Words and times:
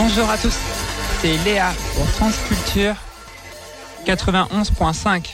Bonjour 0.00 0.30
à 0.30 0.38
tous, 0.38 0.56
c'est 1.20 1.36
Léa 1.38 1.72
pour 1.96 2.06
Transculture 2.12 2.94
91.5. 4.06 5.28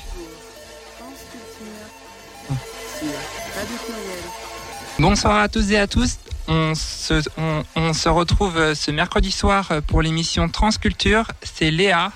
Bonsoir 4.99 5.37
à 5.37 5.51
tous 5.51 5.71
et 5.71 5.77
à 5.77 5.87
tous. 5.87 6.17
On 6.49 6.75
se, 6.75 8.09
retrouve 8.09 8.73
ce 8.73 8.91
mercredi 8.91 9.31
soir 9.31 9.71
pour 9.87 10.01
l'émission 10.01 10.49
Transculture. 10.49 11.27
C'est 11.43 11.71
Léa, 11.71 12.11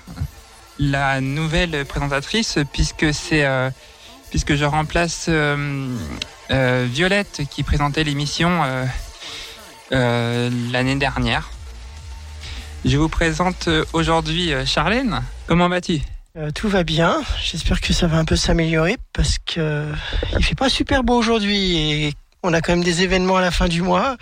la 0.79 1.21
nouvelle 1.21 1.85
présentatrice, 1.85 2.59
puisque 2.73 3.05
euh, 3.33 3.71
je 4.33 4.65
remplace 4.65 5.27
euh, 5.29 5.95
euh, 6.51 6.87
Violette 6.91 7.43
qui 7.51 7.63
présentait 7.63 8.05
l'émission 8.05 8.65
euh, 8.65 8.87
euh, 9.93 10.51
l'année 10.73 10.97
dernière. 10.97 11.51
Je 12.85 12.97
vous 12.97 13.09
présente 13.09 13.69
aujourd'hui 13.93 14.53
euh, 14.53 14.65
Charlène. 14.65 15.23
Comment 15.47 15.69
vas-tu? 15.69 16.01
Euh, 16.37 16.51
tout 16.55 16.69
va 16.69 16.85
bien. 16.85 17.21
J'espère 17.43 17.81
que 17.81 17.93
ça 17.93 18.07
va 18.07 18.19
un 18.19 18.25
peu 18.25 18.37
s'améliorer 18.37 18.97
parce 19.13 19.39
que 19.39 19.61
euh, 19.61 19.93
il 20.39 20.45
fait 20.45 20.55
pas 20.55 20.69
super 20.69 21.03
beau 21.03 21.17
aujourd'hui 21.17 21.77
et 21.77 22.15
on 22.43 22.53
a 22.53 22.61
quand 22.61 22.73
même 22.73 22.85
des 22.85 23.03
événements 23.03 23.37
à 23.37 23.41
la 23.41 23.51
fin 23.51 23.67
du 23.67 23.83
mois. 23.83 24.17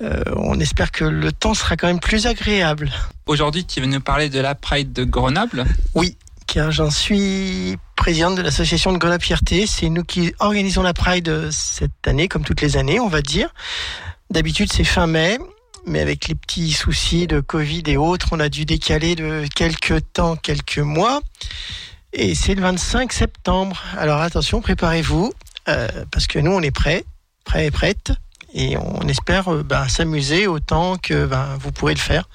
Euh, 0.00 0.22
on 0.36 0.58
espère 0.58 0.90
que 0.90 1.04
le 1.04 1.32
temps 1.32 1.54
sera 1.54 1.76
quand 1.76 1.86
même 1.86 2.00
plus 2.00 2.26
agréable. 2.26 2.90
Aujourd'hui, 3.26 3.64
tu 3.64 3.80
veux 3.80 3.86
nous 3.86 4.00
parler 4.00 4.28
de 4.28 4.40
la 4.40 4.54
Pride 4.54 4.92
de 4.92 5.04
Grenoble? 5.04 5.64
Oui, 5.94 6.16
car 6.46 6.70
j'en 6.70 6.90
suis 6.90 7.76
présidente 7.94 8.36
de 8.36 8.42
l'association 8.42 8.92
de 8.92 8.98
Grenoble 8.98 9.22
Fierté. 9.22 9.66
C'est 9.66 9.88
nous 9.88 10.04
qui 10.04 10.32
organisons 10.40 10.82
la 10.82 10.94
Pride 10.94 11.28
euh, 11.28 11.50
cette 11.52 12.06
année, 12.06 12.26
comme 12.28 12.44
toutes 12.44 12.60
les 12.60 12.76
années, 12.76 13.00
on 13.00 13.08
va 13.08 13.22
dire. 13.22 13.52
D'habitude, 14.30 14.72
c'est 14.72 14.84
fin 14.84 15.06
mai. 15.06 15.38
Mais 15.88 16.00
avec 16.00 16.28
les 16.28 16.34
petits 16.34 16.72
soucis 16.72 17.26
de 17.26 17.40
Covid 17.40 17.82
et 17.86 17.96
autres, 17.96 18.28
on 18.32 18.40
a 18.40 18.50
dû 18.50 18.66
décaler 18.66 19.14
de 19.14 19.46
quelques 19.54 20.12
temps, 20.12 20.36
quelques 20.36 20.78
mois. 20.78 21.20
Et 22.12 22.34
c'est 22.34 22.54
le 22.54 22.60
25 22.60 23.10
septembre. 23.10 23.82
Alors 23.96 24.20
attention, 24.20 24.60
préparez-vous, 24.60 25.32
euh, 25.68 25.88
parce 26.10 26.26
que 26.26 26.38
nous, 26.38 26.50
on 26.50 26.60
est 26.60 26.70
prêts, 26.70 27.04
prêts 27.44 27.66
et 27.66 27.70
prêtes. 27.70 28.12
Et 28.52 28.76
on 28.76 29.00
espère 29.08 29.48
euh, 29.48 29.62
ben, 29.62 29.88
s'amuser 29.88 30.46
autant 30.46 30.98
que 30.98 31.24
ben, 31.24 31.56
vous 31.58 31.72
pourrez 31.72 31.94
le 31.94 32.00
faire. 32.00 32.28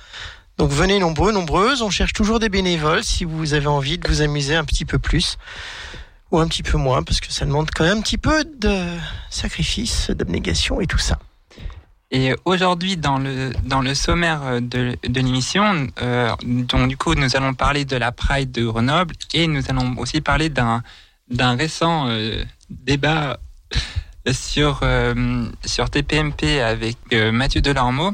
Donc 0.57 0.71
venez 0.71 0.97
nombreux, 0.97 1.31
nombreuses. 1.31 1.83
On 1.83 1.91
cherche 1.91 2.13
toujours 2.13 2.39
des 2.39 2.49
bénévoles 2.49 3.03
si 3.03 3.23
vous 3.23 3.53
avez 3.53 3.67
envie 3.67 3.99
de 3.99 4.07
vous 4.07 4.21
amuser 4.23 4.55
un 4.55 4.65
petit 4.65 4.85
peu 4.85 4.97
plus 4.97 5.37
ou 6.31 6.39
un 6.39 6.47
petit 6.47 6.63
peu 6.63 6.77
moins, 6.77 7.03
parce 7.03 7.19
que 7.19 7.31
ça 7.31 7.45
demande 7.45 7.69
quand 7.69 7.83
même 7.83 7.99
un 7.99 8.01
petit 8.01 8.17
peu 8.17 8.43
de 8.43 8.87
sacrifice, 9.29 10.09
d'abnégation 10.09 10.81
et 10.81 10.87
tout 10.87 10.97
ça. 10.97 11.19
Et 12.15 12.35
aujourd'hui, 12.45 12.95
dans 12.95 13.17
le, 13.17 13.51
dans 13.63 13.81
le 13.81 13.95
sommaire 13.95 14.61
de, 14.61 14.95
de 15.01 15.19
l'émission, 15.19 15.87
euh, 15.99 16.29
donc 16.43 16.87
du 16.87 16.95
coup, 16.95 17.15
nous 17.15 17.35
allons 17.35 17.55
parler 17.55 17.85
de 17.85 17.95
la 17.95 18.11
Pride 18.11 18.51
de 18.51 18.63
Grenoble 18.65 19.15
et 19.33 19.47
nous 19.47 19.63
allons 19.67 19.95
aussi 19.97 20.21
parler 20.21 20.49
d'un, 20.49 20.83
d'un 21.31 21.55
récent 21.55 22.05
euh, 22.07 22.43
débat 22.69 23.39
sur, 24.31 24.81
euh, 24.83 25.45
sur 25.65 25.89
TPMP 25.89 26.61
avec 26.61 26.97
euh, 27.13 27.31
Mathieu 27.31 27.61
Delormeau 27.61 28.13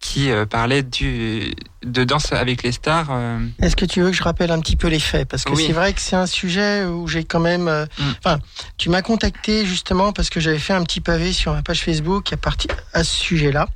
qui 0.00 0.30
euh, 0.30 0.46
parlait 0.46 0.82
du, 0.82 1.54
de 1.84 2.04
danse 2.04 2.32
avec 2.32 2.62
les 2.62 2.72
stars. 2.72 3.08
euh. 3.10 3.38
Est-ce 3.60 3.76
que 3.76 3.84
tu 3.84 4.00
veux 4.00 4.10
que 4.10 4.16
je 4.16 4.22
rappelle 4.22 4.50
un 4.50 4.58
petit 4.60 4.76
peu 4.76 4.88
les 4.88 4.98
faits? 4.98 5.28
Parce 5.28 5.44
que 5.44 5.52
Oui. 5.52 5.64
c'est 5.66 5.74
vrai 5.74 5.92
que 5.92 6.00
c'est 6.00 6.16
un 6.16 6.26
sujet 6.26 6.84
où 6.86 7.06
j'ai 7.06 7.24
quand 7.24 7.38
même... 7.40 7.68
euh, 7.68 7.84
Mm. 7.98 8.02
Enfin, 8.24 8.38
tu 8.78 8.88
m'as 8.88 9.02
contacté 9.02 9.66
justement 9.66 10.12
parce 10.12 10.30
que 10.30 10.40
j'avais 10.40 10.58
fait 10.58 10.72
un 10.72 10.82
petit 10.84 11.00
pavé 11.00 11.32
sur 11.34 11.52
ma 11.52 11.62
page 11.62 11.82
Facebook 11.82 12.32
à, 12.32 12.36
partir, 12.38 12.70
à 12.94 13.04
ce 13.04 13.14
sujet-là. 13.14 13.68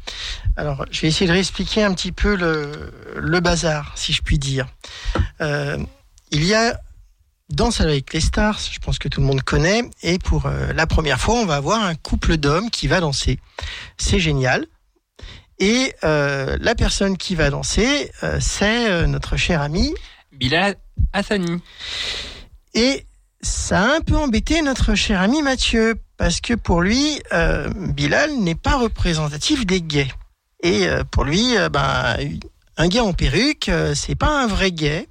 Alors, 0.56 0.86
je 0.90 1.02
vais 1.02 1.08
essayer 1.08 1.26
de 1.26 1.32
réexpliquer 1.32 1.82
un 1.84 1.92
petit 1.92 2.12
peu 2.12 2.36
le, 2.36 2.92
le 3.16 3.40
bazar, 3.40 3.92
si 3.96 4.12
je 4.14 4.22
puis 4.22 4.38
dire. 4.38 4.66
Euh, 5.42 5.76
il 6.30 6.44
y 6.44 6.54
a 6.54 6.78
Danse 7.50 7.82
avec 7.82 8.14
les 8.14 8.20
stars, 8.20 8.58
je 8.72 8.78
pense 8.78 8.98
que 8.98 9.06
tout 9.08 9.20
le 9.20 9.26
monde 9.26 9.42
connaît, 9.42 9.82
et 10.02 10.18
pour 10.18 10.46
euh, 10.46 10.72
la 10.72 10.86
première 10.86 11.20
fois, 11.20 11.34
on 11.34 11.44
va 11.44 11.56
avoir 11.56 11.84
un 11.84 11.94
couple 11.94 12.38
d'hommes 12.38 12.70
qui 12.70 12.88
va 12.88 13.00
danser. 13.00 13.38
C'est 13.98 14.18
génial. 14.18 14.64
Et 15.58 15.94
euh, 16.04 16.56
la 16.60 16.74
personne 16.74 17.16
qui 17.16 17.34
va 17.34 17.50
danser, 17.50 18.10
euh, 18.22 18.38
c'est 18.40 18.90
euh, 18.90 19.06
notre 19.06 19.36
cher 19.36 19.60
ami. 19.60 19.94
Bilal 20.32 20.76
Hassani. 21.12 21.62
Et 22.74 23.06
ça 23.40 23.80
a 23.82 23.96
un 23.96 24.00
peu 24.00 24.16
embêté 24.16 24.62
notre 24.62 24.94
cher 24.94 25.20
ami 25.20 25.42
Mathieu, 25.42 25.94
parce 26.16 26.40
que 26.40 26.54
pour 26.54 26.80
lui, 26.82 27.20
Bilal 27.76 28.36
n'est 28.38 28.54
pas 28.54 28.76
représentatif 28.76 29.66
des 29.66 29.80
gays. 29.80 30.10
Et 30.62 30.86
pour 31.10 31.24
lui, 31.24 31.54
ben, 31.70 32.16
un 32.76 32.88
gay 32.88 33.00
en 33.00 33.12
perruque, 33.12 33.70
c'est 33.94 34.14
pas 34.14 34.42
un 34.42 34.46
vrai 34.46 34.72
gay. 34.72 35.08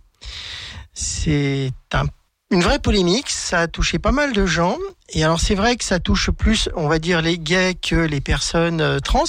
C'est 0.93 1.71
un- 1.93 2.07
une 2.51 2.61
vraie 2.61 2.79
polémique, 2.79 3.29
ça 3.29 3.59
a 3.61 3.67
touché 3.67 3.99
pas 3.99 4.11
mal 4.11 4.33
de 4.33 4.45
gens. 4.45 4.77
Et 5.09 5.23
alors 5.23 5.39
c'est 5.39 5.55
vrai 5.55 5.75
que 5.75 5.83
ça 5.83 5.99
touche 5.99 6.31
plus, 6.31 6.69
on 6.75 6.87
va 6.87 6.99
dire, 6.99 7.21
les 7.21 7.37
gays 7.37 7.75
que 7.75 7.95
les 7.95 8.21
personnes 8.21 8.99
trans. 9.01 9.23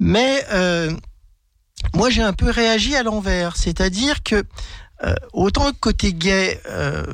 Mais 0.00 0.42
euh, 0.50 0.90
moi 1.94 2.08
j'ai 2.10 2.22
un 2.22 2.32
peu 2.32 2.50
réagi 2.50 2.96
à 2.96 3.02
l'envers, 3.02 3.56
c'est-à-dire 3.56 4.22
que 4.22 4.42
euh, 5.04 5.14
autant 5.32 5.70
côté 5.78 6.12
gay, 6.12 6.60
euh, 6.68 7.04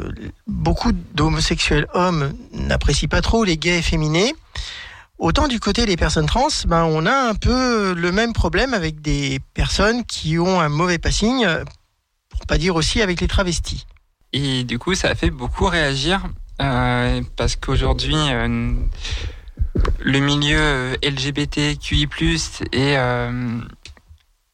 beaucoup 0.46 0.92
d'homosexuels 0.92 1.86
hommes 1.94 2.32
n'apprécient 2.52 3.08
pas 3.08 3.20
trop 3.20 3.44
les 3.44 3.58
gays 3.58 3.78
efféminés. 3.78 4.34
Autant 5.18 5.48
du 5.48 5.60
côté 5.60 5.84
des 5.86 5.96
personnes 5.96 6.26
trans, 6.26 6.48
ben 6.66 6.84
on 6.84 7.06
a 7.06 7.28
un 7.28 7.34
peu 7.34 7.92
le 7.92 8.12
même 8.12 8.32
problème 8.32 8.72
avec 8.72 9.00
des 9.00 9.40
personnes 9.54 10.04
qui 10.04 10.38
ont 10.38 10.60
un 10.60 10.68
mauvais 10.68 10.98
passing, 10.98 11.46
pour 12.28 12.46
pas 12.46 12.58
dire 12.58 12.76
aussi 12.76 13.00
avec 13.00 13.20
les 13.20 13.28
travestis. 13.28 13.86
Et 14.32 14.62
du 14.62 14.78
coup, 14.78 14.94
ça 14.94 15.08
a 15.08 15.14
fait 15.14 15.30
beaucoup 15.30 15.66
réagir 15.66 16.22
parce 16.58 17.56
qu'aujourd'hui, 17.56 18.16
le 20.00 20.20
milieu 20.20 20.58
euh, 20.58 20.94
LGBTQI+, 21.02 22.08
et, 22.72 22.96
euh, 22.96 23.60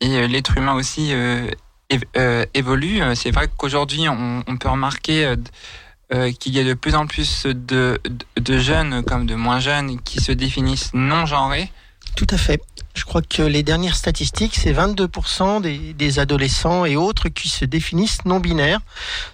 et 0.00 0.16
euh, 0.16 0.27
l'être 0.27 0.56
humain 0.56 0.75
aussi 0.75 1.12
év- 1.91 2.47
évolue. 2.55 3.00
C'est 3.15 3.31
vrai 3.31 3.49
qu'aujourd'hui, 3.56 4.09
on, 4.09 4.56
peut 4.56 4.69
remarquer 4.69 5.34
qu'il 6.38 6.53
y 6.53 6.59
a 6.59 6.65
de 6.65 6.75
plus 6.75 6.94
en 6.94 7.06
plus 7.06 7.47
de, 7.47 7.53
de, 7.55 8.00
de 8.41 8.59
jeunes 8.59 9.03
comme 9.05 9.27
de 9.27 9.34
moins 9.34 9.60
jeunes 9.60 10.00
qui 10.00 10.21
se 10.21 10.33
définissent 10.33 10.93
non-genrés. 10.94 11.71
Tout 12.16 12.26
à 12.30 12.38
fait. 12.38 12.60
Je 12.94 13.04
crois 13.04 13.22
que 13.22 13.42
les 13.42 13.62
dernières 13.62 13.96
statistiques, 13.96 14.54
c'est 14.54 14.72
22% 14.72 15.62
des, 15.62 16.18
adolescents 16.18 16.84
et 16.84 16.96
autres 16.96 17.30
qui 17.30 17.48
se 17.48 17.64
définissent 17.64 18.24
non 18.26 18.38
binaires, 18.38 18.80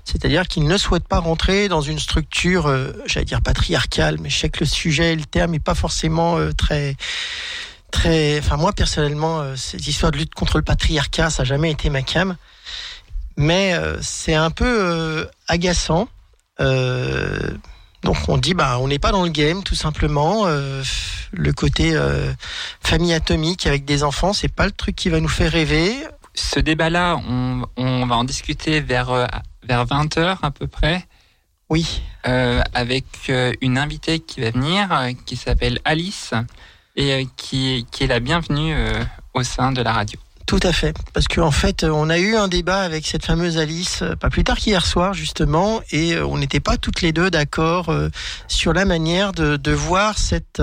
c'est-à-dire 0.04 0.46
qu'ils 0.46 0.66
ne 0.66 0.76
souhaitent 0.76 1.08
pas 1.08 1.18
rentrer 1.18 1.68
dans 1.68 1.80
une 1.80 1.98
structure, 1.98 2.66
euh, 2.66 2.92
j'allais 3.06 3.26
dire 3.26 3.42
patriarcale, 3.42 4.18
mais 4.20 4.30
je 4.30 4.38
sais 4.38 4.48
que 4.48 4.60
le 4.60 4.66
sujet, 4.66 5.16
le 5.16 5.24
terme 5.24 5.54
est 5.54 5.60
pas 5.60 5.74
forcément 5.74 6.38
euh, 6.38 6.52
très 6.52 6.96
très. 7.90 8.38
Enfin 8.38 8.56
moi 8.56 8.72
personnellement, 8.72 9.40
euh, 9.40 9.56
cette 9.56 9.86
histoire 9.86 10.12
de 10.12 10.18
lutte 10.18 10.34
contre 10.34 10.58
le 10.58 10.62
patriarcat, 10.62 11.30
ça 11.30 11.42
n'a 11.42 11.48
jamais 11.48 11.72
été 11.72 11.90
ma 11.90 12.02
cam, 12.02 12.36
mais 13.36 13.74
c'est 14.00 14.34
un 14.34 14.50
peu 14.50 15.28
agaçant. 15.48 16.08
Donc 18.02 18.16
on 18.28 18.38
dit 18.38 18.54
bah 18.54 18.78
on 18.80 18.88
n'est 18.88 18.98
pas 18.98 19.12
dans 19.12 19.24
le 19.24 19.30
game 19.30 19.62
tout 19.62 19.74
simplement. 19.74 20.46
Euh, 20.46 20.82
le 21.32 21.52
côté 21.52 21.94
euh, 21.94 22.32
famille 22.80 23.12
atomique 23.12 23.66
avec 23.66 23.84
des 23.84 24.02
enfants, 24.02 24.32
c'est 24.32 24.52
pas 24.52 24.66
le 24.66 24.72
truc 24.72 24.96
qui 24.96 25.08
va 25.08 25.20
nous 25.20 25.28
faire 25.28 25.52
rêver. 25.52 25.94
Ce 26.34 26.60
débat-là, 26.60 27.16
on, 27.28 27.64
on 27.76 28.06
va 28.06 28.16
en 28.16 28.24
discuter 28.24 28.80
vers, 28.80 29.10
euh, 29.10 29.26
vers 29.64 29.84
20h 29.84 30.38
à 30.42 30.50
peu 30.50 30.66
près. 30.66 31.06
Oui, 31.68 32.02
euh, 32.26 32.62
avec 32.72 33.30
une 33.60 33.76
invitée 33.76 34.20
qui 34.20 34.40
va 34.40 34.50
venir, 34.50 34.88
qui 35.26 35.36
s'appelle 35.36 35.80
Alice, 35.84 36.32
et 36.96 37.28
qui, 37.36 37.86
qui 37.90 38.04
est 38.04 38.06
la 38.06 38.20
bienvenue 38.20 38.74
au 39.34 39.42
sein 39.42 39.72
de 39.72 39.82
la 39.82 39.92
radio. 39.92 40.18
Tout 40.48 40.58
à 40.62 40.72
fait. 40.72 40.96
Parce 41.12 41.28
qu'en 41.28 41.50
fait, 41.50 41.84
euh, 41.84 41.90
on 41.90 42.08
a 42.08 42.18
eu 42.18 42.34
un 42.34 42.48
débat 42.48 42.80
avec 42.80 43.06
cette 43.06 43.24
fameuse 43.24 43.58
Alice, 43.58 44.00
euh, 44.00 44.16
pas 44.16 44.30
plus 44.30 44.44
tard 44.44 44.56
qu'hier 44.56 44.86
soir 44.86 45.12
justement, 45.12 45.82
et 45.92 46.14
euh, 46.14 46.26
on 46.26 46.38
n'était 46.38 46.58
pas 46.58 46.78
toutes 46.78 47.02
les 47.02 47.12
deux 47.12 47.30
d'accord 47.30 47.90
euh, 47.90 48.08
sur 48.48 48.72
la 48.72 48.86
manière 48.86 49.32
de, 49.32 49.72
voir 49.72 50.16
cette, 50.16 50.62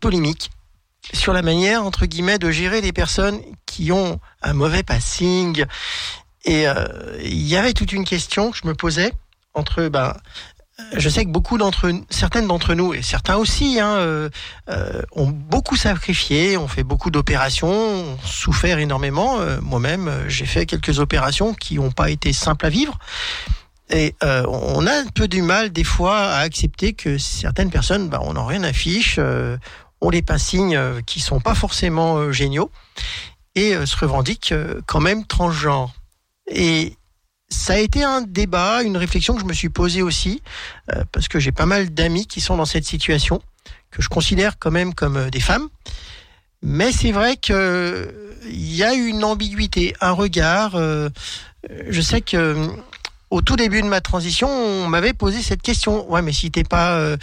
polémique, 0.00 0.50
sur 1.12 1.32
la 1.32 1.42
manière, 1.42 1.84
entre 1.84 2.06
guillemets, 2.06 2.38
de 2.38 2.52
gérer 2.52 2.80
les 2.80 2.92
personnes 2.92 3.40
qui 3.66 3.90
ont 3.90 4.20
un 4.40 4.52
mauvais 4.52 4.84
passing. 4.84 5.64
Et 6.44 6.66
il 7.24 7.42
y 7.42 7.56
avait 7.56 7.72
toute 7.72 7.92
une 7.92 8.04
question 8.04 8.52
que 8.52 8.58
je 8.58 8.68
me 8.68 8.74
posais 8.74 9.12
entre... 9.52 9.88
Ben, 9.88 10.14
je 10.94 11.08
sais 11.08 11.24
que 11.24 11.30
beaucoup 11.30 11.56
d'entre 11.56 11.90
certaines 12.10 12.46
d'entre 12.46 12.74
nous 12.74 12.92
et 12.92 13.00
certains 13.00 13.36
aussi 13.36 13.80
hein, 13.80 13.96
euh, 13.96 14.28
euh, 14.68 15.02
ont 15.12 15.28
beaucoup 15.28 15.76
sacrifié, 15.76 16.56
ont 16.58 16.68
fait 16.68 16.82
beaucoup 16.82 17.10
d'opérations, 17.10 17.68
ont 17.68 18.18
souffert 18.24 18.78
énormément. 18.78 19.40
Euh, 19.40 19.58
Moi-même, 19.62 20.08
euh, 20.08 20.28
j'ai 20.28 20.44
fait 20.44 20.66
quelques 20.66 20.98
opérations 20.98 21.54
qui 21.54 21.76
n'ont 21.76 21.90
pas 21.92 22.10
été 22.10 22.32
simples 22.32 22.66
à 22.66 22.68
vivre. 22.68 22.98
Et 23.88 24.16
on 24.20 24.84
a 24.84 24.92
un 24.92 25.06
peu 25.14 25.28
du 25.28 25.42
mal 25.42 25.70
des 25.70 25.84
fois 25.84 26.18
à 26.18 26.38
accepter 26.40 26.92
que 26.92 27.18
certaines 27.18 27.70
personnes, 27.70 28.08
bah, 28.08 28.18
on 28.20 28.32
n'en 28.32 28.44
rien 28.44 28.64
affiche, 28.64 29.20
ont 30.00 30.10
les 30.10 30.22
passings 30.22 30.74
euh, 30.74 31.00
qui 31.06 31.20
sont 31.20 31.38
pas 31.38 31.54
forcément 31.54 32.32
géniaux. 32.32 32.72
et 33.54 33.74
se 33.86 33.96
revendique 33.96 34.52
quand 34.86 35.00
même 35.00 35.24
transgenre. 35.24 35.94
Et 36.48 36.96
ça 37.48 37.74
a 37.74 37.78
été 37.78 38.02
un 38.02 38.22
débat, 38.22 38.82
une 38.82 38.96
réflexion 38.96 39.34
que 39.34 39.40
je 39.40 39.46
me 39.46 39.52
suis 39.52 39.68
posée 39.68 40.02
aussi, 40.02 40.42
parce 41.12 41.28
que 41.28 41.38
j'ai 41.38 41.52
pas 41.52 41.66
mal 41.66 41.90
d'amis 41.90 42.26
qui 42.26 42.40
sont 42.40 42.56
dans 42.56 42.64
cette 42.64 42.84
situation, 42.84 43.40
que 43.90 44.02
je 44.02 44.08
considère 44.08 44.58
quand 44.58 44.70
même 44.70 44.94
comme 44.94 45.30
des 45.30 45.40
femmes. 45.40 45.68
Mais 46.62 46.90
c'est 46.92 47.12
vrai 47.12 47.36
que 47.36 48.12
il 48.48 48.74
y 48.74 48.82
a 48.82 48.94
une 48.94 49.22
ambiguïté, 49.24 49.94
un 50.00 50.12
regard. 50.12 50.76
je 50.76 52.00
sais 52.00 52.20
que 52.20 52.68
au 53.30 53.42
tout 53.42 53.56
début 53.56 53.82
de 53.82 53.86
ma 53.86 54.00
transition, 54.00 54.48
on 54.48 54.88
m'avait 54.88 55.12
posé 55.12 55.42
cette 55.42 55.62
question. 55.62 56.10
Ouais, 56.10 56.22
mais 56.22 56.32
si 56.32 56.50
t'es 56.50 56.64
pas, 56.64 56.96
euh, 56.96 57.16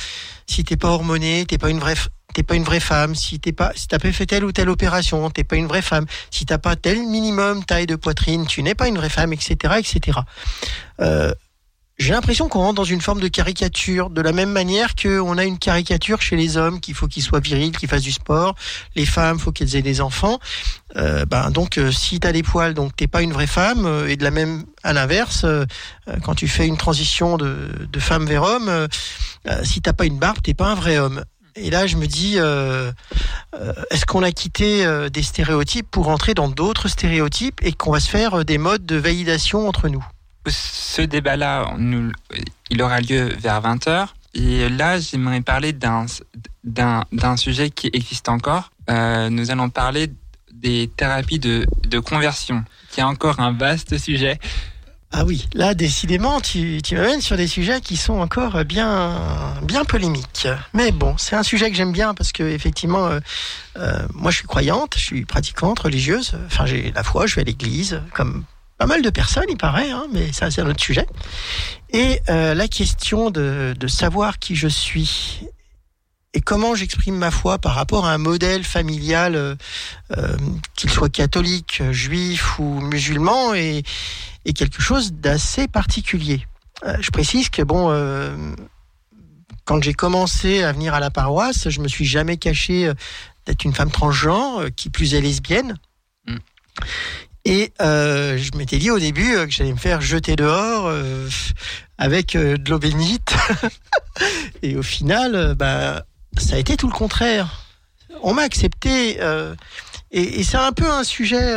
si 0.47 0.63
t'es 0.63 0.77
pas 0.77 0.89
hormoné, 0.89 1.45
t'es 1.47 1.57
pas 1.57 1.69
une 1.69 1.79
vraie, 1.79 1.95
t'es 2.33 2.43
pas 2.43 2.55
une 2.55 2.63
vraie 2.63 2.79
femme. 2.79 3.15
Si 3.15 3.39
t'es 3.39 3.53
pas, 3.53 3.71
si 3.75 3.87
t'as 3.87 3.99
pas 3.99 4.11
fait 4.11 4.25
telle 4.25 4.43
ou 4.43 4.51
telle 4.51 4.69
opération, 4.69 5.29
t'es 5.29 5.43
pas 5.43 5.55
une 5.55 5.67
vraie 5.67 5.81
femme. 5.81 6.05
Si 6.31 6.45
t'as 6.45 6.57
pas 6.57 6.75
tel 6.75 7.03
minimum 7.07 7.63
taille 7.63 7.87
de 7.87 7.95
poitrine, 7.95 8.45
tu 8.47 8.63
n'es 8.63 8.75
pas 8.75 8.87
une 8.87 8.97
vraie 8.97 9.09
femme, 9.09 9.33
etc., 9.33 9.75
etc. 9.77 10.19
Euh, 10.99 11.33
j'ai 11.99 12.11
l'impression 12.11 12.49
qu'on 12.49 12.59
rentre 12.59 12.75
dans 12.75 12.83
une 12.83 13.01
forme 13.01 13.21
de 13.21 13.27
caricature, 13.27 14.09
de 14.09 14.19
la 14.19 14.31
même 14.31 14.51
manière 14.51 14.95
qu'on 14.95 15.37
a 15.37 15.45
une 15.45 15.59
caricature 15.59 16.21
chez 16.21 16.35
les 16.35 16.57
hommes, 16.57 16.79
qu'il 16.79 16.95
faut 16.95 17.07
qu'ils 17.07 17.21
soient 17.21 17.39
virils, 17.39 17.71
qu'ils 17.71 17.87
fassent 17.87 18.01
du 18.01 18.11
sport, 18.11 18.55
les 18.95 19.05
femmes, 19.05 19.37
faut 19.37 19.51
qu'elles 19.51 19.75
aient 19.75 19.83
des 19.83 20.01
enfants. 20.01 20.39
Euh, 20.97 21.25
ben 21.25 21.51
donc, 21.51 21.77
euh, 21.77 21.91
si 21.91 22.19
tu 22.19 22.27
as 22.27 22.31
des 22.31 22.41
poils, 22.41 22.73
donc 22.73 22.95
t'es 22.95 23.07
pas 23.07 23.21
une 23.21 23.31
vraie 23.31 23.47
femme. 23.47 23.87
Et 24.07 24.17
de 24.17 24.23
la 24.23 24.31
même, 24.31 24.65
à 24.81 24.91
l'inverse, 24.91 25.45
quand 26.23 26.33
tu 26.33 26.47
fais 26.47 26.65
une 26.65 26.77
transition 26.77 27.37
de, 27.37 27.69
de 27.91 27.99
femme 27.99 28.25
vers 28.25 28.41
homme, 28.41 28.87
si 29.63 29.81
t'as 29.81 29.93
pas 29.93 30.05
une 30.05 30.17
barbe, 30.17 30.37
t'es 30.41 30.55
pas 30.55 30.67
un 30.67 30.75
vrai 30.75 30.97
homme. 30.97 31.23
Et 31.55 31.69
là, 31.69 31.85
je 31.87 31.97
me 31.97 32.07
dis, 32.07 32.37
est-ce 32.37 34.05
qu'on 34.05 34.23
a 34.23 34.31
quitté 34.31 34.85
des 35.11 35.23
stéréotypes 35.23 35.89
pour 35.89 36.07
entrer 36.07 36.33
dans 36.33 36.47
d'autres 36.49 36.87
stéréotypes 36.87 37.59
et 37.63 37.73
qu'on 37.73 37.91
va 37.91 37.99
se 37.99 38.09
faire 38.09 38.43
des 38.43 38.57
modes 38.57 38.85
de 38.85 38.95
validation 38.95 39.67
entre 39.67 39.87
nous? 39.89 40.03
Ce 40.47 41.01
débat-là, 41.01 41.73
il 42.69 42.81
aura 42.81 42.99
lieu 43.01 43.33
vers 43.39 43.61
20h. 43.61 44.07
Et 44.35 44.67
là, 44.69 44.99
j'aimerais 44.99 45.41
parler 45.41 45.73
d'un 45.73 47.37
sujet 47.37 47.69
qui 47.69 47.89
existe 47.93 48.29
encore. 48.29 48.71
Euh, 48.89 49.29
nous 49.29 49.51
allons 49.51 49.69
parler 49.69 50.11
des 50.51 50.89
thérapies 50.95 51.39
de, 51.39 51.65
de 51.87 51.99
conversion, 51.99 52.63
qui 52.89 52.99
est 52.99 53.03
encore 53.03 53.39
un 53.39 53.51
vaste 53.51 53.97
sujet. 53.97 54.39
Ah 55.15 55.25
oui, 55.25 55.47
là 55.53 55.75
décidément, 55.75 56.41
tu, 56.41 56.81
tu 56.83 56.95
m'amènes 56.95 57.21
sur 57.21 57.37
des 57.37 57.45
sujets 57.45 57.81
qui 57.81 57.97
sont 57.97 58.19
encore 58.19 58.65
bien, 58.65 59.53
bien 59.61 59.85
polémiques. 59.85 60.47
Mais 60.73 60.91
bon, 60.91 61.15
c'est 61.19 61.35
un 61.35 61.43
sujet 61.43 61.69
que 61.69 61.77
j'aime 61.77 61.91
bien 61.91 62.15
parce 62.15 62.31
que 62.31 62.41
effectivement, 62.41 63.05
euh, 63.05 63.19
euh, 63.77 64.07
moi 64.15 64.31
je 64.31 64.37
suis 64.37 64.47
croyante, 64.47 64.95
je 64.97 65.03
suis 65.03 65.25
pratiquante, 65.25 65.77
religieuse. 65.77 66.33
Enfin, 66.47 66.65
j'ai 66.65 66.91
la 66.95 67.03
foi, 67.03 67.27
je 67.27 67.35
vais 67.35 67.41
à 67.41 67.43
l'église, 67.43 68.01
comme 68.15 68.43
pas 68.79 68.87
mal 68.87 69.03
de 69.03 69.09
personnes, 69.11 69.45
il 69.49 69.57
paraît, 69.57 69.91
hein, 69.91 70.07
mais 70.11 70.33
ça 70.33 70.49
c'est 70.49 70.61
un 70.61 70.67
autre 70.67 70.81
sujet. 70.81 71.05
Et 71.91 72.19
euh, 72.29 72.55
la 72.55 72.67
question 72.67 73.29
de, 73.29 73.75
de, 73.79 73.87
savoir 73.87 74.39
qui 74.39 74.55
je 74.55 74.67
suis 74.67 75.45
et 76.33 76.41
comment 76.41 76.73
j'exprime 76.73 77.15
ma 77.15 77.29
foi 77.29 77.59
par 77.59 77.75
rapport 77.75 78.07
à 78.07 78.13
un 78.13 78.17
modèle 78.17 78.63
familial, 78.63 79.35
euh, 79.35 79.55
euh 80.17 80.35
qu'il 80.75 80.89
soit 80.89 81.09
catholique, 81.09 81.83
juif 81.91 82.57
ou 82.57 82.81
musulman, 82.81 83.53
est, 83.53 83.87
est 84.45 84.53
quelque 84.53 84.81
chose 84.81 85.13
d'assez 85.13 85.67
particulier. 85.67 86.45
Euh, 86.85 86.97
je 86.99 87.11
précise 87.11 87.49
que 87.49 87.61
bon, 87.61 87.89
euh, 87.91 88.35
quand 89.65 89.81
j'ai 89.81 89.93
commencé 89.93 90.63
à 90.63 90.71
venir 90.71 90.93
à 90.93 90.99
la 90.99 91.11
paroisse, 91.11 91.69
je 91.69 91.79
me 91.79 91.87
suis 91.87 92.05
jamais 92.05 92.37
caché 92.37 92.91
d'être 93.45 93.63
une 93.63 93.73
femme 93.73 93.91
transgenre, 93.91 94.65
qui 94.75 94.89
plus 94.89 95.13
est 95.13 95.21
lesbienne. 95.21 95.77
Mm. 96.27 96.37
Et 97.45 97.73
euh, 97.81 98.37
je 98.37 98.57
m'étais 98.57 98.77
dit 98.77 98.89
au 98.89 98.99
début 98.99 99.35
euh, 99.35 99.45
que 99.45 99.51
j'allais 99.51 99.73
me 99.73 99.77
faire 99.77 99.99
jeter 100.01 100.35
dehors 100.35 100.87
euh, 100.87 101.27
avec 101.97 102.35
euh, 102.35 102.57
de 102.57 102.69
l'eau 102.69 102.79
bénite. 102.79 103.35
et 104.61 104.77
au 104.77 104.83
final, 104.83 105.53
bah, 105.55 106.05
ça 106.37 106.55
a 106.55 106.57
été 106.57 106.77
tout 106.77 106.87
le 106.87 106.93
contraire. 106.93 107.65
On 108.21 108.33
m'a 108.33 108.43
accepté. 108.43 109.19
et, 110.11 110.39
et 110.39 110.43
c'est 110.43 110.57
un 110.57 110.71
peu 110.71 110.89
un 110.89 111.03
sujet 111.03 111.53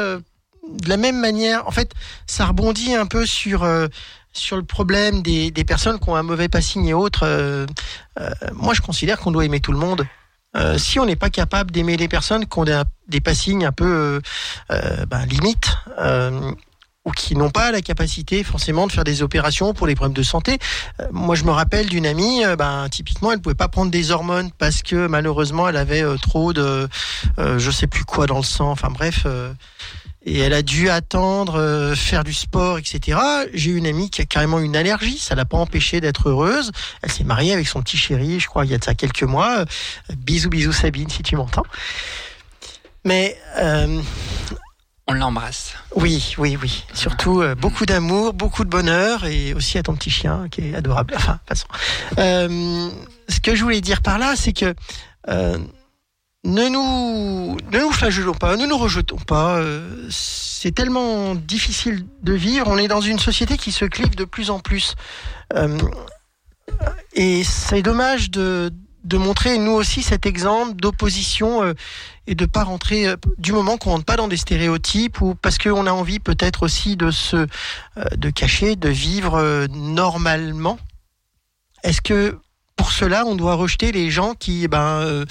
de 0.70 0.88
la 0.88 0.96
même 0.96 1.20
manière. 1.20 1.66
En 1.66 1.70
fait, 1.70 1.92
ça 2.26 2.46
rebondit 2.46 2.94
un 2.94 3.06
peu 3.06 3.26
sur 3.26 3.66
sur 4.32 4.56
le 4.56 4.64
problème 4.64 5.22
des, 5.22 5.50
des, 5.50 5.64
personnes 5.64 5.98
qui 5.98 6.10
ont 6.10 6.16
un 6.16 6.22
mauvais 6.22 6.48
passing 6.48 6.84
et 6.86 6.92
autres. 6.94 7.66
moi, 8.52 8.74
je 8.74 8.82
considère 8.82 9.18
qu'on 9.18 9.30
doit 9.30 9.44
aimer 9.44 9.60
tout 9.60 9.72
le 9.72 9.78
monde. 9.78 10.06
Euh, 10.56 10.78
si 10.78 10.98
on 10.98 11.06
n'est 11.06 11.16
pas 11.16 11.30
capable 11.30 11.70
d'aimer 11.70 11.96
les 11.96 12.08
personnes 12.08 12.46
qui 12.46 12.58
ont 12.58 12.64
des, 12.64 12.80
des 13.08 13.20
passings 13.20 13.64
un 13.64 13.72
peu 13.72 13.84
euh, 13.84 14.20
euh 14.70 15.06
ben, 15.06 15.26
limites, 15.26 15.76
euh, 15.98 16.52
ou 17.04 17.10
qui 17.12 17.36
n'ont 17.36 17.50
pas 17.50 17.70
la 17.70 17.82
capacité 17.82 18.42
forcément 18.42 18.86
de 18.86 18.92
faire 18.92 19.04
des 19.04 19.22
opérations 19.22 19.74
pour 19.74 19.86
les 19.86 19.94
problèmes 19.94 20.16
de 20.16 20.24
santé. 20.24 20.58
moi, 21.12 21.36
je 21.36 21.44
me 21.44 21.52
rappelle 21.52 21.88
d'une 21.88 22.04
amie, 22.04 22.42
ben, 22.58 22.88
typiquement, 22.90 23.30
elle 23.30 23.40
pouvait 23.40 23.54
pas 23.54 23.68
prendre 23.68 23.92
des 23.92 24.10
hormones 24.10 24.50
parce 24.58 24.82
que 24.82 25.06
malheureusement, 25.06 25.68
elle 25.68 25.76
avait 25.76 26.02
trop 26.20 26.52
de, 26.52 26.88
je 27.38 27.70
sais 27.70 27.86
plus 27.86 28.04
quoi 28.04 28.26
dans 28.26 28.38
le 28.38 28.42
sang. 28.42 28.72
Enfin 28.72 28.90
bref, 28.90 29.24
et 30.26 30.38
elle 30.40 30.52
a 30.52 30.62
dû 30.62 30.90
attendre, 30.90 31.58
euh, 31.58 31.94
faire 31.94 32.24
du 32.24 32.34
sport, 32.34 32.78
etc. 32.78 33.18
J'ai 33.54 33.70
une 33.70 33.86
amie 33.86 34.10
qui 34.10 34.20
a 34.20 34.24
carrément 34.24 34.58
une 34.58 34.76
allergie, 34.76 35.18
ça 35.18 35.34
l'a 35.34 35.44
pas 35.44 35.56
empêché 35.56 36.00
d'être 36.00 36.28
heureuse. 36.28 36.72
Elle 37.02 37.12
s'est 37.12 37.24
mariée 37.24 37.52
avec 37.52 37.68
son 37.68 37.80
petit 37.80 37.96
chéri, 37.96 38.40
je 38.40 38.48
crois, 38.48 38.64
il 38.64 38.72
y 38.72 38.74
a 38.74 38.78
de 38.78 38.84
ça 38.84 38.94
quelques 38.94 39.22
mois. 39.22 39.64
bisous, 40.18 40.50
bisous 40.50 40.72
Sabine, 40.72 41.08
si 41.08 41.22
tu 41.22 41.36
m'entends. 41.36 41.66
Mais 43.04 43.38
euh, 43.56 44.02
on 45.06 45.12
l'embrasse. 45.12 45.74
Oui, 45.94 46.34
oui, 46.38 46.58
oui. 46.60 46.84
Surtout 46.92 47.40
euh, 47.40 47.54
beaucoup 47.54 47.86
d'amour, 47.86 48.32
beaucoup 48.34 48.64
de 48.64 48.68
bonheur 48.68 49.24
et 49.24 49.54
aussi 49.54 49.78
à 49.78 49.84
ton 49.84 49.94
petit 49.94 50.10
chien 50.10 50.48
qui 50.50 50.70
est 50.70 50.74
adorable. 50.74 51.14
Enfin, 51.16 51.38
façon. 51.46 51.68
Euh, 52.18 52.90
ce 53.28 53.38
que 53.38 53.54
je 53.54 53.62
voulais 53.62 53.80
dire 53.80 54.02
par 54.02 54.18
là, 54.18 54.34
c'est 54.34 54.52
que 54.52 54.74
euh, 55.28 55.58
ne 56.46 56.68
nous, 56.68 57.56
ne 57.72 57.80
nous 57.80 57.92
flagellons 57.92 58.34
pas, 58.34 58.56
ne 58.56 58.66
nous 58.66 58.78
rejetons 58.78 59.18
pas. 59.18 59.56
Euh, 59.56 60.06
c'est 60.10 60.74
tellement 60.74 61.34
difficile 61.34 62.06
de 62.22 62.32
vivre. 62.32 62.68
On 62.68 62.78
est 62.78 62.88
dans 62.88 63.00
une 63.00 63.18
société 63.18 63.56
qui 63.56 63.72
se 63.72 63.84
clive 63.84 64.14
de 64.14 64.24
plus 64.24 64.50
en 64.50 64.60
plus. 64.60 64.94
Euh, 65.54 65.76
et 67.14 67.42
c'est 67.42 67.82
dommage 67.82 68.30
de, 68.30 68.72
de 69.04 69.16
montrer 69.16 69.58
nous 69.58 69.72
aussi 69.72 70.02
cet 70.02 70.24
exemple 70.24 70.76
d'opposition 70.76 71.62
euh, 71.64 71.74
et 72.28 72.34
de 72.34 72.46
pas 72.46 72.64
rentrer 72.64 73.06
du 73.38 73.52
moment 73.52 73.76
qu'on 73.76 73.90
rentre 73.90 74.04
pas 74.04 74.16
dans 74.16 74.28
des 74.28 74.36
stéréotypes 74.36 75.20
ou 75.20 75.34
parce 75.34 75.58
qu'on 75.58 75.86
a 75.86 75.92
envie 75.92 76.18
peut-être 76.18 76.64
aussi 76.64 76.96
de 76.96 77.12
se 77.12 77.46
de 78.16 78.30
cacher, 78.30 78.74
de 78.74 78.88
vivre 78.88 79.66
normalement. 79.68 80.76
Est-ce 81.84 82.00
que 82.00 82.36
pour 82.74 82.92
cela 82.92 83.24
on 83.26 83.34
doit 83.34 83.54
rejeter 83.54 83.90
les 83.90 84.10
gens 84.10 84.34
qui 84.34 84.68
ben 84.68 85.00
euh, 85.00 85.24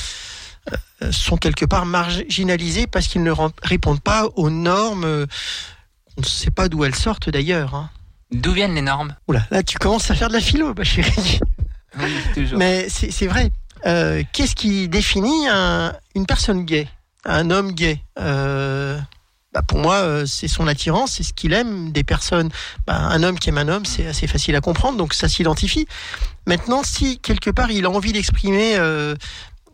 sont 1.12 1.38
quelque 1.38 1.66
part 1.66 1.86
marginalisés 1.86 2.88
parce 2.88 3.08
qu'ils 3.08 3.24
ne 3.24 3.32
répondent 3.64 4.02
pas 4.02 4.28
aux 4.36 4.50
normes. 4.50 5.04
Euh, 5.04 5.26
on 6.18 6.22
ne 6.22 6.26
sait 6.26 6.52
pas 6.52 6.70
d'où 6.70 6.84
elles 6.86 6.96
sortent 6.96 7.30
d'ailleurs. 7.30 7.76
Hein. 7.76 7.90
D'où 8.32 8.54
viennent 8.54 8.76
les 8.76 8.82
normes? 8.82 9.16
Oula, 9.28 9.46
là 9.52 9.64
tu 9.64 9.78
commences 9.78 10.10
à 10.12 10.16
faire 10.16 10.30
de 10.30 10.34
la 10.34 10.42
philo, 10.42 10.74
ma 10.74 10.84
chérie. 10.84 11.40
Oui, 11.98 12.12
toujours. 12.34 12.58
Mais 12.58 12.88
c'est 12.90 13.28
vrai. 13.28 13.52
Euh, 13.86 14.24
Qu'est-ce 14.34 14.56
qui 14.56 14.88
définit 14.90 15.48
un, 15.48 15.94
une 16.16 16.26
personne 16.26 16.66
gay, 16.66 16.88
un 17.24 17.52
homme 17.52 17.72
gay? 17.74 18.02
Euh, 18.20 19.00
bah 19.54 19.62
Pour 19.62 19.80
moi, 19.80 20.26
c'est 20.26 20.48
son 20.48 20.68
attirance, 20.68 21.14
c'est 21.14 21.24
ce 21.24 21.34
qu'il 21.34 21.54
aime 21.54 21.92
des 21.92 22.04
personnes. 22.04 22.50
Bah, 22.88 22.98
un 22.98 23.24
homme 23.24 23.38
qui 23.40 23.50
aime 23.50 23.58
un 23.58 23.68
homme, 23.68 23.86
c'est 23.86 24.08
assez 24.08 24.28
facile 24.28 24.56
à 24.56 24.62
comprendre, 24.62 24.98
donc 24.98 25.14
ça 25.14 25.30
s'identifie. 25.30 25.88
Maintenant, 26.48 26.84
si 26.84 27.20
quelque 27.20 27.50
part 27.50 27.72
il 27.72 27.86
a 27.86 27.90
envie 27.90 28.12
d'exprimer 28.12 28.76
euh, 28.76 29.16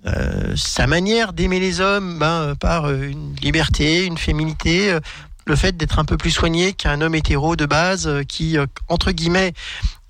euh, 0.08 0.56
sa 0.56 0.88
manière 0.88 1.32
d'aimer 1.32 1.60
les 1.60 1.80
hommes 1.80 2.18
ben, 2.18 2.42
euh, 2.42 2.56
par 2.56 2.86
euh, 2.86 3.04
une 3.04 3.36
liberté, 3.36 4.06
une 4.06 4.18
féminité, 4.18 4.98
le 5.46 5.56
fait 5.56 5.78
d'être 5.78 6.00
un 6.00 6.06
peu 6.06 6.18
plus 6.18 6.32
soigné 6.32 6.74
qu'un 6.74 7.02
homme 7.02 7.16
hétéro 7.16 7.56
de 7.56 7.66
base 7.66 8.10
qui, 8.28 8.58
entre 8.88 9.12
guillemets, 9.12 9.54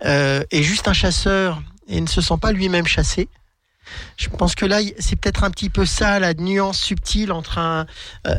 est 0.02 0.64
juste 0.64 0.88
un 0.88 0.94
chasseur 0.94 1.62
et 1.88 2.00
ne 2.02 2.08
se 2.08 2.22
sent 2.22 2.36
pas 2.40 2.52
lui-même 2.52 2.86
chassé. 2.86 3.28
Je 4.18 4.30
pense 4.30 4.56
que 4.56 4.66
là, 4.66 4.80
c'est 5.00 5.16
peut-être 5.16 5.44
un 5.44 5.50
petit 5.50 5.70
peu 5.70 5.86
ça 5.86 6.20
la 6.20 6.34
nuance 6.34 6.80
subtile 6.80 7.32
entre 7.32 7.58
un 7.58 7.86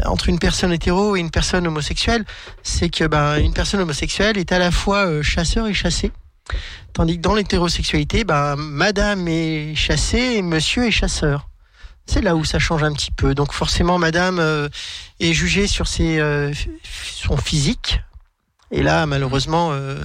entre 0.05 0.29
une 0.29 0.39
personne 0.39 0.73
hétéro 0.73 1.17
et 1.17 1.21
une 1.21 1.31
personne 1.31 1.67
homosexuelle, 1.67 2.25
c'est 2.63 2.89
que 2.89 3.05
ben 3.05 3.39
une 3.39 3.53
personne 3.53 3.81
homosexuelle 3.81 4.39
est 4.39 4.53
à 4.53 4.59
la 4.59 4.71
fois 4.71 5.23
chasseur 5.23 5.67
et 5.67 5.75
chassé. 5.75 6.13
Tandis 6.93 7.17
que 7.17 7.23
dans 7.23 7.35
l'hétérosexualité, 7.35 8.25
ben, 8.25 8.57
madame 8.57 9.27
est 9.29 9.75
chassée 9.75 10.35
et 10.37 10.43
monsieur 10.43 10.87
est 10.87 10.91
chasseur. 10.91 11.49
C'est 12.07 12.21
là 12.21 12.35
où 12.35 12.45
ça 12.45 12.59
change 12.59 12.83
un 12.83 12.93
petit 12.93 13.11
peu. 13.11 13.35
Donc 13.35 13.53
forcément, 13.53 13.99
madame 13.99 14.39
euh, 14.39 14.69
est 15.21 15.33
jugée 15.33 15.67
sur 15.67 15.87
ses, 15.87 16.19
euh, 16.19 16.53
son 16.85 17.37
physique. 17.37 18.01
Et 18.71 18.83
là, 18.83 19.07
malheureusement, 19.07 19.71
euh, 19.73 20.03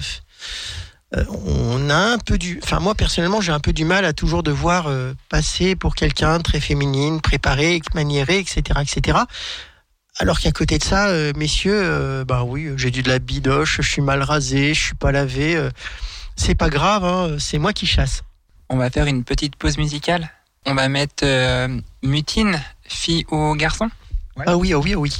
on 1.29 1.89
a 1.89 2.13
un 2.13 2.17
peu 2.17 2.37
du... 2.37 2.59
Enfin, 2.63 2.79
moi, 2.79 2.95
personnellement, 2.95 3.41
j'ai 3.41 3.51
un 3.51 3.59
peu 3.59 3.73
du 3.73 3.85
mal 3.85 4.05
à 4.05 4.13
toujours 4.13 4.43
devoir 4.43 4.89
passer 5.29 5.75
pour 5.75 5.95
quelqu'un 5.95 6.39
très 6.39 6.59
féminine, 6.59 7.21
préparé, 7.21 7.81
maniéré, 7.95 8.39
etc., 8.39 8.61
etc. 8.81 9.19
Alors 10.19 10.39
qu'à 10.39 10.51
côté 10.51 10.77
de 10.77 10.83
ça, 10.83 11.09
messieurs, 11.37 12.25
bah 12.25 12.43
oui, 12.43 12.71
j'ai 12.75 12.91
du 12.91 13.03
de 13.03 13.09
la 13.09 13.19
bidoche, 13.19 13.77
je 13.81 13.87
suis 13.87 14.01
mal 14.01 14.21
rasé, 14.21 14.73
je 14.73 14.83
suis 14.83 14.95
pas 14.95 15.13
lavé. 15.13 15.69
C'est 16.37 16.55
pas 16.55 16.69
grave, 16.69 17.03
hein, 17.03 17.35
c'est 17.39 17.57
moi 17.57 17.73
qui 17.73 17.85
chasse. 17.85 18.23
On 18.69 18.77
va 18.77 18.89
faire 18.89 19.07
une 19.07 19.23
petite 19.23 19.55
pause 19.55 19.77
musicale. 19.77 20.29
On 20.65 20.75
va 20.75 20.87
mettre 20.87 21.23
euh, 21.23 21.67
Mutine, 22.03 22.61
fille 22.83 23.25
ou 23.31 23.55
garçon? 23.55 23.89
Ah 24.45 24.55
oui, 24.55 24.73
ah 24.73 24.79
oui, 24.79 24.93
ah 24.93 24.99
oui. 24.99 25.17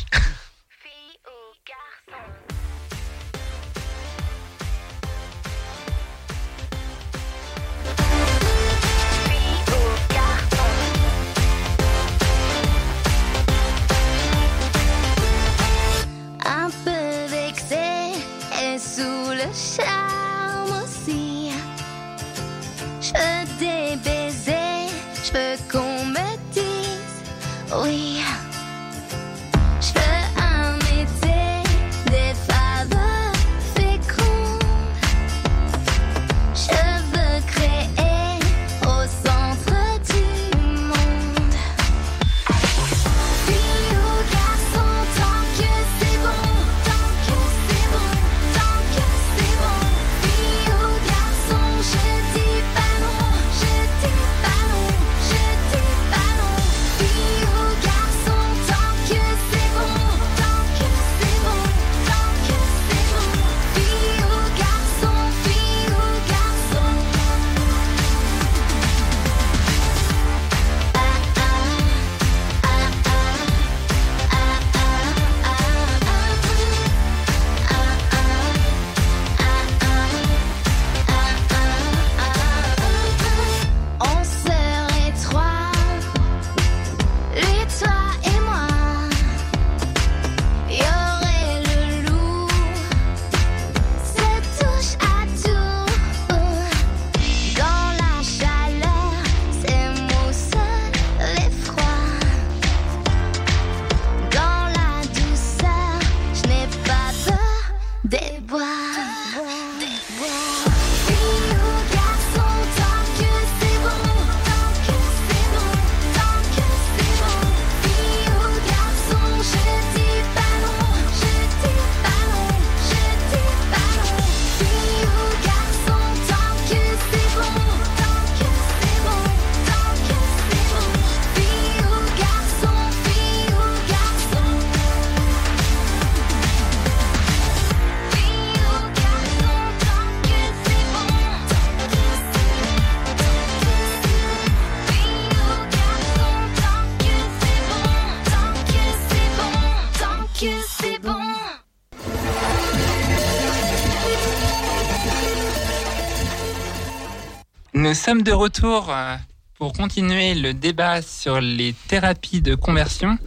Nous 157.87 157.93
sommes 157.93 158.21
de 158.21 158.33
retour 158.33 158.87
euh, 158.89 159.15
pour 159.57 159.71
continuer 159.71 160.35
le 160.35 160.53
débat 160.53 161.01
sur 161.01 161.39
les 161.39 161.73
thérapies 161.87 162.41
de 162.41 162.53
conversion. 162.53 163.17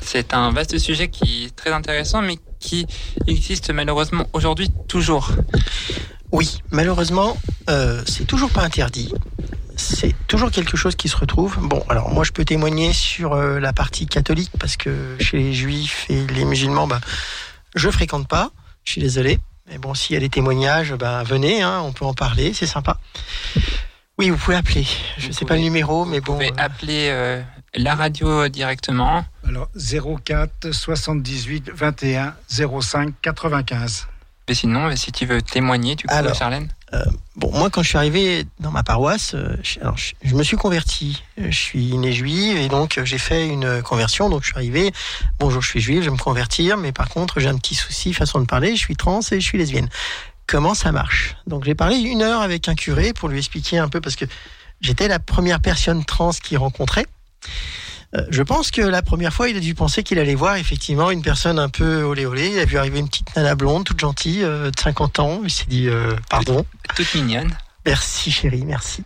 C'est 0.00 0.34
un 0.34 0.50
vaste 0.50 0.78
sujet 0.78 1.06
qui 1.10 1.44
est 1.44 1.54
très 1.54 1.70
intéressant, 1.70 2.20
mais 2.20 2.38
qui 2.58 2.86
existe 3.28 3.70
malheureusement 3.70 4.26
aujourd'hui 4.32 4.68
toujours. 4.88 5.30
Oui, 6.32 6.58
malheureusement, 6.72 7.36
euh, 7.70 8.02
c'est 8.04 8.26
toujours 8.26 8.50
pas 8.50 8.62
interdit. 8.62 9.14
C'est 9.76 10.12
toujours 10.26 10.50
quelque 10.50 10.76
chose 10.76 10.96
qui 10.96 11.08
se 11.08 11.16
retrouve. 11.16 11.56
Bon, 11.60 11.84
alors 11.88 12.10
moi 12.10 12.24
je 12.24 12.32
peux 12.32 12.44
témoigner 12.44 12.92
sur 12.92 13.34
euh, 13.34 13.60
la 13.60 13.72
partie 13.72 14.08
catholique 14.08 14.50
parce 14.58 14.76
que 14.76 15.14
chez 15.20 15.36
les 15.36 15.54
juifs 15.54 16.04
et 16.08 16.26
les 16.26 16.44
musulmans, 16.44 16.88
bah, 16.88 17.00
je 17.76 17.88
fréquente 17.90 18.26
pas. 18.26 18.50
Je 18.82 18.90
suis 18.90 19.00
désolé. 19.00 19.38
Mais 19.70 19.78
bon, 19.78 19.94
s'il 19.94 20.14
y 20.14 20.16
a 20.16 20.20
des 20.20 20.30
témoignages, 20.30 20.94
bah, 20.94 21.22
venez, 21.24 21.62
hein, 21.62 21.80
on 21.84 21.92
peut 21.92 22.06
en 22.06 22.14
parler, 22.14 22.54
c'est 22.54 22.66
sympa. 22.66 22.98
Oui, 24.18 24.30
vous 24.30 24.36
pouvez 24.36 24.56
appeler. 24.56 24.86
Je 25.16 25.28
Vous 25.28 25.32
sais 25.32 25.44
pas 25.44 25.54
le 25.54 25.60
numéro, 25.62 26.04
mais 26.04 26.18
Vous 26.18 26.24
bon. 26.26 26.32
pouvez 26.34 26.48
euh, 26.50 26.54
appeler 26.56 27.08
euh, 27.10 27.40
la 27.74 27.94
radio 27.94 28.48
directement. 28.48 29.24
Alors 29.46 29.68
04 29.76 30.72
78 30.72 31.70
21 31.72 32.34
05 32.48 33.14
95. 33.22 34.08
Mais 34.48 34.54
sinon, 34.54 34.94
si 34.96 35.12
tu 35.12 35.26
veux 35.26 35.42
témoigner, 35.42 35.94
tu 35.94 36.06
peux, 36.06 36.14
Alors. 36.14 36.34
Charlène. 36.34 36.68
Bon, 37.36 37.52
moi, 37.52 37.68
quand 37.68 37.82
je 37.82 37.90
suis 37.90 37.98
arrivé 37.98 38.46
dans 38.60 38.70
ma 38.70 38.82
paroisse, 38.82 39.34
euh, 39.34 39.54
je, 39.62 39.78
alors, 39.80 39.98
je- 39.98 40.14
je 40.24 40.34
me 40.34 40.42
suis 40.42 40.56
converti. 40.56 41.22
Euh, 41.38 41.50
Je 41.50 41.56
suis 41.56 41.96
né 41.98 42.12
juif 42.12 42.56
et 42.58 42.68
donc 42.68 42.96
euh, 42.96 43.04
j'ai 43.04 43.18
fait 43.18 43.46
une 43.46 43.82
conversion. 43.82 44.30
Donc 44.30 44.40
je 44.42 44.46
suis 44.48 44.56
arrivé. 44.56 44.90
Bonjour, 45.38 45.60
je 45.60 45.68
suis 45.68 45.80
juif, 45.80 46.00
je 46.00 46.06
vais 46.06 46.16
me 46.16 46.20
convertir, 46.20 46.78
mais 46.78 46.90
par 46.92 47.10
contre 47.10 47.40
j'ai 47.40 47.48
un 47.48 47.58
petit 47.58 47.74
souci, 47.74 48.14
façon 48.14 48.40
de 48.40 48.46
parler. 48.46 48.70
Je 48.74 48.80
suis 48.80 48.96
trans 48.96 49.20
et 49.20 49.38
je 49.38 49.44
suis 49.46 49.58
lesbienne. 49.58 49.88
Comment 50.48 50.74
ça 50.74 50.92
marche 50.92 51.36
Donc 51.46 51.64
j'ai 51.64 51.74
parlé 51.74 51.98
une 51.98 52.22
heure 52.22 52.40
avec 52.40 52.68
un 52.68 52.74
curé 52.74 53.12
pour 53.12 53.28
lui 53.28 53.36
expliquer 53.38 53.76
un 53.76 53.88
peu 53.88 54.00
parce 54.00 54.16
que 54.16 54.24
j'étais 54.80 55.06
la 55.06 55.18
première 55.18 55.60
personne 55.60 56.06
trans 56.06 56.30
qu'il 56.30 56.56
rencontrait. 56.56 57.04
Euh, 58.16 58.24
je 58.30 58.42
pense 58.42 58.70
que 58.70 58.80
la 58.80 59.02
première 59.02 59.34
fois, 59.34 59.50
il 59.50 59.56
a 59.58 59.60
dû 59.60 59.74
penser 59.74 60.02
qu'il 60.02 60.18
allait 60.18 60.34
voir 60.34 60.56
effectivement 60.56 61.10
une 61.10 61.20
personne 61.20 61.58
un 61.58 61.68
peu 61.68 62.02
olé 62.02 62.24
olé. 62.24 62.48
Il 62.54 62.58
a 62.58 62.64
vu 62.64 62.78
arriver 62.78 62.98
une 62.98 63.08
petite 63.08 63.36
nana 63.36 63.54
blonde, 63.54 63.84
toute 63.84 64.00
gentille, 64.00 64.42
euh, 64.42 64.70
de 64.70 64.80
50 64.80 65.18
ans. 65.18 65.40
Il 65.44 65.50
s'est 65.50 65.66
dit 65.68 65.86
euh, 65.86 66.16
pardon. 66.30 66.64
Toute 66.96 67.14
mignonne. 67.14 67.54
Merci 67.88 68.30
chérie, 68.30 68.64
merci. 68.66 69.02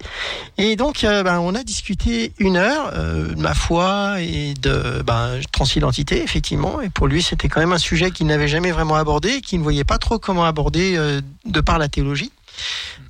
Et 0.58 0.74
donc, 0.74 1.04
euh, 1.04 1.22
ben, 1.22 1.38
on 1.38 1.54
a 1.54 1.62
discuté 1.62 2.32
une 2.40 2.56
heure 2.56 2.90
euh, 2.94 3.28
de 3.28 3.40
ma 3.40 3.54
foi 3.54 4.20
et 4.20 4.54
de 4.54 5.02
ben, 5.06 5.38
transidentité, 5.52 6.20
effectivement. 6.20 6.80
Et 6.80 6.90
pour 6.90 7.06
lui, 7.06 7.22
c'était 7.22 7.48
quand 7.48 7.60
même 7.60 7.72
un 7.72 7.78
sujet 7.78 8.10
qu'il 8.10 8.26
n'avait 8.26 8.48
jamais 8.48 8.72
vraiment 8.72 8.96
abordé, 8.96 9.40
qu'il 9.40 9.60
ne 9.60 9.62
voyait 9.62 9.84
pas 9.84 9.98
trop 9.98 10.18
comment 10.18 10.44
aborder 10.44 10.96
euh, 10.96 11.20
de 11.44 11.60
par 11.60 11.78
la 11.78 11.88
théologie. 11.88 12.32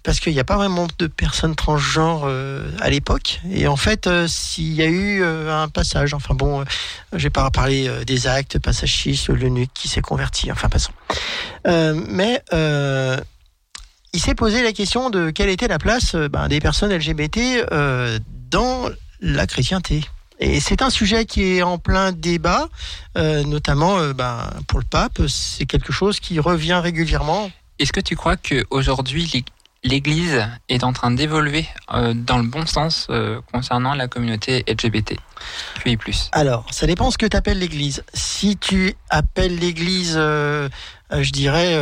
Parce 0.02 0.20
qu'il 0.20 0.34
n'y 0.34 0.40
a 0.40 0.44
pas 0.44 0.56
vraiment 0.56 0.88
de 0.98 1.06
personnes 1.06 1.54
transgenres 1.54 2.28
à 2.80 2.90
l'époque. 2.90 3.40
Et 3.50 3.66
en 3.66 3.76
fait, 3.76 4.08
s'il 4.26 4.72
y 4.72 4.82
a 4.82 4.86
eu 4.86 5.24
un 5.24 5.68
passage, 5.68 6.12
enfin 6.12 6.34
bon, 6.34 6.60
euh, 6.60 6.64
j'ai 7.14 7.30
pas 7.30 7.50
parlé 7.50 7.90
des 8.04 8.26
actes, 8.26 8.58
passage 8.58 8.94
6, 8.94 9.28
l'eunuque 9.28 9.70
qui 9.74 9.88
s'est 9.88 10.00
converti, 10.00 10.50
enfin 10.52 10.68
passons. 10.68 10.92
Mais 11.64 12.42
il 14.12 14.20
s'est 14.20 14.34
posé 14.34 14.62
la 14.62 14.72
question 14.72 15.10
de 15.10 15.30
quelle 15.30 15.48
était 15.48 15.68
la 15.68 15.78
place 15.78 16.14
euh, 16.14 16.28
ben, 16.28 16.48
des 16.48 16.60
personnes 16.60 16.92
LGBT 16.92 17.66
euh, 17.72 18.18
dans 18.50 18.90
la 19.20 19.46
chrétienté. 19.46 20.02
Et 20.38 20.60
c'est 20.60 20.82
un 20.82 20.90
sujet 20.90 21.24
qui 21.24 21.56
est 21.56 21.62
en 21.62 21.78
plein 21.78 22.12
débat, 22.12 22.68
euh, 23.16 23.44
notamment 23.44 23.98
euh, 23.98 24.12
ben, 24.12 24.50
pour 24.66 24.80
le 24.80 24.84
pape. 24.84 25.22
C'est 25.28 25.66
quelque 25.66 25.92
chose 25.92 26.20
qui 26.20 26.40
revient 26.40 26.80
régulièrement. 26.82 27.50
Est-ce 27.78 27.92
que 27.92 28.00
tu 28.00 28.16
crois 28.16 28.36
qu'aujourd'hui, 28.36 29.44
l'Église 29.84 30.46
est 30.68 30.84
en 30.84 30.92
train 30.92 31.10
d'évoluer 31.10 31.66
euh, 31.92 32.14
dans 32.14 32.38
le 32.38 32.44
bon 32.44 32.66
sens 32.66 33.06
euh, 33.10 33.40
concernant 33.52 33.94
la 33.94 34.08
communauté 34.08 34.64
LGBT. 34.68 35.16
QI+. 35.82 35.98
Alors, 36.30 36.66
ça 36.70 36.86
dépend 36.86 37.10
ce 37.10 37.18
que 37.18 37.26
tu 37.26 37.36
appelles 37.36 37.58
l'Église. 37.58 38.04
Si 38.14 38.56
tu 38.56 38.94
appelles 39.10 39.58
l'Église, 39.58 40.14
euh, 40.16 40.68
je 41.10 41.30
dirais, 41.30 41.74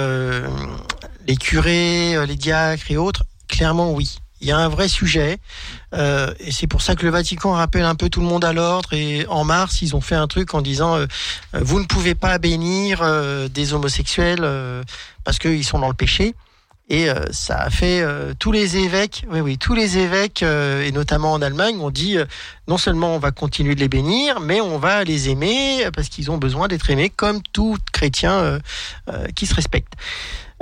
les 1.27 1.37
curés, 1.37 2.17
euh, 2.17 2.27
les 2.27 2.37
diacres 2.37 2.91
et 2.91 2.97
autres, 2.97 3.25
clairement 3.49 3.93
oui. 3.93 4.19
Il 4.43 4.49
y 4.49 4.53
a 4.53 4.57
un 4.57 4.69
vrai 4.71 4.89
sujet. 4.89 5.39
euh, 5.93 6.33
et 6.41 6.51
c'est 6.51 6.67
pour 6.67 6.81
ça 6.81 6.95
que 6.97 7.05
le 7.05 7.11
Vatican 7.11 7.53
rappelle 7.53 7.85
un 7.85 7.95
peu 7.95 8.09
tout 8.09 8.21
le 8.21 8.27
monde 8.27 8.43
à 8.45 8.55
l'ordre. 8.55 8.95
Et 8.95 9.27
en 9.29 9.45
mars, 9.45 9.83
ils 9.83 9.95
ont 9.95 10.01
fait 10.01 10.15
un 10.15 10.29
truc 10.29 10.55
en 10.55 10.63
disant, 10.63 10.97
euh, 10.97 11.07
euh, 11.55 11.61
vous 11.63 11.79
ne 11.79 11.85
pouvez 11.85 12.15
pas 12.15 12.39
bénir 12.39 13.01
euh, 13.03 13.49
des 13.49 13.75
homosexuels 13.75 14.41
euh, 14.43 14.83
parce 15.25 15.39
qu'ils 15.39 15.65
sont 15.65 15.79
dans 15.79 15.89
le 15.89 15.95
péché. 15.95 16.35
Et 16.89 17.07
ça 17.31 17.57
a 17.59 17.71
fait 17.71 18.05
tous 18.41 18.51
les 18.51 18.77
évêques, 18.77 19.25
oui 19.31 19.41
oui, 19.41 19.59
tous 19.59 19.75
les 19.77 19.99
évêques 19.99 20.43
et 20.43 20.91
notamment 20.91 21.33
en 21.35 21.41
Allemagne 21.41 21.79
ont 21.79 21.93
dit 21.93 22.17
non 22.67 22.79
seulement 22.79 23.15
on 23.15 23.21
va 23.21 23.31
continuer 23.31 23.77
de 23.77 23.81
les 23.81 23.87
bénir, 23.87 24.41
mais 24.41 24.61
on 24.61 24.77
va 24.77 25.05
les 25.05 25.29
aimer 25.29 25.89
parce 25.95 26.09
qu'ils 26.09 26.33
ont 26.33 26.37
besoin 26.37 26.67
d'être 26.67 26.91
aimés 26.91 27.09
comme 27.09 27.43
tout 27.53 27.77
chrétien 27.93 28.59
qui 29.37 29.47
se 29.47 29.55
respecte. 29.55 29.93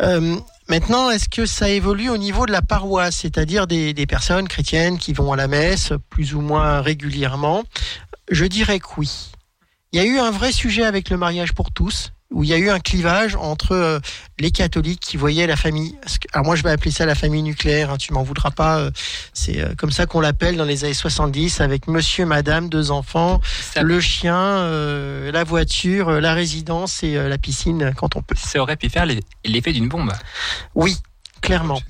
Euh, 0.01 0.37
maintenant, 0.69 1.11
est-ce 1.11 1.29
que 1.29 1.47
ça 1.47 1.69
évolue 1.69 2.11
au 2.11 2.17
niveau 2.17 2.47
de 2.47 2.53
la 2.53 2.63
paroisse, 2.63 3.17
c'est-à-dire 3.17 3.67
des, 3.67 3.95
des 3.95 4.07
personnes 4.07 4.49
chrétiennes 4.49 4.99
qui 4.99 5.13
vont 5.13 5.33
à 5.33 5.37
la 5.37 5.49
messe 5.49 5.93
plus 6.11 6.35
ou 6.35 6.41
moins 6.41 6.81
régulièrement? 6.81 7.65
Je 8.31 8.45
dirais 8.45 8.79
que 8.79 8.87
oui. 8.99 9.33
Il 9.93 10.01
y 10.01 10.03
a 10.03 10.07
eu 10.07 10.19
un 10.19 10.31
vrai 10.31 10.53
sujet 10.53 10.85
avec 10.85 11.11
le 11.11 11.17
mariage 11.17 11.55
pour 11.55 11.73
tous, 11.73 12.13
où 12.31 12.45
il 12.45 12.51
y 12.51 12.53
a 12.53 12.59
eu 12.59 12.69
un 12.69 12.79
clivage 12.79 13.37
entre 13.37 13.73
euh, 13.73 14.01
les 14.39 14.51
catholiques 14.51 15.01
qui 15.01 15.17
voyaient 15.17 15.47
la 15.47 15.57
famille. 15.57 15.97
Alors 16.33 16.45
moi, 16.45 16.57
je 16.57 16.63
vais 16.63 16.71
appeler 16.71 16.91
ça 16.91 17.07
la 17.07 17.15
famille 17.15 17.43
nucléaire. 17.43 17.91
Hein, 17.91 17.97
tu 17.97 18.13
m'en 18.13 18.23
voudras 18.23 18.51
pas. 18.51 18.79
euh, 18.81 18.91
C'est 19.33 19.61
euh, 19.61 19.75
comme 19.77 19.91
ça 19.91 20.05
qu'on 20.07 20.21
l'appelle 20.21 20.57
dans 20.57 20.65
les 20.67 20.85
années 20.85 20.93
70, 20.95 21.61
avec 21.63 21.89
Monsieur, 21.89 22.27
Madame, 22.27 22.69
deux 22.69 22.91
enfants, 22.91 23.41
Ça, 23.73 23.83
le 23.83 23.99
chien, 24.01 24.69
la 25.33 25.45
voiture, 25.45 26.11
la 26.21 26.35
résidence 26.35 27.03
et 27.03 27.15
la 27.15 27.39
piscine 27.39 27.93
quand 27.97 28.15
on 28.17 28.23
peut. 28.23 28.35
ça 28.37 28.61
aurait 28.61 28.77
pu 28.77 28.89
faire 28.91 29.07
l'e- 29.07 29.21
l'effet 29.47 29.73
d'une 29.73 29.89
bombe. 29.89 30.13
Oui, 30.75 30.97
clairement. 31.41 31.81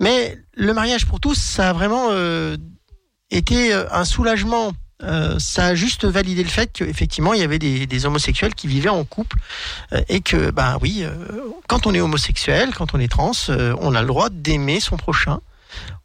Mais 0.00 0.38
le 0.54 0.74
mariage 0.74 1.06
pour 1.06 1.18
tous, 1.18 1.34
ça 1.34 1.70
a 1.70 1.72
vraiment 1.72 2.10
été 3.30 3.72
un 3.72 4.04
soulagement. 4.04 4.72
Euh, 5.04 5.38
ça 5.38 5.66
a 5.66 5.74
juste 5.76 6.04
validé 6.06 6.42
le 6.42 6.48
fait 6.48 6.72
qu'effectivement 6.72 7.32
il 7.32 7.40
y 7.40 7.44
avait 7.44 7.60
des, 7.60 7.86
des 7.86 8.04
homosexuels 8.04 8.56
qui 8.56 8.66
vivaient 8.66 8.88
en 8.88 9.04
couple 9.04 9.36
euh, 9.92 10.02
et 10.08 10.20
que 10.20 10.50
ben 10.50 10.76
oui 10.82 11.04
euh, 11.04 11.12
quand 11.68 11.86
on 11.86 11.94
est 11.94 12.00
homosexuel 12.00 12.74
quand 12.74 12.94
on 12.94 12.98
est 12.98 13.06
trans 13.06 13.30
euh, 13.48 13.76
on 13.78 13.94
a 13.94 14.00
le 14.00 14.08
droit 14.08 14.28
d'aimer 14.28 14.80
son 14.80 14.96
prochain 14.96 15.38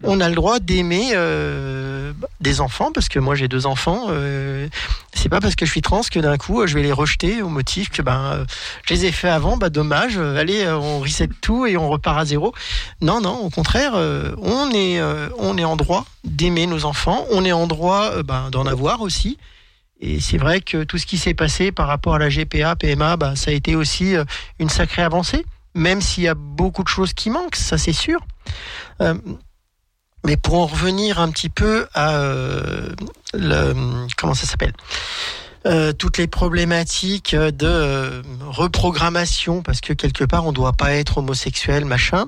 on 0.03 0.19
a 0.19 0.29
le 0.29 0.35
droit 0.35 0.59
d'aimer 0.59 1.11
euh, 1.13 2.13
des 2.41 2.61
enfants 2.61 2.91
parce 2.91 3.09
que 3.09 3.19
moi 3.19 3.35
j'ai 3.35 3.47
deux 3.47 3.65
enfants 3.65 4.07
euh, 4.09 4.67
c'est 5.13 5.29
pas 5.29 5.39
parce 5.39 5.55
que 5.55 5.65
je 5.65 5.71
suis 5.71 5.81
trans 5.81 6.01
que 6.09 6.19
d'un 6.19 6.37
coup 6.37 6.65
je 6.67 6.75
vais 6.75 6.83
les 6.83 6.91
rejeter 6.91 7.41
au 7.41 7.49
motif 7.49 7.89
que 7.89 8.01
ben 8.01 8.21
euh, 8.33 8.45
je 8.85 8.93
les 8.93 9.05
ai 9.05 9.11
fait 9.11 9.29
avant 9.29 9.57
bah 9.57 9.69
dommage 9.69 10.17
euh, 10.17 10.37
allez 10.37 10.67
on 10.67 10.99
reset 10.99 11.29
tout 11.41 11.65
et 11.65 11.77
on 11.77 11.89
repart 11.89 12.19
à 12.19 12.25
zéro. 12.25 12.53
Non 13.01 13.21
non 13.21 13.37
au 13.37 13.49
contraire 13.49 13.93
on 13.93 14.71
est 14.71 15.01
on 15.39 15.57
est 15.57 15.63
en 15.63 15.75
droit 15.75 16.05
d'aimer 16.23 16.67
nos 16.67 16.85
enfants 16.85 17.25
on 17.31 17.45
est 17.45 17.51
en 17.51 17.67
droit 17.67 18.21
ben, 18.23 18.49
d'en 18.51 18.65
avoir 18.65 19.01
aussi. 19.01 19.37
Et 19.99 20.19
c'est 20.19 20.37
vrai 20.37 20.59
que 20.59 20.83
tout 20.83 20.97
ce 20.97 21.05
qui 21.05 21.17
s'est 21.17 21.33
passé 21.33 21.71
par 21.71 21.87
rapport 21.87 22.15
à 22.15 22.19
la 22.19 22.29
GPA 22.29 22.75
PMA 22.75 23.15
bah, 23.17 23.35
ça 23.35 23.51
a 23.51 23.53
été 23.53 23.75
aussi 23.75 24.15
une 24.59 24.69
sacrée 24.69 25.03
avancée 25.03 25.45
même 25.75 26.01
s'il 26.01 26.23
y 26.23 26.27
a 26.27 26.35
beaucoup 26.35 26.83
de 26.83 26.89
choses 26.89 27.13
qui 27.13 27.29
manquent 27.29 27.55
ça 27.55 27.77
c'est 27.77 27.93
sûr 27.93 28.19
mais 30.25 30.37
pour 30.37 30.55
en 30.55 30.65
revenir 30.67 31.19
un 31.19 31.29
petit 31.31 31.49
peu 31.49 31.87
à 31.93 32.15
euh, 32.17 32.89
le, 33.33 33.73
comment 34.17 34.33
ça 34.33 34.45
s'appelle 34.47 34.73
Euh, 35.65 35.93
toutes 35.93 36.17
les 36.17 36.27
problématiques 36.27 37.33
de 37.35 37.65
euh, 37.65 38.21
reprogrammation 38.41 39.61
parce 39.61 39.79
que 39.79 39.93
quelque 39.93 40.25
part 40.25 40.45
on 40.45 40.51
doit 40.51 40.73
pas 40.73 40.91
être 40.93 41.19
homosexuel 41.19 41.85
machin. 41.85 42.25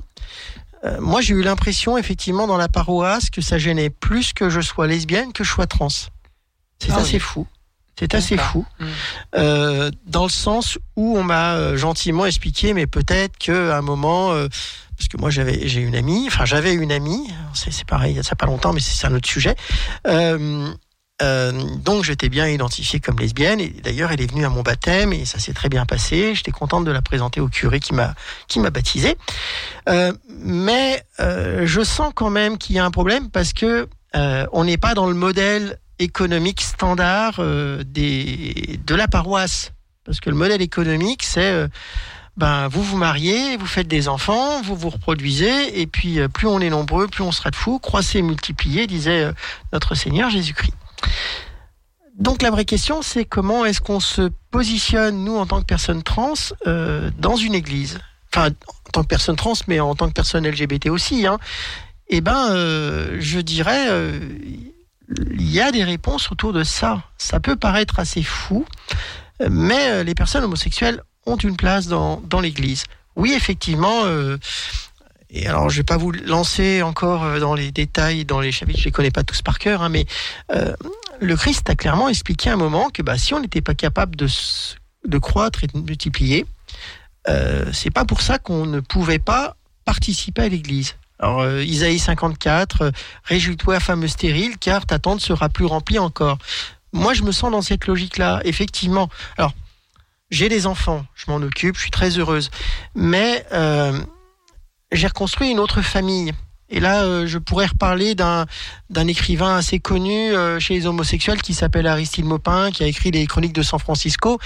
Euh, 0.85 1.01
moi 1.01 1.19
j'ai 1.19 1.33
eu 1.33 1.41
l'impression 1.41 1.97
effectivement 1.97 2.47
dans 2.47 2.55
la 2.57 2.69
paroisse 2.69 3.29
que 3.29 3.41
ça 3.41 3.57
gênait 3.57 3.89
plus 3.89 4.31
que 4.31 4.49
je 4.49 4.61
sois 4.61 4.87
lesbienne 4.87 5.33
que 5.33 5.43
je 5.43 5.51
sois 5.51 5.67
trans. 5.67 5.89
C'est 5.89 6.91
Ah 6.91 6.97
assez 6.99 7.15
oui. 7.15 7.19
fou. 7.19 7.47
C'est 7.99 8.13
assez 8.13 8.37
fou. 8.37 8.65
Mm. 8.79 8.85
Euh, 9.35 9.91
dans 10.05 10.23
le 10.23 10.29
sens 10.29 10.77
où 10.95 11.17
on 11.17 11.23
m'a 11.23 11.75
gentiment 11.77 12.25
expliqué, 12.25 12.73
mais 12.73 12.87
peut-être 12.87 13.37
qu'à 13.37 13.77
un 13.77 13.81
moment, 13.81 14.31
euh, 14.33 14.47
parce 14.97 15.07
que 15.07 15.17
moi 15.17 15.29
j'avais 15.29 15.67
j'ai 15.67 15.81
une 15.81 15.95
amie, 15.95 16.25
enfin 16.27 16.45
j'avais 16.45 16.73
une 16.73 16.91
amie, 16.91 17.27
c'est 17.53 17.85
pareil, 17.85 18.19
ça 18.23 18.35
pas 18.35 18.45
longtemps, 18.45 18.73
mais 18.73 18.79
c'est 18.79 19.07
un 19.07 19.13
autre 19.13 19.27
sujet. 19.27 19.55
Euh, 20.07 20.71
euh, 21.21 21.51
donc 21.77 22.03
j'étais 22.03 22.27
bien 22.27 22.47
identifiée 22.47 22.99
comme 22.99 23.17
lesbienne 23.19 23.61
et 23.61 23.69
d'ailleurs 23.69 24.11
elle 24.11 24.19
est 24.19 24.29
venue 24.29 24.43
à 24.43 24.49
mon 24.49 24.63
baptême 24.63 25.13
et 25.13 25.25
ça 25.25 25.39
s'est 25.39 25.53
très 25.53 25.69
bien 25.69 25.85
passé. 25.85 26.35
J'étais 26.35 26.51
contente 26.51 26.85
de 26.85 26.91
la 26.91 27.01
présenter 27.01 27.39
au 27.39 27.47
curé 27.47 27.79
qui 27.79 27.93
m'a 27.93 28.15
qui 28.47 28.59
m'a 28.59 28.69
baptisé. 28.69 29.17
Euh, 29.89 30.13
mais 30.29 31.03
je 31.19 31.81
sens 31.83 32.11
quand 32.13 32.29
même 32.29 32.57
qu'il 32.57 32.75
y 32.75 32.79
a 32.79 32.85
un 32.85 32.91
problème 32.91 33.29
parce 33.29 33.53
que 33.53 33.87
on 34.13 34.63
n'est 34.63 34.77
pas 34.77 34.93
dans 34.93 35.07
le 35.07 35.13
modèle 35.13 35.79
économique 35.99 36.61
standard 36.61 37.41
des 37.85 38.79
de 38.85 38.95
la 38.95 39.07
paroisse 39.07 39.71
parce 40.05 40.19
que 40.19 40.29
le 40.29 40.35
modèle 40.35 40.61
économique 40.61 41.23
c'est 41.23 41.67
ben 42.37 42.67
vous 42.67 42.83
vous 42.83 42.97
mariez, 42.97 43.55
vous 43.55 43.65
faites 43.65 43.87
des 43.87 44.07
enfants, 44.07 44.61
vous 44.61 44.75
vous 44.75 44.89
reproduisez 44.89 45.79
et 45.79 45.87
puis 45.87 46.19
euh, 46.19 46.27
plus 46.27 46.47
on 46.47 46.59
est 46.59 46.69
nombreux, 46.69 47.07
plus 47.07 47.23
on 47.23 47.31
sera 47.31 47.49
de 47.49 47.55
fous, 47.55 47.79
croissez, 47.79 48.21
multipliez, 48.21 48.87
disait 48.87 49.23
euh, 49.23 49.33
notre 49.71 49.95
Seigneur 49.95 50.29
Jésus-Christ. 50.29 50.73
Donc 52.17 52.41
la 52.41 52.51
vraie 52.51 52.65
question, 52.65 53.01
c'est 53.01 53.25
comment 53.25 53.65
est-ce 53.65 53.81
qu'on 53.81 53.99
se 53.99 54.29
positionne, 54.51 55.23
nous, 55.23 55.35
en 55.37 55.45
tant 55.45 55.61
que 55.61 55.65
personnes 55.65 56.03
trans, 56.03 56.33
euh, 56.67 57.09
dans 57.17 57.35
une 57.35 57.53
église? 57.53 57.99
Enfin, 58.33 58.49
en 58.49 58.91
tant 58.91 59.03
que 59.03 59.07
personne 59.07 59.35
trans, 59.35 59.53
mais 59.67 59.79
en 59.79 59.95
tant 59.95 60.07
que 60.07 60.13
personne 60.13 60.47
LGBT 60.47 60.87
aussi. 60.87 61.27
Hein. 61.27 61.37
Eh 62.07 62.21
ben, 62.21 62.53
je 63.19 63.39
dirais, 63.39 63.87
il 65.09 65.51
y 65.51 65.59
a 65.59 65.71
des 65.71 65.83
réponses 65.83 66.31
autour 66.31 66.53
de 66.53 66.63
ça. 66.63 67.01
Ça 67.17 67.39
peut 67.39 67.55
paraître 67.55 67.99
assez 67.99 68.21
fou, 68.23 68.65
mais 69.49 70.03
les 70.03 70.13
personnes 70.13 70.43
homosexuelles 70.43 71.01
ont 71.25 71.37
une 71.37 71.57
place 71.57 71.87
dans, 71.87 72.21
dans 72.21 72.39
l'église. 72.39 72.83
Oui, 73.15 73.33
effectivement. 73.33 74.03
euh, 74.05 74.37
et 75.29 75.47
alors, 75.47 75.69
je 75.69 75.77
vais 75.77 75.83
pas 75.83 75.97
vous 75.97 76.11
lancer 76.11 76.81
encore 76.81 77.23
euh, 77.23 77.39
dans 77.39 77.55
les 77.55 77.71
détails, 77.71 78.25
dans 78.25 78.39
les 78.39 78.51
chapitres, 78.51 78.79
je 78.79 78.85
les 78.85 78.91
connais 78.91 79.11
pas 79.11 79.23
tous 79.23 79.41
par 79.41 79.59
cœur, 79.59 79.81
hein, 79.81 79.89
mais 79.89 80.05
euh, 80.53 80.73
le 81.19 81.35
Christ 81.35 81.69
a 81.69 81.75
clairement 81.75 82.09
expliqué 82.09 82.49
à 82.49 82.53
un 82.53 82.57
moment 82.57 82.89
que 82.89 83.01
bah, 83.01 83.17
si 83.17 83.33
on 83.33 83.39
n'était 83.39 83.61
pas 83.61 83.73
capable 83.73 84.15
de, 84.15 84.27
de 85.05 85.17
croître 85.17 85.63
et 85.63 85.67
de 85.67 85.77
multiplier, 85.79 86.45
euh, 87.27 87.65
c'est 87.73 87.89
pas 87.91 88.05
pour 88.05 88.21
ça 88.21 88.37
qu'on 88.37 88.65
ne 88.65 88.79
pouvait 88.79 89.19
pas 89.19 89.55
participer 89.83 90.43
à 90.43 90.49
l'Église. 90.49 90.95
Alors, 91.19 91.47
Isaïe 91.61 91.99
54, 91.99 92.81
euh, 92.81 92.91
réjouis-toi, 93.23 93.79
femme 93.79 94.07
stérile, 94.07 94.57
car 94.57 94.85
ta 94.85 94.99
tente 94.99 95.21
sera 95.21 95.49
plus 95.49 95.65
remplie 95.65 95.99
encore. 95.99 96.37
Moi, 96.93 97.13
je 97.13 97.23
me 97.23 97.31
sens 97.31 97.51
dans 97.51 97.61
cette 97.61 97.87
logique-là, 97.87 98.41
effectivement. 98.43 99.09
Alors, 99.37 99.53
j'ai 100.35 100.49
des 100.49 100.67
enfants, 100.67 101.05
je 101.15 101.31
m'en 101.31 101.37
occupe, 101.37 101.77
je 101.77 101.81
suis 101.81 101.91
très 101.91 102.17
heureuse, 102.19 102.51
mais 102.93 103.45
euh, 103.53 103.97
j'ai 104.91 105.07
reconstruit 105.07 105.49
une 105.49 105.59
autre 105.59 105.81
famille. 105.81 106.33
Et 106.69 106.79
là, 106.79 107.03
euh, 107.03 107.25
je 107.25 107.37
pourrais 107.37 107.67
reparler 107.67 108.15
d'un 108.15 108.45
écrivain 109.07 109.55
assez 109.55 109.79
connu 109.79 110.33
euh, 110.33 110.59
chez 110.59 110.73
les 110.73 110.87
homosexuels 110.87 111.41
qui 111.41 111.53
s'appelle 111.53 111.87
Aristide 111.87 112.25
Maupin, 112.25 112.71
qui 112.71 112.83
a 112.83 112.87
écrit 112.87 113.11
les 113.11 113.25
Chroniques 113.27 113.53
de 113.53 113.61
San 113.61 113.79
Francisco 113.79 114.39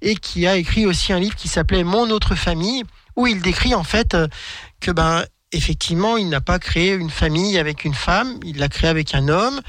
et 0.00 0.14
qui 0.14 0.46
a 0.46 0.56
écrit 0.56 0.86
aussi 0.86 1.12
un 1.12 1.18
livre 1.18 1.34
qui 1.34 1.48
s'appelait 1.48 1.82
Mon 1.82 2.10
autre 2.10 2.34
famille, 2.34 2.84
où 3.16 3.26
il 3.26 3.40
décrit 3.42 3.74
en 3.74 3.84
fait 3.84 4.16
que 4.80 4.90
ben 4.90 5.24
effectivement, 5.50 6.16
il 6.16 6.28
n'a 6.28 6.40
pas 6.40 6.58
créé 6.58 6.92
une 6.92 7.10
famille 7.10 7.58
avec 7.58 7.84
une 7.84 7.94
femme, 7.94 8.38
il 8.44 8.58
l'a 8.58 8.68
créé 8.68 8.88
avec 8.88 9.14
un 9.14 9.28
homme. 9.28 9.60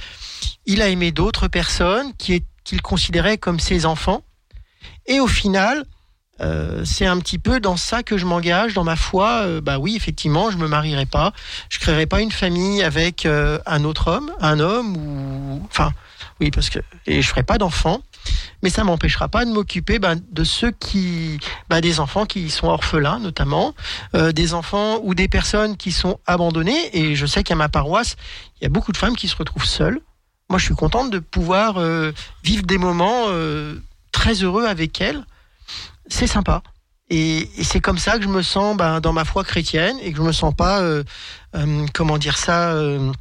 Il 0.65 0.81
a 0.81 0.89
aimé 0.89 1.11
d'autres 1.11 1.47
personnes 1.47 2.13
qu'il 2.17 2.81
considérait 2.81 3.37
comme 3.37 3.59
ses 3.59 3.85
enfants. 3.85 4.23
Et 5.05 5.19
au 5.19 5.27
final, 5.27 5.85
euh, 6.41 6.83
c'est 6.83 7.05
un 7.05 7.19
petit 7.19 7.37
peu 7.37 7.59
dans 7.59 7.77
ça 7.77 8.03
que 8.03 8.17
je 8.17 8.25
m'engage, 8.25 8.73
dans 8.73 8.83
ma 8.83 8.95
foi. 8.95 9.43
Euh, 9.45 9.61
bah 9.61 9.77
oui, 9.77 9.95
effectivement, 9.95 10.49
je 10.49 10.57
me 10.57 10.67
marierai 10.67 11.05
pas, 11.05 11.31
je 11.69 11.79
créerai 11.79 12.05
pas 12.05 12.21
une 12.21 12.31
famille 12.31 12.81
avec 12.83 13.25
euh, 13.25 13.59
un 13.65 13.83
autre 13.83 14.07
homme, 14.11 14.31
un 14.39 14.59
homme 14.59 14.97
ou, 14.97 15.61
enfin, 15.65 15.91
oui, 16.39 16.49
parce 16.51 16.69
que 16.69 16.79
et 17.05 17.21
je 17.21 17.29
ferai 17.29 17.43
pas 17.43 17.57
d'enfants. 17.57 18.01
Mais 18.61 18.69
ça 18.69 18.85
m'empêchera 18.85 19.27
pas 19.27 19.43
de 19.43 19.51
m'occuper 19.51 19.99
ben, 19.99 20.17
de 20.31 20.43
ceux 20.45 20.71
qui, 20.71 21.39
ben, 21.69 21.81
des 21.81 21.99
enfants 21.99 22.25
qui 22.25 22.49
sont 22.49 22.67
orphelins 22.67 23.19
notamment, 23.19 23.75
euh, 24.15 24.31
des 24.31 24.53
enfants 24.53 25.01
ou 25.03 25.13
des 25.13 25.27
personnes 25.27 25.75
qui 25.75 25.91
sont 25.91 26.19
abandonnées. 26.25 26.97
Et 26.97 27.15
je 27.15 27.25
sais 27.25 27.43
qu'à 27.43 27.55
ma 27.55 27.67
paroisse, 27.67 28.15
il 28.55 28.63
y 28.63 28.65
a 28.65 28.69
beaucoup 28.69 28.93
de 28.93 28.97
femmes 28.97 29.17
qui 29.17 29.27
se 29.27 29.35
retrouvent 29.35 29.65
seules. 29.65 29.99
Moi, 30.49 30.57
je 30.57 30.63
suis 30.63 30.75
contente 30.75 31.09
de 31.09 31.19
pouvoir 31.19 31.81
vivre 32.43 32.63
des 32.63 32.77
moments 32.77 33.27
très 34.13 34.35
heureux 34.43 34.65
avec 34.65 35.01
elles. 35.01 35.25
C'est 36.07 36.27
sympa. 36.27 36.63
Et, 37.09 37.49
et 37.59 37.63
c'est 37.65 37.81
comme 37.81 37.97
ça 37.97 38.17
que 38.17 38.23
je 38.23 38.29
me 38.29 38.41
sens 38.41 38.77
ben, 38.77 39.01
dans 39.01 39.11
ma 39.13 39.25
foi 39.25 39.43
chrétienne 39.43 39.97
et 40.01 40.11
que 40.11 40.17
je 40.17 40.23
me 40.23 40.31
sens 40.31 40.53
pas, 40.55 40.79
euh, 40.79 41.03
euh, 41.55 41.85
comment 41.93 42.17
dire 42.17 42.37
ça, 42.37 42.71
euh, 42.71 43.11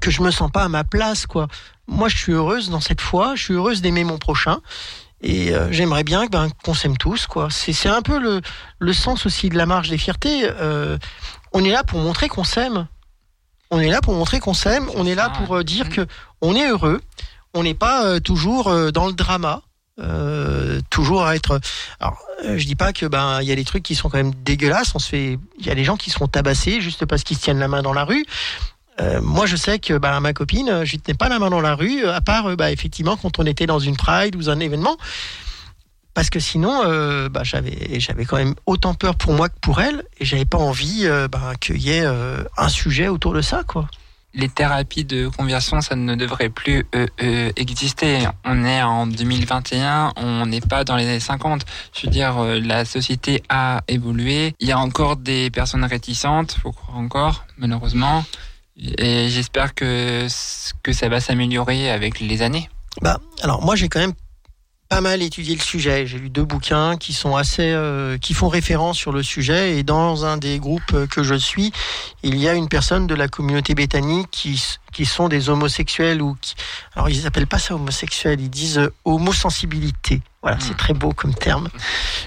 que 0.00 0.10
je 0.10 0.22
me 0.22 0.30
sens 0.30 0.50
pas 0.50 0.64
à 0.64 0.68
ma 0.68 0.84
place, 0.84 1.26
quoi. 1.26 1.48
Moi, 1.86 2.08
je 2.08 2.16
suis 2.16 2.32
heureuse 2.32 2.70
dans 2.70 2.80
cette 2.80 3.00
foi, 3.00 3.34
je 3.36 3.42
suis 3.44 3.54
heureuse 3.54 3.82
d'aimer 3.82 4.04
mon 4.04 4.18
prochain. 4.18 4.60
Et 5.20 5.52
euh, 5.52 5.70
j'aimerais 5.72 6.04
bien 6.04 6.26
ben, 6.26 6.48
qu'on 6.64 6.74
s'aime 6.74 6.96
tous, 6.96 7.26
quoi. 7.26 7.48
C'est 7.50 7.88
un 7.88 8.02
peu 8.02 8.18
le, 8.18 8.40
le 8.78 8.92
sens 8.92 9.26
aussi 9.26 9.48
de 9.48 9.56
la 9.56 9.66
marche 9.66 9.88
des 9.90 9.98
fiertés. 9.98 10.42
Euh, 10.44 10.96
on 11.52 11.64
est 11.64 11.70
là 11.70 11.82
pour 11.84 11.98
montrer 11.98 12.28
qu'on 12.28 12.44
s'aime. 12.44 12.86
On 13.70 13.80
est 13.80 13.90
là 13.90 14.00
pour 14.00 14.14
montrer 14.14 14.38
qu'on 14.40 14.54
s'aime. 14.54 14.88
On 14.94 15.06
est 15.06 15.14
là 15.14 15.30
pour 15.30 15.62
dire 15.64 15.86
Mm. 15.86 15.88
que 15.90 16.06
on 16.40 16.54
est 16.54 16.68
heureux. 16.68 17.00
On 17.54 17.62
n'est 17.64 17.74
pas 17.74 18.20
toujours 18.20 18.64
dans 18.92 19.06
le 19.06 19.12
drama. 19.14 19.62
Euh, 19.98 20.80
toujours 20.90 21.24
à 21.24 21.34
être. 21.34 21.60
Alors, 22.00 22.18
je 22.44 22.64
dis 22.64 22.76
pas 22.76 22.92
que 22.92 23.06
ben 23.06 23.40
il 23.42 23.48
y 23.48 23.52
a 23.52 23.56
des 23.56 23.64
trucs 23.64 23.82
qui 23.82 23.94
sont 23.94 24.08
quand 24.08 24.18
même 24.18 24.34
dégueulasses. 24.44 24.92
On 24.94 24.98
se 24.98 25.08
fait. 25.08 25.38
Il 25.58 25.66
y 25.66 25.70
a 25.70 25.74
des 25.74 25.84
gens 25.84 25.96
qui 25.96 26.10
se 26.10 26.16
font 26.16 26.28
tabasser 26.28 26.80
juste 26.80 27.04
parce 27.06 27.24
qu'ils 27.24 27.36
se 27.36 27.42
tiennent 27.42 27.58
la 27.58 27.68
main 27.68 27.82
dans 27.82 27.92
la 27.92 28.04
rue. 28.04 28.24
Euh, 29.00 29.20
moi, 29.22 29.46
je 29.46 29.56
sais 29.56 29.78
que 29.78 29.94
bah, 29.94 30.18
ma 30.20 30.32
copine, 30.32 30.84
je 30.84 30.90
lui 30.90 30.98
tenais 30.98 31.16
pas 31.16 31.28
la 31.28 31.38
main 31.38 31.50
dans 31.50 31.60
la 31.60 31.74
rue, 31.74 32.04
euh, 32.04 32.14
à 32.14 32.20
part 32.20 32.56
bah, 32.56 32.72
effectivement 32.72 33.16
quand 33.16 33.38
on 33.38 33.46
était 33.46 33.66
dans 33.66 33.78
une 33.78 33.96
pride 33.96 34.34
ou 34.34 34.50
un 34.50 34.58
événement, 34.58 34.96
parce 36.14 36.30
que 36.30 36.40
sinon, 36.40 36.82
bah, 37.28 37.44
j'avais 37.44 38.00
j'avais 38.00 38.24
quand 38.24 38.38
même 38.38 38.54
autant 38.66 38.94
peur 38.94 39.14
pour 39.14 39.34
moi 39.34 39.48
que 39.48 39.58
pour 39.60 39.80
elle, 39.80 40.04
et 40.18 40.24
j'avais 40.24 40.44
pas 40.44 40.58
envie 40.58 41.08
bah, 41.30 41.52
qu'il 41.60 41.78
y 41.78 41.90
ait 41.90 42.04
un 42.56 42.68
sujet 42.68 43.06
autour 43.06 43.34
de 43.34 43.40
ça, 43.40 43.62
quoi. 43.64 43.88
Les 44.38 44.48
thérapies 44.48 45.04
de 45.04 45.26
conversion, 45.26 45.80
ça 45.80 45.96
ne 45.96 46.14
devrait 46.14 46.48
plus 46.48 46.86
euh, 46.94 47.08
euh, 47.20 47.50
exister. 47.56 48.20
On 48.44 48.64
est 48.64 48.80
en 48.82 49.08
2021, 49.08 50.12
on 50.14 50.46
n'est 50.46 50.60
pas 50.60 50.84
dans 50.84 50.94
les 50.94 51.06
années 51.06 51.18
50. 51.18 51.62
Je 51.92 52.06
veux 52.06 52.12
dire, 52.12 52.38
euh, 52.38 52.60
la 52.60 52.84
société 52.84 53.42
a 53.48 53.80
évolué. 53.88 54.54
Il 54.60 54.68
y 54.68 54.70
a 54.70 54.78
encore 54.78 55.16
des 55.16 55.50
personnes 55.50 55.84
réticentes, 55.84 56.52
faut 56.62 56.70
croire 56.70 56.98
encore, 56.98 57.46
malheureusement. 57.56 58.24
Et 58.76 59.28
j'espère 59.28 59.74
que, 59.74 60.28
que 60.84 60.92
ça 60.92 61.08
va 61.08 61.18
s'améliorer 61.18 61.90
avec 61.90 62.20
les 62.20 62.40
années. 62.40 62.70
Bah, 63.02 63.18
alors 63.42 63.60
moi 63.62 63.74
j'ai 63.74 63.88
quand 63.88 64.00
même 64.00 64.14
pas 64.88 65.00
mal 65.00 65.22
étudié 65.22 65.54
le 65.54 65.60
sujet. 65.60 66.06
J'ai 66.06 66.18
lu 66.18 66.30
deux 66.30 66.44
bouquins 66.44 66.96
qui 66.96 67.12
sont 67.12 67.36
assez, 67.36 67.72
euh, 67.72 68.16
qui 68.18 68.32
font 68.34 68.48
référence 68.48 68.96
sur 68.96 69.12
le 69.12 69.22
sujet. 69.22 69.76
Et 69.78 69.82
dans 69.82 70.24
un 70.24 70.36
des 70.38 70.58
groupes 70.58 71.06
que 71.08 71.22
je 71.22 71.34
suis, 71.34 71.72
il 72.22 72.36
y 72.36 72.48
a 72.48 72.54
une 72.54 72.68
personne 72.68 73.06
de 73.06 73.14
la 73.14 73.28
communauté 73.28 73.74
bétanique 73.74 74.28
qui, 74.30 74.62
qui 74.92 75.04
sont 75.04 75.28
des 75.28 75.50
homosexuels 75.50 76.22
ou 76.22 76.36
qui, 76.40 76.54
alors 76.94 77.10
ils 77.10 77.26
appellent 77.26 77.46
pas 77.46 77.58
ça 77.58 77.74
homosexuel, 77.74 78.40
ils 78.40 78.50
disent 78.50 78.78
euh, 78.78 78.92
homosensibilité. 79.04 80.22
Voilà, 80.42 80.56
Hmm. 80.56 80.60
c'est 80.66 80.76
très 80.76 80.94
beau 80.94 81.12
comme 81.12 81.34
terme. 81.34 81.68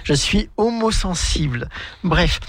Je 0.03 0.13
suis 0.13 0.49
homosensible. 0.57 1.69
Bref. 2.03 2.39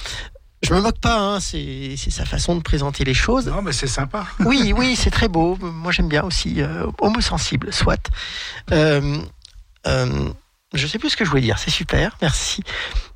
Je 0.65 0.73
me 0.75 0.81
moque 0.81 1.01
pas, 1.01 1.19
hein, 1.19 1.41
c'est 1.41 1.95
c'est 1.97 2.11
sa 2.13 2.25
façon 2.25 2.55
de 2.55 2.61
présenter 2.61 3.03
les 3.03 3.15
choses. 3.15 3.47
Non, 3.49 3.63
mais 3.63 3.73
c'est 3.73 3.89
sympa. 3.89 4.25
Oui, 4.41 4.73
oui, 4.77 4.95
c'est 4.95 5.11
très 5.11 5.27
beau. 5.27 5.59
Moi, 5.61 5.91
j'aime 5.91 6.09
bien 6.09 6.23
aussi. 6.23 6.63
Euh, 6.63 6.87
homosensible, 7.01 7.73
soit. 7.73 8.11
Euh, 8.71 9.19
euh, 9.87 10.29
je 10.75 10.87
sais 10.87 10.99
plus 10.99 11.11
ce 11.11 11.17
que 11.17 11.25
je 11.25 11.31
voulais 11.31 11.43
dire. 11.43 11.59
C'est 11.59 11.71
super, 11.71 12.17
merci. 12.23 12.63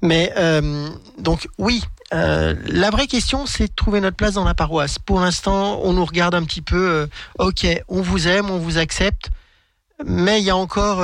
Mais 0.02 0.32
euh, 0.36 0.88
donc, 1.18 1.48
oui. 1.58 1.82
euh, 2.14 2.54
la 2.66 2.90
vraie 2.90 3.06
question, 3.06 3.46
c'est 3.46 3.68
de 3.68 3.74
trouver 3.74 4.00
notre 4.00 4.16
place 4.16 4.34
dans 4.34 4.44
la 4.44 4.54
paroisse. 4.54 4.98
Pour 4.98 5.20
l'instant, 5.20 5.80
on 5.82 5.92
nous 5.92 6.04
regarde 6.04 6.34
un 6.34 6.44
petit 6.44 6.62
peu. 6.62 7.08
ok, 7.38 7.66
on 7.88 8.02
vous 8.02 8.28
aime, 8.28 8.50
on 8.50 8.58
vous 8.58 8.78
accepte. 8.78 9.30
Mais 10.04 10.40
il 10.42 10.44
y 10.44 10.50
a 10.50 10.56
encore, 10.56 11.02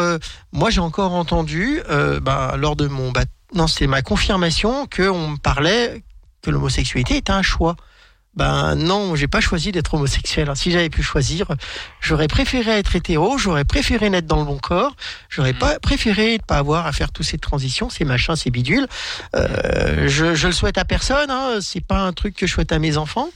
moi 0.52 0.68
j'ai 0.68 0.82
encore 0.82 1.14
entendu, 1.14 1.80
ben, 1.88 2.56
lors 2.58 2.76
de 2.76 2.88
mon 2.88 3.10
non 3.54 3.66
c'était 3.66 3.86
ma 3.86 4.02
confirmation 4.02 4.86
que 4.86 5.08
on 5.08 5.28
me 5.28 5.36
parlait 5.38 6.02
que 6.42 6.50
l'homosexualité 6.50 7.16
était 7.16 7.32
un 7.32 7.40
choix. 7.40 7.76
Ben 8.34 8.76
non, 8.76 9.14
j'ai 9.14 9.28
pas 9.28 9.40
choisi 9.40 9.72
d'être 9.72 9.92
homosexuel. 9.92 10.50
Si 10.54 10.70
j'avais 10.70 10.88
pu 10.88 11.02
choisir, 11.02 11.46
j'aurais 12.00 12.28
préféré 12.28 12.70
être 12.78 12.96
hétéro, 12.96 13.36
j'aurais 13.36 13.64
préféré 13.64 14.08
naître 14.08 14.26
dans 14.26 14.38
le 14.38 14.46
bon 14.46 14.56
corps, 14.58 14.96
j'aurais 15.28 15.52
Mm. 15.52 15.58
pas 15.58 15.78
préféré 15.80 16.38
ne 16.38 16.42
pas 16.42 16.56
avoir 16.56 16.86
à 16.86 16.92
faire 16.92 17.12
toutes 17.12 17.26
ces 17.26 17.36
transitions, 17.36 17.90
ces 17.90 18.04
machins, 18.06 18.34
ces 18.34 18.50
bidules. 18.50 18.86
Euh, 19.36 20.08
je, 20.08 20.34
je 20.34 20.46
le 20.46 20.52
souhaite 20.54 20.78
à 20.78 20.86
personne. 20.86 21.30
Hein, 21.30 21.58
c'est 21.60 21.84
pas 21.84 21.98
un 22.00 22.14
truc 22.14 22.34
que 22.34 22.46
je 22.46 22.52
souhaite 22.54 22.72
à 22.72 22.78
mes 22.78 22.96
enfants. 22.96 23.28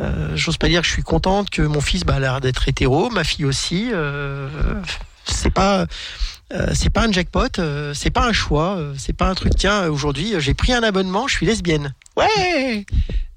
Euh, 0.00 0.34
J'ose 0.34 0.56
pas 0.56 0.68
dire 0.68 0.80
que 0.80 0.86
je 0.86 0.92
suis 0.92 1.02
contente 1.02 1.50
que 1.50 1.60
mon 1.62 1.82
fils 1.82 2.04
bah, 2.04 2.14
a 2.14 2.18
l'air 2.18 2.40
d'être 2.40 2.66
hétéro, 2.68 3.10
ma 3.10 3.22
fille 3.22 3.44
aussi. 3.44 3.90
Euh, 3.92 4.48
c'est 5.26 5.50
pas. 5.52 5.86
euh, 6.54 6.70
c'est 6.72 6.90
pas 6.90 7.02
un 7.06 7.12
jackpot, 7.12 7.58
euh, 7.58 7.92
c'est 7.92 8.10
pas 8.10 8.24
un 8.26 8.32
choix, 8.32 8.76
euh, 8.78 8.94
c'est 8.96 9.12
pas 9.12 9.26
un 9.28 9.34
truc. 9.34 9.52
Tiens, 9.56 9.88
aujourd'hui, 9.88 10.32
j'ai 10.38 10.54
pris 10.54 10.72
un 10.72 10.82
abonnement, 10.82 11.28
je 11.28 11.34
suis 11.36 11.44
lesbienne. 11.46 11.94
Ouais. 12.16 12.86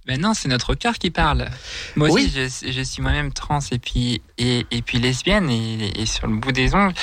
Maintenant, 0.10 0.34
c'est 0.34 0.50
notre 0.50 0.74
cœur 0.74 0.96
qui 0.96 1.12
parle. 1.12 1.48
Moi 1.96 2.10
Oui. 2.10 2.26
aussi, 2.26 2.32
je, 2.66 2.72
je 2.72 2.82
suis 2.82 3.02
moi-même 3.04 3.32
trans 3.32 3.60
et 3.72 3.78
puis, 3.78 4.22
et, 4.40 4.66
et 4.72 4.82
puis 4.82 4.98
lesbienne 4.98 5.50
et, 5.52 6.02
et 6.02 6.06
sur 6.08 6.26
le 6.28 6.36
bout 6.36 6.52
des 6.52 6.74
ongles. 6.74 6.96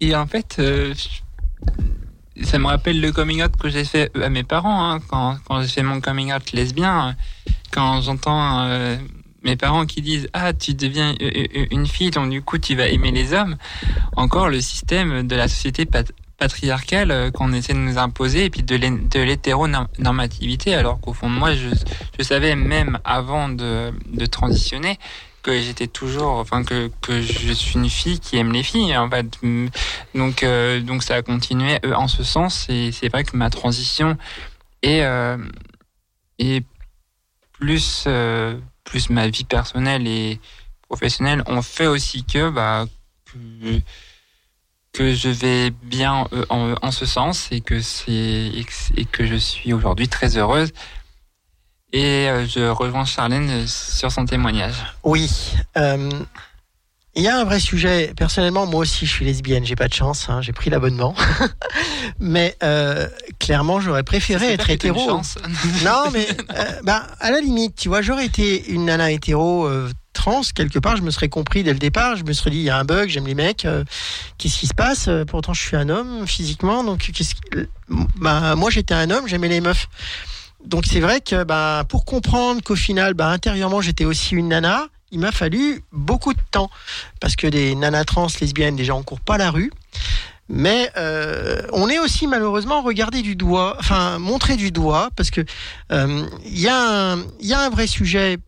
Et 0.00 0.14
en 0.14 0.26
fait, 0.26 0.56
euh, 0.58 0.92
ça 2.42 2.58
me 2.58 2.66
rappelle 2.66 3.00
le 3.00 3.12
coming 3.12 3.42
out 3.42 3.56
que 3.58 3.68
j'ai 3.70 3.84
fait 3.84 4.10
à 4.22 4.28
mes 4.28 4.44
parents 4.44 4.90
hein, 4.92 5.00
quand, 5.08 5.38
quand 5.46 5.62
j'ai 5.62 5.68
fait 5.68 5.82
mon 5.82 6.00
coming 6.02 6.32
out 6.32 6.52
lesbien. 6.52 7.16
Quand 7.70 8.02
j'entends 8.02 8.60
euh, 8.66 8.96
mes 9.42 9.56
parents 9.56 9.86
qui 9.86 10.02
disent 10.02 10.28
Ah, 10.34 10.52
tu 10.52 10.74
deviens 10.74 11.14
euh, 11.22 11.30
euh, 11.56 11.66
une 11.70 11.86
fille, 11.86 12.10
donc 12.10 12.30
du 12.30 12.42
coup, 12.42 12.58
tu 12.58 12.74
vas 12.74 12.88
aimer 12.88 13.10
les 13.10 13.32
hommes. 13.32 13.56
Encore 14.16 14.50
le 14.50 14.60
système 14.60 15.26
de 15.26 15.34
la 15.34 15.48
société 15.48 15.86
patriarcale 16.38 17.10
euh, 17.10 17.30
qu'on 17.30 17.52
essaie 17.52 17.74
de 17.74 17.78
nous 17.78 17.98
imposer 17.98 18.46
et 18.46 18.50
puis 18.50 18.62
de 18.62 18.76
l'hé- 18.76 18.90
de 18.90 19.20
l'hétéronormativité, 19.20 20.74
alors 20.74 21.00
qu'au 21.00 21.12
fond, 21.12 21.28
moi, 21.28 21.54
je, 21.54 21.68
je 22.18 22.22
savais 22.24 22.54
même 22.56 22.98
avant 23.04 23.48
de, 23.48 23.92
de 24.06 24.26
transitionner 24.26 24.98
que 25.42 25.60
j'étais 25.60 25.86
toujours, 25.86 26.32
enfin 26.38 26.64
que, 26.64 26.90
que 27.00 27.20
je 27.20 27.52
suis 27.52 27.74
une 27.74 27.88
fille 27.90 28.20
qui 28.20 28.36
aime 28.38 28.52
les 28.52 28.62
filles. 28.62 28.96
En 28.96 29.08
fait. 29.10 29.26
Donc, 30.14 30.42
euh, 30.42 30.80
donc 30.80 31.02
ça 31.02 31.16
a 31.16 31.22
continué 31.22 31.78
euh, 31.84 31.94
en 31.94 32.08
ce 32.08 32.22
sens. 32.22 32.66
Et 32.68 32.90
c'est 32.92 33.08
vrai 33.08 33.24
que 33.24 33.36
ma 33.36 33.50
transition 33.50 34.16
est, 34.82 35.02
euh, 35.02 35.38
est 36.38 36.64
plus, 37.52 38.04
euh, 38.06 38.56
plus 38.84 39.10
ma 39.10 39.28
vie 39.28 39.44
personnelle 39.44 40.06
et 40.06 40.40
professionnelle 40.88 41.42
ont 41.46 41.62
fait 41.62 41.86
aussi 41.86 42.24
que, 42.24 42.50
bah, 42.50 42.86
que, 43.26 43.80
que 44.98 45.14
je 45.14 45.28
vais 45.28 45.70
bien 45.70 46.26
euh, 46.32 46.44
en, 46.50 46.90
ce 46.90 47.06
sens 47.06 47.46
et 47.52 47.60
que 47.60 47.76
et 48.08 49.04
que- 49.04 49.26
je 49.26 49.36
suis 49.36 49.72
aujourd'hui 49.72 50.08
très 50.08 50.36
heureuse. 50.36 50.72
Et 51.92 52.28
euh, 52.28 52.44
je 52.46 52.68
rejoins 52.68 53.04
Charlène 53.04 53.66
sur 53.68 54.10
son 54.10 54.24
témoignage. 54.24 54.74
Oui. 55.04 55.30
euh, 55.76 56.10
Il 57.18 57.24
y 57.24 57.28
a 57.28 57.36
un 57.38 57.44
vrai 57.44 57.58
sujet. 57.60 58.12
Personnellement, 58.16 58.64
moi 58.66 58.80
aussi, 58.82 59.04
je 59.04 59.10
suis 59.10 59.24
lesbienne. 59.24 59.64
J'ai 59.64 59.74
pas 59.76 59.88
de 59.88 59.92
chance. 59.94 60.26
hein, 60.28 60.40
j'ai 60.40 60.52
pris 60.52 60.70
l'abonnement. 60.70 61.14
Mais 62.20 62.56
euh, 62.62 63.08
clairement, 63.38 63.80
j'aurais 63.80 64.04
préféré 64.04 64.52
être 64.52 64.70
hétéro. 64.70 64.98
chance. 65.08 65.36
Non, 65.84 66.04
mais 66.12 66.26
euh, 66.56 66.64
bah, 66.84 67.06
à 67.20 67.30
la 67.30 67.40
limite, 67.40 67.74
tu 67.76 67.88
vois, 67.88 68.02
j'aurais 68.02 68.24
été 68.26 68.70
une 68.70 68.86
nana 68.86 69.10
hétéro 69.10 69.66
euh, 69.66 69.90
trans 70.12 70.40
quelque 70.54 70.78
part. 70.78 70.96
Je 70.96 71.02
me 71.02 71.10
serais 71.10 71.28
compris 71.28 71.62
dès 71.64 71.72
le 71.72 71.78
départ. 71.78 72.16
Je 72.16 72.24
me 72.24 72.32
serais 72.32 72.50
dit, 72.50 72.58
il 72.58 72.62
y 72.64 72.70
a 72.70 72.78
un 72.78 72.84
bug. 72.84 73.08
J'aime 73.08 73.26
les 73.26 73.34
mecs. 73.34 73.66
qu'est-ce 74.38 74.58
qui 74.58 74.66
se 74.66 74.74
passe? 74.74 75.08
Pourtant, 75.26 75.52
je 75.54 75.60
suis 75.62 75.76
un 75.76 75.88
homme 75.88 76.26
physiquement. 76.26 76.84
Donc, 76.84 77.10
qu'est-ce 77.12 77.34
qui- 77.34 77.40
bah, 78.16 78.54
moi, 78.56 78.70
j'étais 78.70 78.94
un 78.94 79.10
homme. 79.10 79.26
J'aimais 79.26 79.48
les 79.48 79.60
meufs. 79.60 79.88
Donc, 80.64 80.84
c'est 80.86 81.00
vrai 81.00 81.20
que 81.20 81.44
bah, 81.44 81.84
pour 81.88 82.04
comprendre 82.04 82.62
qu'au 82.62 82.76
final, 82.76 83.14
bah, 83.14 83.28
intérieurement, 83.28 83.80
j'étais 83.80 84.04
aussi 84.04 84.34
une 84.34 84.48
nana. 84.48 84.86
Il 85.10 85.20
m'a 85.20 85.32
fallu 85.32 85.82
beaucoup 85.92 86.34
de 86.34 86.40
temps 86.50 86.70
parce 87.20 87.36
que 87.36 87.46
des 87.46 87.74
nanas 87.74 88.04
trans 88.04 88.26
lesbiennes, 88.40 88.76
déjà, 88.76 88.94
on 88.94 89.02
court 89.02 89.20
pas 89.20 89.38
la 89.38 89.50
rue. 89.50 89.70
Mais 90.50 90.90
euh, 90.96 91.60
on 91.72 91.88
est 91.88 91.98
aussi 91.98 92.26
malheureusement 92.26 92.82
regardé 92.82 93.20
du 93.20 93.36
doigt, 93.36 93.76
enfin 93.78 94.18
montré 94.18 94.56
du 94.56 94.70
doigt, 94.70 95.10
parce 95.14 95.30
que 95.30 95.42
euh, 95.92 96.26
il 96.46 96.52
il 96.54 96.62
y 96.62 96.68
a 96.68 97.60
un 97.60 97.70
vrai 97.70 97.86
sujet. 97.86 98.38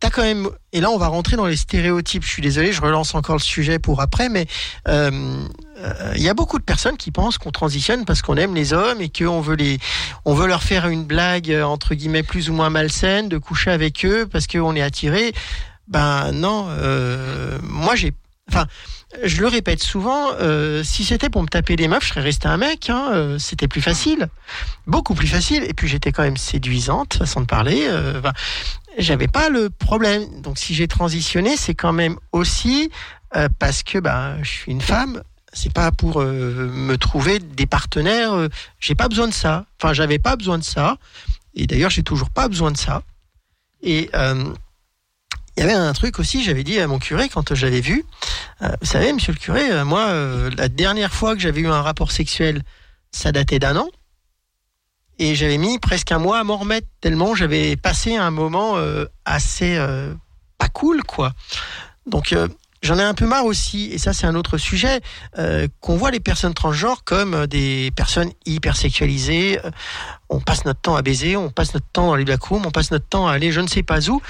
T'as 0.00 0.10
quand 0.10 0.22
même, 0.22 0.48
et 0.72 0.80
là 0.80 0.90
on 0.90 0.98
va 0.98 1.08
rentrer 1.08 1.36
dans 1.36 1.46
les 1.46 1.56
stéréotypes. 1.56 2.24
Je 2.24 2.30
suis 2.30 2.42
désolé, 2.42 2.72
je 2.72 2.80
relance 2.80 3.14
encore 3.14 3.36
le 3.36 3.42
sujet 3.42 3.78
pour 3.78 4.00
après, 4.00 4.28
mais 4.28 4.46
euh, 4.88 5.46
euh, 5.82 6.12
il 6.16 6.22
y 6.22 6.28
a 6.28 6.34
beaucoup 6.34 6.58
de 6.58 6.64
personnes 6.64 6.96
qui 6.96 7.10
pensent 7.10 7.38
qu'on 7.38 7.50
transitionne 7.50 8.04
parce 8.04 8.22
qu'on 8.22 8.36
aime 8.36 8.54
les 8.54 8.72
hommes 8.72 9.00
et 9.00 9.08
qu'on 9.08 9.40
veut 9.40 9.56
les, 9.56 9.78
on 10.24 10.34
veut 10.34 10.46
leur 10.46 10.62
faire 10.62 10.88
une 10.88 11.04
blague 11.04 11.50
euh, 11.50 11.64
entre 11.64 11.94
guillemets 11.94 12.22
plus 12.22 12.50
ou 12.50 12.52
moins 12.52 12.70
malsaine 12.70 13.28
de 13.28 13.38
coucher 13.38 13.70
avec 13.70 14.04
eux 14.04 14.26
parce 14.30 14.46
qu'on 14.46 14.74
est 14.76 14.82
attiré. 14.82 15.32
Ben 15.90 16.30
non, 16.30 16.68
euh, 16.68 17.58
moi 17.64 17.96
j'ai, 17.96 18.12
enfin 18.48 18.66
je 19.24 19.40
le 19.40 19.48
répète 19.48 19.82
souvent, 19.82 20.30
euh, 20.34 20.84
si 20.84 21.04
c'était 21.04 21.28
pour 21.28 21.42
me 21.42 21.48
taper 21.48 21.74
des 21.74 21.88
meufs, 21.88 22.04
je 22.04 22.10
serais 22.10 22.20
resté 22.20 22.46
un 22.46 22.58
mec. 22.58 22.88
Hein, 22.88 23.10
euh, 23.12 23.38
c'était 23.40 23.66
plus 23.66 23.82
facile, 23.82 24.28
beaucoup 24.86 25.14
plus 25.14 25.26
facile. 25.26 25.64
Et 25.64 25.74
puis 25.74 25.88
j'étais 25.88 26.12
quand 26.12 26.22
même 26.22 26.36
séduisante, 26.36 27.14
façon 27.14 27.40
de 27.40 27.46
parler. 27.46 27.88
J'avais 28.98 29.26
pas 29.26 29.48
le 29.48 29.68
problème. 29.68 30.42
Donc 30.42 30.58
si 30.58 30.74
j'ai 30.74 30.86
transitionné, 30.86 31.56
c'est 31.56 31.74
quand 31.74 31.92
même 31.92 32.16
aussi 32.30 32.90
parce 33.58 33.82
que 33.82 33.98
ben 33.98 34.38
je 34.42 34.48
suis 34.48 34.72
une 34.72 34.80
femme. 34.80 35.22
c'est 35.52 35.72
pas 35.72 35.90
pour 35.90 36.20
me 36.20 36.94
trouver 36.96 37.40
des 37.40 37.66
partenaires. 37.66 38.48
j'ai 38.78 38.94
pas 38.94 39.08
besoin 39.08 39.26
de 39.26 39.34
ça. 39.34 39.66
Enfin, 39.80 39.92
j'avais 39.92 40.20
pas 40.20 40.36
besoin 40.36 40.56
de 40.56 40.64
ça. 40.64 40.98
Et 41.54 41.66
d'ailleurs, 41.66 41.90
j'ai 41.90 42.04
toujours 42.04 42.30
pas 42.30 42.46
besoin 42.46 42.70
de 42.70 42.76
ça. 42.76 43.02
Et 43.82 44.08
il 45.56 45.60
y 45.60 45.62
avait 45.64 45.74
un 45.74 45.92
truc 45.92 46.18
aussi, 46.18 46.42
j'avais 46.42 46.64
dit 46.64 46.78
à 46.80 46.86
mon 46.86 46.98
curé 46.98 47.28
quand 47.28 47.54
je 47.54 47.66
l'avais 47.66 47.80
vu. 47.80 48.04
euh, 48.62 48.68
vous 48.80 48.86
savez, 48.86 49.12
monsieur 49.12 49.32
le 49.32 49.38
curé, 49.38 49.70
euh, 49.70 49.84
moi, 49.84 50.06
euh, 50.08 50.50
la 50.56 50.68
dernière 50.68 51.12
fois 51.12 51.34
que 51.34 51.40
j'avais 51.40 51.60
eu 51.60 51.68
un 51.68 51.82
rapport 51.82 52.12
sexuel, 52.12 52.62
ça 53.10 53.32
datait 53.32 53.58
d'un 53.58 53.76
an. 53.76 53.88
Et 55.18 55.34
j'avais 55.34 55.58
mis 55.58 55.78
presque 55.78 56.12
un 56.12 56.18
mois 56.18 56.38
à 56.38 56.44
m'en 56.44 56.56
remettre, 56.56 56.86
tellement 57.00 57.34
j'avais 57.34 57.76
passé 57.76 58.16
un 58.16 58.30
moment 58.30 58.76
assez 59.26 59.78
pas 60.56 60.68
cool, 60.68 61.02
quoi. 61.02 61.32
Donc, 62.06 62.34
j'en 62.80 62.98
ai 62.98 63.02
un 63.02 63.12
peu 63.12 63.26
marre 63.26 63.44
aussi, 63.44 63.90
et 63.92 63.98
ça, 63.98 64.14
c'est 64.14 64.26
un 64.26 64.34
autre 64.34 64.56
sujet, 64.56 65.02
qu'on 65.80 65.96
voit 65.96 66.10
les 66.10 66.20
personnes 66.20 66.54
transgenres 66.54 67.04
comme 67.04 67.46
des 67.46 67.92
personnes 67.94 68.30
hypersexualisées. 68.46 69.60
On 70.30 70.40
passe 70.40 70.64
notre 70.64 70.80
temps 70.80 70.96
à 70.96 71.02
baiser, 71.02 71.36
on 71.36 71.50
passe 71.50 71.74
notre 71.74 71.90
temps 71.92 72.06
dans 72.06 72.16
les 72.16 72.24
black 72.24 72.42
rooms, 72.44 72.64
on 72.64 72.70
passe 72.70 72.90
notre 72.90 73.06
temps 73.06 73.28
à 73.28 73.32
aller 73.32 73.52
je 73.52 73.60
ne 73.60 73.66
sais 73.66 73.82
pas 73.82 74.08
où. 74.08 74.22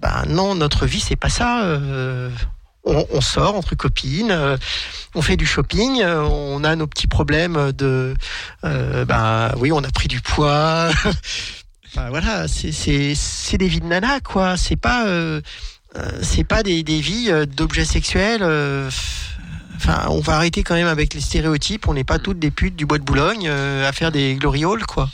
Ben 0.00 0.24
non, 0.28 0.54
notre 0.54 0.86
vie, 0.86 1.00
c'est 1.00 1.16
pas 1.16 1.30
ça. 1.30 1.64
euh, 2.86 3.04
on, 3.10 3.20
sort 3.20 3.56
entre 3.56 3.74
copines, 3.74 4.30
euh, 4.30 4.56
on 5.14 5.22
fait 5.22 5.36
du 5.36 5.46
shopping, 5.46 6.02
euh, 6.02 6.22
on 6.22 6.62
a 6.64 6.76
nos 6.76 6.86
petits 6.86 7.08
problèmes 7.08 7.72
de, 7.72 8.14
ben 8.62 9.52
oui, 9.58 9.72
on 9.72 9.82
a 9.82 9.90
pris 9.90 10.08
du 10.08 10.20
poids. 10.20 10.90
Enfin, 11.88 12.08
voilà, 12.10 12.46
c'est 12.48 13.56
des 13.58 13.68
vies 13.68 13.80
de 13.80 13.86
nana 13.86 14.20
quoi. 14.20 14.56
C'est 14.56 14.76
pas 14.76 15.06
c'est 16.22 16.44
pas 16.44 16.62
des, 16.62 16.82
des 16.82 17.00
vies 17.00 17.30
d'objets 17.46 17.84
sexuels. 17.84 18.42
Enfin, 19.76 20.06
on 20.08 20.20
va 20.20 20.36
arrêter 20.36 20.62
quand 20.62 20.74
même 20.74 20.86
avec 20.86 21.14
les 21.14 21.20
stéréotypes. 21.20 21.88
On 21.88 21.94
n'est 21.94 22.04
pas 22.04 22.18
toutes 22.18 22.38
des 22.38 22.50
putes 22.50 22.76
du 22.76 22.86
bois 22.86 22.98
de 22.98 23.04
Boulogne 23.04 23.48
à 23.48 23.92
faire 23.92 24.12
des 24.12 24.34
glory 24.36 24.64
holes 24.64 24.86
quoi. 24.86 25.08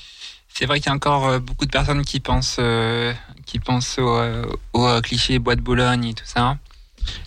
C'est 0.54 0.66
vrai 0.66 0.80
qu'il 0.80 0.88
y 0.88 0.92
a 0.92 0.94
encore 0.94 1.40
beaucoup 1.40 1.64
de 1.64 1.70
personnes 1.70 2.04
qui 2.04 2.20
pensent, 2.20 2.60
qui 3.46 3.58
pensent 3.58 3.98
au, 3.98 4.16
euh, 4.16 4.44
au, 4.72 4.86
euh, 4.86 5.00
cliché 5.00 5.38
bois 5.38 5.56
de 5.56 5.60
Boulogne 5.60 6.06
et 6.06 6.14
tout 6.14 6.24
ça. 6.26 6.58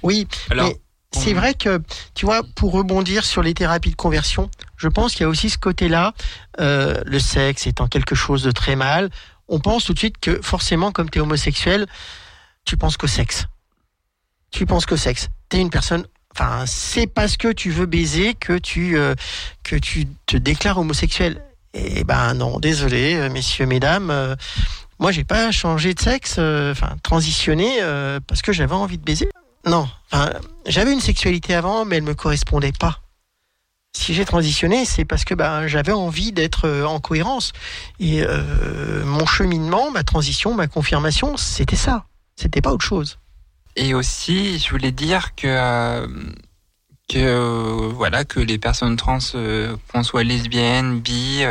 Oui, 0.04 0.28
Alors, 0.50 0.68
Mais 0.68 0.80
c'est 1.12 1.34
vrai 1.34 1.54
que, 1.54 1.82
tu 2.14 2.26
vois, 2.26 2.42
pour 2.56 2.72
rebondir 2.72 3.24
sur 3.26 3.42
les 3.42 3.54
thérapies 3.54 3.92
de 3.92 3.96
conversion, 3.96 4.50
je 4.78 4.88
pense 4.88 5.14
qu'il 5.14 5.22
y 5.22 5.26
a 5.26 5.30
aussi 5.30 5.50
ce 5.50 5.58
côté-là, 5.58 6.14
euh, 6.60 7.02
le 7.06 7.20
sexe 7.20 7.68
étant 7.68 7.88
quelque 7.88 8.16
chose 8.16 8.44
de 8.44 8.52
très 8.52 8.76
mal, 8.76 9.10
on 9.48 9.60
pense 9.60 9.86
tout 9.86 9.94
de 9.94 10.00
suite 10.00 10.18
que 10.20 10.42
forcément, 10.42 10.92
comme 10.92 11.10
tu 11.10 11.20
es 11.20 11.22
homosexuel, 11.22 11.88
tu 12.66 12.78
penses 12.78 12.98
qu'au 12.98 13.08
sexe. 13.08 13.46
Tu 14.52 14.66
penses 14.66 14.86
qu'au 14.86 14.98
sexe. 14.98 15.30
Tu 15.50 15.58
es 15.58 15.62
une 15.62 15.70
personne... 15.70 16.06
Enfin, 16.38 16.66
c'est 16.66 17.08
parce 17.08 17.38
que 17.38 17.52
tu 17.54 17.72
veux 17.72 17.86
baiser 17.86 18.34
que 18.34 18.58
tu, 18.58 18.98
euh, 18.98 19.16
que 19.64 19.76
tu 19.78 20.08
te 20.26 20.36
déclares 20.36 20.78
homosexuel. 20.78 21.42
Eh 21.74 22.04
ben 22.04 22.34
non, 22.34 22.60
désolé, 22.60 23.30
messieurs, 23.30 23.66
mesdames. 23.66 24.10
euh, 24.10 24.36
moi, 25.00 25.12
j'ai 25.12 25.24
pas 25.24 25.52
changé 25.52 25.94
de 25.94 26.00
sexe, 26.00 26.36
euh, 26.40 26.72
enfin, 26.72 26.96
transitionné 27.04 27.82
euh, 27.82 28.20
parce 28.26 28.42
que 28.42 28.54
j'avais 28.54 28.76
envie 28.76 28.98
de 28.98 29.04
baiser. 29.04 29.30
Non, 29.66 29.88
enfin, 30.12 30.32
j'avais 30.68 30.94
une 30.94 31.02
sexualité 31.02 31.54
avant, 31.54 31.86
mais 31.86 31.98
elle 31.98 32.04
me 32.04 32.14
correspondait 32.14 32.72
pas. 32.72 33.02
Si 33.94 34.14
j'ai 34.14 34.26
transitionné, 34.26 34.86
c'est 34.86 35.06
parce 35.06 35.26
que 35.26 35.34
ben, 35.34 35.68
j'avais 35.68 35.92
envie 35.92 36.32
d'être 36.32 36.66
euh, 36.66 36.86
en 36.86 37.00
cohérence. 37.00 37.52
Et 38.00 38.24
mon 39.06 39.26
cheminement, 39.26 39.92
ma 39.92 40.04
transition, 40.04 40.54
ma 40.54 40.68
confirmation, 40.68 41.38
c'était 41.38 41.76
ça. 41.76 42.06
C'était 42.36 42.62
pas 42.62 42.72
autre 42.72 42.86
chose. 42.86 43.20
Et 43.76 43.94
aussi, 43.94 44.60
je 44.60 44.70
voulais 44.70 44.92
dire 44.92 45.36
que 45.36 46.08
que 47.08 47.88
voilà 47.92 48.26
que 48.26 48.40
les 48.40 48.58
personnes 48.58 48.96
trans, 48.96 49.20
qu'on 49.92 50.04
soit 50.04 50.24
lesbiennes, 50.24 51.00
bi, 51.00 51.44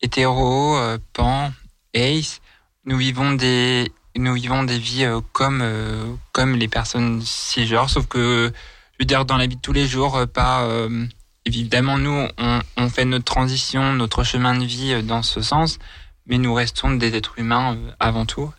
hétéro, 0.00 0.78
pan, 1.12 1.52
ace, 1.94 2.40
nous 2.84 2.96
vivons 2.96 3.32
des 3.32 3.90
nous 4.16 4.34
vivons 4.34 4.64
des 4.64 4.78
vies 4.78 5.04
euh, 5.04 5.20
comme 5.32 5.60
euh, 5.62 6.12
comme 6.32 6.56
les 6.56 6.68
personnes 6.68 7.22
cisgenres, 7.22 7.90
sauf 7.90 8.06
que 8.06 8.52
je 8.92 8.96
veux 8.98 9.06
dire 9.06 9.24
dans 9.24 9.36
la 9.36 9.46
vie 9.46 9.56
de 9.56 9.60
tous 9.60 9.72
les 9.72 9.86
jours, 9.86 10.16
euh, 10.16 10.26
pas 10.26 10.62
euh, 10.62 11.06
évidemment 11.44 11.98
nous 11.98 12.28
on, 12.38 12.60
on 12.76 12.88
fait 12.88 13.04
notre 13.04 13.24
transition, 13.24 13.92
notre 13.92 14.24
chemin 14.24 14.58
de 14.58 14.64
vie 14.64 14.92
euh, 14.92 15.02
dans 15.02 15.22
ce 15.22 15.42
sens, 15.42 15.78
mais 16.26 16.38
nous 16.38 16.52
restons 16.54 16.90
des 16.92 17.14
êtres 17.14 17.34
humains 17.38 17.76
euh, 17.76 17.90
avant 18.00 18.26
tout. 18.26 18.52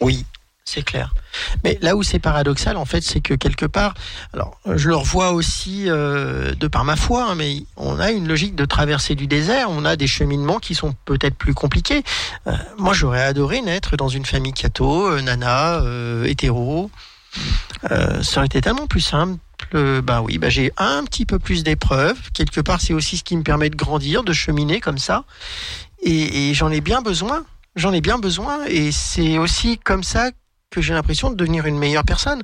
Oui, 0.00 0.24
c'est 0.68 0.82
clair. 0.82 1.14
Mais 1.64 1.78
là 1.80 1.96
où 1.96 2.02
c'est 2.02 2.18
paradoxal, 2.18 2.76
en 2.76 2.84
fait, 2.84 3.00
c'est 3.00 3.20
que 3.20 3.34
quelque 3.34 3.66
part, 3.66 3.94
alors 4.34 4.60
je 4.66 4.88
le 4.88 4.96
revois 4.96 5.32
aussi 5.32 5.84
euh, 5.88 6.54
de 6.54 6.68
par 6.68 6.84
ma 6.84 6.96
foi, 6.96 7.30
hein, 7.30 7.34
mais 7.34 7.62
on 7.76 7.98
a 7.98 8.10
une 8.10 8.28
logique 8.28 8.54
de 8.54 8.64
traversée 8.64 9.14
du 9.14 9.26
désert, 9.26 9.68
on 9.70 9.84
a 9.84 9.96
des 9.96 10.06
cheminements 10.06 10.58
qui 10.58 10.74
sont 10.74 10.94
peut-être 11.06 11.36
plus 11.36 11.54
compliqués. 11.54 12.02
Euh, 12.46 12.52
moi, 12.76 12.92
j'aurais 12.92 13.22
adoré 13.22 13.62
naître 13.62 13.96
dans 13.96 14.08
une 14.08 14.26
famille 14.26 14.52
catho, 14.52 15.08
euh, 15.08 15.22
nana, 15.22 15.80
euh, 15.80 16.24
hétéro. 16.24 16.90
Ça 18.22 18.38
aurait 18.38 18.46
été 18.46 18.60
tellement 18.60 18.86
plus 18.86 19.00
simple. 19.00 19.38
Ben 19.72 20.22
oui, 20.22 20.38
ben 20.38 20.50
j'ai 20.50 20.72
un 20.76 21.04
petit 21.04 21.26
peu 21.26 21.38
plus 21.38 21.62
d'épreuves. 21.62 22.18
Quelque 22.32 22.60
part, 22.60 22.80
c'est 22.80 22.94
aussi 22.94 23.18
ce 23.18 23.24
qui 23.24 23.36
me 23.36 23.42
permet 23.42 23.70
de 23.70 23.76
grandir, 23.76 24.24
de 24.24 24.32
cheminer 24.32 24.80
comme 24.80 24.98
ça. 24.98 25.24
Et 26.02 26.52
j'en 26.54 26.70
ai 26.70 26.80
bien 26.80 27.02
besoin. 27.02 27.44
J'en 27.76 27.92
ai 27.92 28.00
bien 28.00 28.18
besoin. 28.18 28.64
Et 28.66 28.90
c'est 28.90 29.38
aussi 29.38 29.78
comme 29.78 30.02
ça 30.02 30.30
que 30.70 30.80
j'ai 30.80 30.94
l'impression 30.94 31.30
de 31.30 31.34
devenir 31.34 31.66
une 31.66 31.78
meilleure 31.78 32.04
personne. 32.04 32.42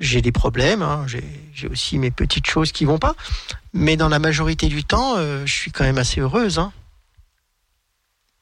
J'ai 0.00 0.22
des 0.22 0.32
problèmes, 0.32 0.82
hein, 0.82 1.06
j'ai 1.06 1.68
aussi 1.68 1.98
mes 1.98 2.10
petites 2.10 2.46
choses 2.46 2.72
qui 2.72 2.84
vont 2.84 2.98
pas, 2.98 3.14
mais 3.72 3.96
dans 3.96 4.08
la 4.08 4.18
majorité 4.18 4.68
du 4.68 4.84
temps, 4.84 5.14
euh, 5.16 5.44
je 5.46 5.52
suis 5.52 5.70
quand 5.70 5.84
même 5.84 5.98
assez 5.98 6.20
heureuse. 6.20 6.58
Hein. 6.58 6.72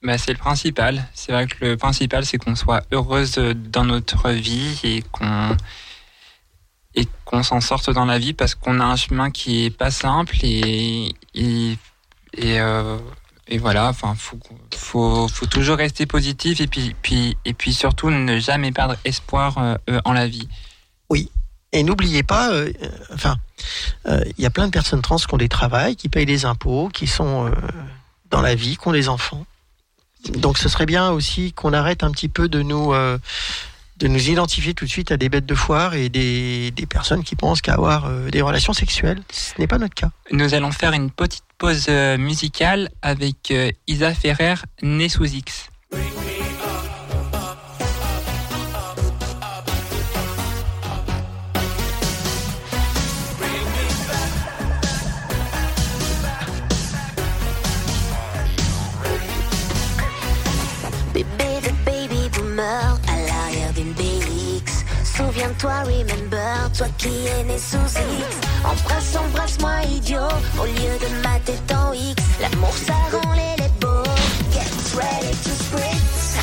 Bah, 0.03 0.19
c'est 0.19 0.33
le 0.33 0.39
principal. 0.39 1.09
C'est 1.15 1.33
vrai 1.33 1.47
que 1.47 1.65
le 1.65 1.77
principal, 1.77 2.27
c'est 2.27 2.37
qu'on 2.37 2.55
soit 2.55 2.85
heureuse 2.93 3.37
dans 3.37 3.85
notre 3.85 4.31
vie 4.31 4.79
et 4.85 5.03
qu'on 5.13 5.57
et 6.95 7.09
qu'on 7.25 7.43
s'en 7.43 7.61
sorte 7.61 7.91
dans 7.91 8.05
la 8.05 8.19
vie 8.19 8.35
parce 8.35 8.55
qu'on 8.55 8.79
a 8.81 8.85
un 8.85 8.97
chemin 8.97 9.31
qui 9.31 9.65
est 9.65 9.71
pas 9.71 9.91
simple 9.91 10.37
et, 10.43 11.15
euh, 12.39 12.99
et 13.49 13.59
voilà. 13.59 13.89
Enfin, 13.89 14.15
faut 14.17 14.39
faut 14.75 15.29
faut 15.29 15.47
toujours 15.47 15.77
rester 15.77 16.07
positif 16.07 16.61
et 16.61 16.67
puis 16.67 16.95
puis 17.03 17.37
et 17.45 17.53
puis 17.53 17.73
surtout 17.73 18.11
ne 18.11 18.39
jamais 18.39 18.73
perdre 18.73 18.97
espoir 19.05 19.59
euh, 19.59 19.77
euh, 19.91 20.01
en 20.05 20.13
la 20.13 20.27
vie. 20.27 20.49
Et 21.77 21.83
n'oubliez 21.83 22.23
pas, 22.23 22.53
euh, 22.53 22.73
enfin, 23.13 23.37
euh, 24.07 24.23
il 24.39 24.45
y 24.45 24.47
a 24.47 24.51
plein 24.51 24.67
de 24.67 24.71
personnes 24.71 25.03
trans 25.03 25.17
qui 25.17 25.35
ont 25.35 25.39
des 25.39 25.49
travails, 25.49 25.97
qui 25.97 26.09
payent 26.09 26.25
des 26.25 26.45
impôts, 26.45 26.89
qui 26.89 27.09
sont 27.09 27.49
euh, 27.49 27.51
dans 28.31 28.41
la 28.41 28.55
vie, 28.55 28.77
qui 28.77 28.87
ont 28.87 28.93
des 28.93 29.09
enfants. 29.09 29.45
Donc 30.35 30.57
ce 30.57 30.69
serait 30.69 30.87
bien 30.87 31.11
aussi 31.11 31.53
qu'on 31.53 31.73
arrête 31.73 32.05
un 32.05 32.13
petit 32.13 32.29
peu 32.29 32.49
de 32.49 32.63
nous 32.63 32.95
de 33.97 34.09
nous 34.09 34.29
identifier 34.29 34.75
tout 34.75 34.85
de 34.85 34.91
suite 34.91 35.13
à 35.13 35.17
des 35.17 35.29
bêtes 35.29 35.47
de 35.47 35.55
foire 35.55 35.95
et 35.95 36.09
des, 36.09 36.71
des 36.73 36.87
personnes 36.87 37.23
qui 37.23 37.37
pensent 37.37 37.61
qu'avoir 37.61 38.07
euh, 38.07 38.29
des 38.29 38.43
relations 38.43 38.73
sexuelles, 38.73 39.23
ce 39.31 39.53
n'est 39.59 39.67
pas 39.67 39.79
notre 39.79 39.95
cas. 39.95 40.11
Nous 40.33 40.55
allons 40.55 40.73
faire 40.73 40.93
une 40.93 41.11
petite 41.11 41.44
euh, 41.89 42.19
musicale 42.19 42.91
avec 43.01 43.51
euh, 43.51 43.71
Isa 43.87 44.13
Ferrer, 44.15 44.57
née 44.83 45.09
sous 45.09 45.25
X. 45.25 45.71
Souviens-toi, 65.35 65.73
remember, 65.83 66.71
toi 66.79 66.87
qui 66.97 67.09
es 67.09 67.43
né 67.43 67.59
sous 67.59 67.77
X. 67.77 67.99
Embrasse, 68.65 69.17
embrasse-moi, 69.17 69.83
idiot, 69.91 70.21
au 70.61 70.65
lieu 70.65 70.97
de 71.01 71.23
ma 71.25 71.41
tête 71.41 71.73
en 71.73 71.93
X. 71.93 72.23
L'amour, 72.41 72.73
ça 72.73 72.95
rend 73.11 73.33
les 73.33 73.69
beaux. 73.81 74.05
Get 74.53 74.71
ready 74.95 75.35
to 75.43 75.51
spritz. 75.51 76.39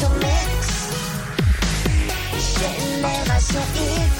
To 0.00 0.08
mix. 0.20 0.90
Génération 2.60 3.62
X. 3.74 4.17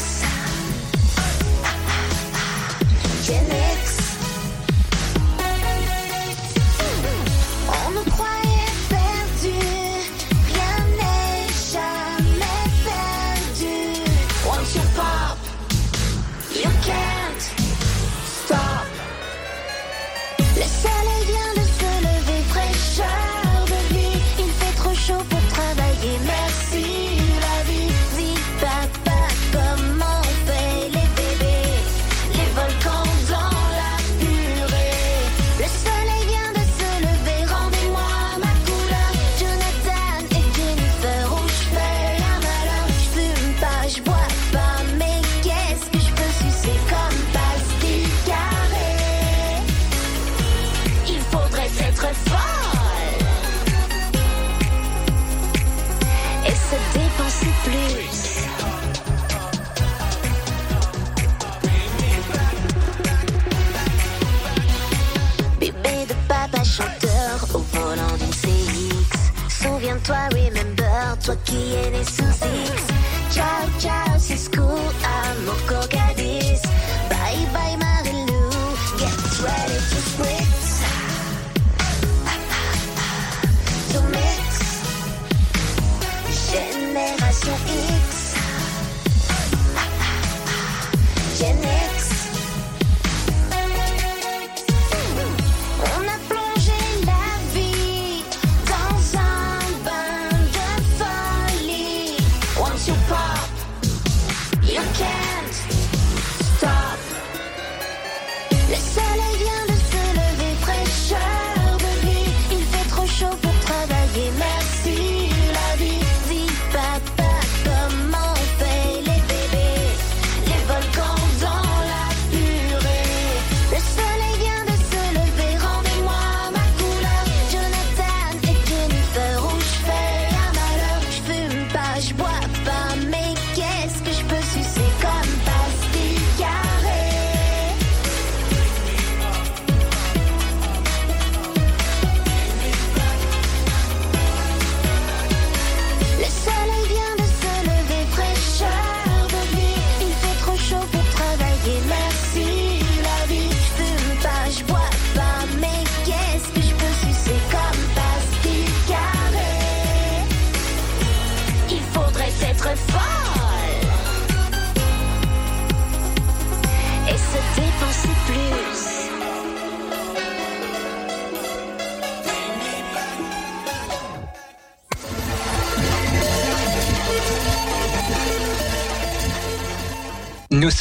Souviens-toi, 70.08 70.28
remember, 70.32 71.18
toi 71.22 71.36
qui 71.44 71.74
es 71.74 71.90
né 71.90 72.02
sous 72.02 72.22
X. 72.22 72.82
Ciao, 73.30 73.68
ciao, 73.78 74.18
Cisco, 74.18 74.62
amour 74.62 75.56
cocadis. 75.66 75.97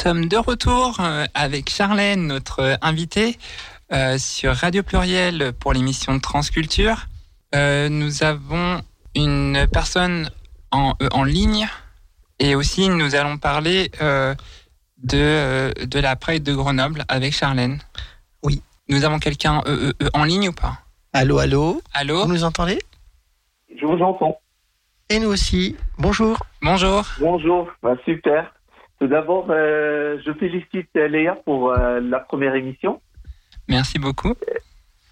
Sommes 0.08 0.26
de 0.26 0.38
retour 0.38 0.96
euh, 1.00 1.26
avec 1.34 1.68
Charlène, 1.68 2.28
notre 2.28 2.60
euh, 2.60 2.76
invitée, 2.80 3.36
euh, 3.92 4.16
sur 4.16 4.54
Radio 4.54 4.82
Pluriel 4.82 5.52
pour 5.60 5.74
l'émission 5.74 6.18
Transculture. 6.18 7.08
Euh, 7.54 7.90
nous 7.90 8.22
avons 8.22 8.80
une 9.14 9.66
personne 9.70 10.30
en, 10.70 10.94
en 11.12 11.24
ligne 11.24 11.68
et 12.38 12.54
aussi 12.54 12.88
nous 12.88 13.16
allons 13.16 13.36
parler 13.36 13.90
euh, 14.00 14.34
de, 14.96 15.18
euh, 15.18 15.72
de 15.84 16.00
la 16.00 16.16
Pride 16.16 16.42
de 16.42 16.54
Grenoble 16.54 17.04
avec 17.08 17.34
Charlène. 17.34 17.78
Oui. 18.42 18.62
Nous 18.88 19.04
avons 19.04 19.18
quelqu'un 19.18 19.62
euh, 19.66 19.90
euh, 19.90 20.04
euh, 20.04 20.08
en 20.14 20.24
ligne 20.24 20.48
ou 20.48 20.52
pas? 20.54 20.78
Allô, 21.12 21.36
allô? 21.36 21.82
Allô? 21.92 22.24
Vous 22.24 22.32
nous 22.32 22.44
entendez? 22.44 22.78
Je 23.78 23.84
vous 23.84 24.02
entends. 24.02 24.38
Et 25.10 25.18
nous 25.18 25.28
aussi. 25.28 25.76
Bonjour. 25.98 26.38
Bonjour. 26.62 27.04
Bonjour, 27.20 27.68
Bah, 27.82 27.92
super. 28.06 28.54
Tout 29.00 29.06
d'abord, 29.06 29.46
euh, 29.50 30.18
je 30.24 30.32
félicite 30.32 30.90
euh, 30.96 31.08
Léa 31.08 31.36
pour 31.44 31.72
euh, 31.72 32.00
la 32.00 32.18
première 32.20 32.54
émission. 32.54 33.00
Merci 33.68 33.98
beaucoup. 33.98 34.34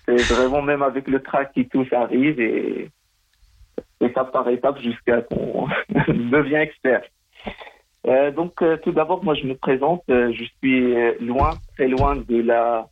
C'est 0.07 0.35
vraiment 0.35 0.63
même 0.63 0.83
avec 0.83 1.09
le 1.09 1.23
track 1.23 1.53
qui 1.53 1.69
tout 1.69 1.87
ça 1.91 2.03
arrive 2.03 2.41
et 2.41 2.91
étape 4.01 4.33
par 4.33 4.49
étape 4.49 4.79
jusqu'à 4.81 5.23
qu'on 5.23 5.69
devient 6.09 6.57
expert. 6.57 7.03
Euh, 8.07 8.31
donc, 8.31 8.63
euh, 8.63 8.77
tout 8.77 8.93
d'abord, 8.93 9.23
moi, 9.25 9.35
je 9.35 9.45
me 9.47 9.55
présente. 9.55 10.03
Euh, 10.11 10.33
je 10.33 10.45
suis 10.59 10.95
loin, 11.21 11.51
très 11.77 11.89
loin 11.89 12.17
de 12.17 12.41
la 12.41 12.89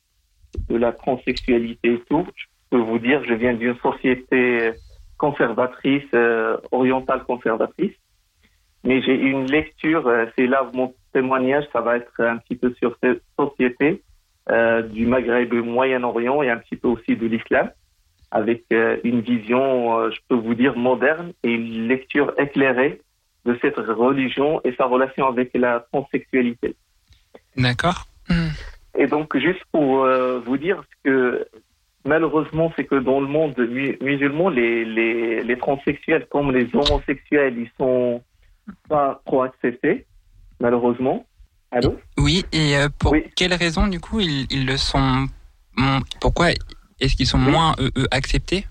de 0.69 0.77
la 0.77 0.93
transsexualité 0.93 1.95
et 1.95 2.03
tout. 2.09 2.27
Je 2.35 2.45
peux 2.71 2.79
vous 2.79 2.99
dire, 2.99 3.23
je 3.25 3.35
viens 3.35 3.55
d'une 3.55 3.77
société 3.79 4.73
conservatrice, 5.19 6.03
euh, 6.15 6.57
orientale 6.73 7.25
conservatrice. 7.25 7.95
Mais 8.85 9.01
j'ai 9.03 9.15
une 9.15 9.51
lecture, 9.51 10.07
euh, 10.07 10.27
c'est 10.37 10.47
là 10.47 10.71
mon 10.75 10.93
témoignage, 11.13 11.65
ça 11.73 11.81
va 11.81 11.97
être 11.97 12.21
un 12.21 12.37
petit 12.37 12.57
peu 12.57 12.75
sur 12.75 12.97
cette 13.03 13.23
société 13.39 14.03
euh, 14.51 14.83
du 14.83 15.07
Maghreb 15.07 15.55
et 15.55 15.61
Moyen-Orient 15.61 16.43
et 16.43 16.51
un 16.51 16.59
petit 16.59 16.77
peu 16.77 16.89
aussi 16.89 17.17
de 17.17 17.27
l'islam, 17.27 17.71
avec 18.31 18.65
euh, 18.73 18.99
une 19.03 19.21
vision, 19.21 19.99
euh, 19.99 20.11
je 20.11 20.19
peux 20.29 20.35
vous 20.35 20.55
dire, 20.55 20.77
moderne 20.77 21.33
et 21.43 21.53
une 21.53 21.89
lecture 21.89 22.35
éclairée 22.39 23.01
de 23.47 23.57
cette 23.63 23.77
religion 23.77 24.61
et 24.65 24.75
sa 24.75 24.85
relation 24.85 25.27
avec 25.27 25.51
la 25.55 25.87
transsexualité. 25.93 26.77
D'accord. 27.57 28.07
Hmm. 28.29 28.49
Et 28.99 29.07
donc, 29.07 29.37
juste 29.37 29.65
pour 29.73 30.07
vous 30.47 30.57
dire 30.57 30.83
que 31.05 31.47
malheureusement, 32.05 32.73
c'est 32.77 32.85
que 32.85 32.95
dans 32.97 33.21
le 33.21 33.27
monde 33.27 33.59
mu- 33.59 33.97
musulman, 34.01 34.49
les, 34.51 34.85
les, 34.85 35.43
les 35.43 35.57
transsexuels 35.59 36.27
comme 36.27 36.53
les 36.53 36.69
homosexuels, 36.75 37.57
ils 37.59 37.71
sont 37.79 38.23
pas 38.89 39.21
trop 39.27 39.43
acceptés, 39.43 40.07
malheureusement. 40.61 41.27
Allô 41.71 41.99
Oui, 42.19 42.45
et 42.53 42.77
euh, 42.77 42.89
pour 42.99 43.13
Oui. 43.13 43.25
quelles 43.37 43.55
raisons, 43.55 43.87
du 43.89 44.01
coup, 44.01 44.21
ils, 44.21 44.47
ils 44.51 44.67
le 44.67 44.77
sont. 44.77 45.27
Pourquoi 46.21 46.51
est-ce 47.01 47.17
qu'ils 47.17 47.27
sont 47.27 47.39
Oui. 47.45 47.51
moins 47.51 47.75
eux, 47.81 47.91
eux, 47.97 48.07
acceptés? 48.11 48.67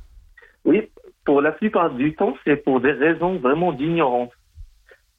Oui, 0.66 0.90
pour 1.26 1.42
la 1.42 1.52
plupart 1.52 1.92
du 1.92 2.16
temps, 2.16 2.38
c'est 2.46 2.58
pour 2.64 2.80
des 2.80 2.92
raisons 2.94 3.38
vraiment 3.38 3.74
d'ignorance. 3.74 4.32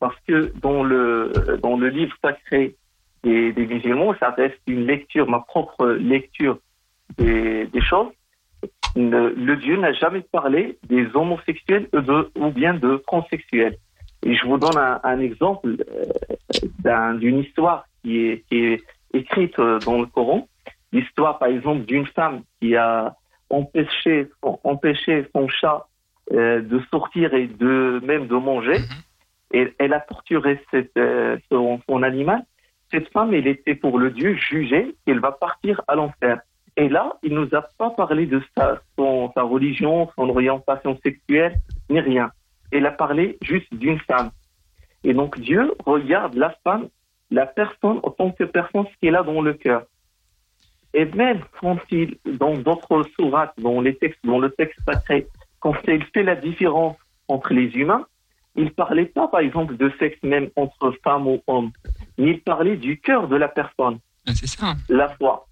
Parce 0.00 0.16
que 0.26 0.52
dans 0.60 0.82
le, 0.82 1.32
dans 1.62 1.76
le 1.76 1.88
livre 1.88 2.14
sacré 2.22 2.76
des, 3.22 3.52
des 3.52 3.66
musulmans, 3.66 4.14
ça 4.18 4.30
reste 4.30 4.58
une 4.66 4.86
lecture, 4.86 5.28
ma 5.28 5.40
propre 5.40 5.86
lecture 5.88 6.58
des, 7.18 7.66
des 7.66 7.80
choses. 7.82 8.12
Le, 8.96 9.34
le 9.34 9.56
Dieu 9.56 9.76
n'a 9.76 9.92
jamais 9.92 10.20
parlé 10.22 10.78
des 10.88 11.06
homosexuels 11.14 11.88
ou 11.92 12.00
de- 12.00 12.30
ou 12.38 12.50
bien 12.50 12.74
de 12.74 13.02
transsexuels. 13.06 13.76
Et 14.24 14.34
je 14.34 14.46
vous 14.46 14.58
donne 14.58 14.76
un, 14.76 15.00
un 15.04 15.20
exemple 15.20 15.76
euh, 15.88 16.04
d'un- 16.80 17.14
d'une 17.14 17.38
histoire 17.40 17.84
qui 18.02 18.26
est, 18.26 18.44
qui 18.48 18.58
est 18.64 18.82
écrite 19.12 19.58
euh, 19.58 19.78
dans 19.80 20.00
le 20.00 20.06
Coran. 20.06 20.48
L'histoire, 20.92 21.38
par 21.38 21.48
exemple, 21.48 21.84
d'une 21.84 22.06
femme 22.06 22.42
qui 22.60 22.74
a 22.76 23.14
empêché, 23.50 24.28
empêché 24.42 25.26
son 25.34 25.46
chat 25.48 25.86
euh, 26.32 26.60
de 26.62 26.80
sortir 26.90 27.34
et 27.34 27.46
de 27.46 28.00
même 28.04 28.26
de 28.26 28.34
manger. 28.36 28.78
Et 29.52 29.72
elle 29.78 29.92
a 29.92 30.00
torturé 30.00 30.60
cette, 30.70 30.96
euh, 30.96 31.36
son, 31.50 31.80
son 31.88 32.02
animal. 32.02 32.42
Cette 32.90 33.08
femme, 33.12 33.34
elle 33.34 33.46
était 33.46 33.74
pour 33.74 33.98
le 33.98 34.10
Dieu 34.10 34.34
jugée 34.34 34.94
qu'elle 35.04 35.20
va 35.20 35.32
partir 35.32 35.80
à 35.86 35.94
l'enfer. 35.96 36.40
Et 36.76 36.88
là, 36.88 37.16
il 37.22 37.34
nous 37.34 37.48
a 37.54 37.62
pas 37.78 37.90
parlé 37.90 38.26
de 38.26 38.40
sa, 38.56 38.80
son, 38.98 39.30
sa 39.34 39.42
religion, 39.42 40.10
son 40.16 40.28
orientation 40.28 40.98
sexuelle, 41.04 41.54
ni 41.90 42.00
rien. 42.00 42.30
Elle 42.74 42.86
a 42.86 42.90
parlé 42.90 43.38
juste 43.40 43.72
d'une 43.72 44.00
femme. 44.00 44.30
Et 45.04 45.14
donc 45.14 45.38
Dieu 45.38 45.72
regarde 45.86 46.34
la 46.34 46.50
femme, 46.64 46.88
la 47.30 47.46
personne 47.46 48.00
en 48.02 48.10
tant 48.10 48.30
que 48.32 48.42
personne, 48.44 48.84
ce 48.86 48.94
qu'elle 49.00 49.14
a 49.16 49.22
dans 49.22 49.40
le 49.40 49.54
cœur. 49.54 49.84
Et 50.92 51.04
même 51.06 51.40
quand 51.60 51.78
il, 51.90 52.16
dans 52.38 52.54
d'autres 52.56 53.04
sourates, 53.14 53.54
dans 53.58 53.80
les 53.80 53.94
textes, 53.96 54.18
dans 54.24 54.38
le 54.40 54.50
texte 54.50 54.78
sacré, 54.86 55.26
quand 55.60 55.74
il 55.86 56.04
fait 56.12 56.24
la 56.24 56.34
différence 56.36 56.96
entre 57.28 57.52
les 57.54 57.68
humains, 57.76 58.06
il 58.56 58.72
parlait 58.72 59.06
pas, 59.06 59.28
par 59.28 59.40
exemple, 59.40 59.76
de 59.76 59.90
sexe 59.98 60.20
même 60.22 60.50
entre 60.56 60.92
femmes 61.02 61.26
ou 61.26 61.40
hommes, 61.46 61.70
mais 62.18 62.30
il 62.32 62.40
parlait 62.42 62.76
du 62.76 63.00
cœur 63.00 63.28
de 63.28 63.36
la 63.36 63.48
personne, 63.48 63.98
Ah, 64.26 64.32
C'est 64.34 64.46
ça. 64.46 64.74
la 64.88 65.08
foi. 65.10 65.46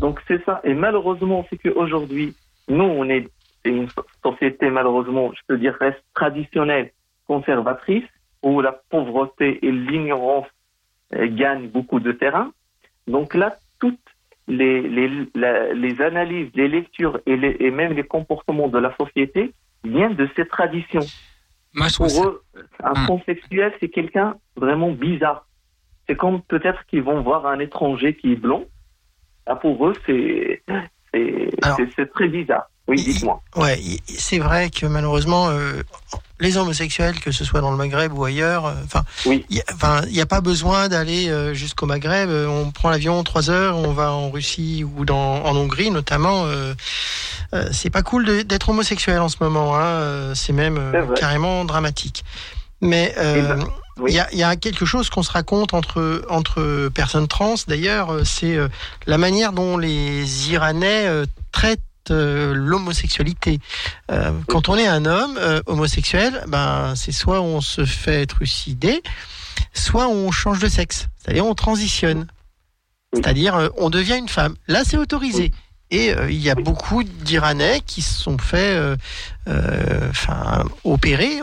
Donc 0.00 0.20
c'est 0.26 0.42
ça. 0.44 0.60
Et 0.64 0.74
malheureusement, 0.74 1.46
c'est 1.48 1.56
qu'aujourd'hui, 1.58 2.34
nous, 2.68 2.84
on 2.84 3.08
est 3.08 3.28
c'est 3.66 3.72
une 3.72 3.88
so- 3.90 4.06
société, 4.22 4.70
malheureusement, 4.70 5.32
je 5.34 5.40
peux 5.48 5.58
dire, 5.58 5.74
reste 5.80 6.02
traditionnelle 6.14 6.92
conservatrice 7.26 8.04
où 8.42 8.60
la 8.60 8.72
pauvreté 8.90 9.58
et 9.66 9.72
l'ignorance 9.72 10.46
euh, 11.14 11.26
gagnent 11.28 11.68
beaucoup 11.68 11.98
de 12.00 12.12
terrain. 12.12 12.52
Donc 13.08 13.34
là, 13.34 13.58
toutes 13.80 13.98
les, 14.46 14.82
les, 14.82 15.10
la- 15.34 15.72
les 15.72 16.00
analyses, 16.00 16.50
les 16.54 16.68
lectures 16.68 17.18
et, 17.26 17.36
les- 17.36 17.56
et 17.58 17.70
même 17.72 17.92
les 17.92 18.04
comportements 18.04 18.68
de 18.68 18.78
la 18.78 18.94
société 18.96 19.52
viennent 19.84 20.14
de 20.14 20.28
ces 20.36 20.46
traditions. 20.46 21.06
Moi, 21.74 21.88
je 21.88 21.94
trouve 21.94 22.06
Pour 22.06 22.16
ça. 22.24 22.28
eux, 22.28 22.42
un 22.84 22.94
transsexuel, 23.06 23.72
c'est 23.80 23.88
quelqu'un 23.88 24.36
vraiment 24.56 24.92
bizarre. 24.92 25.46
C'est 26.08 26.16
comme 26.16 26.40
peut-être 26.42 26.86
qu'ils 26.86 27.02
vont 27.02 27.20
voir 27.22 27.46
un 27.46 27.58
étranger 27.58 28.14
qui 28.14 28.32
est 28.32 28.36
blond. 28.36 28.68
Ah, 29.46 29.56
pour 29.56 29.88
eux, 29.88 29.94
c'est 30.06 30.62
c'est- 31.12 31.50
Alors- 31.64 31.76
c'est- 31.76 31.90
c'est 31.96 32.10
très 32.12 32.28
bizarre. 32.28 32.66
Oui, 32.88 33.02
dites-moi. 33.02 33.40
Ouais, 33.56 33.80
c'est 34.18 34.38
vrai 34.38 34.70
que 34.70 34.86
malheureusement, 34.86 35.48
euh, 35.48 35.82
les 36.38 36.56
homosexuels, 36.56 37.18
que 37.18 37.32
ce 37.32 37.44
soit 37.44 37.60
dans 37.60 37.70
le 37.72 37.76
Maghreb 37.76 38.12
ou 38.16 38.24
ailleurs, 38.24 38.66
euh, 38.66 38.74
enfin, 38.84 39.02
Oui. 39.26 39.44
il 39.50 39.60
a- 39.82 40.06
n'y 40.06 40.20
a 40.20 40.26
pas 40.26 40.40
besoin 40.40 40.88
d'aller 40.88 41.28
euh, 41.28 41.52
jusqu'au 41.54 41.86
Maghreb. 41.86 42.28
Euh, 42.30 42.46
On 42.46 42.70
prend 42.70 42.90
l'avion 42.90 43.24
trois 43.24 43.50
heures, 43.50 43.76
on 43.76 43.92
va 43.92 44.12
en 44.12 44.30
Russie 44.30 44.84
ou 44.84 45.04
dans, 45.04 45.44
en 45.44 45.56
Hongrie 45.56 45.90
notamment. 45.90 46.46
C'est 47.72 47.90
pas 47.90 48.02
cool 48.02 48.44
d'être 48.44 48.68
homosexuel 48.68 49.18
en 49.20 49.28
ce 49.28 49.36
moment. 49.40 49.76
Hein, 49.78 50.34
c'est 50.34 50.52
même 50.52 50.78
carrément 51.16 51.64
dramatique. 51.64 52.24
Mais 52.82 53.14
euh, 53.16 53.34
Eh 53.38 53.42
ben, 53.42 53.66
oui. 53.98 54.10
il 54.12 54.14
y, 54.16 54.20
a, 54.20 54.28
il 54.32 54.38
y 54.38 54.42
a 54.42 54.56
quelque 54.56 54.84
chose 54.84 55.08
qu'on 55.08 55.22
se 55.22 55.32
raconte 55.32 55.72
entre 55.72 56.22
entre 56.28 56.88
personnes 56.88 57.26
trans. 57.28 57.54
D'ailleurs, 57.66 58.14
c'est 58.24 58.58
la 59.06 59.16
manière 59.18 59.52
dont 59.52 59.78
les 59.78 60.50
Iranais 60.50 61.08
traitent 61.52 61.80
euh, 62.10 62.54
l'homosexualité. 62.54 63.58
Euh, 64.10 64.32
quand 64.48 64.68
on 64.68 64.76
est 64.76 64.86
un 64.86 65.04
homme 65.04 65.38
euh, 65.38 65.60
homosexuel, 65.66 66.44
ben 66.48 66.94
c'est 66.96 67.12
soit 67.12 67.40
on 67.40 67.60
se 67.60 67.84
fait 67.84 68.26
trucider, 68.26 69.02
soit 69.72 70.08
on 70.08 70.30
change 70.30 70.58
de 70.58 70.68
sexe. 70.68 71.08
C'est-à-dire 71.18 71.46
on 71.46 71.54
transitionne. 71.54 72.26
C'est-à-dire 73.12 73.70
on 73.78 73.90
devient 73.90 74.16
une 74.18 74.28
femme. 74.28 74.56
Là, 74.68 74.82
c'est 74.84 74.96
autorisé. 74.96 75.52
Et 75.92 76.12
il 76.28 76.42
y 76.42 76.50
a 76.50 76.56
beaucoup 76.56 77.04
d'Iranais 77.04 77.80
qui 77.86 78.02
se 78.02 78.12
sont 78.12 78.36
fait 78.38 78.76
enfin, 79.46 80.64
opérer 80.82 81.38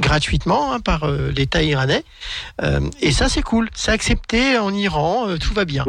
gratuitement 0.00 0.72
hein, 0.72 0.80
par 0.80 1.08
l'État 1.08 1.62
iranais. 1.62 2.02
Et 3.00 3.12
ça, 3.12 3.28
c'est 3.28 3.42
cool. 3.42 3.70
C'est 3.74 3.92
accepté 3.92 4.58
en 4.58 4.74
Iran, 4.74 5.28
tout 5.38 5.54
va 5.54 5.64
bien. 5.64 5.84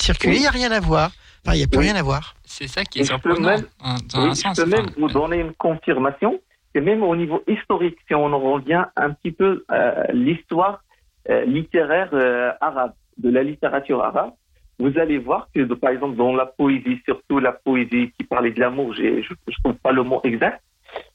Circuler, 0.00 0.36
il 0.36 0.40
n'y 0.42 0.46
a 0.46 0.50
rien 0.52 0.70
à 0.70 0.78
voir. 0.78 1.10
Enfin, 1.44 1.54
il 1.54 1.58
n'y 1.58 1.64
a 1.64 1.66
plus 1.66 1.78
Oui. 1.80 1.86
rien 1.86 1.96
à 1.96 2.02
voir. 2.02 2.35
C'est 2.58 2.68
ça 2.68 2.84
qui 2.84 3.00
est 3.00 3.04
surprenant. 3.04 3.48
même- 3.50 3.66
dans 4.12 4.22
Oui, 4.24 4.30
un 4.30 4.34
je 4.54 4.62
peux 4.62 4.70
même 4.70 4.86
vous 4.96 5.08
donner 5.08 5.40
une 5.40 5.52
confirmation. 5.52 6.40
Et 6.74 6.80
même 6.80 7.02
au 7.02 7.14
niveau 7.14 7.42
historique, 7.46 7.98
si 8.06 8.14
on 8.14 8.26
en 8.32 8.38
revient 8.38 8.84
un 8.96 9.10
petit 9.10 9.30
peu 9.32 9.64
à 9.68 10.10
l'histoire 10.12 10.82
euh, 11.28 11.44
littéraire 11.44 12.10
euh, 12.14 12.52
arabe, 12.60 12.92
de 13.18 13.28
la 13.30 13.42
littérature 13.42 14.02
arabe, 14.02 14.32
vous 14.78 14.96
allez 14.98 15.18
voir 15.18 15.48
que, 15.54 15.60
par 15.74 15.90
exemple, 15.90 16.16
dans 16.16 16.34
la 16.34 16.46
poésie, 16.46 17.00
surtout 17.04 17.40
la 17.40 17.52
poésie 17.52 18.12
qui 18.18 18.24
parlait 18.24 18.52
de 18.52 18.60
l'amour, 18.60 18.94
je 18.94 19.02
ne 19.02 19.52
trouve 19.62 19.74
pas 19.82 19.92
le 19.92 20.02
mot 20.02 20.20
exact, 20.24 20.62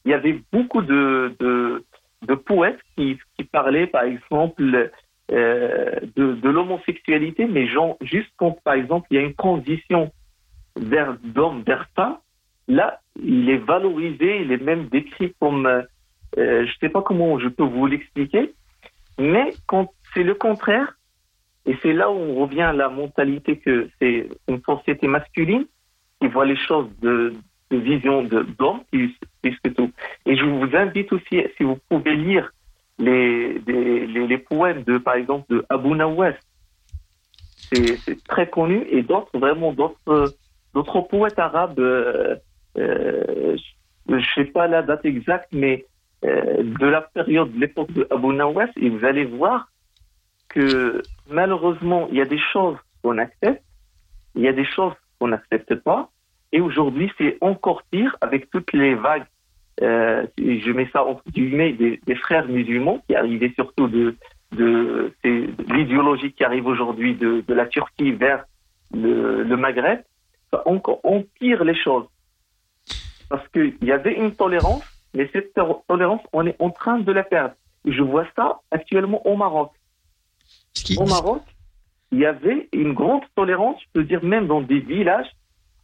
il 0.05 0.11
y 0.11 0.13
avait 0.13 0.39
beaucoup 0.51 0.81
de, 0.81 1.35
de, 1.39 1.83
de 2.27 2.35
poètes 2.35 2.79
qui, 2.95 3.17
qui 3.37 3.43
parlaient, 3.45 3.87
par 3.87 4.03
exemple, 4.03 4.91
euh, 5.31 5.91
de, 6.17 6.33
de 6.33 6.49
l'homosexualité, 6.49 7.45
mais 7.45 7.67
genre, 7.67 7.97
juste 8.01 8.31
quand, 8.37 8.57
par 8.63 8.73
exemple, 8.75 9.07
il 9.11 9.15
y 9.15 9.19
a 9.19 9.23
une 9.23 9.33
transition 9.35 10.11
vers 10.77 11.17
femme, 11.95 12.17
là, 12.67 12.99
il 13.21 13.49
est 13.49 13.57
valorisé, 13.57 14.41
il 14.41 14.51
est 14.51 14.61
même 14.63 14.87
décrit 14.87 15.33
comme, 15.39 15.65
euh, 15.65 15.81
euh, 16.37 16.65
je 16.65 16.73
sais 16.79 16.89
pas 16.89 17.01
comment 17.01 17.39
je 17.39 17.49
peux 17.49 17.63
vous 17.63 17.85
l'expliquer, 17.87 18.53
mais 19.19 19.53
c'est 20.13 20.23
le 20.23 20.33
contraire, 20.33 20.97
et 21.65 21.77
c'est 21.81 21.93
là 21.93 22.09
où 22.11 22.15
on 22.15 22.35
revient 22.45 22.61
à 22.61 22.73
la 22.73 22.89
mentalité 22.89 23.57
que 23.57 23.89
c'est 23.99 24.29
une 24.47 24.61
société 24.63 25.07
masculine 25.07 25.65
qui 26.19 26.27
voit 26.27 26.45
les 26.45 26.55
choses 26.55 26.89
de, 27.01 27.33
vision 27.71 28.23
de- 28.23 28.45
plus, 28.91 29.15
plus 29.41 29.57
que 29.63 29.69
tout. 29.69 29.91
Et 30.25 30.35
je 30.35 30.43
vous 30.43 30.75
invite 30.75 31.11
aussi, 31.13 31.41
si 31.57 31.63
vous 31.63 31.77
pouvez 31.89 32.15
lire 32.15 32.51
les, 32.99 33.59
les, 33.59 34.27
les 34.27 34.37
poèmes 34.37 34.83
de, 34.83 34.97
par 34.97 35.15
exemple, 35.15 35.45
de 35.49 35.65
Abu 35.69 35.89
Nawas, 35.89 36.33
c'est 37.71 38.01
très 38.27 38.49
connu, 38.49 38.85
et 38.89 39.01
d'autres, 39.01 39.37
vraiment 39.37 39.71
d'autres 39.71 40.35
d'autres 40.73 41.01
poètes 41.01 41.39
arabes, 41.39 41.79
euh, 41.79 42.35
euh, 42.77 43.57
je 44.07 44.15
ne 44.15 44.21
sais 44.35 44.45
pas 44.45 44.67
la 44.67 44.81
date 44.81 45.05
exacte, 45.05 45.49
mais 45.51 45.85
euh, 46.23 46.63
de 46.63 46.85
la 46.85 47.01
période, 47.01 47.53
de 47.53 47.59
l'époque 47.59 47.91
de 47.91 48.07
Abu 48.09 48.27
Nawas, 48.27 48.69
et 48.79 48.89
vous 48.89 49.05
allez 49.05 49.25
voir 49.25 49.69
que 50.49 51.01
malheureusement, 51.29 52.07
il 52.11 52.17
y 52.17 52.21
a 52.21 52.25
des 52.25 52.39
choses 52.53 52.77
qu'on 53.03 53.17
accepte, 53.17 53.63
il 54.35 54.43
y 54.43 54.47
a 54.47 54.53
des 54.53 54.65
choses 54.65 54.93
qu'on 55.19 55.29
n'accepte 55.29 55.75
pas, 55.75 56.09
et 56.51 56.61
aujourd'hui, 56.61 57.11
c'est 57.17 57.37
encore 57.41 57.83
pire 57.91 58.15
avec 58.21 58.49
toutes 58.49 58.73
les 58.73 58.95
vagues, 58.95 59.25
euh, 59.81 60.25
je 60.37 60.71
mets 60.71 60.89
ça 60.91 61.03
entre 61.03 61.23
guillemets, 61.31 61.73
des, 61.73 62.15
frères 62.15 62.47
musulmans 62.47 63.01
qui 63.07 63.15
arrivaient 63.15 63.53
surtout 63.55 63.87
de, 63.87 64.15
de, 64.51 65.11
l'idéologie 65.23 66.33
qui 66.33 66.43
arrive 66.43 66.67
aujourd'hui 66.67 67.15
de, 67.15 67.43
de 67.47 67.53
la 67.53 67.65
Turquie 67.65 68.11
vers 68.11 68.45
le, 68.93 69.43
le 69.43 69.57
Maghreb, 69.57 70.01
ça 70.51 70.61
encore 70.65 70.99
empire 71.03 71.63
les 71.63 71.75
choses. 71.75 72.05
Parce 73.29 73.47
qu'il 73.49 73.75
y 73.81 73.91
avait 73.91 74.13
une 74.13 74.33
tolérance, 74.35 74.83
mais 75.13 75.29
cette 75.31 75.53
to- 75.53 75.83
tolérance, 75.87 76.21
on 76.33 76.45
est 76.45 76.55
en 76.59 76.69
train 76.69 76.99
de 76.99 77.11
la 77.11 77.23
perdre. 77.23 77.55
Et 77.85 77.93
je 77.93 78.01
vois 78.01 78.25
ça 78.35 78.59
actuellement 78.71 79.25
au 79.25 79.35
Maroc. 79.35 79.71
Au 80.97 81.05
Maroc, 81.05 81.41
il 82.11 82.19
y 82.19 82.25
avait 82.25 82.67
une 82.73 82.93
grande 82.93 83.23
tolérance, 83.35 83.79
je 83.81 83.87
peux 83.93 84.03
dire 84.03 84.23
même 84.23 84.47
dans 84.47 84.61
des 84.61 84.79
villages, 84.79 85.29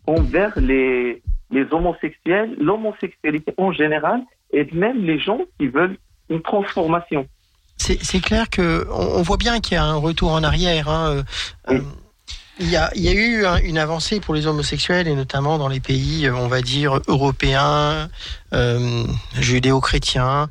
envers 0.07 0.57
les, 0.59 1.22
les 1.51 1.65
homosexuels, 1.72 2.55
l'homosexualité 2.59 3.53
en 3.57 3.72
général, 3.72 4.22
et 4.51 4.68
même 4.74 5.03
les 5.05 5.20
gens 5.20 5.39
qui 5.59 5.68
veulent 5.68 5.97
une 6.30 6.41
transformation. 6.41 7.28
C'est 7.78 8.20
clair 8.20 8.49
que 8.49 8.86
on, 8.91 9.20
on 9.20 9.22
voit 9.22 9.38
bien 9.38 9.59
qu'il 9.59 9.76
y 9.76 9.78
a 9.78 9.84
un 9.84 9.95
retour 9.95 10.32
en 10.34 10.43
arrière. 10.43 10.89
hein, 10.89 11.18
euh, 11.18 11.24
Oui. 11.70 11.78
euh, 11.78 11.82
Il 12.60 12.70
y, 12.70 12.76
a, 12.76 12.91
il 12.95 13.05
eu 13.14 13.45
un- 13.45 13.58
une 13.62 13.78
avancée 13.78 14.20
pour 14.20 14.34
les 14.34 14.47
homosexuels 14.47 15.08
et 15.08 15.14
notamment 15.16 15.58
dans 15.60 15.68
les 15.68 15.80
pays, 15.80 16.26
euh, 16.26 16.36
on 16.36 16.47
va 16.47 16.62
dire, 16.62 16.99
européens, 17.08 18.10
euh, 18.53 19.03
judéo-chrétiens. 19.39 20.49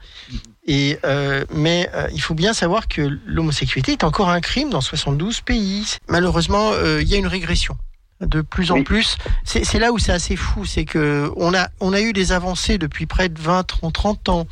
Et 0.69 0.99
euh, 1.05 1.45
mais 1.53 1.89
euh, 1.95 2.09
il 2.13 2.21
faut 2.21 2.35
bien 2.35 2.53
savoir 2.53 2.89
que 2.89 3.19
l'homosexualité 3.27 3.93
est 3.93 4.05
encore 4.05 4.31
un 4.31 4.41
crime 4.41 4.71
dans 4.71 4.81
72 4.81 5.41
pays. 5.41 5.97
Malheureusement, 6.09 6.71
euh, 6.73 7.03
il 7.03 7.09
y 7.09 7.15
a 7.15 7.19
une 7.19 7.27
régression. 7.29 7.77
De 8.23 8.41
plus 8.41 8.71
en 8.71 8.77
Oui. 8.77 8.83
plus, 8.83 9.17
c'est 9.45 9.79
là 9.79 9.93
où 9.93 9.99
c'est 9.99 10.13
assez 10.13 10.37
fou, 10.37 10.65
c'est 10.65 10.87
que 10.87 11.31
on 11.37 11.53
a 11.53 11.69
on 11.81 11.93
a 11.93 12.01
eu 12.01 12.15
des 12.15 12.33
avancées 12.33 12.79
depuis 12.79 13.05
près 13.05 13.29
de 13.29 13.39
20, 13.39 13.65
30, 13.65 13.93
30 13.93 14.29
ans 14.31 14.47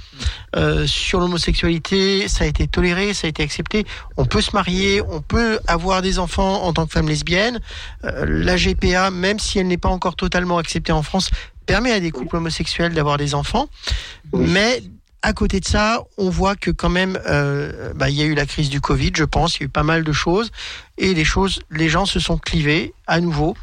euh, 0.54 0.86
sur 0.86 1.18
l'homosexualité, 1.18 2.28
ça 2.28 2.44
a 2.44 2.46
été 2.46 2.66
toléré, 2.68 3.14
ça 3.14 3.26
a 3.26 3.30
été 3.30 3.42
accepté. 3.42 3.86
On 4.18 4.26
peut 4.26 4.42
se 4.42 4.50
marier, 4.52 5.00
on 5.08 5.22
peut 5.22 5.60
avoir 5.66 6.02
des 6.02 6.18
enfants 6.18 6.62
en 6.64 6.74
tant 6.74 6.84
que 6.86 6.92
femme 6.92 7.08
lesbienne. 7.08 7.58
Euh, 8.04 8.26
la 8.28 8.56
GPA, 8.56 9.10
même 9.10 9.38
si 9.38 9.58
elle 9.58 9.68
n'est 9.68 9.78
pas 9.78 9.88
encore 9.88 10.16
totalement 10.16 10.58
acceptée 10.58 10.92
en 10.92 11.02
France, 11.02 11.30
permet 11.64 11.92
à 11.92 12.00
des 12.00 12.10
couples 12.10 12.36
homosexuels 12.36 12.92
d'avoir 12.92 13.16
des 13.16 13.34
enfants. 13.34 13.68
Mais 14.34 14.82
à 15.24 15.32
côté 15.32 15.58
de 15.58 15.64
ça, 15.66 16.02
on 16.18 16.28
voit 16.28 16.54
que 16.54 16.70
quand 16.70 16.90
même, 16.90 17.18
euh, 17.26 17.92
bah, 17.94 18.10
il 18.10 18.14
y 18.16 18.22
a 18.22 18.26
eu 18.26 18.34
la 18.34 18.44
crise 18.46 18.68
du 18.68 18.80
Covid, 18.80 19.10
je 19.16 19.24
pense, 19.24 19.56
il 19.56 19.60
y 19.60 19.62
a 19.64 19.66
eu 19.66 19.68
pas 19.70 19.82
mal 19.82 20.04
de 20.04 20.12
choses, 20.12 20.50
et 20.98 21.14
les 21.14 21.24
choses, 21.24 21.60
les 21.70 21.88
gens 21.88 22.04
se 22.04 22.20
sont 22.20 22.36
clivés 22.38 22.92
à 23.06 23.20
nouveau. 23.20 23.56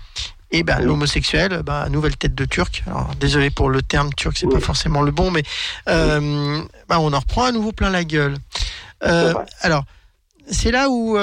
Et 0.53 0.64
ben 0.64 0.78
Oui. 0.80 0.86
l'homosexuel, 0.86 1.62
bah, 1.64 1.88
nouvelle 1.89 2.18
tête 2.18 2.36
de 2.36 2.43
turc. 2.45 2.84
Alors, 2.88 3.12
désolé 3.20 3.51
pour 3.51 3.70
le 3.70 3.82
terme 3.82 4.12
turc, 4.14 4.36
c'est 4.38 4.47
Oui. 4.47 4.53
pas 4.53 4.59
forcément 4.59 5.01
le 5.01 5.12
bon, 5.12 5.32
mais 5.32 5.43
euh, 5.88 6.62
bah, 6.89 6.99
on 6.99 7.14
en 7.14 7.20
reprend 7.20 7.45
à 7.45 7.51
nouveau 7.53 7.72
plein 7.72 7.89
la 7.89 8.03
gueule. 8.03 8.36
Euh, 9.03 9.34
alors, 9.62 9.86
c'est 10.49 10.72
là 10.72 10.89
où 10.89 11.18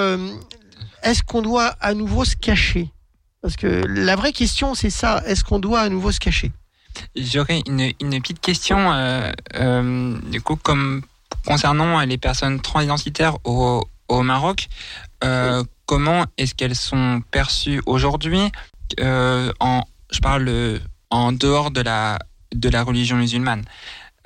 est-ce 1.02 1.22
qu'on 1.24 1.42
doit 1.42 1.74
à 1.80 1.92
nouveau 1.94 2.24
se 2.24 2.36
cacher? 2.36 2.90
Parce 3.42 3.56
que 3.56 3.66
la 3.86 4.16
vraie 4.16 4.32
question, 4.32 4.74
c'est 4.74 4.90
ça. 4.90 5.22
Est-ce 5.26 5.44
qu'on 5.44 5.58
doit 5.58 5.80
à 5.80 5.88
nouveau 5.88 6.10
se 6.12 6.20
cacher? 6.20 6.50
J'aurais 7.16 7.62
une, 7.66 7.92
une 8.00 8.20
petite 8.20 8.40
question, 8.40 8.92
euh, 8.92 9.30
euh, 9.56 10.18
du 10.30 10.40
coup, 10.40 10.56
comme 10.56 11.02
concernant 11.46 12.00
les 12.00 12.18
personnes 12.18 12.60
transidentitaires 12.60 13.36
au, 13.44 13.84
au 14.08 14.22
Maroc, 14.22 14.68
euh, 15.24 15.62
comment 15.86 16.26
est-ce 16.36 16.54
qu'elles 16.54 16.76
sont 16.76 17.22
perçues 17.30 17.80
aujourd'hui 17.86 18.50
en, 19.00 19.82
Je 20.10 20.20
parle 20.20 20.80
en 21.10 21.32
dehors 21.32 21.70
de 21.70 21.80
la, 21.80 22.18
de 22.54 22.68
la 22.68 22.82
religion 22.82 23.16
musulmane? 23.16 23.64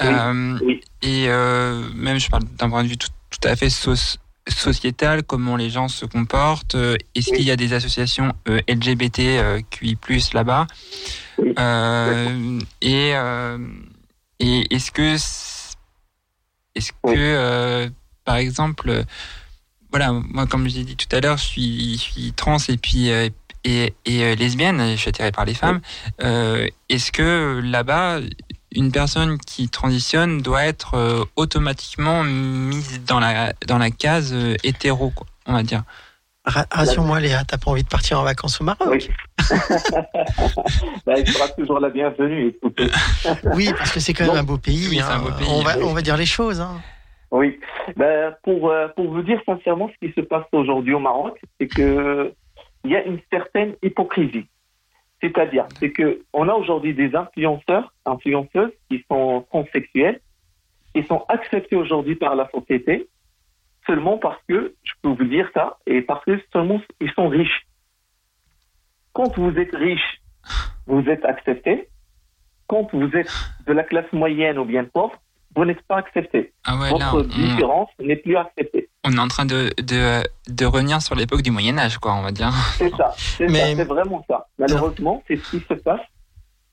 Oui, 0.01 0.09
oui. 0.67 0.81
Et 1.03 1.27
même, 1.95 2.19
je 2.19 2.29
parle 2.29 2.45
d'un 2.59 2.69
point 2.71 2.83
de 2.83 2.89
vue 2.89 2.97
tout, 2.99 3.09
tout 3.31 3.49
à 3.49 3.55
fait 3.57 3.69
soci- 3.69 4.19
sociétal, 4.49 5.23
comment 5.23 5.57
les 5.57 5.71
gens 5.71 5.89
se 5.89 6.05
comportent. 6.07 6.75
euh, 6.75 6.97
Est-ce 7.15 7.31
Oui. 7.31 7.37
qu'il 7.39 7.47
y 7.47 7.51
a 7.51 7.57
des 7.57 7.73
associations 7.73 8.33
euh, 8.49 8.61
LGBT 8.69 9.21
euh, 9.21 9.61
là-bas 10.35 10.67
Oui. 11.39 11.55
euh, 11.59 12.59
et, 12.81 13.13
euh, 13.15 13.59
et 14.41 14.75
est-ce 14.75 14.91
que 14.91 15.15
Est-ce 16.75 16.93
que, 17.05 17.91
par 18.25 18.37
exemple, 18.37 19.05
voilà, 19.91 20.13
moi, 20.13 20.47
comme 20.47 20.69
je 20.69 20.77
l'ai 20.77 20.85
dit 20.85 20.97
tout 20.97 21.15
à 21.15 21.21
l'heure, 21.21 21.37
je 21.37 21.45
suis, 21.45 21.93
je 21.95 22.01
suis 22.01 22.33
trans 22.33 22.57
et 22.69 22.77
puis 22.79 23.09
et, 23.65 23.95
et, 24.05 24.35
lesbienne, 24.37 24.81
je 24.93 24.97
suis 24.97 25.11
attirée 25.11 25.33
par 25.33 25.45
les 25.45 25.55
femmes. 25.55 25.81
Est-ce 26.19 27.13
que 27.13 27.61
là-bas, 27.63 28.21
une 28.75 28.91
personne 28.93 29.39
qui 29.39 29.69
transitionne 29.69 30.41
doit 30.43 30.65
être 30.65 30.95
euh, 30.95 31.25
automatiquement 31.37 32.23
mise 32.25 33.05
dans 33.05 33.21
la 33.21 33.53
dans 33.67 33.79
la 33.79 33.91
case 33.91 34.33
euh, 34.35 34.55
hétéro, 34.65 35.11
quoi, 35.11 35.27
on 35.47 35.53
va 35.55 35.63
dire 35.63 35.83
Ra- 36.45 36.67
Rassure-moi, 36.73 37.21
Léa, 37.21 37.45
t'as 37.45 37.57
pas 37.57 37.71
envie 37.71 37.85
de 37.85 37.89
partir 37.89 38.19
en 38.19 38.25
vacances 38.25 38.61
au 38.61 38.65
Maroc 38.65 38.89
Oui. 38.91 39.09
Bah, 41.07 41.15
il 41.19 41.29
sera 41.29 41.49
toujours 41.51 41.79
la 41.81 41.89
bienvenue. 41.91 42.55
Oui, 43.55 43.71
parce 43.77 43.93
que 43.93 44.01
c'est 44.01 44.13
quand 44.13 44.27
même 44.27 44.37
un 44.37 44.43
beau 44.43 44.59
pays. 44.59 44.89
Oui, 44.91 45.01
un 45.01 45.07
hein. 45.09 45.19
beau 45.21 45.31
pays, 45.39 45.47
on, 45.49 45.63
va, 45.63 45.77
oui. 45.79 45.85
on 45.85 45.93
va 45.93 46.03
dire 46.03 46.17
les 46.17 46.27
choses. 46.27 46.61
hein. 46.61 46.81
Oui. 47.31 47.59
Ben, 47.97 48.35
pour, 48.43 48.71
euh, 48.71 48.89
pour 48.97 49.11
vous 49.11 49.23
dire 49.23 49.41
sincèrement, 49.47 49.89
ce 49.89 50.07
qui 50.07 50.13
se 50.15 50.21
passe 50.21 50.45
aujourd'hui 50.53 50.95
au 50.95 50.99
Maroc, 50.99 51.41
c'est 51.61 51.69
que 51.69 52.33
il 52.85 52.91
y 52.91 52.97
a 52.97 53.05
une 53.05 53.21
certaine 53.33 53.75
hypocrisie. 53.83 54.47
C'est-à-dire, 55.23 55.67
c'est 55.81 55.93
que 55.93 56.23
on 56.33 56.49
a 56.49 56.55
aujourd'hui 56.55 56.95
des 56.95 57.15
influenceurs, 57.15 57.93
influenceuses 58.05 58.73
qui 58.91 59.05
sont 59.09 59.47
transsexuels, 59.51 60.21
qui 60.95 61.05
sont 61.05 61.25
acceptés 61.29 61.77
aujourd'hui 61.77 62.17
par 62.17 62.35
la 62.35 62.51
société 62.51 63.09
seulement 63.87 64.19
parce 64.19 64.41
que, 64.49 64.75
je 64.83 64.93
peux 65.03 65.11
vous 65.11 65.25
dire 65.25 65.49
ça, 65.55 65.79
et 65.87 66.03
parce 66.03 66.25
que 66.25 66.41
seulement 66.53 66.81
ils 67.01 67.11
sont 67.13 67.29
riches. 67.29 67.67
Quand 69.13 69.37
vous 69.37 69.57
êtes 69.59 69.75
riche, 69.75 70.21
vous 70.87 71.03
êtes 71.09 71.25
accepté. 71.25 71.89
Quand 72.67 72.89
vous 72.93 73.11
êtes 73.17 73.31
de 73.67 73.73
la 73.73 73.83
classe 73.83 74.11
moyenne 74.13 74.59
ou 74.59 74.65
bien 74.65 74.85
pauvre, 74.85 75.15
vous 75.55 75.65
n'êtes 75.65 75.83
pas 75.83 75.99
accepté 75.99 76.53
Ah 76.65 76.77
ouais, 76.77 76.91
votre 76.91 77.29
différence 77.29 77.91
n'est 77.99 78.17
plus 78.17 78.37
acceptée. 78.37 78.89
On 79.05 79.13
est 79.13 79.19
en 79.19 79.29
train 79.29 79.45
de, 79.47 79.71
de, 79.83 80.23
de 80.53 80.65
revenir 80.67 81.03
sur 81.03 81.15
l'époque 81.15 81.43
du 81.43 81.51
Moyen 81.51 81.77
Âge, 81.79 81.99
quoi, 81.99 82.15
on 82.15 82.23
va 82.23 82.31
dire. 82.31 82.53
C'est 82.79 82.91
ça, 82.97 83.13
c'est 83.17 83.49
Mais- 83.49 83.75
vraiment 83.85 84.25
ça. 84.29 84.47
Malheureusement, 84.59 85.23
c'est 85.27 85.37
ce 85.37 85.51
qui 85.57 85.65
se 85.67 85.75
passe, 85.75 86.01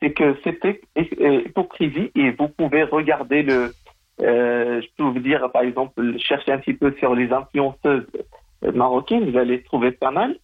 c'est 0.02 0.12
que 0.14 0.38
c'était 0.44 0.82
euh, 0.98 1.42
hypocrisie 1.46 2.12
et 2.16 2.32
vous 2.32 2.48
pouvez 2.50 2.84
regarder 2.84 3.42
le, 3.44 3.74
euh, 4.22 4.82
je 4.82 4.88
peux 4.98 5.04
vous 5.04 5.20
dire 5.20 5.50
par 5.52 5.64
exemple, 5.64 6.02
chercher 6.20 6.52
un 6.52 6.60
petit 6.60 6.74
peu 6.74 6.94
sur 7.00 7.16
les 7.16 7.32
influenceuses 7.32 8.06
euh, 8.64 8.72
marocaines, 8.74 9.30
vous 9.32 9.38
allez 9.38 9.64
trouver 9.64 9.92
pas 9.92 10.12
mal, 10.12 10.36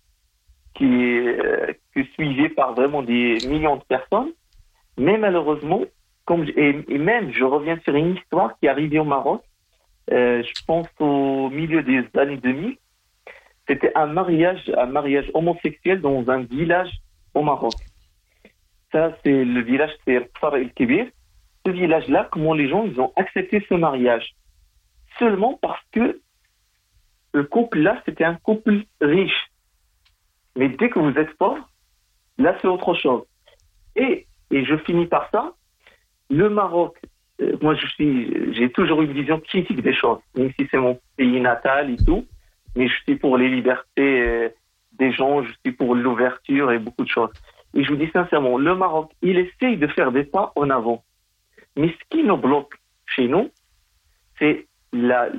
qui 0.73 0.85
euh, 0.85 1.71
que 1.93 2.03
suivies 2.15 2.49
par 2.49 2.73
vraiment 2.73 3.01
des 3.03 3.37
millions 3.47 3.77
de 3.77 3.83
personnes, 3.83 4.31
mais 4.97 5.17
malheureusement, 5.17 5.81
comme 6.25 6.43
et, 6.43 6.83
et 6.89 6.97
même 6.97 7.31
je 7.31 7.43
reviens 7.43 7.77
sur 7.83 7.95
une 7.95 8.15
histoire 8.15 8.57
qui 8.59 8.65
est 8.65 8.69
arrivée 8.69 8.99
au 8.99 9.03
Maroc, 9.05 9.41
euh, 10.11 10.43
je 10.43 10.65
pense 10.67 10.87
au 10.99 11.05
milieu 11.49 11.83
des 11.83 12.03
années 12.17 12.37
2000. 12.37 12.77
C'était 13.67 13.91
un 13.95 14.07
mariage, 14.07 14.71
un 14.77 14.85
mariage 14.85 15.29
homosexuel 15.33 16.01
dans 16.01 16.29
un 16.29 16.43
village 16.43 16.91
au 17.33 17.41
Maroc. 17.41 17.73
Ça, 18.91 19.17
c'est 19.23 19.43
le 19.43 19.61
village, 19.61 19.91
Far 20.39 20.55
El 20.55 20.71
Kebir. 20.73 21.07
Ce 21.65 21.71
village-là, 21.71 22.29
comment 22.31 22.53
les 22.53 22.69
gens, 22.69 22.85
ils 22.85 22.99
ont 23.01 23.11
accepté 23.15 23.65
ce 23.67 23.73
mariage? 23.73 24.35
Seulement 25.17 25.57
parce 25.61 25.81
que 25.91 26.21
le 27.33 27.43
couple-là, 27.43 28.01
c'était 28.05 28.23
un 28.23 28.35
couple 28.35 28.83
riche. 29.01 29.49
Mais 30.55 30.69
dès 30.69 30.89
que 30.89 30.99
vous 30.99 31.17
êtes 31.17 31.33
pauvre, 31.37 31.67
là, 32.37 32.55
c'est 32.61 32.67
autre 32.67 32.93
chose. 32.93 33.23
Et, 33.95 34.27
et 34.51 34.63
je 34.63 34.77
finis 34.77 35.07
par 35.07 35.29
ça. 35.31 35.53
Le 36.29 36.49
Maroc, 36.49 36.97
euh, 37.41 37.57
moi, 37.61 37.75
je 37.75 37.85
suis, 37.87 38.53
j'ai 38.53 38.69
toujours 38.69 39.01
une 39.01 39.11
vision 39.11 39.39
critique 39.39 39.81
des 39.81 39.93
choses, 39.93 40.19
même 40.35 40.51
si 40.57 40.67
c'est 40.71 40.77
mon 40.77 40.99
pays 41.17 41.39
natal 41.41 41.91
et 41.91 41.97
tout 41.97 42.25
mais 42.75 42.87
je 42.87 42.95
suis 43.03 43.15
pour 43.15 43.37
les 43.37 43.49
libertés 43.49 44.21
euh, 44.21 44.49
des 44.93 45.11
gens, 45.11 45.43
je 45.43 45.51
suis 45.63 45.71
pour 45.71 45.95
l'ouverture 45.95 46.71
et 46.71 46.79
beaucoup 46.79 47.03
de 47.03 47.09
choses. 47.09 47.31
Et 47.73 47.83
je 47.83 47.89
vous 47.89 47.97
dis 47.97 48.09
sincèrement, 48.11 48.57
le 48.57 48.75
Maroc, 48.75 49.11
il 49.21 49.37
essaye 49.37 49.77
de 49.77 49.87
faire 49.87 50.11
des 50.11 50.23
pas 50.23 50.53
en 50.55 50.69
avant. 50.69 51.03
Mais 51.75 51.89
ce 51.89 52.03
qui 52.09 52.23
nous 52.23 52.37
bloque 52.37 52.75
chez 53.05 53.27
nous, 53.27 53.49
c'est 54.39 54.67
la, 54.93 55.29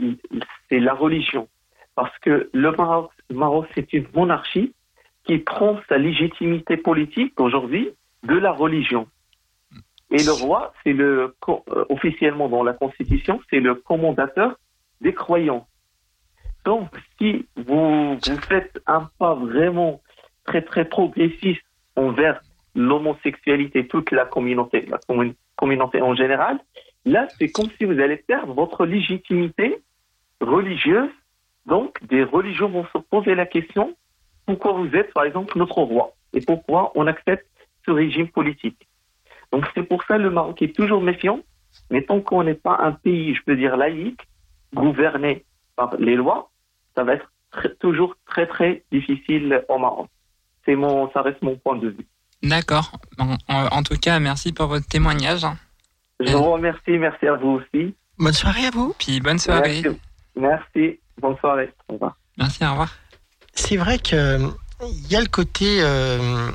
c'est 0.68 0.80
la 0.80 0.94
religion. 0.94 1.48
Parce 1.94 2.16
que 2.18 2.50
le 2.52 2.72
Maroc, 2.72 3.10
le 3.30 3.36
Maroc, 3.36 3.66
c'est 3.74 3.92
une 3.94 4.06
monarchie 4.14 4.74
qui 5.24 5.38
prend 5.38 5.80
sa 5.88 5.96
légitimité 5.96 6.76
politique 6.76 7.40
aujourd'hui 7.40 7.90
de 8.22 8.36
la 8.36 8.52
religion. 8.52 9.08
Et 10.10 10.22
le 10.22 10.32
roi, 10.32 10.72
c'est 10.82 10.92
le, 10.92 11.34
euh, 11.48 11.84
officiellement 11.88 12.48
dans 12.48 12.62
la 12.62 12.72
constitution, 12.72 13.40
c'est 13.50 13.60
le 13.60 13.74
commandateur 13.74 14.56
des 15.00 15.12
croyants. 15.12 15.66
Donc, 16.64 16.88
si 17.18 17.46
vous, 17.56 18.14
vous 18.14 18.40
faites 18.48 18.80
un 18.86 19.08
pas 19.18 19.34
vraiment 19.34 20.00
très, 20.44 20.62
très 20.62 20.84
progressiste 20.84 21.62
envers 21.96 22.40
l'homosexualité, 22.74 23.86
toute 23.86 24.10
la 24.12 24.26
communauté, 24.26 24.86
la 24.88 24.98
commun- 24.98 25.34
communauté 25.56 26.00
en 26.02 26.14
général, 26.14 26.58
là, 27.04 27.26
c'est 27.38 27.50
comme 27.50 27.68
si 27.78 27.84
vous 27.84 27.98
allez 28.00 28.16
perdre 28.16 28.52
votre 28.52 28.86
légitimité 28.86 29.78
religieuse. 30.40 31.10
Donc, 31.66 32.04
des 32.06 32.22
religions 32.22 32.68
vont 32.68 32.86
se 32.92 32.98
poser 32.98 33.34
la 33.34 33.46
question 33.46 33.96
pourquoi 34.46 34.72
vous 34.72 34.94
êtes, 34.94 35.12
par 35.12 35.24
exemple, 35.24 35.58
notre 35.58 35.78
roi? 35.82 36.12
Et 36.32 36.40
pourquoi 36.40 36.92
on 36.94 37.06
accepte 37.08 37.46
ce 37.84 37.90
régime 37.90 38.28
politique? 38.28 38.85
Donc, 39.52 39.64
c'est 39.74 39.82
pour 39.82 40.02
ça 40.04 40.18
le 40.18 40.30
Maroc 40.30 40.60
est 40.62 40.74
toujours 40.74 41.00
méfiant, 41.02 41.40
mais 41.90 42.02
tant 42.02 42.20
qu'on 42.20 42.42
n'est 42.44 42.54
pas 42.54 42.78
un 42.82 42.92
pays, 42.92 43.34
je 43.34 43.42
peux 43.44 43.56
dire, 43.56 43.76
laïque, 43.76 44.20
gouverné 44.74 45.44
par 45.76 45.94
les 45.98 46.16
lois, 46.16 46.50
ça 46.94 47.04
va 47.04 47.14
être 47.14 47.30
très- 47.52 47.74
toujours 47.76 48.16
très 48.26 48.46
très 48.46 48.84
difficile 48.92 49.62
au 49.68 49.78
Maroc. 49.78 50.08
C'est 50.64 50.74
mon, 50.76 51.10
ça 51.12 51.22
reste 51.22 51.42
mon 51.42 51.56
point 51.56 51.76
de 51.76 51.88
vue. 51.88 52.06
D'accord. 52.42 52.92
En, 53.18 53.34
en- 53.48 53.66
en 53.68 53.82
tout 53.82 53.96
cas, 53.96 54.18
merci 54.18 54.52
pour 54.52 54.66
votre 54.66 54.86
témoignage. 54.86 55.46
Je 56.20 56.32
vous 56.32 56.52
remercie, 56.52 56.90
merci 56.98 57.26
à 57.26 57.34
vous 57.34 57.60
aussi. 57.60 57.94
Bonne 58.18 58.32
soirée 58.32 58.66
à 58.66 58.70
vous. 58.70 58.94
Puis 58.98 59.20
bonne 59.20 59.38
soirée. 59.38 59.82
Merci. 59.84 60.00
Merci. 60.34 61.00
Bonne 61.20 61.36
soirée. 61.38 61.72
Au 61.88 61.94
revoir. 61.94 62.16
Merci, 62.38 62.64
au 62.64 62.70
revoir. 62.70 62.94
C'est 63.54 63.76
vrai 63.76 63.98
que 63.98 64.38
il 64.82 65.08
y 65.10 65.16
a 65.16 65.20
le 65.20 65.28
côté 65.28 65.78
euh, 65.82 66.50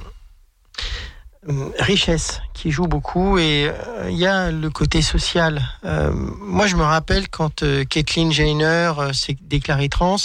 richesse 1.79 2.39
qui 2.53 2.69
joue 2.69 2.85
beaucoup 2.85 3.39
et 3.39 3.67
euh, 3.67 4.09
il 4.09 4.17
y 4.17 4.27
a 4.27 4.51
le 4.51 4.69
côté 4.69 5.01
social. 5.01 5.61
Euh, 5.85 6.11
moi, 6.13 6.67
je 6.67 6.75
me 6.75 6.83
rappelle 6.83 7.29
quand 7.29 7.63
euh, 7.63 7.83
Caitlyn 7.83 8.31
Jenner 8.31 8.93
euh, 8.97 9.13
s'est 9.13 9.37
déclarée 9.41 9.89
trans, 9.89 10.17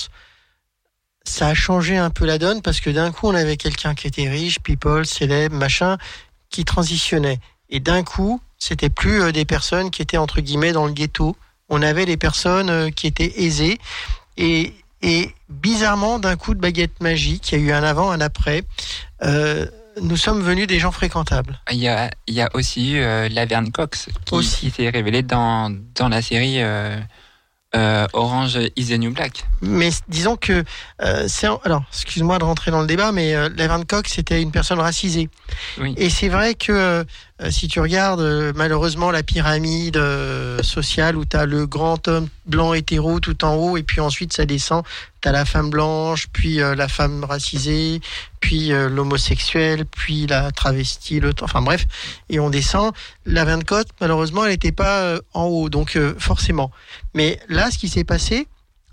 ça 1.25 1.49
a 1.49 1.55
changé 1.55 1.97
un 1.97 2.11
peu 2.11 2.27
la 2.27 2.39
donne 2.39 2.62
parce 2.62 2.81
que 2.81 2.91
d'un 2.91 3.12
coup, 3.12 3.29
on 3.29 3.35
avait 3.35 3.57
quelqu'un 3.57 3.95
qui 3.95 4.07
était 4.07 4.29
riche, 4.29 4.61
people, 4.61 5.07
célèbre, 5.07 5.57
machin, 5.57 5.97
qui 6.51 6.64
transitionnait. 6.64 7.41
Et 7.71 7.81
d'un 7.81 8.03
coup, 8.05 8.41
c'était 8.59 8.91
plus 8.91 9.23
euh, 9.23 9.33
des 9.33 9.45
personnes 9.45 9.91
qui 9.91 10.03
étaient 10.03 10.17
entre 10.17 10.41
guillemets 10.41 10.73
dans 10.73 10.87
le 10.87 10.93
ghetto. 10.93 11.37
On 11.69 11.83
avait 11.83 12.07
des 12.07 12.17
personnes 12.17 12.71
euh, 12.71 12.91
qui 12.91 13.07
étaient 13.07 13.43
aisées 13.43 13.79
et 14.37 14.75
et 15.03 15.35
bizarrement, 15.51 16.19
d'un 16.19 16.37
coup 16.37 16.55
de 16.55 16.59
baguette 16.59 17.01
magique, 17.01 17.53
il 17.53 17.61
y 17.61 17.62
a 17.62 17.64
eu 17.64 17.73
un 17.73 17.83
avant, 17.85 18.11
un 18.11 18.21
après. 18.21 18.64
Euh, 19.23 19.67
nous 20.01 20.16
sommes 20.16 20.42
venus 20.42 20.66
des 20.66 20.78
gens 20.78 20.92
fréquentables. 20.92 21.61
Il 21.70 21.78
y 21.78 21.88
a, 21.88 22.11
il 22.26 22.34
y 22.34 22.40
a 22.40 22.49
aussi 22.55 22.92
eu 22.92 23.01
euh, 23.01 23.28
Laverne 23.28 23.70
Cox 23.72 24.09
qui, 24.24 24.34
Aussi. 24.34 24.70
s'est 24.70 24.90
révélée 24.90 25.22
dans, 25.22 25.74
dans 25.94 26.09
la 26.09 26.22
série 26.22 26.62
euh, 26.62 26.99
euh, 27.74 28.07
Orange 28.12 28.59
is 28.76 28.88
the 28.88 28.99
New 28.99 29.12
Black. 29.12 29.44
Mais 29.62 29.90
disons 30.09 30.36
que 30.36 30.64
euh, 31.03 31.24
c'est 31.28 31.49
alors 31.64 31.82
excuse-moi 31.92 32.38
de 32.38 32.44
rentrer 32.44 32.70
dans 32.70 32.80
le 32.80 32.86
débat, 32.86 33.12
mais 33.12 33.34
Laverne 33.51 33.84
Cox 33.84 34.12
c'était 34.12 34.42
une 34.42 34.53
personne 34.53 34.80
racisée. 34.80 35.28
Oui. 35.78 35.94
Et 35.97 36.11
c'est 36.11 36.28
vrai 36.28 36.55
que 36.55 37.05
euh, 37.43 37.51
si 37.51 37.68
tu 37.68 37.80
regardes 37.80 38.20
euh, 38.20 38.53
malheureusement 38.57 39.11
la 39.11 39.22
pyramide 39.22 39.99
euh, 39.99 40.62
sociale 40.62 41.16
où 41.16 41.26
tu 41.26 41.37
as 41.37 41.45
le 41.45 41.66
grand 41.66 42.09
homme 42.09 42.28
blanc 42.47 42.72
hétéro 42.72 43.20
tout 43.20 43.45
en 43.45 43.57
haut 43.57 43.76
et 43.76 43.82
puis 43.82 44.01
ensuite 44.01 44.32
ça 44.32 44.47
descend, 44.47 44.84
tu 45.20 45.28
as 45.28 45.32
la 45.32 45.45
femme 45.45 45.68
blanche, 45.68 46.28
puis 46.32 46.57
la 46.57 46.89
femme 46.89 47.24
racisée, 47.24 48.01
puis 48.41 48.68
l'homosexuel, 48.68 49.84
puis 49.84 50.26
la 50.26 50.53
travestie, 50.53 51.18
le 51.18 51.32
enfin 51.43 51.61
bref, 51.61 51.87
et 52.28 52.39
on 52.39 52.49
descend. 52.49 52.93
La 53.24 53.45
Cox 53.62 53.91
malheureusement 54.01 54.45
elle 54.45 54.53
n'était 54.53 54.72
pas 54.72 55.18
en 55.34 55.45
haut, 55.45 55.68
donc 55.68 55.99
forcément. 56.18 56.70
Mais 57.14 57.41
là 57.49 57.70
ce 57.72 57.78
qui 57.78 57.89
s'est 57.89 58.05
passé, 58.05 58.47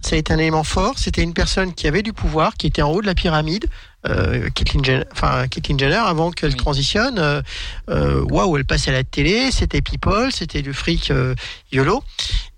ça 0.04 0.16
a 0.16 0.20
été 0.20 0.34
un 0.34 0.38
élément 0.38 0.64
fort. 0.64 1.00
C'était 1.00 1.24
une 1.24 1.34
personne 1.34 1.74
qui 1.74 1.88
avait 1.88 2.02
du 2.04 2.14
pouvoir, 2.14 2.56
qui 2.56 2.68
était 2.68 2.82
en 2.82 2.92
haut 2.92 3.02
de 3.02 3.06
la 3.08 3.16
pyramide, 3.16 3.66
euh, 4.08 4.50
Caitlyn 4.50 4.84
Jenner, 4.84 5.06
enfin 5.12 5.48
Caitlyn 5.48 5.78
Jenner, 5.78 5.96
avant 6.06 6.32
qu'elle 6.32 6.52
Oui. 6.52 6.56
transitionne. 6.58 7.18
euh, 7.20 7.42
euh, 7.90 8.22
Waouh, 8.30 8.58
elle 8.58 8.66
passait 8.66 8.90
à 8.92 8.94
la 8.94 9.04
télé, 9.04 9.50
c'était 9.52 9.82
people, 9.82 10.32
c'était 10.32 10.62
du 10.62 10.74
fric 10.74 11.10
euh, 11.12 11.36
yolo. 11.72 12.04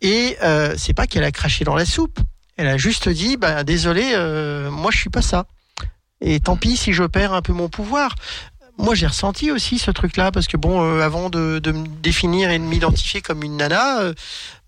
Et 0.02 0.38
euh, 0.44 0.74
c'est 0.78 0.94
pas 0.94 1.08
qu'elle 1.08 1.24
a 1.24 1.32
craché 1.32 1.64
dans 1.64 1.76
la 1.76 1.86
soupe. 1.86 2.20
Elle 2.58 2.68
a 2.68 2.78
juste 2.78 3.10
dit, 3.10 3.38
bah 3.38 3.64
désolé, 3.64 4.16
moi 4.72 4.90
je 4.92 4.98
suis 4.98 5.10
pas 5.10 5.22
ça. 5.22 5.46
Et 6.22 6.40
tant 6.40 6.56
pis 6.56 6.78
si 6.78 6.94
je 6.94 7.04
perds 7.04 7.34
un 7.34 7.42
peu 7.42 7.52
mon 7.52 7.68
pouvoir. 7.68 8.16
Moi 8.78 8.96
j'ai 8.96 9.08
ressenti 9.08 9.52
aussi 9.52 9.80
ce 9.80 9.92
truc-là 9.92 10.32
parce 10.32 10.48
que 10.48 10.58
bon, 10.58 10.82
euh, 10.82 11.02
avant 11.02 11.30
de, 11.30 11.62
me 11.66 11.88
définir 12.02 12.50
et 12.50 12.60
de 12.60 12.64
m'identifier 12.64 13.22
comme 13.22 13.44
une 13.44 13.58
nana, 13.58 14.02
euh, 14.02 14.14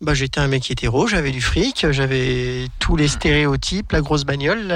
bah 0.02 0.14
j'étais 0.14 0.40
un 0.40 0.48
mec 0.48 0.70
hétéro, 0.70 1.08
j'avais 1.08 1.32
du 1.32 1.42
fric, 1.42 1.86
j'avais 1.92 2.68
tous 2.80 2.96
les 2.96 3.08
stéréotypes, 3.08 3.92
la 3.92 4.02
grosse 4.02 4.24
bagnole, 4.24 4.72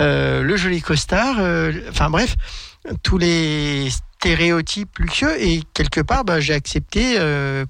euh, 0.00 0.42
le 0.42 0.56
joli 0.56 0.80
costard, 0.80 1.36
enfin 1.88 2.10
bref, 2.10 2.36
tous 3.02 3.18
les 3.18 3.88
stéréotypes 3.90 4.98
luxueux 4.98 5.40
et 5.40 5.62
quelque 5.74 6.00
part, 6.00 6.24
bah, 6.24 6.40
j'ai 6.40 6.54
accepté 6.54 7.16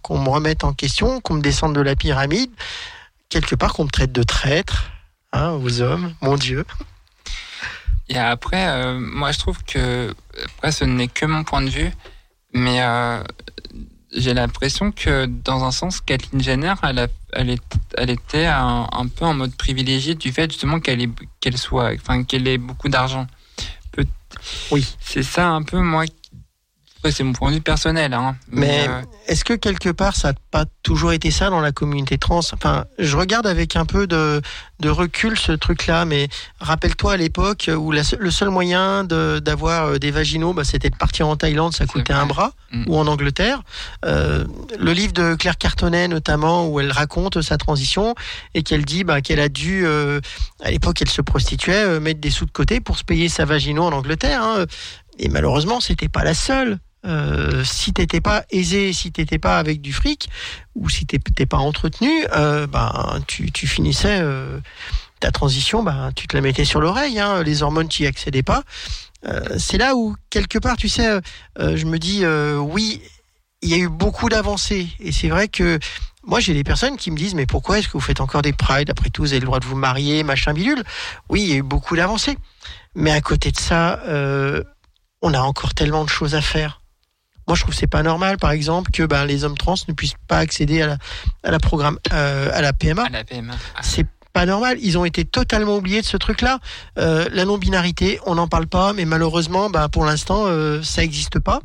qu'on 0.03 0.19
me 0.19 0.29
remette 0.29 0.65
en 0.65 0.73
question, 0.73 1.21
qu'on 1.21 1.35
me 1.35 1.43
descende 1.43 1.75
de 1.75 1.81
la 1.81 1.97
pyramide, 1.97 2.51
quelque 3.29 3.55
part 3.55 3.73
qu'on 3.75 3.85
me 3.85 3.91
traite 3.91 4.13
de 4.13 4.23
traître. 4.23 4.91
Hein, 5.33 5.53
aux 5.63 5.81
hommes, 5.81 6.13
mon 6.23 6.35
Dieu. 6.35 6.65
Et 8.11 8.19
après, 8.19 8.67
euh, 8.69 8.99
moi, 9.01 9.31
je 9.33 9.39
trouve 9.39 9.63
que, 9.65 10.13
après, 10.57 10.73
ce 10.73 10.85
n'est 10.85 11.09
que 11.09 11.25
mon 11.27 11.45
point 11.45 11.63
de 11.63 11.71
vue, 11.71 11.91
mais 12.53 12.83
euh, 12.83 13.23
j'ai 14.13 14.35
l'impression 14.35 14.91
que, 14.91 15.27
dans 15.27 15.63
un 15.65 15.71
sens, 15.71 16.01
Kathleen 16.01 16.43
Jenner, 16.43 16.75
elle, 16.83 16.99
a- 16.99 17.07
elle, 17.33 17.51
est, 17.51 17.63
elle 17.97 18.11
était 18.11 18.47
un, 18.47 18.89
un 18.91 19.07
peu 19.07 19.25
en 19.25 19.35
mode 19.35 19.55
privilégié 19.55 20.17
du 20.17 20.33
fait 20.33 20.51
justement 20.51 20.81
qu'elle 20.81 21.09
qu'elle 21.41 21.57
soit, 21.57 21.93
enfin, 21.95 22.25
qu'elle 22.25 22.47
ait 22.49 22.59
beaucoup 22.59 22.89
d'argent. 22.89 23.27
Oui. 24.73 24.87
C'est 25.01 25.23
ça 25.23 25.49
un 25.49 25.63
peu 25.63 25.79
moi. 25.79 26.05
Après, 27.01 27.13
c'est 27.13 27.25
mon 27.25 27.33
point 27.33 27.49
de 27.51 27.55
vue 27.57 27.61
personnel, 27.63 28.13
hein. 28.13 28.37
Mais 28.51 28.87
euh, 28.87 29.01
est-ce 29.27 29.43
que 29.43 29.55
quelque 29.55 29.89
part 29.89 30.15
ça 30.15 30.29
n'a 30.33 30.39
pas 30.51 30.67
toujours 30.83 31.13
été 31.13 31.31
ça 31.31 31.49
dans 31.49 31.61
la 31.63 31.73
communauté 31.73 32.19
trans? 32.19 32.41
Enfin, 32.53 32.85
je 32.99 33.17
regarde 33.17 33.47
avec 33.47 33.75
un 33.75 33.87
peu 33.87 34.07
de, 34.07 34.43
de 34.81 34.89
recul 34.91 35.39
ce 35.39 35.53
truc-là, 35.53 36.05
mais 36.05 36.29
rappelle-toi 36.61 37.15
à 37.15 37.17
l'époque 37.17 37.71
où 37.75 37.91
la 37.91 38.03
le 38.19 38.31
seul 38.31 38.51
moyen 38.51 39.05
d'avoir 39.05 39.87
euh, 39.87 39.99
des 39.99 40.11
vaginaux, 40.11 40.53
bah, 40.53 40.65
c'était 40.65 40.91
de 40.91 40.97
partir 40.97 41.27
en 41.27 41.37
Thaïlande, 41.37 41.75
ça 41.75 41.87
coûtait 41.87 42.13
un 42.13 42.27
bras, 42.27 42.53
Mm. 42.73 42.85
ou 42.87 42.97
en 42.99 43.07
Angleterre. 43.09 43.63
Euh, 44.05 44.45
le 44.79 44.93
livre 44.93 45.13
de 45.13 45.35
Claire 45.35 45.57
Cartonnet 45.59 46.07
notamment, 46.07 46.69
où 46.69 46.79
elle 46.79 46.93
raconte 46.93 47.41
sa 47.43 47.57
transition 47.59 48.15
et 48.55 48.63
qu'elle 48.63 48.85
dit 48.85 49.03
bah, 49.05 49.23
qu'elle 49.23 49.41
a 49.41 49.49
dû, 49.49 49.85
euh, 49.87 50.21
à 50.63 50.71
l'époque 50.71 51.01
elle 51.03 51.09
se 51.11 51.21
prostituait, 51.23 51.99
mettre 51.99 52.21
des 52.21 52.31
sous 52.31 52.45
de 52.47 52.53
côté 52.53 52.79
pour 52.81 52.97
se 52.99 53.03
payer 53.05 53.29
sa 53.29 53.45
vagino 53.47 53.83
en 53.85 53.93
Angleterre. 53.93 54.43
hein. 54.45 54.67
Et 55.19 55.29
malheureusement, 55.29 55.81
c'était 55.81 56.09
pas 56.09 56.23
la 56.25 56.33
seule. 56.35 56.79
Euh, 57.07 57.65
si 57.65 57.93
t'étais 57.93 58.21
pas 58.21 58.45
aisé, 58.51 58.93
si 58.93 59.11
t'étais 59.11 59.39
pas 59.39 59.59
avec 59.59 59.81
du 59.81 59.93
fric, 59.93 60.29
ou 60.75 60.89
si 60.91 61.07
t'étais 61.07 61.47
pas 61.47 61.57
entretenu, 61.57 62.11
euh, 62.35 62.67
ben 62.67 63.21
tu, 63.27 63.51
tu 63.53 63.67
finissais 63.67 64.21
euh, 64.21 64.59
ta 65.19 65.31
transition, 65.31 65.83
ben 65.83 66.13
tu 66.15 66.27
te 66.27 66.37
la 66.37 66.43
mettais 66.43 66.65
sur 66.65 66.81
l'oreille. 66.81 67.19
Hein, 67.19 67.43
les 67.43 67.63
hormones, 67.63 67.89
tu 67.89 68.03
y 68.03 68.07
accédais 68.07 68.43
pas. 68.43 68.65
Euh, 69.27 69.41
c'est 69.59 69.79
là 69.79 69.95
où 69.95 70.15
quelque 70.29 70.59
part, 70.59 70.77
tu 70.77 70.89
sais, 70.89 71.07
euh, 71.59 71.77
je 71.77 71.87
me 71.87 71.99
dis 71.99 72.25
oui, 72.59 73.03
il 73.63 73.69
y 73.71 73.75
a 73.75 73.79
eu 73.79 73.89
beaucoup 73.89 74.29
d'avancées, 74.29 74.89
et 75.01 75.13
c'est 75.13 75.29
vrai 75.29 75.49
que 75.49 75.79
moi 76.23 76.39
j'ai 76.39 76.53
des 76.53 76.65
personnes 76.65 76.99
qui 76.99 77.11
me 77.11 77.17
disent 77.17 77.35
mais 77.35 77.47
pourquoi 77.47 77.79
est-ce 77.79 77.89
que 77.89 77.93
vous 77.93 78.01
faites 78.01 78.21
encore 78.21 78.43
des 78.43 78.53
prides 78.53 78.91
Après 78.91 79.09
tout, 79.09 79.23
vous 79.23 79.33
avez 79.33 79.41
le 79.41 79.47
droit 79.47 79.61
de 79.61 79.65
vous 79.65 79.77
marier, 79.77 80.23
machin 80.23 80.53
bidule. 80.53 80.83
Oui, 81.31 81.43
il 81.43 81.49
y 81.49 81.53
a 81.53 81.57
eu 81.57 81.63
beaucoup 81.63 81.97
d'avancées, 81.97 82.37
mais 82.95 83.11
à 83.11 83.23
côté 83.23 83.53
de 83.53 83.59
ça, 83.59 84.01
on 85.23 85.35
a 85.35 85.41
encore 85.41 85.75
tellement 85.75 86.05
de 86.05 86.11
choses 86.11 86.35
à 86.35 86.43
faire. 86.43 86.80
Moi, 87.51 87.57
je 87.57 87.63
trouve 87.63 87.75
que 87.75 87.81
c'est 87.81 87.89
pas 87.89 88.05
normal, 88.05 88.37
par 88.37 88.53
exemple, 88.53 88.93
que 88.93 89.03
ben, 89.03 89.25
les 89.25 89.43
hommes 89.43 89.59
trans 89.59 89.75
ne 89.89 89.93
puissent 89.93 90.15
pas 90.29 90.39
accéder 90.39 90.83
à 90.83 90.87
la, 90.87 90.99
à 91.43 91.51
la 91.51 91.59
programme, 91.59 91.99
euh, 92.13 92.49
à 92.55 92.61
la 92.61 92.73
PMA. 92.73 93.03
à 93.03 93.09
la 93.09 93.25
PMA. 93.25 93.55
Ah, 93.75 93.81
C'est 93.83 94.07
pas 94.33 94.47
normal. 94.47 94.79
Ils 94.81 94.97
ont 94.97 95.05
été 95.05 95.25
totalement 95.25 95.77
oubliés 95.77 96.01
de 96.01 96.07
ce 96.07 96.17
truc-là. 96.17 96.61
Euh, 96.99 97.29
la 97.33 97.45
non-binarité, 97.45 98.21
on 98.25 98.37
n'en 98.37 98.47
parle 98.47 98.69
pas, 98.69 98.93
mais 98.93 99.05
malheureusement, 99.05 99.69
ben, 99.69 99.89
pour 99.89 100.05
l'instant, 100.05 100.45
euh, 100.47 100.81
ça 100.85 101.03
n'existe 101.03 101.41
pas. 101.41 101.59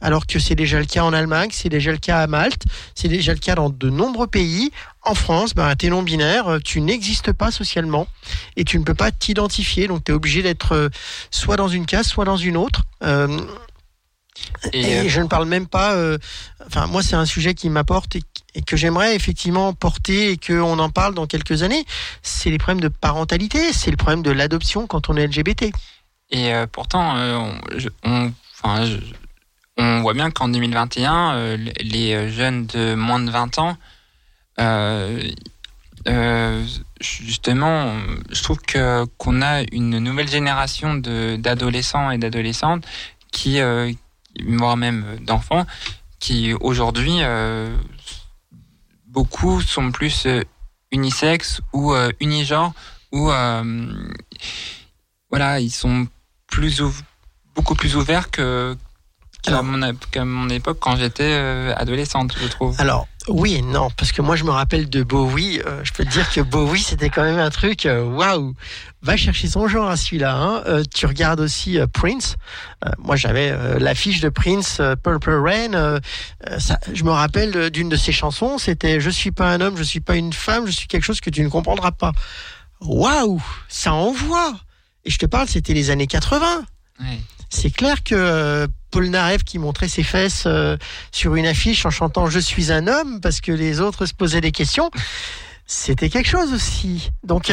Alors 0.00 0.26
que 0.26 0.38
c'est 0.38 0.54
déjà 0.54 0.78
le 0.78 0.86
cas 0.86 1.02
en 1.04 1.12
Allemagne, 1.12 1.50
c'est 1.52 1.68
déjà 1.68 1.90
le 1.90 1.98
cas 1.98 2.20
à 2.20 2.26
Malte, 2.26 2.62
c'est 2.94 3.08
déjà 3.08 3.32
le 3.32 3.38
cas 3.38 3.54
dans 3.54 3.68
de 3.70 3.90
nombreux 3.90 4.26
pays. 4.26 4.70
En 5.02 5.14
France, 5.14 5.54
ben, 5.54 5.74
t'es 5.74 5.88
non-binaire, 5.88 6.48
euh, 6.48 6.58
tu 6.64 6.80
n'existes 6.80 7.32
pas 7.32 7.50
socialement 7.50 8.06
et 8.56 8.64
tu 8.64 8.78
ne 8.78 8.84
peux 8.84 8.94
pas 8.94 9.10
t'identifier. 9.10 9.86
Donc, 9.86 10.04
tu 10.04 10.12
es 10.12 10.14
obligé 10.14 10.42
d'être 10.42 10.72
euh, 10.72 10.88
soit 11.30 11.56
dans 11.56 11.68
une 11.68 11.86
case, 11.86 12.06
soit 12.06 12.24
dans 12.24 12.36
une 12.36 12.56
autre. 12.56 12.82
Euh, 13.04 13.38
Et, 14.72 14.80
et 14.80 14.98
euh, 15.00 15.08
je 15.08 15.20
ne 15.20 15.26
parle 15.28 15.46
même 15.46 15.66
pas. 15.66 15.94
euh, 15.94 16.18
Enfin, 16.66 16.86
moi, 16.86 17.02
c'est 17.02 17.16
un 17.16 17.26
sujet 17.26 17.54
qui 17.54 17.68
m'apporte 17.70 18.16
et, 18.16 18.22
et 18.54 18.62
que 18.62 18.76
j'aimerais 18.76 19.14
effectivement 19.14 19.72
porter 19.72 20.30
et 20.32 20.36
qu'on 20.36 20.78
en 20.78 20.90
parle 20.90 21.14
dans 21.14 21.26
quelques 21.26 21.62
années. 21.62 21.84
C'est 22.22 22.50
les 22.50 22.58
problèmes 22.58 22.80
de 22.80 22.88
parentalité, 22.88 23.72
c'est 23.72 23.90
le 23.90 23.96
problème 23.96 24.22
de 24.22 24.30
l'adoption 24.32 24.86
quand 24.86 25.08
on 25.08 25.16
est 25.16 25.26
LGBT. 25.26 25.70
Et 26.30 26.52
euh, 26.52 26.66
pourtant, 26.70 27.16
euh, 27.16 27.36
on, 27.36 27.78
je- 27.78 27.88
on- 28.02 28.32
enfin, 28.54 28.84
je- 28.86 28.96
on 29.78 30.00
voit 30.00 30.14
bien 30.14 30.30
qu'en 30.30 30.48
2021, 30.48 31.34
euh, 31.34 31.56
les 31.80 32.30
jeunes 32.32 32.66
de 32.66 32.94
moins 32.94 33.20
de 33.20 33.30
20 33.30 33.58
ans, 33.58 33.76
justement, 37.00 37.92
je 38.30 38.42
trouve 38.42 38.58
que 38.60 39.04
qu'on 39.18 39.42
a 39.42 39.62
une 39.72 39.98
nouvelle 39.98 40.28
génération 40.28 40.94
d'adolescents 40.94 42.10
et 42.10 42.18
d'adolescentes 42.18 42.84
qui, 43.32 43.60
euh, 43.60 43.92
voire 44.46 44.76
même 44.76 45.04
d'enfants, 45.20 45.66
qui 46.18 46.54
aujourd'hui, 46.54 47.18
euh, 47.20 47.76
beaucoup 49.06 49.60
sont 49.60 49.90
plus 49.92 50.26
euh, 50.26 50.42
unisexes 50.92 51.60
ou 51.72 51.92
euh, 51.94 52.10
unigenres 52.20 52.72
ou 53.12 53.30
euh, 53.30 53.62
voilà, 55.30 55.60
ils 55.60 55.70
sont 55.70 56.06
plus 56.46 56.82
beaucoup 57.54 57.74
plus 57.74 57.96
ouverts 57.96 58.30
que 58.30 58.76
qu'à 59.42 59.52
Alors- 59.52 59.64
mon, 59.64 60.48
époque 60.48 60.78
quand 60.80 60.96
j'étais 60.96 61.22
euh, 61.24 61.72
adolescente, 61.76 62.34
je 62.40 62.46
trouve. 62.48 62.74
Alors, 62.80 63.06
oui 63.28 63.54
et 63.54 63.62
non, 63.62 63.90
parce 63.96 64.12
que 64.12 64.22
moi, 64.22 64.36
je 64.36 64.44
me 64.44 64.50
rappelle 64.50 64.88
de 64.88 65.02
Bowie. 65.02 65.60
euh, 65.66 65.80
je 65.84 65.92
peux 65.92 66.04
te 66.04 66.10
dire 66.10 66.28
que 66.30 66.40
Bowie, 66.40 66.82
c'était 66.82 67.10
quand 67.10 67.22
même 67.22 67.38
un 67.38 67.50
truc, 67.50 67.86
euh, 67.86 68.04
waouh! 68.04 68.54
Va 69.06 69.16
chercher 69.16 69.46
son 69.46 69.68
genre 69.68 69.88
à 69.88 69.96
celui-là. 69.96 70.34
Hein. 70.34 70.64
Euh, 70.66 70.82
tu 70.92 71.06
regardes 71.06 71.38
aussi 71.38 71.78
euh, 71.78 71.86
Prince. 71.86 72.34
Euh, 72.84 72.90
moi, 72.98 73.14
j'avais 73.14 73.78
l'affiche 73.78 74.20
de 74.20 74.28
Prince, 74.28 74.80
Purple 75.04 75.30
Rain. 75.30 76.00
ça, 76.58 76.80
je 76.92 77.04
me 77.04 77.12
rappelle 77.12 77.70
d'une 77.70 77.88
de 77.88 77.94
ses 77.94 78.10
chansons. 78.10 78.58
C'était 78.58 78.98
Je 78.98 79.08
suis 79.08 79.30
pas 79.30 79.52
un 79.52 79.60
homme, 79.60 79.76
je 79.76 79.84
suis 79.84 80.00
pas 80.00 80.16
une 80.16 80.32
femme, 80.32 80.66
je 80.66 80.72
suis 80.72 80.88
quelque 80.88 81.04
chose 81.04 81.20
que 81.20 81.30
tu 81.30 81.42
ne 81.42 81.48
comprendras 81.48 81.92
pas. 81.92 82.14
Waouh! 82.80 83.40
Ça 83.68 83.94
envoie! 83.94 84.58
Et 85.04 85.10
je 85.10 85.18
te 85.18 85.26
parle, 85.26 85.46
c'était 85.46 85.72
les 85.72 85.90
années 85.90 86.08
80. 86.08 86.64
Ouais. 86.98 87.06
C'est 87.48 87.70
clair 87.70 88.02
que 88.02 88.66
Paul 88.90 89.06
Narev 89.06 89.44
qui 89.44 89.60
montrait 89.60 89.88
ses 89.88 90.02
fesses 90.02 90.48
sur 91.12 91.36
une 91.36 91.46
affiche 91.46 91.86
en 91.86 91.90
chantant 91.90 92.28
Je 92.28 92.40
suis 92.40 92.72
un 92.72 92.88
homme 92.88 93.20
parce 93.20 93.40
que 93.40 93.52
les 93.52 93.80
autres 93.80 94.06
se 94.06 94.14
posaient 94.14 94.40
des 94.40 94.50
questions, 94.50 94.90
c'était 95.64 96.08
quelque 96.08 96.28
chose 96.28 96.52
aussi. 96.52 97.12
Donc 97.22 97.52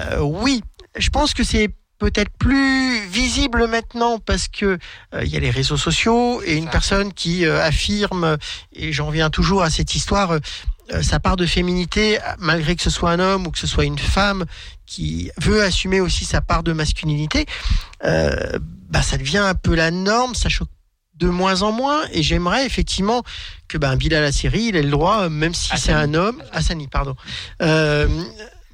euh, 0.00 0.20
oui, 0.20 0.62
je 0.98 1.10
pense 1.10 1.34
que 1.34 1.44
c'est 1.44 1.70
peut-être 1.98 2.30
plus 2.38 3.06
visible 3.06 3.66
maintenant 3.66 4.18
parce 4.18 4.48
que 4.48 4.78
euh, 5.14 5.24
il 5.24 5.28
y 5.28 5.36
a 5.36 5.40
les 5.40 5.50
réseaux 5.50 5.76
sociaux 5.76 6.40
et 6.44 6.56
une 6.56 6.68
personne 6.68 7.12
qui 7.12 7.44
euh, 7.44 7.62
affirme 7.62 8.38
et 8.72 8.92
j'en 8.92 9.10
viens 9.10 9.30
toujours 9.30 9.62
à 9.62 9.70
cette 9.70 9.94
histoire 9.94 10.32
euh, 10.32 11.02
sa 11.02 11.20
part 11.20 11.36
de 11.36 11.44
féminité 11.44 12.18
malgré 12.38 12.74
que 12.76 12.82
ce 12.82 12.90
soit 12.90 13.10
un 13.10 13.18
homme 13.18 13.46
ou 13.46 13.50
que 13.50 13.58
ce 13.58 13.66
soit 13.66 13.84
une 13.84 13.98
femme 13.98 14.46
qui 14.86 15.30
veut 15.38 15.62
assumer 15.62 16.00
aussi 16.00 16.24
sa 16.24 16.40
part 16.40 16.62
de 16.62 16.72
masculinité 16.72 17.46
bah, 18.00 19.02
ça 19.02 19.18
devient 19.18 19.38
un 19.38 19.54
peu 19.54 19.74
la 19.74 19.90
norme, 19.90 20.34
ça 20.34 20.48
choque 20.48 20.70
de 21.16 21.28
moins 21.28 21.60
en 21.60 21.72
moins, 21.72 22.04
et 22.12 22.22
j'aimerais 22.22 22.64
effectivement 22.64 23.22
que 23.66 23.76
ben 23.76 23.96
Bilal 23.96 24.24
Hasseri, 24.24 24.68
il 24.68 24.76
ait 24.76 24.82
le 24.82 24.90
droit, 24.90 25.28
même 25.28 25.52
si 25.52 25.76
c'est 25.76 25.92
un 25.92 26.14
homme, 26.14 26.42
Hassani, 26.52 26.86
pardon. 26.86 27.16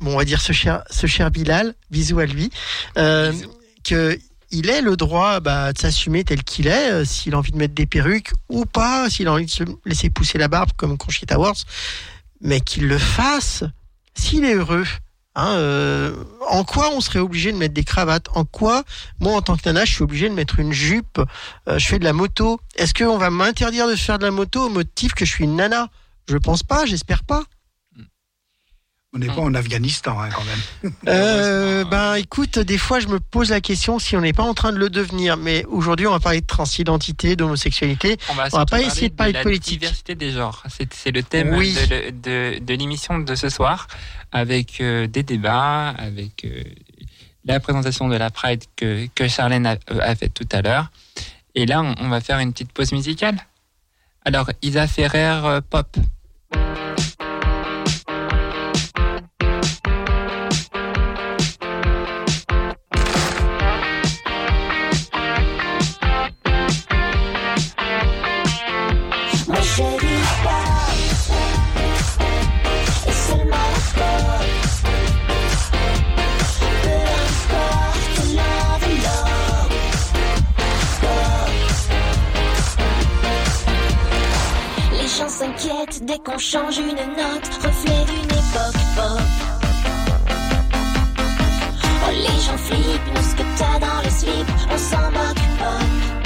Bon, 0.01 0.15
on 0.15 0.17
va 0.17 0.25
dire 0.25 0.41
ce 0.41 0.53
cher, 0.53 0.83
ce 0.91 1.07
cher 1.07 1.31
Bilal, 1.31 1.75
bisous 1.91 2.19
à 2.19 2.27
lui, 2.27 2.51
euh, 2.99 3.33
que 3.85 4.19
il 4.55 4.71
ait 4.71 4.83
le 4.83 4.97
droit 4.97 5.41
bah, 5.41 5.73
de 5.73 5.79
s'assumer 5.79 6.25
tel 6.25 6.45
qu'il 6.45 6.69
est, 6.69 6.93
euh, 6.93 7.05
s'il 7.05 7.35
a 7.35 7.39
envie 7.39 7.51
de 7.51 7.57
mettre 7.57 7.75
des 7.75 7.87
perruques 7.87 8.33
ou 8.49 8.65
pas, 8.65 9.11
s'il 9.11 9.27
a 9.27 9.33
envie 9.33 9.47
de 9.47 9.51
se 9.51 9.65
laisser 9.85 10.11
pousser 10.11 10.39
la 10.39 10.49
barbe 10.49 10.71
comme 10.77 10.97
Conchita 10.97 11.39
Wurst, 11.39 11.67
mais 12.41 12.61
qu'il 12.61 12.87
le 12.87 12.99
fasse 12.99 13.65
s'il 14.15 14.45
est 14.45 14.55
heureux. 14.55 14.87
Hein, 15.37 15.55
euh, 15.57 16.15
en 16.49 16.63
quoi 16.63 16.91
on 16.95 17.01
serait 17.01 17.19
obligé 17.19 17.51
de 17.51 17.57
mettre 17.57 17.75
des 17.75 17.83
cravates? 17.83 18.29
En 18.35 18.45
quoi, 18.45 18.85
moi 19.19 19.33
en 19.33 19.43
tant 19.43 19.57
que 19.57 19.63
nana, 19.65 19.85
je 19.85 19.93
suis 19.93 20.05
obligé 20.05 20.29
de 20.29 20.35
mettre 20.35 20.61
une 20.61 20.73
jupe 20.73 21.21
euh, 21.69 21.79
Je 21.79 21.87
fais 21.87 21.99
de 21.99 22.05
la 22.05 22.13
moto. 22.13 22.61
Est-ce 22.77 22.95
qu'on 22.95 23.19
va 23.19 23.31
m'interdire 23.31 23.89
de 23.89 23.97
faire 23.97 24.21
de 24.21 24.25
la 24.25 24.31
moto 24.31 24.67
au 24.67 24.69
motif 24.69 25.13
que 25.15 25.25
je 25.25 25.31
suis 25.33 25.45
une 25.45 25.57
nana? 25.57 25.89
Je 26.29 26.37
pense 26.37 26.63
pas, 26.63 26.87
j'espère 26.87 27.25
pas. 27.25 27.43
On 29.15 29.19
n'est 29.19 29.29
pas 29.29 29.43
en 29.43 29.55
Afghanistan, 29.55 30.21
hein, 30.21 30.29
quand 30.35 30.43
même. 30.45 30.93
Euh, 31.09 31.85
ben 31.85 32.15
écoute, 32.17 32.59
des 32.59 32.79
fois 32.79 32.99
je 32.99 33.07
me 33.07 33.21
pose 33.21 33.51
la 33.51 33.61
question 33.61 34.01
si 34.01 34.17
on 34.17 34.21
n'est 34.21 34.33
pas 34.33 34.43
en 34.43 34.55
train 34.55 34.73
de 34.73 34.77
le 34.79 34.91
devenir. 34.91 35.37
Mais 35.37 35.65
aujourd'hui, 35.67 36.09
on 36.09 36.11
va 36.11 36.19
parler 36.19 36.41
de 36.41 36.47
transidentité, 36.47 37.37
d'homosexualité. 37.37 38.17
On 38.31 38.35
va, 38.35 38.49
va 38.49 38.67
pas 38.67 38.81
essayer 38.83 39.11
de 39.11 39.15
parler 39.15 39.33
de 39.33 39.39
la 39.39 39.45
politique. 39.45 39.79
diversité 39.79 40.17
des 40.17 40.33
genres. 40.33 40.65
C'est 40.69 40.93
c'est 40.93 41.13
le 41.13 41.23
thème 41.23 41.55
Oui. 41.55 41.75
de, 41.75 42.11
de, 42.11 42.59
de 42.59 42.75
l'émission 42.75 43.19
de 43.21 43.35
ce 43.37 43.49
soir, 43.49 43.87
avec 44.33 44.81
euh, 44.81 45.07
des 45.07 45.23
débats, 45.23 45.91
avec 45.91 46.45
euh, 46.45 46.65
la 47.45 47.61
présentation 47.61 48.09
de 48.09 48.17
la 48.17 48.31
Pride 48.31 48.65
que, 48.75 49.07
que 49.15 49.29
Charlène 49.29 49.67
a, 49.67 49.77
a 50.01 50.17
fait 50.17 50.29
tout 50.29 50.49
à 50.51 50.61
l'heure. 50.61 50.91
Et 51.55 51.67
là, 51.67 51.83
on, 51.83 51.95
on 52.01 52.09
va 52.09 52.21
faire 52.21 52.41
une 52.41 52.53
petite 52.53 52.73
pause 52.73 52.91
musicale. 52.91 53.37
Alors, 54.25 54.51
Isa 54.63 54.89
Ferrer 54.89 55.41
euh, 55.45 55.61
Pop. 55.61 55.97
S'inquiètent 85.45 86.07
dès 86.07 86.19
qu'on 86.21 86.39
change 86.39 86.79
une 86.79 86.95
note 86.95 87.47
Reflet 87.63 88.05
d'une 88.07 88.25
époque 88.25 88.81
pop. 88.97 89.21
Oh 92.07 92.11
les 92.13 92.41
gens 92.41 92.57
flippent, 92.57 93.15
nous 93.15 93.23
ce 93.23 93.35
que 93.35 93.43
t'as 93.59 93.79
dans 93.79 94.03
le 94.03 94.09
slip 94.09 94.47
On 94.73 94.79
s'en 94.79 95.11
moque 95.11 95.45
pas 95.59 96.24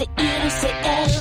c'est 0.00 0.08
il 0.16 0.50
c'est 0.50 0.68
elle, 0.82 1.19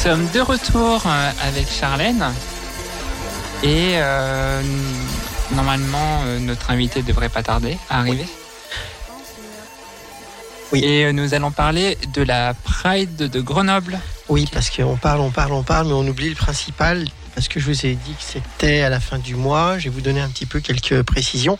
sommes 0.00 0.30
de 0.32 0.40
retour 0.40 1.02
euh, 1.04 1.30
avec 1.42 1.68
Charlène. 1.70 2.24
Et 3.62 3.96
euh, 3.96 4.62
normalement, 5.54 6.22
euh, 6.24 6.38
notre 6.38 6.70
invité 6.70 7.02
devrait 7.02 7.28
pas 7.28 7.42
tarder 7.42 7.76
à 7.90 7.98
arriver. 7.98 8.24
Oui. 10.72 10.82
Et 10.82 11.12
nous 11.12 11.34
allons 11.34 11.50
parler 11.50 11.98
de 12.14 12.22
la 12.22 12.54
Pride 12.54 13.14
de 13.14 13.40
Grenoble. 13.42 14.00
Oui, 14.30 14.48
parce 14.50 14.70
qu'on 14.70 14.96
parle, 14.96 15.20
on 15.20 15.30
parle, 15.30 15.52
on 15.52 15.62
parle, 15.62 15.88
mais 15.88 15.92
on 15.92 16.08
oublie 16.08 16.30
le 16.30 16.34
principal. 16.34 17.06
Parce 17.34 17.48
que 17.48 17.60
je 17.60 17.66
vous 17.66 17.84
ai 17.84 17.94
dit 17.94 18.14
que 18.14 18.22
c'était 18.22 18.80
à 18.80 18.88
la 18.88 19.00
fin 19.00 19.18
du 19.18 19.34
mois. 19.34 19.78
Je 19.78 19.84
vais 19.84 19.90
vous 19.90 20.00
donner 20.00 20.22
un 20.22 20.30
petit 20.30 20.46
peu 20.46 20.60
quelques 20.60 21.02
précisions. 21.02 21.58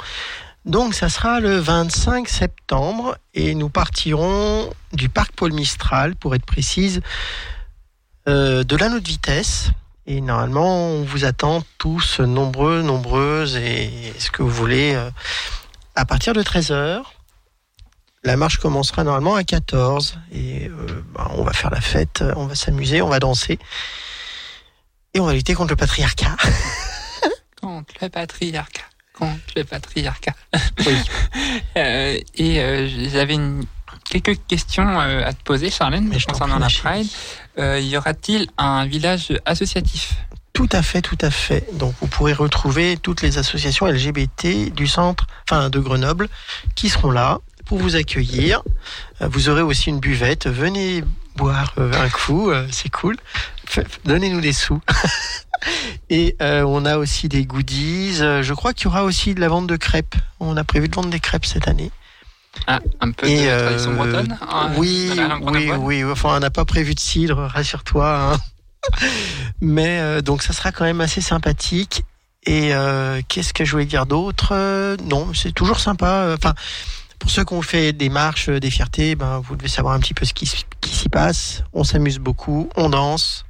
Donc, 0.64 0.95
ça 0.95 1.11
sera 1.11 1.41
le 1.41 1.59
25 1.59 2.26
septembre 2.26 3.18
et 3.34 3.55
nous 3.55 3.68
partirons 3.68 4.70
du 4.95 5.11
parc 5.11 5.32
Paul 5.36 5.53
Mistral, 5.53 6.16
pour 6.16 6.34
être 6.34 6.47
précise, 6.47 7.03
euh, 8.31 8.64
de 8.64 8.76
l'anneau 8.76 9.01
de 9.01 9.09
vitesse. 9.09 9.70
Et 10.07 10.20
normalement, 10.20 10.87
on 10.89 11.03
vous 11.05 11.24
attend 11.24 11.62
tous 11.78 12.20
nombreux, 12.20 12.83
nombreuses 12.83 13.57
et 13.57 14.12
ce 14.18 14.31
que 14.31 14.43
vous 14.43 14.51
voulez 14.51 14.95
euh, 14.95 15.11
à 15.95 16.05
partir 16.05 16.33
de 16.33 16.43
13h. 16.43 17.03
La 18.24 18.37
marche 18.37 18.59
commencera 18.59 19.05
normalement 19.05 19.35
à 19.35 19.45
14 19.45 20.18
et 20.33 20.68
euh, 20.68 21.03
bah, 21.14 21.31
on 21.37 21.43
va 21.45 21.53
faire 21.53 21.70
la 21.70 21.81
fête, 21.81 22.22
on 22.37 22.47
va 22.47 22.55
s'amuser, 22.55 23.01
on 23.03 23.09
va 23.09 23.18
danser 23.18 23.59
et 25.14 25.20
on 25.20 25.26
va 25.26 25.33
lutter 25.33 25.55
contre 25.55 25.70
le 25.70 25.76
patriarcat. 25.76 26.37
Contre 27.61 27.93
le 28.01 28.09
patriarcat. 28.09 28.83
Contre 29.12 29.39
le 29.55 29.64
patriarcat. 29.64 30.35
Oui. 30.87 30.95
Euh, 31.76 32.18
et 32.35 32.61
euh, 32.61 32.89
j'avais 33.12 33.35
une- 33.35 33.64
quelques 34.05 34.39
questions 34.47 35.01
euh, 35.01 35.25
à 35.25 35.33
te 35.33 35.43
poser, 35.43 35.71
Charlène, 35.71 36.09
Mais 36.09 36.21
concernant 36.21 36.59
la. 36.59 36.69
Pride. 36.69 37.07
Euh, 37.59 37.81
y 37.81 37.97
aura-t-il 37.97 38.49
un 38.59 38.87
village 38.87 39.33
associatif? 39.45 40.15
Tout 40.53 40.69
à 40.73 40.83
fait, 40.83 41.01
tout 41.01 41.19
à 41.21 41.31
fait. 41.31 41.67
Donc 41.75 41.95
vous 42.01 42.07
pourrez 42.07 42.33
retrouver 42.33 42.97
toutes 42.97 43.23
les 43.23 43.39
associations 43.39 43.87
LGBT 43.87 44.73
du 44.73 44.87
centre, 44.87 45.27
enfin 45.49 45.71
de 45.71 45.79
Grenoble, 45.79 46.29
qui 46.75 46.89
seront 46.89 47.11
là 47.11 47.39
pour 47.67 47.79
vous 47.79 47.97
accueillir. 47.97 48.63
Euh, 49.21 49.29
Vous 49.29 49.49
aurez 49.49 49.63
aussi 49.63 49.91
une 49.91 50.01
buvette. 50.01 50.47
Venez 50.49 51.05
boire 51.37 51.73
un 51.79 52.09
coup, 52.09 52.53
c'est 52.71 52.91
cool. 52.91 53.17
Donnez-nous 54.05 54.41
des 54.41 54.53
sous. 54.53 54.81
Et 56.11 56.37
euh, 56.43 56.65
on 56.67 56.85
a 56.85 56.97
aussi 56.97 57.29
des 57.29 57.45
goodies. 57.45 58.17
Je 58.17 58.53
crois 58.55 58.73
qu'il 58.73 58.85
y 58.85 58.89
aura 58.89 59.05
aussi 59.05 59.35
de 59.35 59.41
la 59.41 59.49
vente 59.49 59.67
de 59.67 59.77
crêpes. 59.77 60.17
On 60.41 60.57
a 60.57 60.65
prévu 60.65 60.89
de 60.89 60.95
vendre 60.95 61.11
des 61.11 61.21
crêpes 61.21 61.47
cette 61.47 61.69
année. 61.69 61.91
Ah, 62.67 62.81
un 63.01 63.11
peu 63.13 63.27
Et, 63.27 63.45
de 63.45 63.49
euh, 63.49 63.67
tradition 63.69 63.95
bretonne 63.95 64.39
hein, 64.41 64.71
oui, 64.77 65.11
oui, 65.43 65.71
oui. 65.79 66.05
Enfin, 66.05 66.37
on 66.37 66.41
n'a 66.41 66.51
pas 66.51 66.65
prévu 66.65 66.95
de 66.95 67.01
cidre, 67.01 67.37
rassure-toi. 67.47 68.33
hein. 68.35 68.39
Mais 69.61 70.01
euh, 70.01 70.21
donc, 70.23 70.43
ça 70.43 70.53
sera 70.53 70.73
quand 70.73 70.85
même 70.85 71.01
assez 71.01 71.21
sympathique. 71.21 72.05
Et 72.47 72.75
euh, 72.75 73.21
qu'est-ce 73.29 73.53
que 73.53 73.65
je 73.65 73.73
voulais 73.73 73.85
dire 73.85 74.07
d'autre? 74.07 74.51
Euh, 74.53 74.97
Non, 75.05 75.33
c'est 75.35 75.53
toujours 75.53 75.79
sympa. 75.81 76.35
Enfin, 76.37 76.55
pour 77.19 77.31
ceux 77.31 77.45
qui 77.45 77.53
ont 77.53 77.61
fait 77.63 77.93
des 77.93 78.09
marches, 78.09 78.49
des 78.49 78.71
fiertés, 78.71 79.15
ben, 79.15 79.41
vous 79.41 79.57
devez 79.57 79.69
savoir 79.69 79.95
un 79.95 80.01
petit 80.01 80.15
peu 80.15 80.25
ce 80.25 80.33
qui, 80.33 80.51
qui 80.81 80.95
s'y 80.95 81.09
passe. 81.11 81.63
On 81.75 81.85
s'amuse 81.85 82.19
beaucoup, 82.19 82.71
on 82.77 82.89
danse, 82.89 83.45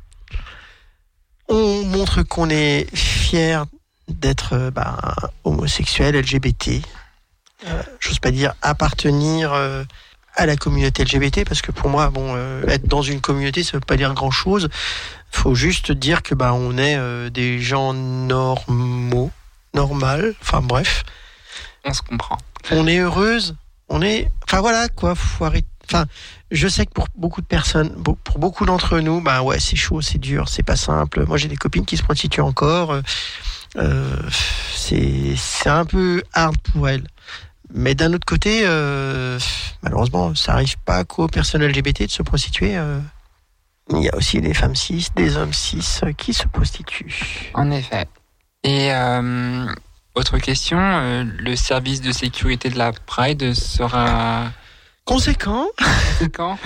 on 1.49 1.85
montre 1.85 2.23
qu'on 2.23 2.51
est 2.51 2.89
fier 2.95 3.65
d'être 4.09 4.71
ben, 4.75 4.97
homosexuel, 5.45 6.17
LGBT. 6.17 6.83
Euh, 7.67 7.83
J'ose 8.01 8.19
pas 8.19 8.31
dire 8.31 8.55
appartenir 8.63 9.53
euh, 9.53 9.85
à 10.37 10.47
la 10.47 10.57
communauté 10.57 11.05
LGBT 11.05 11.45
parce 11.47 11.63
que 11.63 11.73
pour 11.73 11.89
moi, 11.91 12.09
bon, 12.11 12.35
euh, 12.37 12.67
être 12.69 12.87
dans 12.87 13.03
une 13.03 13.21
communauté, 13.21 13.63
ça 13.63 13.73
veut 13.73 13.81
pas 13.81 13.97
dire 13.97 14.15
grand 14.15 14.31
chose. 14.31 14.69
Faut 15.31 15.55
juste 15.55 15.93
dire 15.93 16.23
que 16.23 16.35
ben 16.35 16.53
on 16.53 16.77
est 16.79 16.97
euh, 16.97 17.31
des 17.31 17.61
gens 17.61 17.93
normaux, 17.93 19.31
normal. 19.75 20.35
Enfin 20.41 20.61
bref 20.63 21.05
On 21.85 21.93
se 21.93 22.03
comprend. 22.03 22.39
on 22.71 22.87
est 22.87 22.99
heureuse, 22.99 23.57
on 23.89 24.03
est, 24.03 24.31
enfin 24.45 24.61
voilà 24.61 24.89
quoi, 24.89 25.15
faut 25.15 25.45
arrêter. 25.45 25.67
Enfin, 25.89 26.07
je 26.53 26.69
sais 26.69 26.87
que 26.87 26.93
pour 26.93 27.09
beaucoup 27.17 27.41
de 27.41 27.47
personnes, 27.47 28.01
pour 28.23 28.39
beaucoup 28.39 28.65
d'entre 28.65 29.01
nous, 29.01 29.21
bah 29.21 29.43
ouais, 29.43 29.59
c'est 29.59 29.75
chaud, 29.75 30.01
c'est 30.01 30.19
dur, 30.19 30.49
c'est 30.49 30.63
pas 30.63 30.77
simple. 30.77 31.27
Moi, 31.27 31.37
j'ai 31.37 31.49
des 31.49 31.57
copines 31.57 31.85
qui 31.85 31.97
se 31.97 32.05
prostituent 32.05 32.43
encore. 32.43 32.95
euh, 33.77 34.23
c'est 34.77 35.35
c'est 35.37 35.69
un 35.69 35.85
peu 35.85 36.23
hard 36.33 36.57
pour 36.59 36.89
elles. 36.89 37.05
Mais 37.73 37.95
d'un 37.95 38.13
autre 38.13 38.27
côté, 38.27 38.63
euh, 38.65 39.39
malheureusement, 39.83 40.35
ça 40.35 40.53
arrive 40.53 40.77
pas 40.85 41.05
qu'aux 41.05 41.29
personnes 41.29 41.65
LGBT 41.65 42.07
de 42.07 42.11
se 42.11 42.23
prostituer. 42.23 42.77
euh. 42.77 42.99
Il 43.93 44.03
y 44.03 44.09
a 44.09 44.17
aussi 44.17 44.41
des 44.41 44.55
femmes 44.55 44.77
cis, 44.77 45.09
des 45.17 45.37
hommes 45.37 45.53
cis 45.53 46.01
euh, 46.05 46.13
qui 46.13 46.33
se 46.33 46.47
prostituent. 46.47 47.51
En 47.55 47.71
effet. 47.71 48.07
Et 48.63 48.93
euh, 48.93 49.67
autre 50.15 50.39
question, 50.39 50.79
le 50.79 51.57
service 51.57 52.01
de 52.01 52.13
sécurité 52.13 52.69
de 52.69 52.79
la 52.79 52.93
Pride 52.93 53.55
sera 53.55 54.53
Conséquent, 55.11 55.67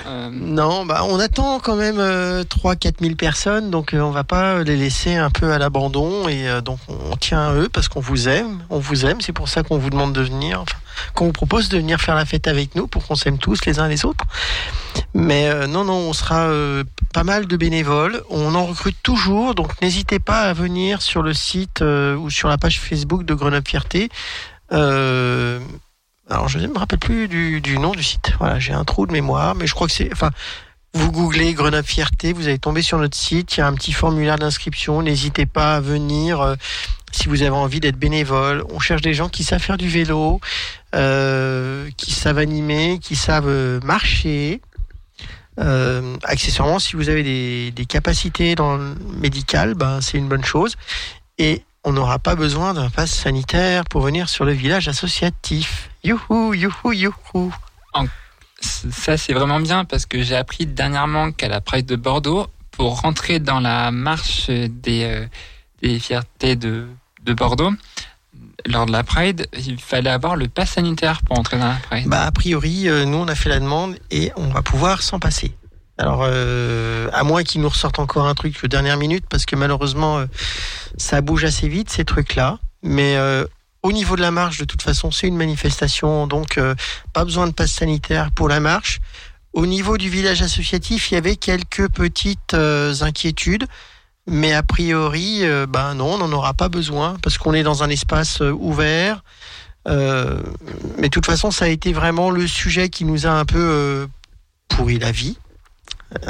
euh, 0.05 0.29
Non, 0.31 0.85
bah 0.85 1.03
on 1.09 1.19
attend 1.19 1.59
quand 1.59 1.75
même 1.75 1.97
euh, 1.99 2.43
3-4 2.43 3.01
000 3.01 3.15
personnes, 3.15 3.71
donc 3.71 3.93
euh, 3.93 4.01
on 4.01 4.11
va 4.11 4.23
pas 4.23 4.61
les 4.61 4.75
laisser 4.75 5.15
un 5.15 5.31
peu 5.31 5.51
à 5.51 5.57
l'abandon 5.57 6.27
et 6.27 6.61
donc 6.61 6.77
on 6.87 7.15
tient 7.15 7.39
à 7.39 7.53
eux 7.53 7.69
parce 7.73 7.87
qu'on 7.87 8.01
vous 8.01 8.29
aime, 8.29 8.61
on 8.69 8.77
vous 8.77 9.05
aime, 9.05 9.19
c'est 9.21 9.33
pour 9.33 9.49
ça 9.49 9.63
qu'on 9.63 9.79
vous 9.79 9.89
demande 9.89 10.13
de 10.13 10.21
venir, 10.21 10.61
enfin, 10.61 10.77
qu'on 11.13 11.25
vous 11.25 11.31
propose 11.31 11.69
de 11.69 11.77
venir 11.77 12.01
faire 12.01 12.15
la 12.15 12.25
fête 12.25 12.47
avec 12.47 12.75
nous 12.75 12.87
pour 12.87 13.05
qu'on 13.05 13.15
s'aime 13.15 13.37
tous 13.37 13.65
les 13.65 13.79
uns 13.79 13.87
les 13.87 14.05
autres. 14.05 14.25
Mais 15.13 15.47
euh, 15.47 15.67
non, 15.67 15.85
non, 15.85 15.93
on 15.93 16.13
sera 16.13 16.47
euh, 16.47 16.83
pas 17.13 17.23
mal 17.23 17.47
de 17.47 17.57
bénévoles, 17.57 18.21
on 18.29 18.55
en 18.55 18.65
recrute 18.65 18.97
toujours, 19.03 19.55
donc 19.55 19.81
n'hésitez 19.81 20.19
pas 20.19 20.41
à 20.41 20.53
venir 20.53 21.01
sur 21.01 21.21
le 21.21 21.33
site 21.33 21.81
euh, 21.81 22.15
ou 22.15 22.29
sur 22.29 22.49
la 22.49 22.57
page 22.57 22.79
Facebook 22.79 23.23
de 23.23 23.33
Grenoble 23.33 23.67
Fierté. 23.67 24.09
Alors 26.27 26.47
je 26.47 26.57
ne 26.57 26.67
me 26.67 26.77
rappelle 26.79 26.99
plus 26.99 27.27
du, 27.27 27.61
du 27.61 27.77
nom 27.77 27.91
du 27.91 28.01
site. 28.01 28.33
Voilà, 28.39 28.57
j'ai 28.57 28.73
un 28.73 28.83
trou 28.83 29.05
de 29.05 29.11
mémoire, 29.11 29.53
mais 29.53 29.67
je 29.67 29.75
crois 29.75 29.85
que 29.85 29.93
c'est. 29.93 30.11
Enfin, 30.11 30.31
vous 30.95 31.11
googlez 31.11 31.53
Grenoble 31.53 31.85
Fierté, 31.85 32.31
vous 32.31 32.47
allez 32.47 32.57
tomber 32.57 32.81
sur 32.81 32.97
notre 32.97 33.17
site. 33.17 33.57
Il 33.57 33.59
y 33.59 33.63
a 33.63 33.67
un 33.67 33.73
petit 33.73 33.91
formulaire 33.91 34.37
d'inscription. 34.37 35.01
N'hésitez 35.01 35.45
pas 35.45 35.75
à 35.75 35.79
venir 35.81 36.39
euh, 36.39 36.55
si 37.11 37.27
vous 37.27 37.41
avez 37.41 37.51
envie 37.51 37.81
d'être 37.81 37.97
bénévole. 37.97 38.63
On 38.69 38.79
cherche 38.79 39.01
des 39.01 39.13
gens 39.13 39.27
qui 39.27 39.43
savent 39.43 39.61
faire 39.61 39.77
du 39.77 39.89
vélo, 39.89 40.39
euh, 40.95 41.89
qui 41.97 42.13
savent 42.13 42.37
animer, 42.37 42.99
qui 43.01 43.17
savent 43.17 43.49
euh, 43.49 43.79
marcher. 43.83 44.61
Accessoirement, 46.23 46.79
si 46.79 46.95
vous 46.95 47.09
avez 47.09 47.23
des, 47.23 47.71
des 47.71 47.85
capacités 47.85 48.55
dans 48.55 48.77
le 48.77 48.95
médical, 49.19 49.73
ben, 49.73 49.99
c'est 50.01 50.17
une 50.17 50.27
bonne 50.27 50.43
chose. 50.45 50.75
Et 51.37 51.63
on 51.83 51.91
n'aura 51.91 52.19
pas 52.19 52.35
besoin 52.35 52.73
d'un 52.73 52.89
pass 52.89 53.11
sanitaire 53.11 53.83
pour 53.85 54.01
venir 54.01 54.29
sur 54.29 54.45
le 54.45 54.53
village 54.53 54.87
associatif. 54.87 55.89
Youhou, 56.03 56.53
youhou, 56.53 56.93
youhou. 56.93 57.53
Ça, 58.91 59.17
c'est 59.17 59.33
vraiment 59.33 59.59
bien 59.59 59.85
parce 59.85 60.05
que 60.05 60.21
j'ai 60.21 60.35
appris 60.35 60.65
dernièrement 60.65 61.31
qu'à 61.31 61.47
la 61.47 61.61
Pride 61.61 61.85
de 61.85 61.95
Bordeaux, 61.95 62.47
pour 62.71 63.01
rentrer 63.01 63.39
dans 63.39 63.59
la 63.59 63.91
marche 63.91 64.49
des, 64.49 65.03
euh, 65.05 65.25
des 65.81 65.99
fiertés 65.99 66.55
de, 66.55 66.87
de 67.23 67.33
Bordeaux, 67.33 67.71
lors 68.65 68.85
de 68.85 68.91
la 68.91 69.03
Pride, 69.03 69.47
il 69.65 69.79
fallait 69.79 70.09
avoir 70.09 70.35
le 70.35 70.47
pass 70.47 70.71
sanitaire 70.71 71.21
pour 71.21 71.39
entrer 71.39 71.57
dans 71.57 71.67
la 71.67 71.79
Pride. 71.89 72.07
Bah, 72.07 72.23
a 72.23 72.31
priori, 72.31 72.89
euh, 72.89 73.05
nous, 73.05 73.17
on 73.17 73.27
a 73.27 73.35
fait 73.35 73.49
la 73.49 73.59
demande 73.59 73.97
et 74.11 74.31
on 74.35 74.47
va 74.49 74.61
pouvoir 74.61 75.01
s'en 75.01 75.19
passer. 75.19 75.55
Alors, 75.97 76.21
euh, 76.23 77.07
à 77.13 77.23
moins 77.23 77.43
qu'ils 77.43 77.61
nous 77.61 77.69
ressortent 77.69 77.99
encore 77.99 78.27
un 78.27 78.35
truc 78.35 78.61
de 78.61 78.67
dernière 78.67 78.97
minute, 78.97 79.25
parce 79.29 79.45
que 79.45 79.55
malheureusement, 79.55 80.17
euh, 80.17 80.25
ça 80.97 81.21
bouge 81.21 81.45
assez 81.45 81.69
vite, 81.69 81.89
ces 81.89 82.03
trucs-là. 82.03 82.59
Mais 82.83 83.15
euh, 83.15 83.45
au 83.85 83.91
niveau 83.91 84.15
de 84.15 84.21
la 84.21 84.31
marche, 84.31 84.57
de 84.57 84.65
toute 84.65 84.81
façon, 84.81 85.11
c'est 85.11 85.27
une 85.27 85.37
manifestation, 85.37 86.25
donc 86.25 86.57
euh, 86.57 86.73
pas 87.13 87.23
besoin 87.23 87.45
de 87.45 87.51
passe 87.51 87.71
sanitaire 87.71 88.31
pour 88.31 88.49
la 88.49 88.59
marche. 88.59 88.99
Au 89.53 89.67
niveau 89.67 89.99
du 89.99 90.09
village 90.09 90.41
associatif, 90.41 91.11
il 91.11 91.13
y 91.13 91.17
avait 91.17 91.35
quelques 91.35 91.87
petites 91.89 92.55
euh, 92.55 92.95
inquiétudes. 93.01 93.67
Mais 94.25 94.53
a 94.53 94.63
priori, 94.63 95.41
euh, 95.43 95.67
ben 95.67 95.93
non, 95.93 96.15
on 96.15 96.17
n'en 96.17 96.31
aura 96.31 96.55
pas 96.55 96.67
besoin 96.67 97.17
parce 97.21 97.37
qu'on 97.37 97.53
est 97.53 97.61
dans 97.61 97.83
un 97.83 97.89
espace 97.91 98.41
ouvert. 98.41 99.23
Mais 99.87 101.03
de 101.03 101.07
toute 101.09 101.27
façon, 101.27 101.51
ça 101.51 101.65
a 101.65 101.67
été 101.67 101.93
vraiment 101.93 102.31
le 102.31 102.47
sujet 102.47 102.89
qui 102.89 103.05
nous 103.05 103.27
a 103.27 103.29
un 103.29 103.45
peu 103.45 104.07
pourri 104.67 104.97
la 104.97 105.11
vie. 105.11 105.37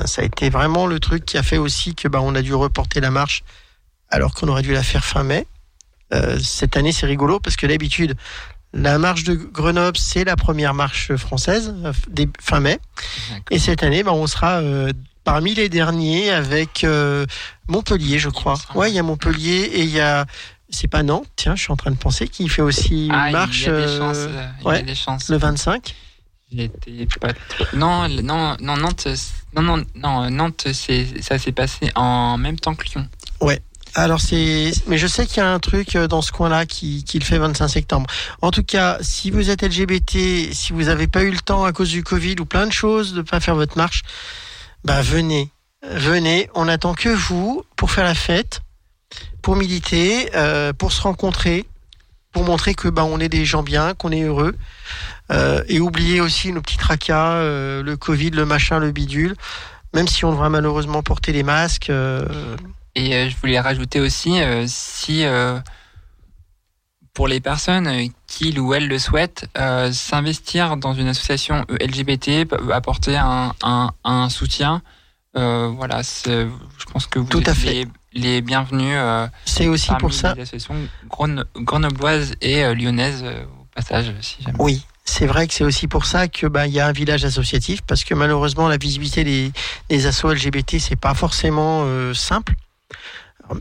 Ça 0.03 0.23
a 0.23 0.25
été 0.25 0.49
vraiment 0.49 0.87
le 0.87 0.99
truc 0.99 1.23
qui 1.23 1.37
a 1.37 1.43
fait 1.43 1.57
aussi 1.57 1.95
que 1.95 2.09
ben, 2.09 2.19
on 2.19 2.35
a 2.35 2.41
dû 2.41 2.53
reporter 2.53 2.99
la 2.99 3.11
marche 3.11 3.45
alors 4.09 4.33
qu'on 4.33 4.49
aurait 4.49 4.61
dû 4.61 4.73
la 4.73 4.83
faire 4.83 5.05
fin 5.05 5.23
mai. 5.23 5.47
Euh, 6.13 6.37
cette 6.39 6.77
année, 6.77 6.91
c'est 6.91 7.05
rigolo 7.07 7.39
parce 7.39 7.55
que 7.55 7.65
d'habitude, 7.65 8.15
la 8.73 8.97
marche 8.99 9.23
de 9.23 9.33
Grenoble, 9.35 9.97
c'est 9.97 10.23
la 10.23 10.35
première 10.35 10.73
marche 10.73 11.15
française, 11.15 11.73
euh, 11.85 11.93
fin 12.41 12.59
mai. 12.59 12.79
Et 13.51 13.59
cette 13.59 13.83
année, 13.83 14.03
ben, 14.03 14.11
on 14.11 14.27
sera 14.27 14.59
euh, 14.59 14.91
parmi 15.23 15.53
les 15.55 15.69
derniers 15.69 16.29
avec 16.31 16.83
euh, 16.83 17.25
Montpellier, 17.67 18.19
je 18.19 18.29
crois. 18.29 18.55
Ouais, 18.75 18.91
il 18.91 18.95
y 18.95 18.99
a 18.99 19.03
Montpellier 19.03 19.61
et 19.73 19.81
il 19.83 19.89
y 19.91 19.99
a. 19.99 20.25
C'est 20.69 20.87
pas 20.87 21.03
Nantes, 21.03 21.27
tiens, 21.35 21.55
je 21.55 21.61
suis 21.61 21.71
en 21.71 21.77
train 21.77 21.91
de 21.91 21.95
penser, 21.95 22.27
qui 22.27 22.49
fait 22.49 22.63
aussi 22.63 23.05
une 23.05 23.11
Ah, 23.13 23.29
marche 23.31 23.61
il 23.61 23.67
y 23.67 23.69
a 23.69 23.81
des 23.85 23.97
chances. 23.97 24.17
euh, 24.17 24.47
il 24.59 24.63
y 24.63 24.67
ouais, 24.67 24.79
a 24.79 24.81
des 24.81 24.95
chances. 24.95 25.29
le 25.29 25.37
25. 25.37 25.95
J'étais 26.51 27.07
pas 27.21 27.29
Non, 27.73 28.07
non, 28.09 28.57
non, 28.59 28.75
Nantes, 28.77 29.07
non, 29.55 29.61
non, 29.61 29.83
non, 29.95 30.29
Nantes, 30.29 30.67
ça 31.21 31.37
s'est 31.39 31.51
passé 31.51 31.91
en 31.95 32.37
même 32.37 32.59
temps 32.59 32.75
que 32.75 32.83
Lyon. 32.85 33.07
Alors 33.97 34.19
c'est, 34.19 34.73
mais 34.87 34.97
je 34.97 35.07
sais 35.07 35.25
qu'il 35.25 35.37
y 35.37 35.39
a 35.39 35.49
un 35.49 35.59
truc 35.59 35.95
euh, 35.95 36.07
dans 36.07 36.21
ce 36.21 36.33
coin-là 36.33 36.65
qui, 36.65 37.05
qui 37.05 37.17
le 37.17 37.23
fait 37.23 37.37
25 37.37 37.69
septembre. 37.69 38.09
En 38.41 38.51
tout 38.51 38.63
cas, 38.63 38.97
si 38.99 39.31
vous 39.31 39.49
êtes 39.49 39.63
LGBT, 39.63 40.51
si 40.51 40.73
vous 40.73 40.83
n'avez 40.83 41.07
pas 41.07 41.23
eu 41.23 41.31
le 41.31 41.39
temps 41.39 41.63
à 41.63 41.71
cause 41.71 41.89
du 41.89 42.03
Covid 42.03 42.35
ou 42.41 42.45
plein 42.45 42.67
de 42.67 42.73
choses 42.73 43.13
de 43.13 43.21
pas 43.21 43.39
faire 43.39 43.55
votre 43.55 43.77
marche, 43.77 44.01
bah 44.83 45.01
venez, 45.01 45.49
venez. 45.89 46.49
On 46.55 46.67
attend 46.67 46.93
que 46.93 47.07
vous 47.07 47.63
pour 47.77 47.89
faire 47.89 48.03
la 48.03 48.15
fête, 48.15 48.63
pour 49.41 49.55
militer, 49.55 50.29
euh, 50.35 50.73
pour 50.73 50.91
se 50.91 51.01
rencontrer, 51.01 51.65
pour 52.33 52.43
montrer 52.43 52.75
que 52.75 52.89
bah 52.89 53.05
on 53.05 53.21
est 53.21 53.29
des 53.29 53.45
gens 53.45 53.63
bien, 53.63 53.93
qu'on 53.93 54.11
est 54.11 54.23
heureux, 54.23 54.57
euh, 55.31 55.63
et 55.69 55.79
oublier 55.79 56.19
aussi 56.19 56.51
nos 56.51 56.61
petits 56.61 56.77
tracas, 56.77 57.41
le 57.41 57.95
Covid, 57.95 58.31
le 58.31 58.45
machin, 58.45 58.77
le 58.79 58.91
bidule. 58.91 59.35
Même 59.93 60.09
si 60.09 60.25
on 60.25 60.31
devra 60.31 60.49
malheureusement 60.49 61.01
porter 61.01 61.31
les 61.31 61.43
masques. 61.43 61.89
Et 62.95 63.13
euh, 63.15 63.29
je 63.29 63.35
voulais 63.37 63.59
rajouter 63.59 63.99
aussi, 63.99 64.39
euh, 64.41 64.65
si 64.67 65.25
euh, 65.25 65.59
pour 67.13 67.27
les 67.27 67.39
personnes 67.39 68.09
qui 68.27 68.57
ou 68.59 68.73
elles 68.73 68.87
le 68.87 68.99
souhaitent, 68.99 69.47
euh, 69.57 69.91
s'investir 69.91 70.77
dans 70.77 70.93
une 70.93 71.07
association 71.07 71.65
euh, 71.69 71.77
LGBT, 71.79 72.45
peut 72.47 72.73
apporter 72.73 73.15
un, 73.17 73.53
un, 73.63 73.91
un 74.03 74.29
soutien, 74.29 74.81
euh, 75.37 75.67
voilà, 75.75 76.01
je 76.03 76.47
pense 76.91 77.07
que 77.07 77.19
vous 77.19 77.27
Tout 77.27 77.43
à 77.45 77.51
êtes 77.51 77.57
fait. 77.57 77.73
les, 77.73 77.87
les 78.13 78.41
bienvenus 78.41 78.95
euh, 78.97 79.27
c'est 79.45 79.67
aussi 79.67 79.91
pour 79.99 80.13
ça. 80.13 80.33
les 80.35 80.41
associations 80.43 80.75
greno- 81.09 81.43
grenobloises 81.55 82.35
et 82.41 82.73
lyonnaises 82.73 83.23
au 83.23 83.65
passage, 83.75 84.13
si 84.21 84.41
jamais. 84.41 84.57
Oui, 84.59 84.85
c'est 85.03 85.25
vrai 85.27 85.47
que 85.47 85.53
c'est 85.53 85.65
aussi 85.65 85.87
pour 85.89 86.05
ça 86.05 86.29
que 86.29 86.47
bah 86.47 86.67
il 86.67 86.73
y 86.73 86.79
a 86.79 86.87
un 86.87 86.93
village 86.93 87.25
associatif 87.25 87.81
parce 87.81 88.03
que 88.05 88.13
malheureusement 88.13 88.69
la 88.69 88.77
visibilité 88.77 89.23
des, 89.25 89.51
des 89.89 90.05
assos 90.05 90.31
LGBT 90.33 90.79
c'est 90.79 90.95
pas 90.95 91.13
forcément 91.13 91.83
euh, 91.83 92.13
simple. 92.13 92.55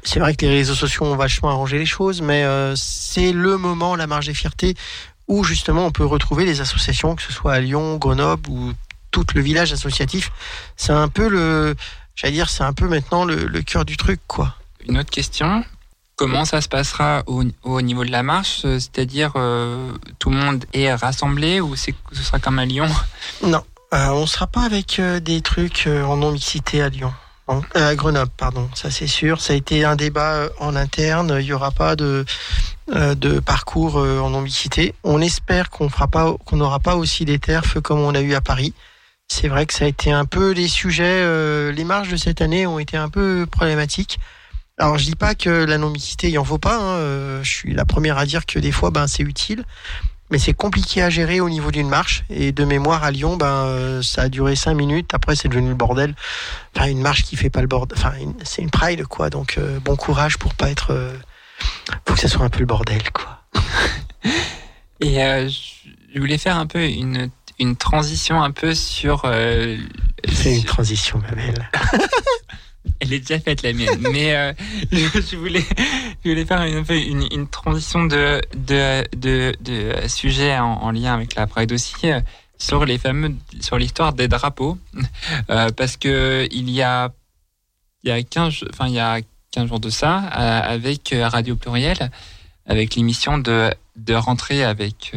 C'est 0.02 0.18
vrai 0.18 0.34
que 0.34 0.46
les 0.46 0.52
réseaux 0.52 0.74
sociaux 0.74 1.04
ont 1.04 1.16
vachement 1.16 1.50
arrangé 1.50 1.78
les 1.78 1.86
choses, 1.86 2.22
mais 2.22 2.44
euh, 2.44 2.74
c'est 2.76 3.32
le 3.32 3.58
moment, 3.58 3.96
la 3.96 4.06
marge 4.06 4.26
des 4.26 4.34
fiertés, 4.34 4.74
où 5.28 5.44
justement 5.44 5.86
on 5.86 5.90
peut 5.90 6.06
retrouver 6.06 6.44
les 6.44 6.60
associations, 6.60 7.14
que 7.16 7.22
ce 7.22 7.32
soit 7.32 7.52
à 7.52 7.60
Lyon, 7.60 7.96
Grenoble 7.96 8.48
ou 8.48 8.72
tout 9.10 9.26
le 9.34 9.42
village 9.42 9.72
associatif. 9.72 10.32
C'est 10.76 10.92
un 10.92 11.08
peu 11.08 11.28
le, 11.28 11.74
j'allais 12.16 12.32
dire, 12.32 12.48
c'est 12.48 12.64
un 12.64 12.72
peu 12.72 12.88
maintenant 12.88 13.24
le, 13.24 13.46
le 13.46 13.62
cœur 13.62 13.84
du 13.84 13.96
truc, 13.96 14.20
quoi. 14.26 14.54
Une 14.88 14.98
autre 14.98 15.10
question. 15.10 15.64
Comment 16.16 16.44
ça 16.44 16.60
se 16.60 16.68
passera 16.68 17.22
au, 17.26 17.42
au 17.62 17.82
niveau 17.82 18.04
de 18.04 18.10
la 18.10 18.22
marche? 18.22 18.60
C'est-à-dire, 18.62 19.32
euh, 19.36 19.92
tout 20.18 20.30
le 20.30 20.36
monde 20.36 20.64
est 20.72 20.94
rassemblé 20.94 21.60
ou 21.60 21.74
c'est, 21.76 21.94
ce 22.12 22.22
sera 22.22 22.38
comme 22.38 22.58
à 22.58 22.64
Lyon? 22.64 22.88
Non, 23.42 23.62
euh, 23.92 24.08
on 24.10 24.26
sera 24.26 24.46
pas 24.46 24.62
avec 24.62 25.00
des 25.00 25.40
trucs 25.42 25.88
en 25.88 26.16
non-mixité 26.16 26.82
à 26.82 26.88
Lyon. 26.88 27.12
En- 27.46 27.60
euh, 27.76 27.90
à 27.90 27.94
Grenoble, 27.94 28.30
pardon. 28.36 28.68
Ça 28.74 28.90
c'est 28.90 29.06
sûr. 29.06 29.40
Ça 29.40 29.52
a 29.52 29.56
été 29.56 29.84
un 29.84 29.96
débat 29.96 30.32
euh, 30.34 30.48
en 30.60 30.76
interne. 30.76 31.36
Il 31.40 31.46
y 31.46 31.52
aura 31.52 31.70
pas 31.70 31.96
de 31.96 32.24
euh, 32.94 33.14
de 33.14 33.40
parcours 33.40 33.96
en 33.96 34.30
non-mixité. 34.30 34.94
On 35.04 35.20
espère 35.20 35.70
qu'on 35.70 35.88
fera 35.88 36.06
pas, 36.08 36.34
qu'on 36.44 36.56
n'aura 36.56 36.80
pas 36.80 36.96
aussi 36.96 37.24
des 37.24 37.38
terfs 37.38 37.80
comme 37.82 38.00
on 38.00 38.14
a 38.14 38.20
eu 38.20 38.34
à 38.34 38.40
Paris. 38.40 38.74
C'est 39.28 39.48
vrai 39.48 39.64
que 39.66 39.72
ça 39.72 39.86
a 39.86 39.88
été 39.88 40.12
un 40.12 40.26
peu 40.26 40.50
les 40.52 40.68
sujets, 40.68 41.72
les 41.72 41.84
marges 41.84 42.10
de 42.10 42.16
cette 42.16 42.42
année 42.42 42.66
ont 42.66 42.78
été 42.78 42.98
un 42.98 43.08
peu 43.08 43.46
problématiques. 43.50 44.18
Alors 44.76 44.98
je 44.98 45.04
dis 45.06 45.16
pas 45.16 45.34
que 45.34 45.48
la 45.48 45.78
non-mixité 45.78 46.28
il 46.28 46.38
en 46.38 46.44
faut 46.44 46.58
pas. 46.58 46.76
hein, 46.76 47.42
je 47.42 47.50
suis 47.50 47.72
la 47.72 47.86
première 47.86 48.18
à 48.18 48.26
dire 48.26 48.44
que 48.44 48.58
des 48.58 48.70
fois 48.72 48.90
ben 48.90 49.06
c'est 49.06 49.22
utile, 49.22 49.64
mais 50.30 50.38
c'est 50.38 50.54
compliqué 50.54 51.02
à 51.02 51.10
gérer 51.10 51.40
au 51.40 51.48
niveau 51.48 51.70
d'une 51.70 51.88
marche. 51.88 52.24
Et 52.30 52.52
de 52.52 52.64
mémoire 52.64 53.04
à 53.04 53.10
Lyon, 53.10 53.36
ben 53.36 53.46
euh, 53.66 54.02
ça 54.02 54.22
a 54.22 54.28
duré 54.28 54.56
cinq 54.56 54.74
minutes. 54.74 55.10
Après 55.14 55.36
c'est 55.36 55.48
devenu 55.48 55.68
le 55.68 55.74
bordel. 55.74 56.14
Enfin 56.74 56.86
une 56.88 57.00
marche 57.02 57.22
qui 57.24 57.36
fait 57.36 57.50
pas 57.50 57.60
le 57.60 57.66
bordel. 57.68 57.96
Enfin 57.98 58.12
c'est 58.42 58.62
une 58.62 58.70
pride 58.70 59.04
quoi. 59.06 59.30
Donc 59.30 59.56
euh, 59.58 59.78
bon 59.80 59.96
courage 59.96 60.38
pour 60.38 60.54
pas 60.54 60.70
être. 60.70 60.92
euh, 60.92 61.12
faut 62.08 62.14
que 62.14 62.20
ça 62.20 62.28
soit 62.28 62.44
un 62.44 62.50
peu 62.50 62.60
le 62.60 62.66
bordel 62.66 63.02
quoi. 63.12 63.42
Et 65.00 65.14
je- 65.14 66.18
voulais 66.18 66.38
faire 66.38 66.56
un 66.56 66.66
peu 66.66 66.84
une, 66.88 67.28
une 67.58 67.76
transition 67.76 68.42
un 68.42 68.50
peu 68.52 68.74
sur. 68.74 69.22
C'est 70.32 70.56
une 70.56 70.64
transition 70.64 71.18
ma 71.18 71.32
belle. 71.34 71.70
Elle 73.00 73.12
est 73.12 73.20
déjà 73.20 73.40
faite 73.40 73.62
la 73.62 73.72
mienne, 73.72 74.00
mais 74.12 74.34
euh, 74.34 74.52
je, 74.92 75.36
voulais, 75.36 75.64
je 76.24 76.30
voulais 76.30 76.44
faire 76.44 76.62
une, 76.62 77.48
transition 77.48 78.04
de 78.04 78.40
de, 78.54 79.04
de, 79.16 79.54
de 79.60 80.08
sujet 80.08 80.58
en, 80.58 80.74
en 80.74 80.90
lien 80.90 81.14
avec 81.14 81.34
la 81.34 81.46
Pride 81.46 81.72
aussi 81.72 81.94
euh, 82.04 82.20
sur 82.58 82.84
les 82.84 82.98
fameux 82.98 83.34
sur 83.60 83.78
l'histoire 83.78 84.12
des 84.12 84.28
drapeaux, 84.28 84.78
Euh, 85.50 85.70
parce 85.70 85.96
que 85.96 86.46
il 86.52 86.70
y 86.70 86.82
a 86.82 87.12
il 88.02 88.08
y 88.08 88.12
a 88.12 88.22
15 88.22 88.64
enfin 88.70 88.88
il 88.88 88.94
y 88.94 88.98
a 88.98 89.20
15 89.50 89.68
jours 89.68 89.80
de 89.80 89.90
ça 89.90 90.16
avec 90.18 91.14
Radio 91.14 91.56
Pluriel 91.56 92.10
avec 92.66 92.94
l'émission 92.94 93.38
de 93.38 93.72
de 93.96 94.14
rentrée 94.14 94.64
avec 94.64 95.12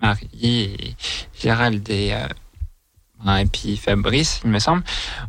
Marie 0.00 0.28
et 0.42 0.94
Gérald 1.40 1.88
et 1.90 2.14
et 3.26 3.46
puis 3.46 3.76
Fabrice, 3.76 4.40
il 4.44 4.50
me 4.50 4.58
semble 4.58 4.82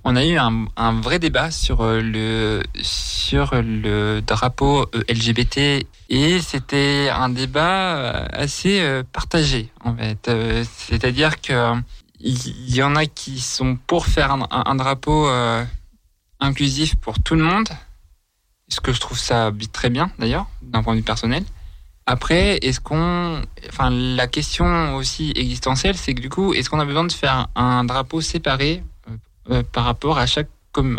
on 0.03 0.15
a 0.15 0.25
eu 0.25 0.37
un, 0.37 0.65
un 0.77 0.99
vrai 1.01 1.19
débat 1.19 1.51
sur 1.51 1.81
euh, 1.81 2.01
le 2.01 2.63
sur 2.81 3.51
le 3.55 4.21
drapeau 4.21 4.87
euh, 4.95 5.03
LGBT 5.09 5.85
et 6.09 6.39
c'était 6.39 7.09
un 7.13 7.29
débat 7.29 7.95
euh, 7.97 8.25
assez 8.31 9.01
partagé 9.11 9.71
en 9.83 9.95
fait. 9.95 10.31
C'est-à-dire 10.63 11.41
que 11.41 11.73
il 12.19 12.75
y 12.75 12.83
en 12.83 12.95
a 12.95 13.05
qui 13.05 13.39
sont 13.39 13.77
pour 13.87 14.05
faire 14.05 14.37
un, 14.51 14.75
drapeau 14.75 15.27
inclusif 16.39 16.95
pour 16.95 17.19
tout 17.19 17.35
le 17.35 17.43
monde, 17.43 17.69
ce 18.67 18.79
que 18.79 18.93
je 18.93 18.99
trouve 18.99 19.17
ça 19.17 19.51
très 19.73 19.89
bien 19.89 20.11
d'ailleurs 20.19 20.47
d'un 20.61 20.83
point 20.83 20.93
de 20.93 20.99
vue 20.99 21.05
personnel. 21.05 21.43
Après, 22.11 22.57
est-ce 22.61 22.81
qu'on, 22.81 23.41
enfin, 23.69 23.89
la 23.89 24.27
question 24.27 24.95
aussi 24.95 25.31
existentielle, 25.35 25.95
c'est 25.95 26.13
que 26.13 26.19
du 26.21 26.27
coup, 26.29 26.53
est-ce 26.53 26.69
qu'on 26.69 26.79
a 26.81 26.85
besoin 26.85 27.05
de 27.05 27.11
faire 27.13 27.47
un 27.55 27.85
drapeau 27.85 28.19
séparé 28.19 28.83
euh, 29.09 29.13
euh, 29.51 29.63
par 29.71 29.85
rapport 29.85 30.17
à 30.17 30.25
chaque 30.25 30.49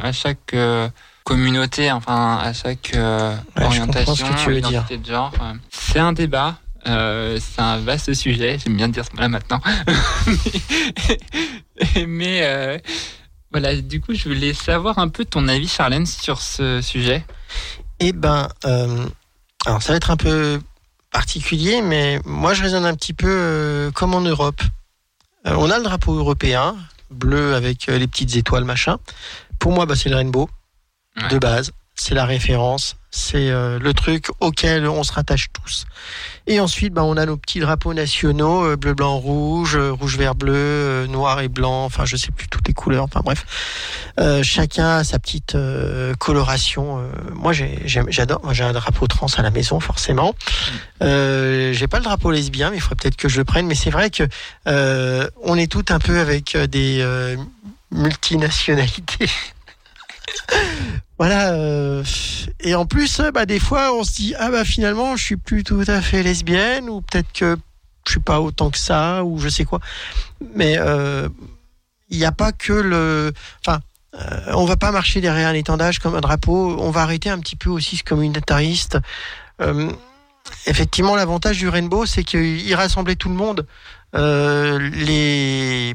à 0.03 0.13
chaque 0.13 0.55
euh, 0.55 0.89
communauté, 1.25 1.91
enfin 1.93 2.39
à 2.43 2.53
chaque 2.55 2.93
euh, 2.95 3.35
Ouais, 3.57 3.65
orientation, 3.65 4.15
ce 4.15 4.25
que 4.25 4.45
tu 4.45 4.51
veux 4.51 4.61
dire. 4.61 4.71
identité 4.71 4.97
de 4.99 5.07
genre. 5.07 5.33
C'est 5.71 5.99
un 5.99 6.13
débat. 6.15 6.57
euh, 6.87 7.39
c'est 7.41 7.61
un 7.61 7.79
vaste 7.79 8.13
sujet. 8.15 8.59
J'aime 8.59 8.77
bien 8.77 8.89
dire 8.89 9.05
ce 9.05 9.15
mot-là 9.15 9.29
maintenant. 9.29 9.61
Mais 12.07 12.41
euh, 12.43 12.79
voilà, 13.51 13.75
du 13.77 14.01
coup, 14.01 14.15
je 14.15 14.29
voulais 14.29 14.55
savoir 14.55 14.99
un 14.99 15.09
peu 15.09 15.25
ton 15.25 15.49
avis, 15.49 15.69
Charlène, 15.69 16.07
sur 16.07 16.41
ce 16.41 16.81
sujet. 16.81 17.25
Eh 18.01 18.13
ben, 18.13 18.49
alors 19.67 19.83
ça 19.83 19.93
va 19.93 19.97
être 19.97 20.11
un 20.11 20.17
peu 20.17 20.61
particulier, 21.13 21.83
mais 21.83 22.21
moi 22.25 22.55
je 22.55 22.63
raisonne 22.63 22.85
un 22.85 22.95
petit 22.95 23.13
peu 23.13 23.29
euh, 23.29 23.91
comme 23.93 24.15
en 24.15 24.21
Europe. 24.21 24.61
Euh, 25.47 25.55
on 25.59 25.71
a 25.71 25.77
le 25.79 25.85
drapeau 25.85 26.15
européen, 26.15 26.77
bleu 27.11 27.55
avec 27.55 27.89
euh, 27.89 27.99
les 27.99 28.07
petites 28.07 28.35
étoiles, 28.37 28.65
machin. 28.65 28.99
Pour 29.59 29.73
moi, 29.73 29.87
bah, 29.87 29.95
c'est 29.97 30.09
le 30.09 30.17
rainbow, 30.17 30.49
Ouais. 31.17 31.29
de 31.29 31.39
base. 31.39 31.73
C'est 32.05 32.17
la 32.17 32.25
référence, 32.25 32.97
c'est 33.13 33.51
euh, 33.51 33.79
le 33.79 33.95
truc 33.95 34.31
auquel 34.41 34.89
on 34.89 35.05
se 35.05 35.13
rattache 35.13 35.51
tous. 35.53 35.87
Et 36.49 36.59
ensuite, 36.59 36.93
bah, 36.93 37.05
on 37.05 37.17
a 37.17 37.25
nos 37.27 37.37
petits 37.37 37.61
drapeaux 37.61 37.95
nationaux, 37.95 38.65
euh, 38.65 38.77
bleu, 38.77 38.93
blanc, 38.93 39.19
rouge, 39.19 39.77
euh, 39.77 39.93
rouge, 39.93 40.19
vert, 40.19 40.35
bleu, 40.35 41.07
noir 41.09 41.43
et 41.43 41.47
blanc, 41.47 41.85
enfin 41.85 42.05
je 42.05 42.17
sais 42.17 42.33
plus 42.33 42.49
toutes 42.49 42.67
les 42.67 42.75
couleurs, 42.75 43.05
enfin 43.05 43.21
bref. 43.25 43.47
Chacun 44.43 44.97
a 44.97 45.05
sa 45.05 45.21
petite 45.21 45.57
coloration. 46.19 47.09
moi, 47.35 47.53
j'adore. 47.53 48.41
Moi, 48.43 48.53
j'ai 48.53 48.65
un 48.65 48.73
drapeau 48.73 49.07
trans 49.07 49.29
à 49.37 49.43
la 49.43 49.53
maison, 49.53 49.79
forcément. 49.79 50.35
Euh, 51.05 51.73
j'ai 51.73 51.87
pas 51.87 51.99
le 51.99 52.05
drapeau 52.05 52.33
lesbien, 52.33 52.71
mais 52.71 52.79
il 52.79 52.81
faudrait 52.81 52.97
peut-être 52.97 53.17
que 53.17 53.29
je 53.29 53.39
le 53.39 53.45
prenne. 53.45 53.69
Mais 53.69 53.77
c'est 53.77 53.91
vrai 53.91 54.11
que 54.11 54.25
on 55.45 55.57
est 55.57 55.71
tout 55.71 55.85
un 55.91 56.01
peu 56.01 56.19
avec 56.19 56.57
des 56.57 57.37
multinationalités. 57.93 59.31
voilà. 61.19 61.53
euh, 61.53 62.05
et 62.61 62.75
en 62.75 62.87
plus, 62.87 63.21
euh, 63.21 63.31
bah, 63.31 63.47
des 63.47 63.61
fois, 63.61 63.95
on 63.95 64.05
se 64.05 64.13
dit 64.13 64.35
ah 64.39 64.51
bah 64.51 64.65
finalement, 64.65 65.17
je 65.17 65.25
suis 65.25 65.37
plus 65.37 65.65
tout 65.65 65.85
à 65.87 66.01
fait 66.01 66.23
lesbienne, 66.23 66.89
ou 66.89 67.01
peut-être 67.01 67.33
que 67.33 67.57
je 68.07 68.13
suis 68.13 68.21
pas 68.21 68.41
autant 68.41 68.71
que 68.71 68.79
ça, 68.79 69.25
ou 69.25 69.39
je 69.39 69.49
sais 69.49 69.65
quoi. 69.65 69.81
Mais 70.55 70.77
euh, 70.79 71.29
il 72.11 72.19
n'y 72.19 72.25
a 72.25 72.33
pas 72.33 72.53
que 72.53 72.73
le. 72.73 73.33
Enfin, 73.65 73.81
euh, 74.15 74.53
on 74.55 74.65
va 74.65 74.77
pas 74.77 74.91
marcher 74.91 75.21
derrière 75.21 75.49
un 75.49 75.55
étendage 75.55 75.99
comme 75.99 76.15
un 76.15 76.21
drapeau. 76.21 76.77
On 76.79 76.91
va 76.91 77.03
arrêter 77.03 77.31
un 77.31 77.39
petit 77.39 77.57
peu 77.57 77.71
aussi 77.71 77.97
ce 77.97 78.05
communautariste. 78.05 78.99
Euh, 79.61 79.91
effectivement, 80.67 81.17
l'avantage 81.17 81.59
du 81.59 81.69
rainbow, 81.69 82.07
c'est 82.07 82.25
qu'il 82.25 82.75
rassemblait 82.75 83.17
tout 83.17 83.29
le 83.29 83.35
monde. 83.35 83.67
Les 84.15 85.95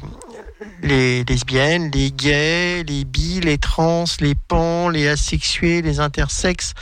les 0.82 1.24
lesbiennes, 1.24 1.91
les 1.91 2.12
gays, 2.12 2.84
les 2.84 3.05
bi, 3.05 3.39
les 3.41 3.58
trans, 3.58 4.05
les 4.20 4.36
pans, 4.36 4.89
les 4.89 5.08
asexués, 5.08 5.82
les 5.82 5.99
intersexes, 5.99 6.74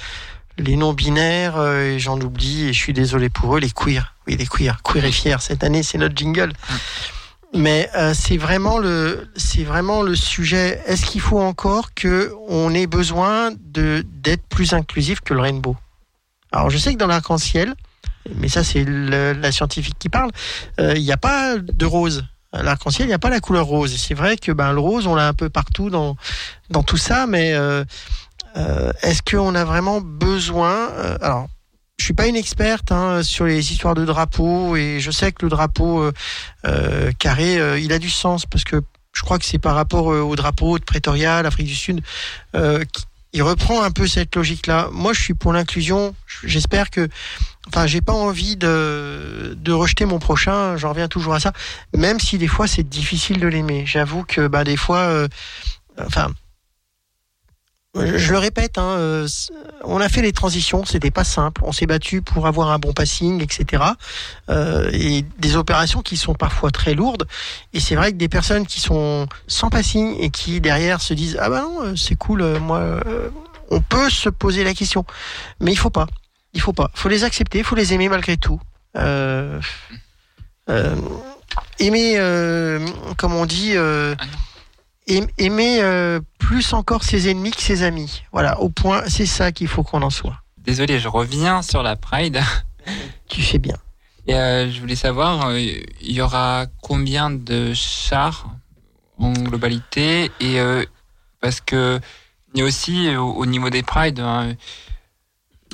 les 0.58 0.76
non-binaires, 0.76 1.58
euh, 1.58 1.96
et 1.96 2.00
j'en 2.00 2.20
oublie, 2.20 2.64
et 2.64 2.74
je 2.74 2.80
suis 2.80 2.94
désolé 2.94 3.30
pour 3.30 3.56
eux, 3.56 3.60
les 3.60 3.72
queers. 3.72 4.16
Oui, 4.28 4.38
les 4.38 4.48
queers. 4.48 4.82
Queer 4.84 5.06
et 5.06 5.12
fier. 5.12 5.42
Cette 5.42 5.64
année, 5.64 5.84
c'est 5.84 5.98
notre 5.98 6.16
jingle. 6.16 6.54
Mais 7.54 7.90
euh, 7.96 8.14
c'est 8.14 8.38
vraiment 8.38 8.80
le 8.80 9.30
c'est 9.38 9.64
vraiment 9.64 10.02
le 10.02 10.16
sujet. 10.16 10.82
Est-ce 10.88 11.06
qu'il 11.06 11.22
faut 11.22 11.40
encore 11.40 11.94
que 11.94 12.34
on 12.50 12.74
ait 12.74 12.88
besoin 12.88 13.52
de 13.52 14.06
d'être 14.22 14.46
plus 14.48 14.74
inclusif 14.74 15.22
que 15.22 15.34
le 15.34 15.40
rainbow? 15.40 15.78
Alors 16.52 16.70
je 16.70 16.78
sais 16.78 16.94
que 16.94 17.00
dans 17.00 17.08
l'arc-en-ciel, 17.08 17.74
mais 18.36 18.50
ça 18.50 18.64
c'est 18.64 18.84
la 18.84 19.52
scientifique 19.54 19.96
qui 19.98 20.10
parle, 20.10 20.32
euh, 20.82 20.96
il 20.98 21.04
n'y 21.04 21.14
a 21.14 21.18
pas 21.18 21.56
de 21.58 21.86
rose. 21.86 22.26
L'arc-en-ciel, 22.64 23.06
il 23.06 23.10
n'y 23.10 23.14
a 23.14 23.20
pas 23.20 23.30
la 23.30 23.40
couleur 23.40 23.66
rose. 23.66 23.96
C'est 23.98 24.14
vrai 24.14 24.38
que 24.38 24.52
ben 24.52 24.72
le 24.74 24.80
rose, 24.80 25.08
on 25.08 25.16
l'a 25.16 25.28
un 25.28 25.34
peu 25.34 25.50
partout 25.50 25.90
dans 25.90 26.16
dans 26.70 26.84
tout 26.84 26.98
ça, 26.98 27.28
mais 27.28 27.54
euh, 27.54 27.84
euh, 28.58 28.92
est-ce 29.02 29.22
qu'on 29.22 29.56
a 29.56 29.66
vraiment 29.66 30.02
besoin 30.02 30.90
euh, 30.92 31.18
Alors 31.22 31.48
je 31.98 32.06
suis 32.06 32.14
pas 32.14 32.28
une 32.28 32.36
experte 32.36 32.92
hein, 32.92 33.24
sur 33.24 33.46
les 33.46 33.72
histoires 33.72 33.96
de 33.96 34.06
drapeaux 34.06 34.76
et 34.76 35.00
je 35.00 35.12
sais 35.12 35.32
que 35.32 35.46
le 35.46 35.50
drapeau 35.50 36.12
carré, 37.20 37.82
il 37.82 37.94
a 37.94 38.00
du 38.00 38.10
sens 38.10 38.46
parce 38.46 38.64
que 38.66 38.82
je 39.14 39.22
crois 39.22 39.40
que 39.40 39.46
c'est 39.46 39.60
par 39.60 39.76
rapport 39.76 40.08
au 40.08 40.36
drapeau 40.36 40.78
de 40.78 40.84
Pretoria, 40.84 41.42
l'Afrique 41.42 41.68
du 41.68 41.76
Sud, 41.76 42.02
qui- 42.54 43.06
il 43.36 43.44
reprend 43.44 43.84
un 43.84 43.92
peu 43.92 44.08
cette 44.08 44.34
logique-là. 44.34 44.88
Moi, 44.94 45.12
je 45.12 45.22
suis 45.22 45.34
pour 45.34 45.52
l'inclusion. 45.52 46.16
J'espère 46.46 46.90
que, 46.90 47.10
enfin, 47.68 47.86
j'ai 47.86 48.00
pas 48.00 48.14
envie 48.14 48.56
de 48.56 49.54
de 49.58 49.72
rejeter 49.74 50.06
mon 50.06 50.20
prochain. 50.20 50.78
J'en 50.78 50.90
reviens 50.90 51.10
toujours 51.10 51.34
à 51.34 51.42
ça, 51.42 51.52
même 51.94 52.18
si 52.18 52.38
des 52.38 52.48
fois 52.48 52.66
c'est 52.66 52.88
difficile 52.88 53.42
de 53.42 53.48
l'aimer. 53.48 53.86
J'avoue 53.86 54.24
que, 54.24 54.48
bah, 54.48 54.64
des 54.64 54.78
fois, 54.78 55.00
euh, 55.00 55.28
enfin. 56.00 56.32
Je 57.96 58.32
le 58.32 58.38
répète, 58.38 58.78
hein, 58.78 58.98
euh, 58.98 59.28
on 59.84 60.02
a 60.02 60.10
fait 60.10 60.22
les 60.22 60.34
transitions, 60.34 60.84
c'était 60.84 61.12
pas 61.12 61.24
simple. 61.24 61.62
On 61.64 61.72
s'est 61.72 61.86
battu 61.86 62.22
pour 62.22 62.46
avoir 62.46 62.72
un 62.72 62.78
bon 62.78 62.92
passing, 62.92 63.42
etc. 63.42 63.84
Euh, 64.50 64.90
et 64.92 65.24
des 65.40 65.56
opérations 65.56 66.02
qui 66.02 66.18
sont 66.18 66.34
parfois 66.34 66.72
très 66.72 66.94
lourdes. 66.94 67.26
Et 67.74 67.80
c'est 67.80 67.96
vrai 67.96 68.12
que 68.12 68.18
des 68.18 68.28
personnes 68.28 68.68
qui 68.68 68.82
sont 68.82 69.28
sans 69.48 69.70
passing 69.70 70.18
et 70.20 70.30
qui 70.30 70.60
derrière 70.60 71.00
se 71.00 71.14
disent 71.14 71.38
ah 71.40 71.50
bah 71.50 71.62
non 71.62 71.84
euh, 71.84 71.96
c'est 71.96 72.16
cool, 72.16 72.42
euh, 72.42 72.60
moi, 72.60 72.80
euh, 72.80 73.30
on 73.70 73.80
peut 73.80 74.10
se 74.10 74.28
poser 74.30 74.66
la 74.66 74.74
question, 74.74 75.06
mais 75.62 75.72
il 75.72 75.78
faut 75.78 75.90
pas, 75.90 76.08
il 76.54 76.60
faut 76.60 76.74
pas, 76.74 76.92
faut 76.94 77.10
les 77.10 77.24
accepter, 77.24 77.64
faut 77.64 77.76
les 77.76 77.94
aimer 77.94 78.10
malgré 78.10 78.36
tout. 78.36 78.60
Euh, 78.98 79.62
aimer, 81.80 82.18
comme 83.18 83.34
on 83.34 83.46
dit. 83.46 83.78
Ah 83.78 84.16
aimer 85.08 85.82
euh, 85.82 86.20
plus 86.40 86.74
encore 86.74 87.04
ses 87.04 87.30
ennemis 87.30 87.52
que 87.52 87.62
ses 87.62 87.84
amis. 87.84 88.24
Voilà, 88.32 88.60
au 88.60 88.70
point, 88.70 89.04
c'est 89.08 89.26
ça 89.26 89.52
qu'il 89.52 89.68
faut 89.68 89.84
qu'on 89.84 90.02
en 90.02 90.10
soit. 90.10 90.42
Désolé, 90.58 91.00
je 91.00 91.08
reviens 91.08 91.62
sur 91.62 91.84
la 91.84 91.96
Pride. 91.96 92.42
Tu 93.28 93.42
fais 93.42 93.58
bien. 93.58 93.78
Et 94.28 94.36
euh, 94.36 94.70
je 94.72 94.80
voulais 94.80 94.96
savoir, 94.96 95.48
euh, 95.48 95.60
il 95.60 96.12
y 96.12 96.22
aura 96.22 96.66
combien 96.82 97.30
de 97.32 97.74
chars 97.74 98.48
en 99.18 99.34
globalité 99.34 100.32
Et 100.40 100.60
euh, 100.60 100.84
parce 101.42 101.62
que 101.62 102.00
Il 102.54 102.60
y 102.60 102.64
a 102.64 102.66
aussi 102.66 103.08
euh, 103.08 103.20
au, 103.20 103.34
au 103.34 103.46
niveau 103.48 103.70
des 103.72 103.82
prides. 103.84 104.20
hein, 104.20 104.54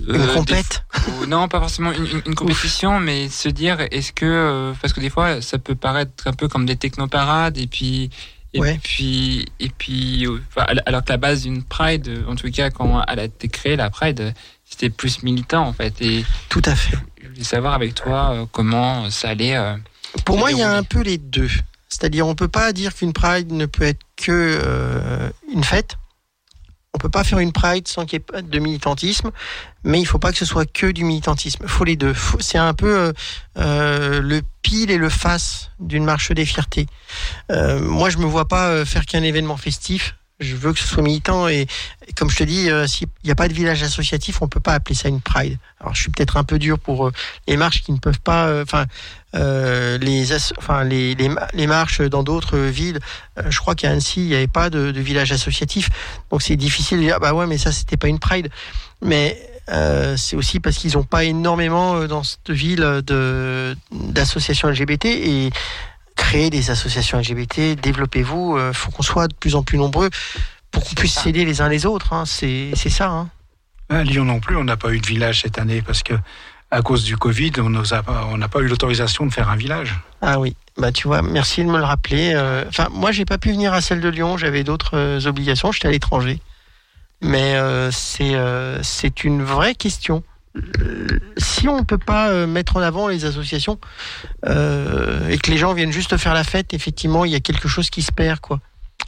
Une 0.08 0.18
des 0.26 0.34
compète. 0.34 0.84
Non, 1.28 1.48
pas 1.48 1.60
forcément 1.60 1.92
une, 1.92 2.06
une- 2.08 2.22
une 2.26 2.36
compétition, 2.36 3.00
mais 3.00 3.28
se 3.30 3.50
dire 3.50 3.78
est-ce 3.92 4.12
que 4.14 4.26
euh, 4.26 4.74
parce 4.82 4.94
que 4.94 5.00
des 5.02 5.10
fois 5.10 5.42
ça 5.42 5.58
peut 5.60 5.76
paraître 5.76 6.28
un 6.28 6.34
peu 6.34 6.48
comme 6.48 6.66
des 6.66 6.76
technoparades 6.78 7.58
et 7.58 7.68
puis 7.68 8.10
et 8.54 8.60
Ouais. 8.60 8.80
puis 8.84 9.45
et 9.60 9.70
puis 9.70 10.28
enfin, 10.28 10.66
alors 10.86 11.04
que 11.04 11.10
la 11.12 11.18
base 11.18 11.43
d'une 11.43 11.64
Pride, 11.64 12.24
en 12.28 12.36
tout 12.36 12.52
cas 12.52 12.70
quand 12.70 13.02
elle 13.08 13.20
a 13.20 13.24
été 13.26 13.47
créée 13.47 13.76
la 13.76 13.89
Pride, 13.89 14.34
c'était 14.66 14.89
plus 14.89 15.24
militant 15.24 15.66
en 15.68 15.74
fait. 15.74 16.02
Et 16.02 16.26
Tout 16.49 16.62
à 16.66 16.76
fait. 16.76 16.97
je 17.22 17.28
voulais 17.30 17.43
savoir 17.43 17.74
avec 17.74 17.95
toi 17.95 18.32
euh, 18.34 18.45
comment 18.52 19.10
ça 19.10 19.30
allait. 19.30 19.56
euh, 19.56 19.76
Pour 20.26 20.38
moi, 20.38 20.52
il 20.52 20.58
y 20.58 20.64
a 20.64 20.72
un 20.76 20.84
peu 20.84 21.02
les 21.02 21.18
deux. 21.18 21.49
C'est-à-dire, 21.89 22.26
on 22.28 22.36
peut 22.36 22.47
pas 22.47 22.72
dire 22.74 22.93
qu'une 22.95 23.12
Pride 23.14 23.52
ne 23.52 23.66
peut 23.66 23.84
être 23.84 24.02
que 24.16 24.32
euh, 24.32 25.30
une 25.54 25.64
fête. 25.64 25.97
On 26.94 26.98
peut 26.98 27.10
pas 27.10 27.24
faire 27.24 27.39
une 27.39 27.54
Pride 27.54 27.88
sans 27.88 28.06
qu'il 28.06 28.20
y 28.20 28.38
ait 28.38 28.42
de 28.42 28.60
militantisme, 28.60 29.32
mais 29.86 30.02
il 30.02 30.06
faut 30.06 30.20
pas 30.20 30.34
que 30.34 30.38
ce 30.38 30.44
soit 30.44 30.66
que 30.66 30.88
du 30.88 31.06
militantisme. 31.06 31.64
Il 31.64 31.70
faut 31.70 31.86
les 31.86 31.96
deux. 31.96 32.14
C'est 32.39 32.58
un 32.58 32.74
peu 32.74 32.94
euh, 32.94 33.14
euh, 33.58 34.22
le 34.22 34.42
pile 34.62 34.92
et 34.92 34.98
le 34.98 35.08
face 35.08 35.72
d'une 35.80 36.04
marche 36.04 36.32
des 36.34 36.46
fiertés. 36.46 36.88
Euh, 37.50 37.80
moi, 37.80 38.10
je 38.10 38.18
me 38.18 38.26
vois 38.26 38.48
pas 38.48 38.84
faire 38.84 39.06
qu'un 39.06 39.24
événement 39.24 39.56
festif. 39.56 40.16
Je 40.42 40.56
veux 40.56 40.74
que 40.74 40.80
ce 40.80 40.88
soit 40.88 41.04
militant 41.04 41.48
et, 41.48 41.68
comme 42.18 42.30
je 42.30 42.36
te 42.36 42.44
dis, 42.44 42.70
euh, 42.70 42.88
s'il 42.88 43.08
n'y 43.24 43.32
a 43.32 43.36
pas 43.36 43.48
de 43.48 43.54
village 43.54 43.84
associatif, 43.84 44.42
on 44.42 44.48
peut 44.48 44.60
pas 44.60 44.74
appeler 44.74 44.96
ça 44.96 45.08
une 45.08 45.22
Pride. 45.22 45.58
Alors, 45.80 45.94
je 45.96 46.02
suis 46.02 46.12
peut-être 46.12 46.36
un 46.36 46.44
peu 46.44 46.58
dur 46.60 46.80
pour 46.80 47.08
euh, 47.08 47.12
les 47.48 47.58
marches 47.58 47.84
qui 47.84 47.92
ne 47.92 48.00
peuvent 48.00 48.20
pas, 48.20 48.48
euh, 48.48 48.64
enfin, 48.64 48.86
euh, 49.36 49.98
les, 50.00 50.34
enfin 50.58 50.84
les, 50.84 51.14
les, 51.16 51.30
ma- 51.30 51.48
les 51.54 51.68
marches 51.68 52.02
dans 52.02 52.24
d'autres 52.24 52.58
villes. 52.58 53.00
je 53.48 53.58
crois 53.60 53.76
qu'à 53.76 53.92
Annecy, 53.92 54.22
il 54.22 54.28
n'y 54.28 54.36
avait 54.36 54.48
pas 54.48 54.70
de, 54.70 54.92
de 54.92 55.00
village 55.00 55.32
associatif, 55.32 55.89
donc 56.32 56.42
c'est 56.42 56.56
difficile 56.58 56.98
de 56.98 57.04
dire 57.04 57.20
bah 57.20 57.34
ouais, 57.34 57.46
mais 57.48 57.58
ça 57.58 57.72
c'était 57.72 57.98
pas 57.98 58.08
une 58.08 58.20
Pride. 58.20 58.50
Mais 59.02 59.39
c'est 60.18 60.36
aussi 60.36 60.60
parce 60.60 60.76
qu'ils 60.78 60.94
n'ont 60.96 61.04
pas 61.04 61.24
énormément 61.24 62.06
dans 62.06 62.24
cette 62.24 62.50
ville 62.50 63.02
de 63.06 63.78
d'associations 63.92 64.68
LGBT 64.68 65.06
et 65.06 65.50
créer 66.22 66.49
des 66.49 66.69
associations 66.72 67.17
LGBT, 67.19 67.76
développez-vous. 67.82 68.57
Il 68.69 68.74
faut 68.74 68.91
qu'on 68.91 69.03
soit 69.03 69.28
de 69.28 69.34
plus 69.34 69.55
en 69.55 69.63
plus 69.63 69.78
nombreux 69.78 70.09
pour 70.72 70.84
qu'on 70.86 70.95
puisse 70.95 71.15
s'aider 71.19 71.43
les 71.45 71.61
uns 71.61 71.67
les 71.69 71.86
autres. 71.86 72.13
hein. 72.13 72.24
C'est 72.26 72.76
ça. 72.89 73.09
Hein. 73.09 73.30
À 73.89 74.03
Lyon 74.03 74.24
non 74.26 74.39
plus, 74.39 74.55
on 74.55 74.63
n'a 74.63 74.78
pas 74.78 74.91
eu 74.93 74.99
de 74.99 75.05
village 75.05 75.41
cette 75.41 75.57
année 75.59 75.82
parce 75.82 76.03
que 76.03 76.13
à 76.74 76.82
cause 76.82 77.03
du 77.03 77.17
Covid, 77.17 77.51
on 77.57 77.69
pas- 77.84 78.38
n'a 78.38 78.47
pas 78.47 78.59
eu 78.61 78.67
l'autorisation 78.67 79.26
de 79.26 79.34
faire 79.34 79.49
un 79.49 79.57
village. 79.57 79.99
Ah 80.22 80.39
oui, 80.39 80.55
bah 80.78 80.93
tu 80.93 81.07
vois, 81.09 81.22
merci 81.22 81.65
de 81.65 81.69
me 81.69 81.78
le 81.78 81.84
rappeler. 81.84 82.32
Euh, 82.34 82.63
Enfin, 82.69 82.88
moi, 82.91 83.11
j'ai 83.11 83.26
pas 83.26 83.38
pu 83.38 83.51
venir 83.51 83.74
à 83.74 83.82
celle 83.82 83.99
de 83.99 84.07
Lyon, 84.07 84.38
j'avais 84.38 84.63
d'autres 84.63 84.95
euh, 84.95 85.26
obligations, 85.26 85.74
j'étais 85.74 85.89
à 85.89 85.91
l'étranger. 85.91 86.39
Mais 87.22 87.55
euh, 87.55 87.91
c'est 87.91 88.36
euh, 88.36 88.82
c'est 88.84 89.24
une 89.26 89.43
vraie 89.43 89.76
question. 89.76 90.24
Si 91.38 91.68
on 91.68 91.84
peut 91.84 91.97
pas 91.97 92.30
euh, 92.30 92.47
mettre 92.47 92.78
en 92.78 92.82
avant 92.82 93.08
les 93.08 93.26
associations 93.26 93.80
euh, 94.45 95.30
et 95.30 95.38
que 95.38 95.49
les 95.49 95.58
gens 95.58 95.74
viennent 95.74 95.91
juste 95.91 96.18
faire 96.18 96.34
la 96.34 96.43
fête, 96.43 96.74
effectivement, 96.74 97.24
il 97.24 97.32
y 97.32 97.36
a 97.36 97.39
quelque 97.39 97.68
chose 97.68 97.89
qui 97.89 98.02
se 98.02 98.12
perd, 98.12 98.39
quoi. 98.39 98.60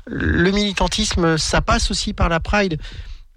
Le 0.05 0.51
militantisme, 0.51 1.37
ça 1.37 1.61
passe 1.61 1.91
aussi 1.91 2.13
par 2.13 2.29
la 2.29 2.39
Pride. 2.39 2.77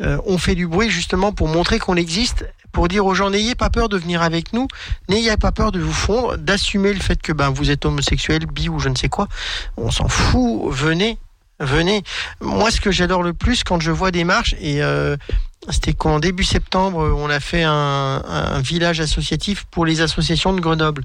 Euh, 0.00 0.18
on 0.26 0.36
fait 0.36 0.54
du 0.54 0.66
bruit 0.66 0.90
justement 0.90 1.32
pour 1.32 1.48
montrer 1.48 1.78
qu'on 1.78 1.96
existe, 1.96 2.44
pour 2.70 2.88
dire 2.88 3.06
aux 3.06 3.14
gens 3.14 3.30
n'ayez 3.30 3.54
pas 3.54 3.70
peur 3.70 3.88
de 3.88 3.96
venir 3.96 4.20
avec 4.20 4.52
nous, 4.52 4.68
n'ayez 5.08 5.36
pas 5.38 5.52
peur 5.52 5.72
de 5.72 5.80
vous 5.80 5.92
fondre, 5.92 6.36
d'assumer 6.36 6.92
le 6.92 7.00
fait 7.00 7.20
que 7.22 7.32
ben 7.32 7.48
vous 7.48 7.70
êtes 7.70 7.86
homosexuel, 7.86 8.46
bi 8.46 8.68
ou 8.68 8.78
je 8.78 8.90
ne 8.90 8.94
sais 8.94 9.08
quoi. 9.08 9.28
On 9.76 9.90
s'en 9.90 10.08
fout, 10.08 10.70
venez, 10.70 11.18
venez. 11.60 12.02
Moi, 12.40 12.70
ce 12.70 12.80
que 12.80 12.90
j'adore 12.90 13.22
le 13.22 13.32
plus 13.32 13.64
quand 13.64 13.80
je 13.80 13.90
vois 13.90 14.10
des 14.10 14.24
marches 14.24 14.54
et 14.60 14.82
euh, 14.82 15.16
c'était 15.68 15.94
qu'en 15.94 16.20
début 16.20 16.44
septembre, 16.44 17.14
on 17.18 17.28
a 17.28 17.40
fait 17.40 17.64
un, 17.64 18.22
un 18.24 18.60
village 18.60 19.00
associatif 19.00 19.64
pour 19.70 19.84
les 19.84 20.00
associations 20.00 20.52
de 20.52 20.60
Grenoble. 20.60 21.02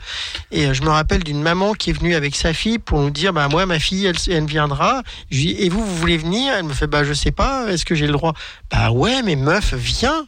Et 0.51 0.67
euh, 0.67 0.73
je 0.73 0.83
me 0.83 0.89
rappelle 0.89 1.23
d'une 1.23 1.41
maman 1.41 1.73
qui 1.73 1.89
est 1.89 1.93
venue 1.93 2.13
avec 2.13 2.35
sa 2.35 2.53
fille 2.53 2.77
pour 2.77 2.99
nous 2.99 3.09
dire, 3.09 3.33
bah 3.33 3.47
moi 3.47 3.65
ma 3.65 3.79
fille, 3.79 4.05
elle, 4.05 4.17
elle 4.29 4.45
viendra. 4.45 5.01
Je 5.31 5.37
dis, 5.37 5.55
et 5.57 5.69
vous, 5.69 5.83
vous 5.83 5.95
voulez 5.95 6.17
venir? 6.17 6.53
Elle 6.53 6.65
me 6.65 6.73
fait, 6.73 6.87
bah 6.87 7.03
je 7.03 7.13
sais 7.13 7.31
pas. 7.31 7.71
Est-ce 7.71 7.85
que 7.85 7.95
j'ai 7.95 8.05
le 8.05 8.13
droit? 8.13 8.33
Bah 8.69 8.91
ouais, 8.91 9.23
mais 9.23 9.35
meuf, 9.35 9.73
viens, 9.73 10.27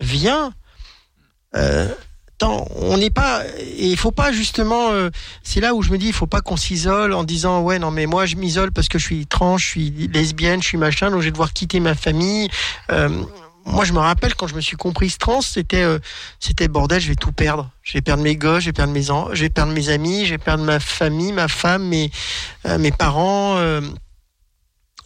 viens. 0.00 0.52
Euh, 1.56 1.88
on 2.42 2.98
n'est 2.98 3.10
pas. 3.10 3.42
Il 3.78 3.96
faut 3.96 4.12
pas 4.12 4.32
justement. 4.32 4.90
euh, 4.92 5.10
c'est 5.42 5.60
là 5.60 5.74
où 5.74 5.82
je 5.82 5.90
me 5.90 5.98
dis, 5.98 6.06
il 6.06 6.12
faut 6.12 6.26
pas 6.26 6.40
qu'on 6.40 6.56
s'isole 6.56 7.12
en 7.12 7.24
disant, 7.24 7.60
ouais, 7.62 7.78
non 7.78 7.90
mais 7.90 8.06
moi 8.06 8.26
je 8.26 8.36
m'isole 8.36 8.72
parce 8.72 8.88
que 8.88 8.98
je 8.98 9.04
suis 9.04 9.26
trans, 9.26 9.58
je 9.58 9.66
suis 9.66 9.90
lesbienne, 10.12 10.62
je 10.62 10.68
suis 10.68 10.78
machin, 10.78 11.10
donc 11.10 11.20
je 11.20 11.26
vais 11.26 11.32
devoir 11.32 11.52
quitter 11.52 11.80
ma 11.80 11.94
famille. 11.94 12.48
Euh, 12.90 13.08
moi, 13.64 13.84
je 13.84 13.92
me 13.92 13.98
rappelle 13.98 14.34
quand 14.34 14.46
je 14.46 14.54
me 14.54 14.62
suis 14.62 14.76
comprise 14.78 15.18
trans, 15.18 15.42
c'était 15.42 15.82
euh, 15.82 15.98
c'était 16.40 16.68
bordel, 16.68 17.00
je 17.00 17.08
vais 17.08 17.16
tout 17.16 17.32
perdre. 17.32 17.70
Je 17.82 17.92
vais 17.92 18.00
perdre 18.00 18.22
mes 18.22 18.34
gosses, 18.34 18.60
je 18.60 18.66
vais 18.66 18.72
perdre 18.72 18.92
mes 18.92 19.02
je 19.02 19.40
vais 19.40 19.50
perdre 19.50 19.72
mes 19.72 19.90
amis, 19.90 20.24
je 20.24 20.30
vais 20.30 20.38
perdre 20.38 20.64
ma 20.64 20.80
famille, 20.80 21.32
ma 21.32 21.48
femme, 21.48 21.86
mes 21.86 22.10
euh, 22.66 22.78
mes 22.78 22.92
parents. 22.92 23.56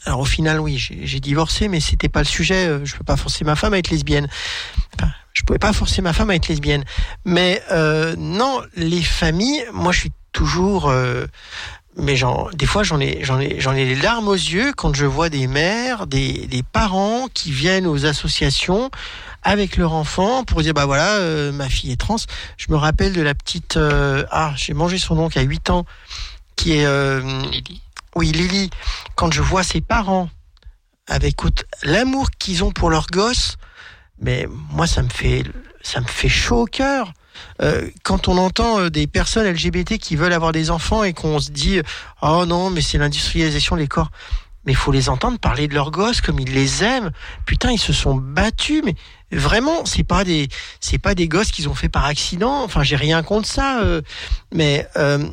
Alors 0.05 0.21
au 0.21 0.25
final, 0.25 0.61
oui, 0.61 0.79
j'ai 0.79 1.21
divorcé, 1.21 1.69
mais 1.69 1.81
c'était 1.81 2.09
pas 2.09 2.21
le 2.21 2.27
sujet. 2.27 2.67
euh, 2.67 2.85
Je 2.85 2.97
peux 2.97 3.05
pas 3.05 3.17
forcer 3.17 3.45
ma 3.45 3.55
femme 3.57 3.73
à 3.75 3.79
être 3.79 3.91
lesbienne. 3.91 4.29
Enfin, 4.99 5.11
je 5.33 5.43
pouvais 5.43 5.59
pas 5.59 5.73
forcer 5.73 6.03
ma 6.03 6.13
femme 6.13 6.31
à 6.31 6.35
être 6.35 6.49
lesbienne. 6.49 6.85
Mais 7.25 7.63
euh, 7.71 8.15
non, 8.19 8.61
les 8.77 9.03
familles, 9.03 9.65
moi, 9.73 9.93
je 9.93 10.01
suis 10.01 10.13
toujours. 10.33 10.89
euh, 10.89 11.27
mais 11.97 12.17
des 12.55 12.67
fois, 12.67 12.83
j'en 12.83 12.99
ai, 13.01 13.23
j'en 13.23 13.39
ai, 13.39 13.61
j'en 13.61 13.75
ai 13.75 13.85
les 13.85 13.97
larmes 13.97 14.27
aux 14.29 14.35
yeux 14.35 14.73
quand 14.75 14.95
je 14.95 15.05
vois 15.05 15.29
des 15.29 15.47
mères, 15.47 16.07
des, 16.07 16.47
des 16.47 16.63
parents 16.63 17.29
qui 17.35 17.53
viennent 17.53 17.87
aux 17.87 18.07
associations 18.07 18.91
avec 19.43 19.77
leur 19.77 19.93
enfant 19.93 20.43
pour 20.45 20.63
dire 20.63 20.73
bah 20.73 20.87
voilà, 20.87 21.17
euh, 21.17 21.53
ma 21.53 21.69
fille 21.69 21.93
est 21.93 22.01
trans. 22.01 22.17
Je 22.57 22.67
me 22.71 22.77
rappelle 22.77 23.13
de 23.13 23.21
la 23.21 23.35
petite, 23.35 23.77
euh, 23.77 24.25
ah, 24.31 24.55
j'ai 24.57 24.73
mangé 24.73 24.97
son 24.99 25.17
nom 25.17 25.29
qui 25.29 25.39
a 25.39 25.43
8 25.43 25.69
ans, 25.69 25.85
qui 26.57 26.73
est, 26.79 26.87
euh. 26.87 27.21
Oui, 28.17 28.33
Lily. 28.33 28.71
Quand 29.15 29.33
je 29.33 29.43
vois 29.43 29.63
ses 29.63 29.81
parents 29.81 30.29
avec 31.07 31.37
l'amour 31.83 32.31
qu'ils 32.31 32.65
ont 32.65 32.71
pour 32.71 32.91
leur 32.91 33.07
gosse, 33.07 33.57
mais 34.21 34.47
moi 34.71 34.87
ça 34.87 35.03
me 35.03 35.09
fait, 35.09 35.45
ça 35.83 36.01
me 36.01 36.07
fait 36.07 36.29
chaud 36.29 36.63
au 36.63 36.67
cœur. 36.67 37.13
Euh, 37.61 37.89
quand 38.03 38.29
on 38.29 38.37
entend 38.39 38.79
euh, 38.79 38.91
des 38.91 39.07
personnes 39.07 39.51
LGBT 39.51 39.99
qui 39.99 40.17
veulent 40.17 40.33
avoir 40.33 40.53
des 40.53 40.71
enfants 40.71 41.03
et 41.03 41.13
qu'on 41.13 41.41
se 41.41 41.51
dit 41.51 41.81
oh 42.21 42.45
non 42.47 42.71
mais 42.71 42.83
c'est 42.83 42.99
l'industrialisation 42.99 43.77
des 43.77 43.89
corps 43.89 44.11
mais 44.65 44.73
il 44.73 44.77
faut 44.77 44.93
les 44.93 45.09
entendre 45.09 45.39
parler 45.39 45.69
de 45.69 45.75
leurs 45.75 45.91
gosses 45.91 46.21
comme 46.21 46.39
ils 46.39 46.53
les 46.53 46.85
aiment 46.85 47.11
putain 47.47 47.73
ils 47.73 47.81
se 47.81 47.93
sont 47.93 48.15
battus 48.15 48.83
mais 48.85 48.95
vraiment 49.33 49.85
c'est 49.85 50.05
pas 50.05 50.25
des 50.25 50.49
c'est 50.81 50.99
pas 50.99 51.15
des 51.15 51.29
gosses 51.29 51.51
qu'ils 51.51 51.69
ont 51.69 51.75
fait 51.75 51.89
par 51.89 52.05
accident 52.05 52.63
enfin 52.63 52.83
j'ai 52.83 52.97
rien 52.97 53.23
contre 53.23 53.49
ça 53.49 53.81
euh, 53.81 54.03
mais 54.53 54.87
euh, 54.97 55.27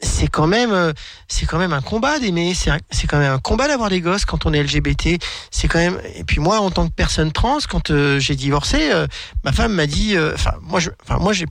c'est 0.00 0.28
quand 0.28 0.46
même 0.46 0.72
euh, 0.72 0.92
c'est 1.28 1.46
quand 1.46 1.58
même 1.58 1.72
un 1.72 1.80
combat 1.80 2.18
d'aimer 2.18 2.54
c'est 2.54 3.06
quand 3.06 3.18
même 3.18 3.32
un 3.32 3.38
combat 3.38 3.66
d'avoir 3.66 3.88
des 3.88 4.00
gosses 4.00 4.24
quand 4.24 4.44
on 4.46 4.52
est 4.52 4.62
LGBT 4.62 5.22
c'est 5.50 5.68
quand 5.68 5.78
même 5.78 6.00
et 6.14 6.24
puis 6.24 6.40
moi 6.40 6.60
en 6.60 6.70
tant 6.70 6.86
que 6.86 6.92
personne 6.92 7.32
trans 7.32 7.58
quand 7.68 7.90
euh, 7.90 8.18
j'ai 8.18 8.34
divorcé 8.34 8.90
euh, 8.92 9.06
ma 9.44 9.52
femme 9.52 9.72
m'a 9.72 9.86
dit 9.86 10.16
euh, 10.16 10.34
enfin 10.34 10.54
moi 10.62 10.80
je 10.80 10.90
enfin 11.02 11.18
moi 11.18 11.32
j'ai 11.32 11.46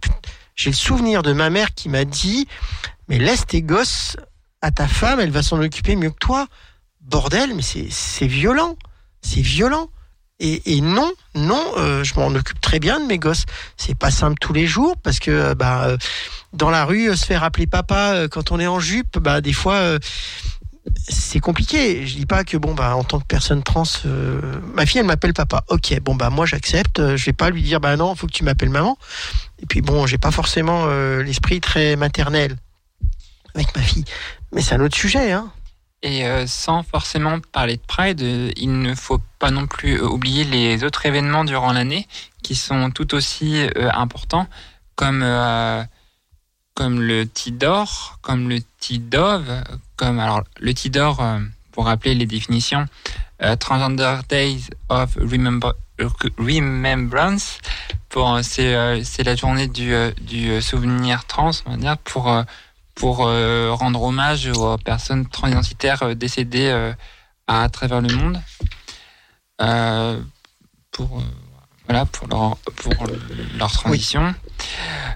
j'ai 0.55 0.69
le 0.69 0.75
souvenir 0.75 1.23
de 1.23 1.33
ma 1.33 1.49
mère 1.49 1.73
qui 1.73 1.89
m'a 1.89 2.05
dit 2.05 2.47
mais 3.07 3.17
laisse 3.17 3.45
tes 3.45 3.61
gosses 3.61 4.17
à 4.61 4.71
ta 4.71 4.87
femme 4.87 5.19
elle 5.19 5.31
va 5.31 5.43
s'en 5.43 5.61
occuper 5.61 5.95
mieux 5.95 6.11
que 6.11 6.19
toi. 6.19 6.47
Bordel 7.01 7.53
mais 7.55 7.61
c'est 7.61 7.87
c'est 7.89 8.27
violent. 8.27 8.77
C'est 9.21 9.41
violent 9.41 9.89
et, 10.39 10.81
non 10.81 11.11
non 11.33 11.63
euh, 11.77 12.03
je 12.03 12.13
m'en 12.15 12.27
occupe 12.27 12.59
très 12.59 12.79
bien 12.79 12.99
de 12.99 13.05
mes 13.05 13.17
gosses 13.17 13.45
c'est 13.77 13.95
pas 13.97 14.11
simple 14.11 14.35
tous 14.41 14.51
les 14.51 14.67
jours 14.67 14.97
parce 14.97 15.19
que 15.19 15.31
euh, 15.31 15.55
bah 15.55 15.85
euh, 15.85 15.97
dans 16.51 16.69
la 16.69 16.83
rue 16.83 17.15
se 17.15 17.25
faire 17.25 17.43
appeler 17.43 17.67
papa 17.67 18.27
quand 18.29 18.51
on 18.51 18.59
est 18.59 18.67
en 18.67 18.79
jupe 18.79 19.17
bah 19.17 19.39
des 19.41 19.53
fois 19.53 19.97
c'est 21.09 21.39
compliqué. 21.39 22.05
Je 22.05 22.15
dis 22.15 22.27
pas 22.27 22.43
que 22.43 22.57
bon 22.57 22.75
bah 22.75 22.95
en 22.95 23.03
tant 23.03 23.19
que 23.19 23.25
personne 23.25 23.63
trans, 23.63 23.85
ma 24.75 24.85
fille 24.85 24.99
elle 24.99 25.07
m'appelle 25.07 25.33
papa. 25.33 25.63
Ok, 25.69 25.99
bon 25.99 26.13
bah 26.13 26.29
moi 26.29 26.45
j'accepte. 26.45 27.15
Je 27.15 27.25
vais 27.25 27.33
pas 27.33 27.49
lui 27.49 27.63
dire 27.63 27.79
bah 27.79 27.97
non, 27.97 28.13
faut 28.13 28.27
que 28.27 28.31
tu 28.31 28.43
m'appelles 28.43 28.69
maman. 28.69 28.95
Et 29.63 29.65
puis 29.65 29.81
bon, 29.81 30.05
j'ai 30.05 30.19
pas 30.19 30.29
forcément 30.29 30.85
l'esprit 31.17 31.59
très 31.59 31.95
maternel 31.95 32.55
avec 33.55 33.75
ma 33.75 33.81
fille. 33.81 34.05
Mais 34.51 34.61
c'est 34.61 34.75
un 34.75 34.81
autre 34.81 34.95
sujet, 34.95 35.31
hein. 35.31 35.51
Et 36.05 36.23
euh, 36.27 36.45
sans 36.45 36.83
forcément 36.83 37.39
parler 37.51 37.77
de 37.77 37.81
Pride, 37.81 38.21
euh, 38.21 38.51
il 38.57 38.79
ne 38.79 38.93
faut 38.93 39.19
pas 39.39 39.49
non 39.49 39.65
plus 39.65 39.99
euh, 39.99 40.07
oublier 40.07 40.43
les 40.43 40.83
autres 40.83 41.07
événements 41.07 41.43
durant 41.43 41.73
l'année 41.73 42.07
qui 42.43 42.53
sont 42.53 42.91
tout 42.91 43.15
aussi 43.15 43.67
importants, 43.75 44.45
comme, 44.95 45.25
comme 46.75 47.01
le 47.01 47.27
Tidor, 47.27 48.19
comme 48.21 48.49
le 48.49 48.59
Tidove, 48.79 49.63
comme 49.95 50.19
alors 50.19 50.43
le 50.59 50.71
Tidor, 50.75 51.25
pour 51.71 51.85
rappeler 51.85 52.13
les 52.13 52.27
définitions, 52.27 52.85
Transgender 53.59 54.17
Days 54.29 54.69
of 54.89 55.17
Remembrance, 56.37 57.57
pour 58.09 58.37
c'est 58.43 59.23
la 59.23 59.35
journée 59.35 59.67
du, 59.67 59.95
du 60.21 60.61
souvenir 60.61 61.25
trans, 61.25 61.49
on 61.65 61.71
va 61.71 61.77
dire, 61.77 61.97
pour 61.97 62.31
pour 62.95 63.27
euh, 63.27 63.71
rendre 63.73 64.01
hommage 64.01 64.47
aux 64.47 64.77
personnes 64.77 65.27
transidentitaires 65.27 66.01
euh, 66.03 66.15
décédées 66.15 66.69
euh, 66.69 66.93
à 67.47 67.67
travers 67.69 68.01
le 68.01 68.15
monde. 68.15 68.41
pour, 70.91 71.21
voilà, 71.87 72.05
pour, 72.05 72.27
leur, 72.27 72.57
pour 72.77 73.07
leur 73.57 73.71
transition. 73.71 74.33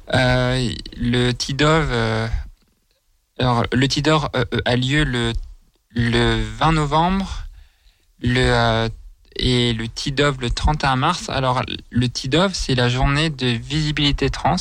Le 0.10 1.32
TIDOV, 1.32 2.30
le 3.40 3.88
TIDOR 3.88 4.30
a 4.66 4.76
lieu 4.76 5.04
le, 5.06 5.34
le 5.90 6.44
20 6.60 6.74
novembre 6.74 7.46
le, 8.22 8.90
et 9.38 9.74
le 9.74 9.88
TIDOV 9.88 10.42
le 10.42 10.50
31 10.52 10.98
mars. 10.98 11.30
Alors, 11.30 11.64
le 11.90 12.10
TIDOV, 12.10 12.54
c'est 12.54 12.76
la 12.76 12.90
journée 12.90 13.30
de 13.30 13.48
visibilité 13.48 14.30
trans. 14.30 14.58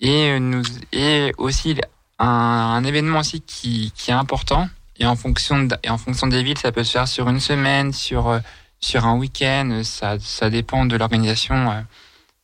Et, 0.00 0.30
euh, 0.30 0.38
nous, 0.38 0.62
et 0.92 1.32
aussi 1.38 1.76
un, 2.18 2.26
un 2.26 2.84
événement 2.84 3.20
aussi 3.20 3.40
qui, 3.40 3.92
qui 3.96 4.10
est 4.10 4.14
important. 4.14 4.68
Et 4.98 5.06
en, 5.06 5.16
fonction 5.16 5.64
de- 5.64 5.76
et 5.82 5.90
en 5.90 5.98
fonction 5.98 6.26
des 6.28 6.42
villes, 6.42 6.58
ça 6.58 6.72
peut 6.72 6.84
se 6.84 6.92
faire 6.92 7.08
sur 7.08 7.28
une 7.28 7.40
semaine, 7.40 7.92
sur, 7.92 8.28
euh, 8.28 8.38
sur 8.80 9.06
un 9.06 9.16
week-end. 9.16 9.80
Ça, 9.84 10.18
ça 10.20 10.50
dépend 10.50 10.86
de 10.86 10.96
l'organisation 10.96 11.70
euh, 11.72 11.80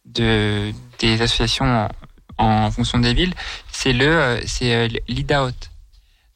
de, 0.06 0.72
des 0.98 1.22
associations 1.22 1.88
en, 2.38 2.44
en 2.66 2.70
fonction 2.70 2.98
des 2.98 3.14
villes. 3.14 3.34
C'est 3.70 3.92
le 3.92 4.40
c'est 4.46 4.88
l'IDAOT. 5.08 5.52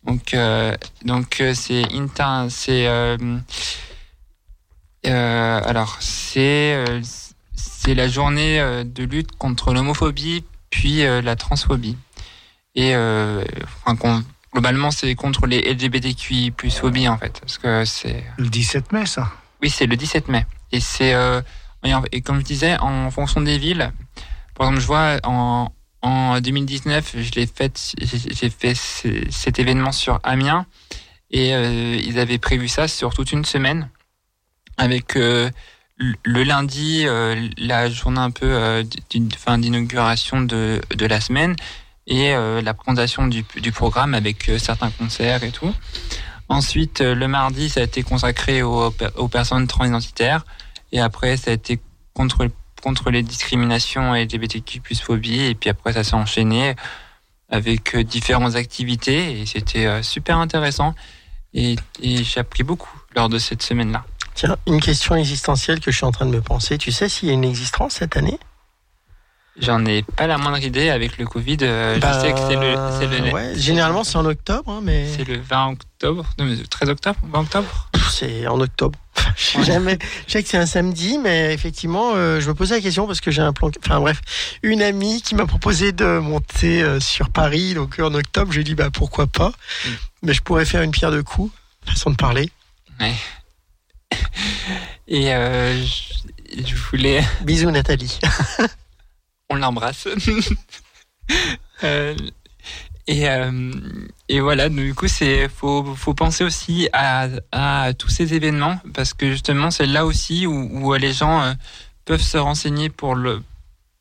Donc, 0.04 0.34
euh, 0.34 0.76
donc 1.04 1.42
c'est 1.54 1.84
inter, 1.94 2.46
c'est 2.50 2.86
euh, 2.86 3.16
euh, 5.06 5.60
alors 5.64 5.96
c'est 6.00 6.84
c'est 7.54 7.94
la 7.94 8.08
journée 8.08 8.58
de 8.84 9.04
lutte 9.04 9.32
contre 9.36 9.72
l'homophobie 9.72 10.44
puis 10.74 11.04
euh, 11.04 11.22
la 11.22 11.36
transphobie. 11.36 11.96
Et 12.74 12.96
euh, 12.96 13.44
enfin, 13.86 14.24
globalement, 14.52 14.90
c'est 14.90 15.14
contre 15.14 15.46
les 15.46 15.60
LGBTQI 15.72 16.50
plus 16.50 16.76
phobie 16.76 17.06
en 17.06 17.16
fait, 17.16 17.38
parce 17.40 17.58
que 17.58 17.84
c'est 17.84 18.24
Le 18.38 18.48
17 18.48 18.90
mai, 18.90 19.06
ça. 19.06 19.30
oui, 19.62 19.70
c'est 19.70 19.86
le 19.86 19.94
17 19.96 20.26
mai. 20.28 20.44
Et 20.72 20.80
c'est 20.80 21.14
euh, 21.14 21.40
et, 22.10 22.22
comme 22.22 22.40
je 22.40 22.44
disais, 22.44 22.76
en 22.80 23.08
fonction 23.12 23.40
des 23.40 23.56
villes. 23.58 23.92
Par 24.56 24.66
exemple, 24.66 24.80
je 24.82 24.86
vois 24.86 25.18
en 25.22 25.70
en 26.02 26.40
2019, 26.40 27.14
je 27.18 27.30
l'ai 27.36 27.46
fait, 27.46 27.94
j'ai 28.00 28.50
fait 28.50 28.74
ce- 28.74 29.30
cet 29.30 29.58
événement 29.60 29.92
sur 29.92 30.18
Amiens 30.24 30.66
et 31.30 31.54
euh, 31.54 31.96
ils 32.04 32.18
avaient 32.18 32.38
prévu 32.38 32.66
ça 32.68 32.88
sur 32.88 33.14
toute 33.14 33.30
une 33.32 33.44
semaine 33.44 33.88
avec 34.76 35.16
euh, 35.16 35.50
le 35.98 36.42
lundi 36.42 37.04
euh, 37.06 37.48
la 37.56 37.88
journée 37.88 38.20
un 38.20 38.30
peu 38.30 38.46
euh, 38.46 38.82
d'inauguration 39.10 40.42
de 40.42 40.80
de 40.90 41.06
la 41.06 41.20
semaine 41.20 41.54
et 42.06 42.34
euh, 42.34 42.60
la 42.60 42.74
présentation 42.74 43.26
du, 43.26 43.44
du 43.56 43.72
programme 43.72 44.14
avec 44.14 44.48
euh, 44.48 44.58
certains 44.58 44.90
concerts 44.90 45.42
et 45.42 45.50
tout. 45.50 45.72
Ensuite, 46.48 47.00
euh, 47.00 47.14
le 47.14 47.28
mardi, 47.28 47.68
ça 47.68 47.80
a 47.80 47.82
été 47.84 48.02
consacré 48.02 48.62
aux, 48.62 48.94
aux 49.16 49.28
personnes 49.28 49.66
transidentitaires. 49.66 50.44
Et 50.92 51.00
après, 51.00 51.36
ça 51.36 51.50
a 51.50 51.54
été 51.54 51.80
contre, 52.12 52.48
contre 52.82 53.10
les 53.10 53.22
discriminations 53.22 54.12
LGBTQ 54.14 54.80
plus 54.80 55.00
phobie. 55.00 55.40
Et 55.40 55.54
puis 55.54 55.70
après, 55.70 55.94
ça 55.94 56.04
s'est 56.04 56.14
enchaîné 56.14 56.74
avec 57.48 57.94
euh, 57.94 58.04
différentes 58.04 58.56
activités. 58.56 59.40
Et 59.40 59.46
c'était 59.46 60.02
super 60.02 60.38
intéressant. 60.38 60.94
Et, 61.54 61.76
et 62.02 62.22
j'ai 62.22 62.40
appris 62.40 62.64
beaucoup 62.64 63.00
lors 63.16 63.28
de 63.28 63.38
cette 63.38 63.62
semaine-là. 63.62 64.04
Tiens, 64.34 64.56
une 64.66 64.80
question 64.80 65.14
existentielle 65.14 65.80
que 65.80 65.90
je 65.90 65.96
suis 65.96 66.06
en 66.06 66.12
train 66.12 66.26
de 66.26 66.30
me 66.32 66.40
penser. 66.40 66.76
Tu 66.78 66.90
sais 66.92 67.08
s'il 67.08 67.28
y 67.28 67.30
a 67.30 67.34
une 67.34 67.44
existence 67.44 67.94
cette 67.94 68.16
année? 68.16 68.38
J'en 69.56 69.84
ai 69.86 70.02
pas 70.02 70.26
la 70.26 70.36
moindre 70.36 70.58
idée 70.58 70.90
avec 70.90 71.16
le 71.16 71.26
Covid. 71.26 71.58
euh, 71.62 71.96
Bah, 72.00 72.12
je 72.14 72.26
sais 72.26 72.32
que 72.32 72.38
c'est 72.40 72.56
le, 72.56 73.26
le, 73.28 73.32
ouais, 73.32 73.52
généralement, 73.56 74.02
c'est 74.02 74.16
en 74.16 74.24
octobre, 74.26 74.68
hein, 74.68 74.80
mais 74.82 75.06
c'est 75.16 75.22
le 75.22 75.38
20 75.38 75.68
octobre, 75.74 76.26
non, 76.40 76.44
mais 76.46 76.56
le 76.56 76.66
13 76.66 76.88
octobre, 76.90 77.18
20 77.22 77.40
octobre. 77.40 77.88
C'est 78.10 78.48
en 78.48 78.58
octobre. 78.60 78.98
je 79.36 79.44
sais 79.44 79.62
jamais. 79.62 79.96
Je 80.26 80.32
sais 80.32 80.42
que 80.42 80.48
c'est 80.48 80.58
un 80.58 80.66
samedi, 80.66 81.18
mais 81.22 81.54
effectivement, 81.54 82.14
euh, 82.16 82.40
je 82.40 82.48
me 82.48 82.54
posais 82.54 82.74
la 82.74 82.80
question 82.80 83.06
parce 83.06 83.20
que 83.20 83.30
j'ai 83.30 83.42
un 83.42 83.52
plan. 83.52 83.70
Enfin 83.84 84.00
bref, 84.00 84.20
une 84.64 84.82
amie 84.82 85.22
qui 85.22 85.36
m'a 85.36 85.46
proposé 85.46 85.92
de 85.92 86.18
monter 86.18 86.82
euh, 86.82 86.98
sur 86.98 87.30
Paris, 87.30 87.74
donc 87.74 88.00
en 88.00 88.12
octobre, 88.12 88.50
j'ai 88.52 88.64
dit 88.64 88.74
bah 88.74 88.90
pourquoi 88.92 89.28
pas? 89.28 89.50
Mm. 89.50 89.88
Mais 90.24 90.34
je 90.34 90.42
pourrais 90.42 90.64
faire 90.64 90.82
une 90.82 90.90
pierre 90.90 91.12
de 91.12 91.22
coups, 91.22 91.52
façon 91.86 92.10
de 92.10 92.16
parler. 92.16 92.50
Et 95.08 95.34
euh, 95.34 95.84
je, 96.56 96.74
voulais. 96.90 97.22
Bisous 97.42 97.70
Nathalie. 97.70 98.18
on 99.50 99.56
l'embrasse. 99.56 100.08
Euh, 101.82 102.14
et, 103.06 103.28
euh, 103.28 103.72
et 104.28 104.40
voilà, 104.40 104.68
du 104.68 104.94
coup, 104.94 105.08
c'est 105.08 105.48
faut, 105.48 105.82
faut 105.94 106.12
penser 106.12 106.44
aussi 106.44 106.88
à, 106.92 107.28
à 107.50 107.94
tous 107.94 108.10
ces 108.10 108.34
événements 108.34 108.78
parce 108.92 109.14
que 109.14 109.30
justement, 109.30 109.70
c'est 109.70 109.86
là 109.86 110.04
aussi 110.04 110.46
où, 110.46 110.52
où 110.52 110.94
les 110.94 111.14
gens 111.14 111.54
peuvent 112.04 112.22
se 112.22 112.36
renseigner 112.36 112.90
pour 112.90 113.14
le 113.14 113.42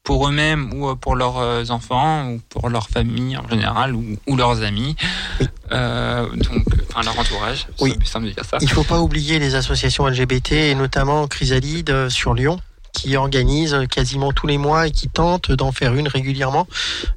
pour 0.03 0.27
eux-mêmes 0.27 0.73
ou 0.73 0.93
pour 0.97 1.15
leurs 1.15 1.71
enfants 1.71 2.29
ou 2.29 2.41
pour 2.49 2.69
leur 2.69 2.89
famille 2.89 3.37
en 3.37 3.47
général 3.47 3.95
ou, 3.95 4.03
ou 4.27 4.35
leurs 4.35 4.61
amis, 4.63 4.97
Oui. 5.39 5.47
Euh, 5.71 6.27
donc 6.29 6.63
enfin 6.89 7.03
leur 7.03 7.17
entourage. 7.17 7.67
Oui. 7.79 7.91
C'est 7.91 7.97
plus 7.97 8.07
simple 8.07 8.25
de 8.27 8.31
dire 8.31 8.45
ça. 8.45 8.57
Il 8.61 8.69
faut 8.69 8.83
pas 8.83 8.99
oublier 8.99 9.39
les 9.39 9.55
associations 9.55 10.07
LGBT 10.07 10.51
et 10.51 10.75
notamment 10.75 11.27
Chrysalide 11.27 11.89
euh, 11.89 12.09
sur 12.09 12.33
Lyon 12.33 12.59
qui 12.93 13.17
organise 13.17 13.75
quasiment 13.89 14.31
tous 14.31 14.47
les 14.47 14.57
mois 14.57 14.87
et 14.87 14.91
qui 14.91 15.09
tente 15.09 15.51
d'en 15.51 15.71
faire 15.71 15.95
une 15.95 16.07
régulièrement. 16.07 16.67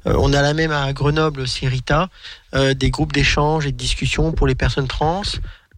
Euh, 0.07 0.15
on 0.17 0.33
a 0.33 0.41
la 0.41 0.53
même 0.53 0.71
à 0.71 0.91
Grenoble, 0.91 1.47
c'est 1.47 1.67
Rita, 1.67 2.09
euh, 2.55 2.73
des 2.73 2.89
groupes 2.89 3.13
d'échange 3.13 3.65
et 3.65 3.71
de 3.71 3.77
discussion 3.77 4.31
pour 4.31 4.47
les 4.47 4.55
personnes 4.55 4.87
trans, 4.87 5.21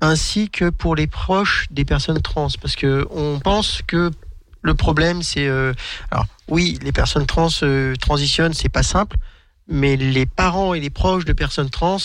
ainsi 0.01 0.49
que 0.49 0.69
pour 0.69 0.95
les 0.95 1.07
proches 1.07 1.67
des 1.69 1.85
personnes 1.85 2.21
trans, 2.21 2.47
parce 2.61 2.75
que 2.75 3.05
on 3.11 3.39
pense 3.39 3.81
que 3.85 4.09
le 4.61 4.73
problème 4.73 5.21
c'est, 5.21 5.47
euh, 5.47 5.73
alors 6.11 6.25
oui, 6.47 6.79
les 6.81 6.91
personnes 6.91 7.25
trans 7.25 7.49
euh, 7.63 7.95
transitionnent, 7.97 8.53
c'est 8.53 8.69
pas 8.69 8.83
simple, 8.83 9.17
mais 9.67 9.97
les 9.97 10.25
parents 10.25 10.73
et 10.73 10.79
les 10.79 10.89
proches 10.89 11.25
de 11.25 11.33
personnes 11.33 11.69
trans 11.69 11.97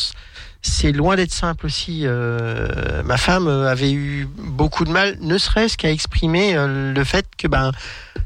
c'est 0.64 0.92
loin 0.92 1.14
d'être 1.14 1.32
simple 1.32 1.66
aussi. 1.66 2.02
Euh, 2.04 3.02
ma 3.02 3.18
femme 3.18 3.48
euh, 3.48 3.70
avait 3.70 3.92
eu 3.92 4.26
beaucoup 4.38 4.84
de 4.84 4.90
mal, 4.90 5.18
ne 5.20 5.36
serait-ce 5.36 5.76
qu'à 5.76 5.90
exprimer 5.90 6.56
euh, 6.56 6.92
le 6.92 7.04
fait 7.04 7.26
que 7.36 7.46
ben 7.46 7.70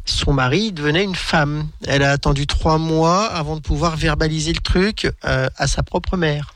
son 0.04 0.32
mari 0.32 0.72
devenait 0.72 1.02
une 1.02 1.16
femme. 1.16 1.68
Elle 1.86 2.02
a 2.02 2.12
attendu 2.12 2.46
trois 2.46 2.78
mois 2.78 3.26
avant 3.26 3.56
de 3.56 3.60
pouvoir 3.60 3.96
verbaliser 3.96 4.52
le 4.52 4.60
truc 4.60 5.10
euh, 5.24 5.48
à 5.56 5.66
sa 5.66 5.82
propre 5.82 6.16
mère. 6.16 6.54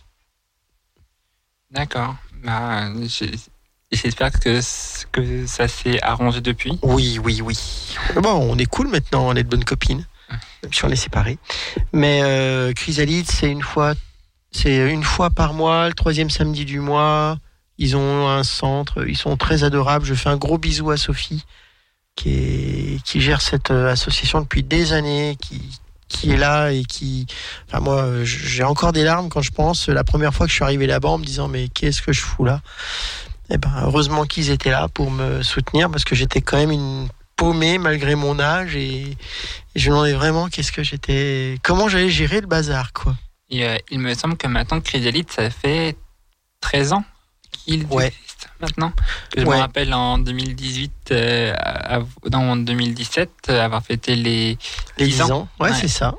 D'accord. 1.73 2.15
Bah, 2.45 2.89
J'espère 3.91 4.31
que, 4.39 4.61
que 5.11 5.47
ça 5.47 5.69
s'est 5.69 6.01
arrangé 6.03 6.41
depuis. 6.41 6.79
Oui, 6.83 7.19
oui, 7.23 7.43
oui. 7.43 7.59
Bon, 8.15 8.35
on 8.51 8.57
est 8.57 8.67
cool 8.67 8.89
maintenant, 8.89 9.27
on 9.29 9.35
est 9.35 9.43
de 9.43 9.49
bonnes 9.49 9.65
copines, 9.65 10.07
même 10.63 10.73
si 10.73 10.85
on 10.85 10.89
est 10.89 10.97
séparés. 10.97 11.39
Mais 11.93 12.23
euh, 12.23 12.73
Chrysalide, 12.73 13.31
c'est 13.31 13.51
une 13.51 13.63
fois, 13.63 13.95
c'est 14.53 14.91
une 14.91 15.03
fois 15.03 15.31
par 15.31 15.55
mois, 15.55 15.89
le 15.89 15.95
troisième 15.95 16.31
samedi 16.31 16.65
du 16.65 16.79
mois. 16.79 17.39
Ils 17.79 17.97
ont 17.97 18.29
un 18.29 18.45
centre, 18.45 19.09
ils 19.09 19.17
sont 19.17 19.37
très 19.37 19.65
adorables. 19.65 20.05
Je 20.05 20.15
fais 20.15 20.29
un 20.29 20.37
gros 20.37 20.59
bisou 20.59 20.91
à 20.91 20.97
Sophie, 20.97 21.45
qui, 22.15 23.01
gère 23.15 23.41
cette 23.41 23.71
euh, 23.71 23.91
association 23.91 24.41
depuis 24.41 24.63
des 24.63 24.93
années, 24.93 25.37
qui, 25.41 26.31
est 26.31 26.37
là 26.37 26.71
et 26.71 26.85
qui. 26.85 27.27
Enfin, 27.67 27.81
moi, 27.81 28.25
j'ai 28.25 28.63
encore 28.63 28.93
des 28.93 29.03
larmes 29.03 29.31
quand 29.31 29.41
je 29.41 29.51
pense. 29.51 29.89
La 29.89 30.05
première 30.05 30.35
fois 30.35 30.47
que 30.47 30.51
je 30.51 30.57
suis 30.57 30.65
arrivé 30.65 30.87
là-bas 30.87 31.09
en 31.09 31.19
me 31.19 31.25
disant, 31.25 31.49
mais 31.49 31.69
qu'est-ce 31.69 32.03
que 32.03 32.13
je 32.13 32.21
fous 32.21 32.45
là? 32.45 32.61
Eh 33.51 33.59
ben, 33.59 33.73
heureusement 33.83 34.25
qu'ils 34.25 34.51
étaient 34.51 34.71
là 34.71 34.89
pour 34.89 35.11
me 35.11 35.43
soutenir 35.43 35.91
parce 35.91 36.05
que 36.05 36.15
j'étais 36.15 36.43
quand 36.43 36.59
même 36.59 36.71
une 36.71 37.09
paumée 37.37 37.79
malgré 37.79 38.15
mon 38.15 38.39
âge 38.39 38.77
et, 38.77 39.03
et 39.03 39.17
je 39.75 39.91
me 39.91 39.95
demandais 39.95 40.13
vraiment 40.13 40.49
qu'est-ce 40.49 40.73
que 40.73 40.83
j'étais. 40.83 41.57
Comment 41.63 41.89
j'allais 41.89 42.11
gérer 42.11 42.41
le 42.41 42.47
bazar, 42.47 42.93
quoi. 42.93 43.15
Et, 43.53 43.65
euh, 43.67 43.77
il 43.91 43.99
me 44.01 44.15
semble 44.15 44.37
que 44.39 44.47
maintenant, 44.47 44.81
Chrysalide, 44.81 45.31
ça 45.31 45.51
fait 45.51 45.95
13 46.61 46.95
ans 46.95 47.05
qu'il 47.53 47.85
Ouais. 47.91 48.07
existe 48.07 48.49
maintenant. 48.61 48.93
Je 49.37 49.43
Ouais. 49.45 49.57
me 49.57 49.61
rappelle 49.61 49.93
en 49.93 50.17
2018, 50.19 51.11
euh, 51.13 51.55
non, 52.33 52.53
en 52.53 52.57
2017, 52.57 53.31
euh, 53.51 53.61
avoir 53.63 53.83
fêté 53.85 54.17
les. 54.17 54.57
Les 54.97 55.05
10 55.07 55.13
10 55.17 55.23
ans. 55.23 55.31
ans. 55.41 55.49
Ouais, 55.61 55.71
Ouais. 55.71 55.77
c'est 55.79 55.89
ça. 55.89 56.15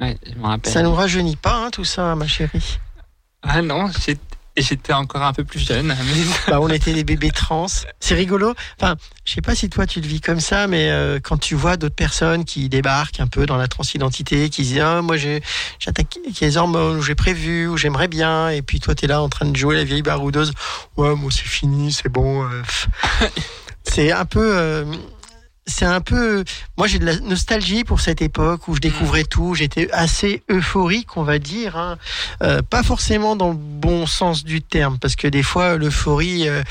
Je 0.00 0.06
rappelle. 0.42 0.72
Ça 0.72 0.82
nous 0.82 0.94
rajeunit 0.94 1.36
pas, 1.36 1.56
hein, 1.66 1.70
tout 1.70 1.84
ça, 1.84 2.14
ma 2.16 2.26
chérie. 2.26 2.78
Ah 3.42 3.60
non, 3.60 3.90
j'ai- 4.56 4.62
j'étais 4.62 4.92
encore 4.92 5.22
un 5.22 5.32
peu 5.32 5.44
plus 5.44 5.60
jeune. 5.60 5.86
mais- 5.88 5.94
Bah, 6.48 6.58
on 6.60 6.68
était 6.68 6.92
des 6.92 7.04
bébés 7.04 7.30
trans. 7.30 7.66
C'est 8.00 8.14
rigolo. 8.14 8.54
Enfin, 8.80 8.96
je 9.24 9.32
sais 9.34 9.40
pas 9.40 9.54
si 9.54 9.68
toi 9.70 9.86
tu 9.86 10.00
le 10.00 10.06
vis 10.06 10.20
comme 10.20 10.40
ça, 10.40 10.66
mais 10.66 10.90
euh, 10.90 11.18
quand 11.22 11.38
tu 11.38 11.54
vois 11.54 11.76
d'autres 11.76 11.94
personnes 11.94 12.44
qui 12.44 12.68
débarquent 12.68 13.20
un 13.20 13.26
peu 13.26 13.46
dans 13.46 13.56
la 13.56 13.68
transidentité, 13.68 14.50
qui 14.50 14.62
disent 14.62 14.80
ah, 14.80 15.02
moi 15.02 15.16
j'attaque 15.16 16.18
les 16.40 16.56
hormones, 16.56 16.98
ou 16.98 17.02
j'ai 17.02 17.14
prévu, 17.14 17.66
ou 17.68 17.76
j'aimerais 17.76 18.08
bien, 18.08 18.48
et 18.50 18.62
puis 18.62 18.80
toi 18.80 18.94
t'es 18.94 19.06
là 19.06 19.22
en 19.22 19.28
train 19.28 19.46
de 19.46 19.56
jouer 19.56 19.76
la 19.76 19.84
vieille 19.84 20.02
baroudeuse. 20.02 20.52
Ouais, 20.96 21.14
moi 21.14 21.30
c'est 21.30 21.42
fini, 21.46 21.92
c'est 21.92 22.08
bon. 22.08 22.44
euh, 22.44 22.62
c'est 23.84 24.12
un 24.12 24.24
peu. 24.24 24.50
euh, 24.56 24.84
c'est 25.70 25.86
un 25.86 26.00
peu. 26.00 26.44
Moi, 26.76 26.86
j'ai 26.86 26.98
de 26.98 27.06
la 27.06 27.18
nostalgie 27.20 27.84
pour 27.84 28.00
cette 28.00 28.20
époque 28.22 28.68
où 28.68 28.74
je 28.74 28.80
découvrais 28.80 29.24
tout. 29.24 29.54
J'étais 29.54 29.90
assez 29.92 30.42
euphorique, 30.50 31.16
on 31.16 31.22
va 31.22 31.38
dire. 31.38 31.76
hein. 31.76 31.96
Euh, 32.42 32.60
pas 32.62 32.82
forcément 32.82 33.36
dans 33.36 33.48
le 33.50 33.56
bon 33.56 34.06
sens 34.06 34.44
du 34.44 34.60
terme, 34.62 34.98
parce 34.98 35.16
que 35.16 35.28
des 35.28 35.42
fois, 35.42 35.76
l'euphorie, 35.76 36.48
euh, 36.48 36.62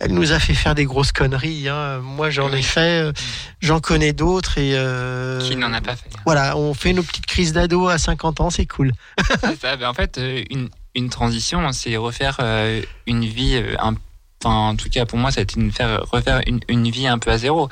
elle 0.00 0.12
nous 0.12 0.32
a 0.32 0.38
fait 0.38 0.54
faire 0.54 0.74
des 0.74 0.84
grosses 0.84 1.12
conneries. 1.12 1.68
hein. 1.68 1.98
Moi, 2.02 2.30
j'en 2.30 2.52
ai 2.52 2.62
fait, 2.62 3.02
euh, 3.02 3.12
j'en 3.60 3.80
connais 3.80 4.12
d'autres 4.12 4.58
et 4.58 4.72
euh, 4.74 5.40
Qui 5.40 5.56
n'en 5.56 5.72
a 5.72 5.80
pas 5.80 5.96
fait 5.96 6.10
Voilà, 6.24 6.56
on 6.56 6.74
fait 6.74 6.92
nos 6.92 7.02
petites 7.02 7.26
crises 7.26 7.52
d'ado 7.52 7.88
à 7.88 7.98
50 7.98 8.40
ans, 8.40 8.50
c'est 8.50 8.66
cool. 8.66 8.92
Ça. 9.60 9.76
Ben, 9.76 9.88
en 9.88 9.94
fait, 9.94 10.20
une, 10.50 10.68
une 10.94 11.08
transition, 11.08 11.70
c'est 11.72 11.96
refaire 11.96 12.38
une 13.06 13.24
vie 13.24 13.60
un 13.78 13.94
Enfin, 14.42 14.68
en 14.68 14.76
tout 14.76 14.88
cas, 14.88 15.04
pour 15.04 15.18
moi, 15.18 15.30
ça 15.30 15.40
a 15.40 15.42
été 15.42 15.60
une, 15.60 15.72
faire, 15.72 16.02
refaire 16.10 16.40
une, 16.46 16.60
une 16.68 16.88
vie 16.90 17.08
un 17.08 17.18
peu 17.18 17.30
à 17.30 17.38
zéro. 17.38 17.68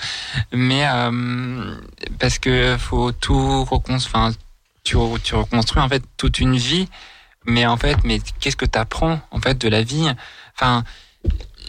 Mais 0.53 0.87
euh, 0.87 1.75
parce 2.19 2.39
que 2.39 2.77
faut 2.79 3.13
tout 3.13 3.65
reconstruire. 3.65 4.17
Enfin, 4.17 4.37
tu, 4.83 4.97
tu 5.23 5.35
reconstruis 5.35 5.83
en 5.83 5.89
fait 5.89 6.03
toute 6.17 6.41
une 6.41 6.57
vie. 6.57 6.89
Mais 7.47 7.67
en 7.67 7.77
fait, 7.77 7.99
mais 8.05 8.21
qu'est-ce 8.41 8.57
que 8.57 8.67
tu 8.67 8.79
apprends 8.79 9.21
en 9.31 9.41
fait 9.41 9.57
de 9.57 9.69
la 9.69 9.83
vie? 9.83 10.09
Enfin, 10.55 10.83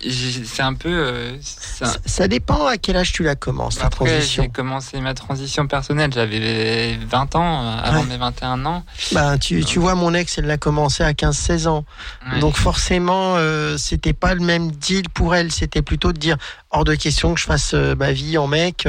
c'est 0.04 0.62
un 0.62 0.74
peu. 0.74 0.90
euh, 0.90 1.32
un- 1.34 1.86
Ça, 1.86 1.96
ça 2.06 2.28
dépend 2.28 2.66
à 2.68 2.78
quel 2.78 2.98
âge 2.98 3.12
tu 3.12 3.24
la 3.24 3.36
commences, 3.36 3.78
ta 3.78 3.86
Après, 3.88 4.06
transition. 4.06 4.44
j'ai 4.44 4.50
commencé 4.50 5.00
ma 5.02 5.14
transition 5.14 5.68
personnelle. 5.68 6.12
J'avais 6.14 6.98
20 7.08 7.36
ans 7.36 7.64
euh, 7.66 7.78
avant 7.84 8.02
Ouais. 8.02 8.06
mes 8.08 8.18
21 8.18 8.66
ans. 8.66 8.84
Bah, 9.12 9.38
tu, 9.38 9.64
tu 9.66 9.80
vois, 9.80 9.96
mon 9.96 10.14
ex, 10.14 10.38
elle 10.38 10.46
l'a 10.46 10.58
commencé 10.58 11.04
à 11.04 11.14
15-16 11.14 11.68
ans. 11.68 11.86
Ouais. 12.32 12.40
Donc 12.40 12.56
forcément, 12.58 13.36
euh, 13.38 13.78
c'était 13.78 14.14
pas 14.14 14.34
le 14.34 14.42
même 14.42 14.72
deal 14.72 15.10
pour 15.10 15.36
elle. 15.36 15.52
C'était 15.52 15.82
plutôt 15.82 16.14
de 16.14 16.18
dire 16.20 16.38
hors 16.72 16.84
de 16.84 16.96
question 16.96 17.34
que 17.34 17.40
je 17.40 17.46
fasse 17.46 17.74
euh, 17.74 17.96
ma 17.96 18.12
vie 18.12 18.38
en 18.38 18.48
mec. 18.48 18.88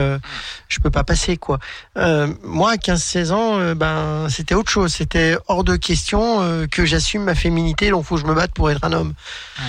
je 0.69 0.81
peux 0.81 0.91
pas 0.91 1.05
passer 1.05 1.37
quoi. 1.37 1.59
Moi, 2.45 2.73
à 2.73 2.77
15-16 2.77 3.33
ans, 3.33 3.75
ben 3.75 4.27
c'était 4.29 4.55
autre 4.55 4.71
chose. 4.71 4.93
C'était 4.93 5.37
hors 5.49 5.65
de 5.65 5.77
question 5.77 6.67
que 6.71 6.85
j'assume 6.85 7.25
ma 7.25 7.35
féminité. 7.35 7.91
Donc 7.91 8.05
faut 8.05 8.17
que 8.17 8.21
je 8.21 8.27
me 8.27 8.35
batte 8.35 8.53
pour 8.53 8.71
être 8.71 8.85
un 8.85 8.93
homme. 8.93 9.15
Ouais. 9.59 9.65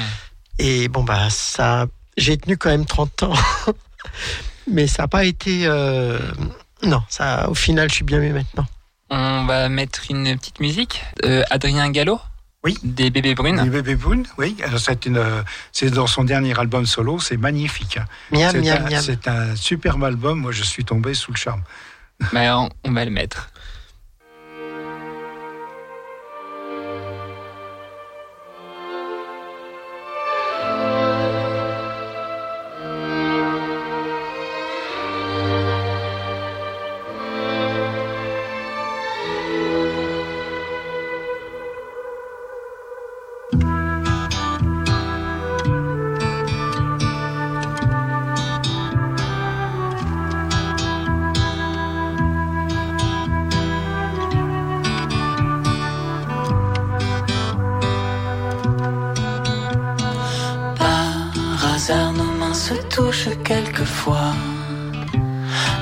Et 0.59 0.87
bon 0.89 1.03
bah 1.03 1.29
ça, 1.29 1.87
j'ai 2.17 2.37
tenu 2.37 2.57
quand 2.57 2.69
même 2.69 2.85
30 2.85 3.23
ans. 3.23 3.33
Mais 4.71 4.85
ça 4.87 5.03
n'a 5.03 5.07
pas 5.07 5.23
été. 5.25 5.61
euh, 5.65 6.19
Non, 6.83 7.01
ça. 7.09 7.49
Au 7.49 7.55
final, 7.55 7.89
je 7.89 7.95
suis 7.95 8.03
bien 8.05 8.19
mieux 8.19 8.33
maintenant. 8.33 8.65
On 9.09 9.45
va 9.45 9.67
mettre 9.69 10.01
une 10.11 10.37
petite 10.37 10.59
musique. 10.59 11.03
Euh, 11.25 11.43
Adrien 11.49 11.89
Gallo 11.89 12.19
Oui. 12.63 12.77
Des 12.83 13.09
bébés 13.09 13.33
brunes. 13.33 13.63
Les 13.63 13.69
Bébé 13.69 13.95
Boone, 13.95 14.25
oui. 14.37 14.55
Alors, 14.63 14.79
C'est 14.79 15.07
une, 15.07 15.17
euh, 15.17 15.41
c'est 15.71 15.89
dans 15.89 16.05
son 16.05 16.23
dernier 16.23 16.57
album 16.59 16.85
solo, 16.85 17.19
c'est 17.19 17.37
magnifique. 17.37 17.97
Miam, 18.31 18.51
C'est 18.51 18.61
miam, 18.61 18.85
un, 18.85 18.89
miam. 18.89 19.01
c'est 19.01 19.27
un 19.27 19.55
superbe 19.55 20.03
album. 20.03 20.41
Moi, 20.41 20.51
je 20.51 20.61
suis 20.63 20.85
tombé 20.85 21.15
sous 21.15 21.31
le 21.31 21.37
charme. 21.37 21.63
Bah, 22.33 22.59
on, 22.59 22.69
on 22.83 22.91
va 22.91 23.05
le 23.05 23.11
mettre. 23.11 23.49
Quelquefois, 63.79 64.33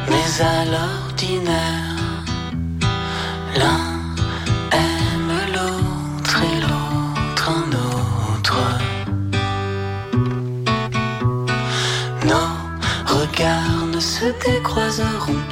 mais 0.07 0.41
à 0.41 0.65
l'ordinaire, 0.65 1.95
l'un 3.55 3.81
aime 4.71 5.33
l'autre 5.53 6.37
et 6.43 6.59
l'autre 6.61 7.49
un 7.49 7.67
autre. 7.73 8.59
Nos 12.25 12.53
regards 13.15 13.87
ne 13.91 13.99
se 13.99 14.25
décroiseront 14.45 15.43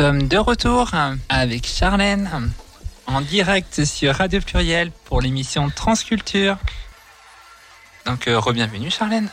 sommes 0.00 0.28
de 0.28 0.38
retour 0.38 0.92
avec 1.28 1.66
Charlène 1.66 2.52
en 3.06 3.20
direct 3.20 3.84
sur 3.84 4.14
Radio 4.14 4.40
Pluriel 4.40 4.92
pour 5.04 5.20
l'émission 5.20 5.68
Transculture. 5.68 6.56
Donc, 8.06 8.26
euh, 8.26 8.40
re-bienvenue 8.40 8.90
Charlène. 8.90 9.28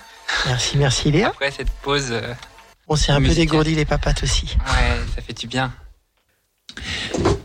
Merci, 0.46 0.78
merci 0.78 1.10
Léa. 1.10 1.30
Après 1.30 1.52
cette 1.52 1.70
pause, 1.70 2.10
euh, 2.12 2.34
On 2.90 2.98
s'est 2.98 3.14
un 3.14 3.22
peu 3.22 3.34
dégourdi 3.34 3.76
les 3.76 3.86
papates 3.86 4.24
aussi. 4.24 4.58
ouais, 4.66 5.00
ça 5.16 5.22
fait 5.22 5.32
du 5.32 5.48
bien. 5.48 5.72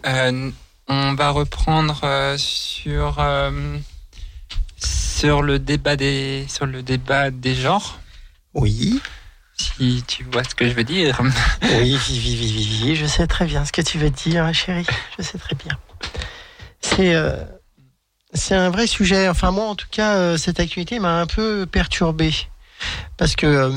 Euh, 0.05 0.51
on 0.89 1.15
va 1.15 1.31
reprendre 1.31 2.01
euh, 2.03 2.37
sur 2.37 3.25
sur 4.79 5.43
le 5.43 5.61
débat 5.61 5.95
des 5.95 6.45
sur 6.49 6.67
le 6.67 6.83
débat 6.83 7.31
des 7.31 7.55
genres. 7.55 8.01
Oui, 8.55 9.01
Si 9.63 10.03
tu 10.07 10.25
vois 10.25 10.43
ce 10.43 10.55
que 10.55 10.69
je 10.69 10.75
veux 10.75 10.85
dire. 10.85 11.21
oui, 11.23 11.31
oui, 11.71 11.99
oui, 12.09 12.37
oui, 12.41 12.81
oui, 12.85 12.97
je 12.97 13.07
sais 13.07 13.27
très 13.27 13.45
bien 13.45 13.65
ce 13.65 13.73
que 13.73 13.83
tu 13.83 13.99
veux 13.99 14.11
dire, 14.11 14.53
chérie. 14.53 14.87
Je 15.17 15.23
sais 15.23 15.39
très 15.39 15.55
bien. 15.55 15.79
C'est 16.81 17.15
euh, 17.15 17.37
c'est 18.35 18.55
un 18.55 18.71
vrai 18.71 18.87
sujet. 18.87 19.29
Enfin, 19.29 19.51
moi, 19.53 19.67
en 19.67 19.75
tout 19.75 19.87
cas, 19.91 20.17
euh, 20.17 20.37
cette 20.37 20.59
actualité 20.59 20.99
m'a 20.99 21.21
un 21.21 21.27
peu 21.27 21.67
perturbé. 21.67 22.35
Parce 23.17 23.37
que 23.37 23.47
euh, 23.47 23.71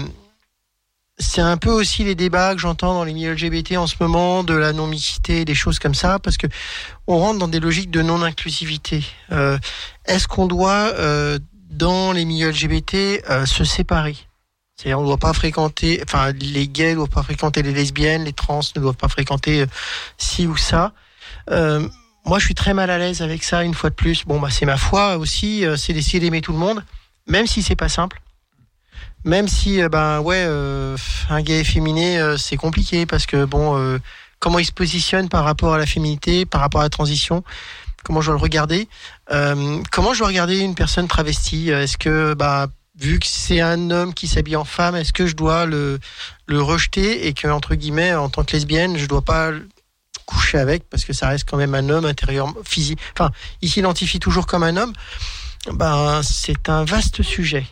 c'est 1.20 1.42
un 1.42 1.58
peu 1.58 1.70
aussi 1.70 2.04
les 2.04 2.16
débats 2.16 2.56
que 2.56 2.62
j'entends 2.62 2.96
dans 2.96 3.04
les 3.04 3.14
milieux 3.14 3.34
LGBT 3.34 3.78
en 3.78 3.86
ce 3.86 3.96
moment, 4.00 4.44
de 4.44 4.56
la 4.56 4.74
non-mixité, 4.74 5.46
des 5.46 5.56
choses 5.56 5.78
comme 5.78 5.96
ça, 5.96 6.18
parce 6.18 6.38
que 6.38 6.48
on 7.06 7.20
rentre 7.20 7.40
dans 7.40 7.48
des 7.48 7.60
logiques 7.60 7.92
de 7.92 8.02
non-inclusivité. 8.02 9.06
Est-ce 10.06 10.28
qu'on 10.28 10.48
doit, 10.48 10.92
dans 11.70 12.12
les 12.12 12.26
milieux 12.26 12.50
LGBT, 12.50 13.24
se 13.46 13.64
séparer? 13.64 14.18
C'est-à-dire, 14.76 15.00
on 15.00 15.04
ne 15.04 15.08
doit 15.08 15.18
pas 15.18 15.34
fréquenter, 15.34 16.02
enfin, 16.04 16.32
les 16.32 16.68
gays 16.68 16.92
ne 16.92 16.96
doivent 16.96 17.10
pas 17.10 17.24
fréquenter 17.24 17.62
les 17.64 17.74
lesbiennes, 17.74 18.26
les 18.26 18.34
trans 18.34 18.62
ne 18.76 18.82
doivent 18.82 18.96
pas 18.96 19.08
fréquenter 19.08 19.62
euh, 19.62 19.66
ci 20.18 20.48
ou 20.48 20.58
ça. 20.58 20.92
Euh, 21.52 21.88
moi, 22.26 22.40
je 22.40 22.46
suis 22.46 22.56
très 22.56 22.74
mal 22.74 22.90
à 22.90 22.98
l'aise 22.98 23.22
avec 23.22 23.44
ça, 23.44 23.64
une 23.64 23.74
fois 23.74 23.90
de 23.90 23.96
plus. 23.96 24.26
Bon, 24.26 24.40
bah, 24.40 24.50
c'est 24.52 24.66
ma 24.66 24.78
foi 24.78 25.18
aussi, 25.18 25.66
euh, 25.66 25.78
c'est 25.78 25.94
d'essayer 25.94 26.20
d'aimer 26.20 26.42
tout 26.42 26.52
le 26.52 26.58
monde, 26.58 26.84
même 27.28 27.48
si 27.48 27.62
c'est 27.64 27.76
pas 27.76 27.90
simple. 27.90 28.22
Même 29.24 29.48
si, 29.48 29.82
euh, 29.82 29.90
ben, 29.90 30.20
ouais, 30.20 30.44
euh, 30.46 30.98
un 31.30 31.42
gay 31.42 31.60
efféminé, 31.60 32.20
euh, 32.20 32.38
c'est 32.38 32.58
compliqué 32.58 33.06
parce 33.06 33.26
que, 33.26 33.46
bon, 33.46 34.00
comment 34.40 34.60
il 34.60 34.66
se 34.66 34.72
positionne 34.72 35.30
par 35.30 35.46
rapport 35.46 35.74
à 35.74 35.78
la 35.78 35.86
féminité, 35.86 36.46
par 36.46 36.62
rapport 36.62 36.82
à 36.82 36.84
la 36.84 36.90
transition, 36.90 37.44
comment 38.04 38.22
je 38.22 38.28
dois 38.28 38.36
le 38.36 38.42
regarder, 38.42 38.88
Euh, 39.32 39.82
comment 39.92 40.14
je 40.14 40.20
dois 40.20 40.28
regarder 40.28 40.60
une 40.60 40.76
personne 40.76 41.08
travestie, 41.08 41.70
est-ce 41.72 41.98
que, 41.98 42.36
bah, 42.36 42.68
vu 42.98 43.20
que 43.20 43.28
c'est 43.28 43.62
un 43.62 43.92
homme 43.92 44.14
qui 44.14 44.28
s'habille 44.28 44.56
en 44.56 44.66
femme, 44.66 44.96
est-ce 44.96 45.14
que 45.14 45.28
je 45.28 45.36
dois 45.36 45.66
le, 45.66 46.00
le 46.48 46.62
rejeter 46.62 47.28
et 47.28 47.34
que, 47.34 47.48
entre 47.48 47.76
guillemets, 47.76 48.14
en 48.16 48.30
tant 48.30 48.44
que 48.44 48.54
lesbienne, 48.54 48.98
je 48.98 49.06
dois 49.06 49.22
pas 49.22 49.52
coucher 50.26 50.58
avec 50.58 50.90
parce 50.90 51.06
que 51.06 51.14
ça 51.14 51.28
reste 51.28 51.48
quand 51.48 51.58
même 51.58 51.76
un 51.76 51.90
homme 51.90 52.06
intérieurement, 52.06 52.56
physique. 52.64 53.00
Enfin, 53.14 53.32
il 53.62 53.70
s'identifie 53.70 54.20
toujours 54.20 54.48
comme 54.48 54.64
un 54.64 54.78
homme? 54.78 54.94
Ben, 55.74 56.22
c'est 56.24 56.70
un 56.70 56.84
vaste 56.84 57.22
sujet. 57.24 57.66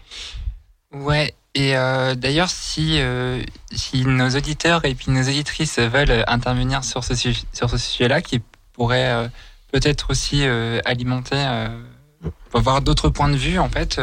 Ouais, 0.92 1.34
et 1.56 1.78
euh, 1.78 2.16
d'ailleurs, 2.16 2.50
si, 2.50 3.00
euh, 3.00 3.42
si 3.72 4.06
nos 4.06 4.30
auditeurs 4.30 4.86
et 4.86 4.96
puis 4.96 5.12
nos 5.12 5.22
auditrices 5.22 5.78
veulent 5.78 6.24
intervenir 6.28 6.84
sur 6.84 7.04
ce, 7.04 7.16
sujet, 7.16 7.42
sur 7.54 7.70
ce 7.70 7.78
sujet-là, 7.78 8.22
qui 8.22 8.42
pourrait 8.74 9.12
euh, 9.12 9.28
peut-être 9.72 10.10
aussi 10.10 10.44
alimenter, 10.86 11.68
avoir 12.54 12.82
d'autres 12.82 13.10
points 13.10 13.30
de 13.30 13.38
vue, 13.38 13.60
en 13.60 13.70
fait, 13.70 14.00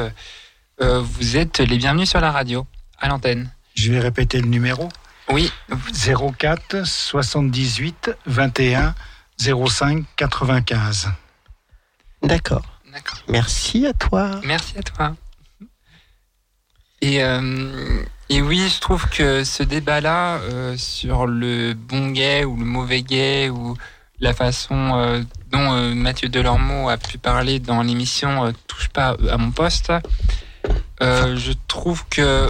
euh, 0.80 1.00
vous 1.00 1.36
êtes 1.36 1.58
les 1.58 1.76
bienvenus 1.76 2.10
sur 2.10 2.20
la 2.20 2.32
radio, 2.32 2.66
à 2.98 3.08
l'antenne. 3.08 3.50
Je 3.74 3.92
vais 3.92 4.00
répéter 4.00 4.40
le 4.40 4.48
numéro. 4.48 4.88
Oui, 5.30 5.52
04 6.38 6.86
78 6.86 8.10
21 8.26 8.94
05 9.38 10.04
95. 10.16 11.08
D'accord. 12.22 12.62
d'accord. 12.92 13.18
Merci 13.28 13.86
à 13.86 13.92
toi. 13.92 14.40
Merci 14.44 14.78
à 14.78 14.82
toi. 14.82 15.16
Et, 17.00 17.22
euh, 17.22 18.02
et 18.28 18.42
oui, 18.42 18.68
je 18.68 18.80
trouve 18.80 19.08
que 19.08 19.44
ce 19.44 19.62
débat-là 19.62 20.38
euh, 20.38 20.76
sur 20.76 21.26
le 21.26 21.72
bon 21.72 22.10
gay 22.10 22.44
ou 22.44 22.56
le 22.56 22.64
mauvais 22.64 23.02
gay 23.02 23.48
ou 23.48 23.76
la 24.20 24.34
façon 24.34 24.96
euh, 24.96 25.22
dont 25.50 25.72
euh, 25.72 25.94
Mathieu 25.94 26.28
Delormeau 26.28 26.88
a 26.88 26.98
pu 26.98 27.16
parler 27.18 27.58
dans 27.58 27.82
l'émission 27.82 28.44
euh, 28.44 28.52
Touche 28.66 28.88
pas 28.88 29.16
à 29.30 29.36
mon 29.38 29.50
poste, 29.50 29.92
euh, 31.02 31.36
je 31.36 31.52
trouve 31.68 32.04
que 32.10 32.48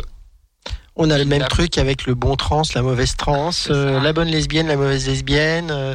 On 0.97 1.09
a 1.11 1.16
le 1.16 1.24
même 1.24 1.47
truc 1.49 1.78
avec 1.78 2.05
le 2.07 2.15
bon 2.15 2.37
trans, 2.37 2.62
la 2.74 2.82
mauvaise 2.82 3.16
trans, 3.16 3.51
euh, 3.70 4.01
la 4.01 4.12
bonne 4.12 4.28
lesbienne, 4.28 4.66
la 4.66 4.77
mauvaise 4.77 5.07
lesbienne, 5.07 5.70
euh, 5.70 5.95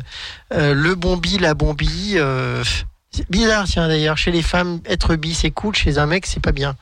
euh, 0.54 0.74
le 0.74 0.96
bon 0.96 1.18
bi, 1.18 1.38
la 1.38 1.54
bon 1.54 1.74
bi. 1.74 2.14
euh, 2.16 2.64
c'est 3.12 3.30
bizarre, 3.30 3.66
tiens 3.68 3.88
d'ailleurs, 3.88 4.18
chez 4.18 4.32
les 4.32 4.42
femmes, 4.42 4.80
être 4.86 5.16
bi 5.16 5.34
c'est 5.36 5.52
cool, 5.52 5.76
chez 5.76 5.98
un 6.00 6.06
mec 6.08 6.26
c'est 6.26 6.42
pas 6.42 6.52
bien. 6.54 6.76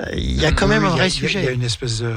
Euh, 0.00 0.04
Il 0.14 0.38
y 0.40 0.44
a 0.44 0.52
quand 0.52 0.66
même 0.66 0.82
oui, 0.84 0.90
un 0.90 0.92
a- 0.92 0.96
vrai 0.96 1.08
il 1.08 1.22
y 1.22 1.26
a- 1.26 1.30
Il 1.30 1.34
y 1.34 1.38
a 1.38 1.40
sujet. 1.42 1.54
une 1.54 1.62
espèce 1.64 2.00
de, 2.00 2.12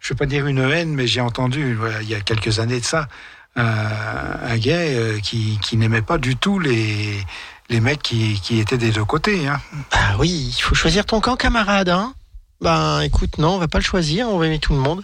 je 0.00 0.08
veux 0.12 0.16
pas 0.16 0.26
dire 0.26 0.46
une 0.46 0.58
haine, 0.58 0.92
mais 0.94 1.06
j'ai 1.06 1.20
entendu 1.22 1.74
voilà, 1.74 2.02
il 2.02 2.08
y 2.10 2.14
a 2.14 2.20
quelques 2.20 2.58
années 2.58 2.80
de 2.80 2.84
ça 2.84 3.08
euh, 3.56 3.62
un 3.62 4.56
gay 4.58 4.94
euh, 4.96 5.18
qui, 5.20 5.58
qui 5.62 5.76
n'aimait 5.78 6.02
pas 6.02 6.18
du 6.18 6.36
tout 6.36 6.58
les 6.58 7.24
les 7.68 7.80
mecs 7.80 8.02
qui, 8.02 8.40
qui 8.40 8.58
étaient 8.60 8.78
des 8.78 8.90
deux 8.92 9.04
côtés. 9.04 9.46
Hein. 9.48 9.60
Ah 9.92 10.16
oui, 10.18 10.52
il 10.56 10.60
faut 10.62 10.74
choisir 10.74 11.04
ton 11.04 11.20
camp, 11.20 11.36
camarade. 11.36 11.88
Hein 11.88 12.14
ben 12.60 13.00
écoute, 13.02 13.36
non, 13.38 13.56
on 13.56 13.58
va 13.58 13.68
pas 13.68 13.78
le 13.78 13.84
choisir, 13.84 14.28
on 14.28 14.38
va 14.38 14.46
aimer 14.46 14.58
tout 14.58 14.72
le 14.72 14.78
monde. 14.78 15.02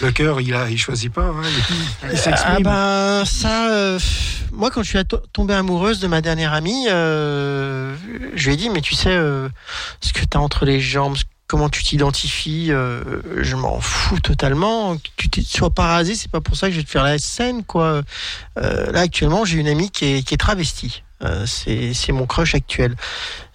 Le 0.00 0.10
cœur, 0.12 0.40
il 0.40 0.54
a, 0.54 0.68
il 0.70 0.78
choisit 0.78 1.12
pas. 1.12 1.24
Hein, 1.26 1.42
il 1.44 1.74
il 2.10 2.10
Ah 2.12 2.16
s'exprime. 2.16 2.62
ben 2.62 3.24
ça, 3.26 3.70
euh, 3.70 3.98
moi 4.52 4.70
quand 4.70 4.82
je 4.82 4.88
suis 4.96 5.04
to- 5.06 5.22
tombée 5.32 5.54
amoureuse 5.54 6.00
de 6.00 6.06
ma 6.06 6.20
dernière 6.20 6.52
amie, 6.52 6.86
euh, 6.88 7.94
je 8.34 8.46
lui 8.46 8.54
ai 8.54 8.56
dit 8.56 8.70
mais 8.70 8.80
tu 8.80 8.94
sais 8.94 9.10
euh, 9.14 9.48
ce 10.00 10.12
que 10.12 10.24
t'as 10.24 10.38
entre 10.38 10.64
les 10.66 10.80
jambes, 10.80 11.16
comment 11.46 11.68
tu 11.70 11.82
t'identifies, 11.82 12.72
euh, 12.72 13.00
je 13.42 13.56
m'en 13.56 13.80
fous 13.80 14.20
totalement. 14.20 14.96
Que 15.16 15.28
tu 15.28 15.42
sois 15.44 15.70
pas 15.70 15.86
rasé, 15.86 16.14
c'est 16.14 16.30
pas 16.30 16.40
pour 16.42 16.56
ça 16.56 16.66
que 16.68 16.72
je 16.74 16.78
vais 16.78 16.84
te 16.84 16.90
faire 16.90 17.04
la 17.04 17.18
scène 17.18 17.62
quoi. 17.64 18.02
Euh, 18.58 18.92
là 18.92 19.00
actuellement 19.00 19.44
j'ai 19.46 19.58
une 19.58 19.68
amie 19.68 19.90
qui 19.90 20.04
est, 20.16 20.22
qui 20.22 20.34
est 20.34 20.38
travestie. 20.38 21.02
Euh, 21.22 21.46
c'est 21.46 21.94
c'est 21.94 22.12
mon 22.12 22.26
crush 22.26 22.54
actuel. 22.54 22.94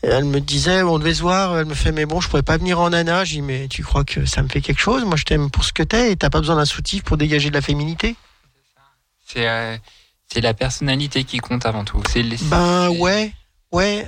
Et 0.03 0.07
elle 0.07 0.25
me 0.25 0.39
disait, 0.41 0.81
on 0.81 0.97
devait 0.97 1.13
se 1.13 1.21
voir, 1.21 1.57
elle 1.59 1.65
me 1.67 1.75
fait, 1.75 1.91
mais 1.91 2.05
bon, 2.05 2.19
je 2.19 2.27
pourrais 2.27 2.41
pas 2.41 2.57
venir 2.57 2.79
en 2.79 2.89
nana. 2.89 3.23
Je 3.23 3.33
dis, 3.33 3.41
mais 3.43 3.67
tu 3.67 3.83
crois 3.83 4.03
que 4.03 4.25
ça 4.25 4.41
me 4.41 4.47
fait 4.49 4.61
quelque 4.61 4.81
chose? 4.81 5.05
Moi, 5.05 5.15
je 5.15 5.23
t'aime 5.25 5.51
pour 5.51 5.63
ce 5.63 5.71
que 5.71 5.83
t'es 5.83 6.11
et 6.11 6.15
t'as 6.15 6.29
pas 6.31 6.39
besoin 6.39 6.55
d'un 6.55 6.65
soutif 6.65 7.03
pour 7.03 7.17
dégager 7.17 7.49
de 7.49 7.55
la 7.55 7.61
féminité 7.61 8.15
c'est 9.27 9.47
euh, 9.47 9.77
c'est 10.31 10.41
la 10.41 10.53
personnalité 10.53 11.23
qui 11.23 11.37
compte 11.37 11.65
avant 11.65 11.85
tout. 11.85 12.01
C'est 12.09 12.23
Ben 12.49 12.89
ouais, 12.89 13.33
ouais. 13.71 14.07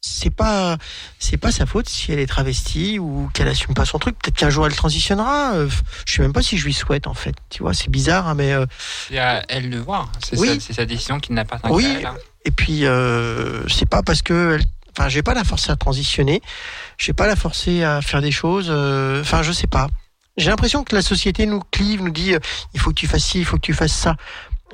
C'est 0.00 0.30
pas, 0.30 0.76
c'est 1.18 1.36
pas 1.36 1.50
sa 1.50 1.66
faute 1.66 1.88
si 1.88 2.12
elle 2.12 2.20
est 2.20 2.26
travestie 2.28 3.00
ou 3.00 3.28
qu'elle 3.34 3.48
assume 3.48 3.74
pas 3.74 3.84
son 3.84 3.98
truc. 3.98 4.16
Peut-être 4.18 4.36
qu'un 4.36 4.50
jour 4.50 4.64
elle 4.66 4.74
transitionnera. 4.76 5.54
Euh, 5.54 5.68
Je 6.04 6.14
sais 6.14 6.22
même 6.22 6.32
pas 6.32 6.42
si 6.42 6.58
je 6.58 6.64
lui 6.64 6.72
souhaite 6.74 7.08
en 7.08 7.14
fait. 7.14 7.34
Tu 7.50 7.62
vois, 7.64 7.74
c'est 7.74 7.88
bizarre, 7.90 8.28
hein, 8.28 8.34
mais 8.34 8.52
euh, 8.52 8.66
C'est 9.08 9.18
à 9.18 9.42
elle 9.48 9.68
de 9.70 9.78
voir. 9.78 10.10
C'est 10.24 10.38
Oui. 10.38 10.48
sa, 10.48 10.60
c'est 10.60 10.72
sa 10.74 10.84
décision 10.86 11.18
qui 11.18 11.32
n'appartient 11.32 11.66
Oui. 11.70 11.82
qu'à 11.84 11.98
elle. 11.98 12.06
hein. 12.06 12.16
Et 12.46 12.50
puis 12.50 12.86
euh, 12.86 13.66
c'est 13.68 13.88
pas 13.88 14.02
parce 14.02 14.22
que, 14.22 14.58
enfin, 14.96 15.08
je 15.08 15.16
vais 15.16 15.22
pas 15.22 15.34
la 15.34 15.44
forcer 15.44 15.70
à 15.72 15.76
transitionner. 15.76 16.40
Je 16.96 17.08
vais 17.08 17.12
pas 17.12 17.26
la 17.26 17.36
forcer 17.36 17.82
à 17.84 18.00
faire 18.00 18.22
des 18.22 18.30
choses. 18.30 18.68
euh, 18.70 19.20
Enfin, 19.20 19.42
je 19.42 19.52
sais 19.52 19.66
pas. 19.66 19.88
J'ai 20.36 20.48
l'impression 20.50 20.84
que 20.84 20.94
la 20.94 21.02
société 21.02 21.44
nous 21.46 21.60
clive, 21.70 22.02
nous 22.02 22.10
dit, 22.10 22.34
euh, 22.34 22.38
il 22.74 22.80
faut 22.80 22.90
que 22.90 22.94
tu 22.94 23.06
fasses 23.06 23.24
ci, 23.24 23.40
il 23.40 23.44
faut 23.44 23.56
que 23.56 23.62
tu 23.62 23.74
fasses 23.74 23.94
ça. 23.94 24.16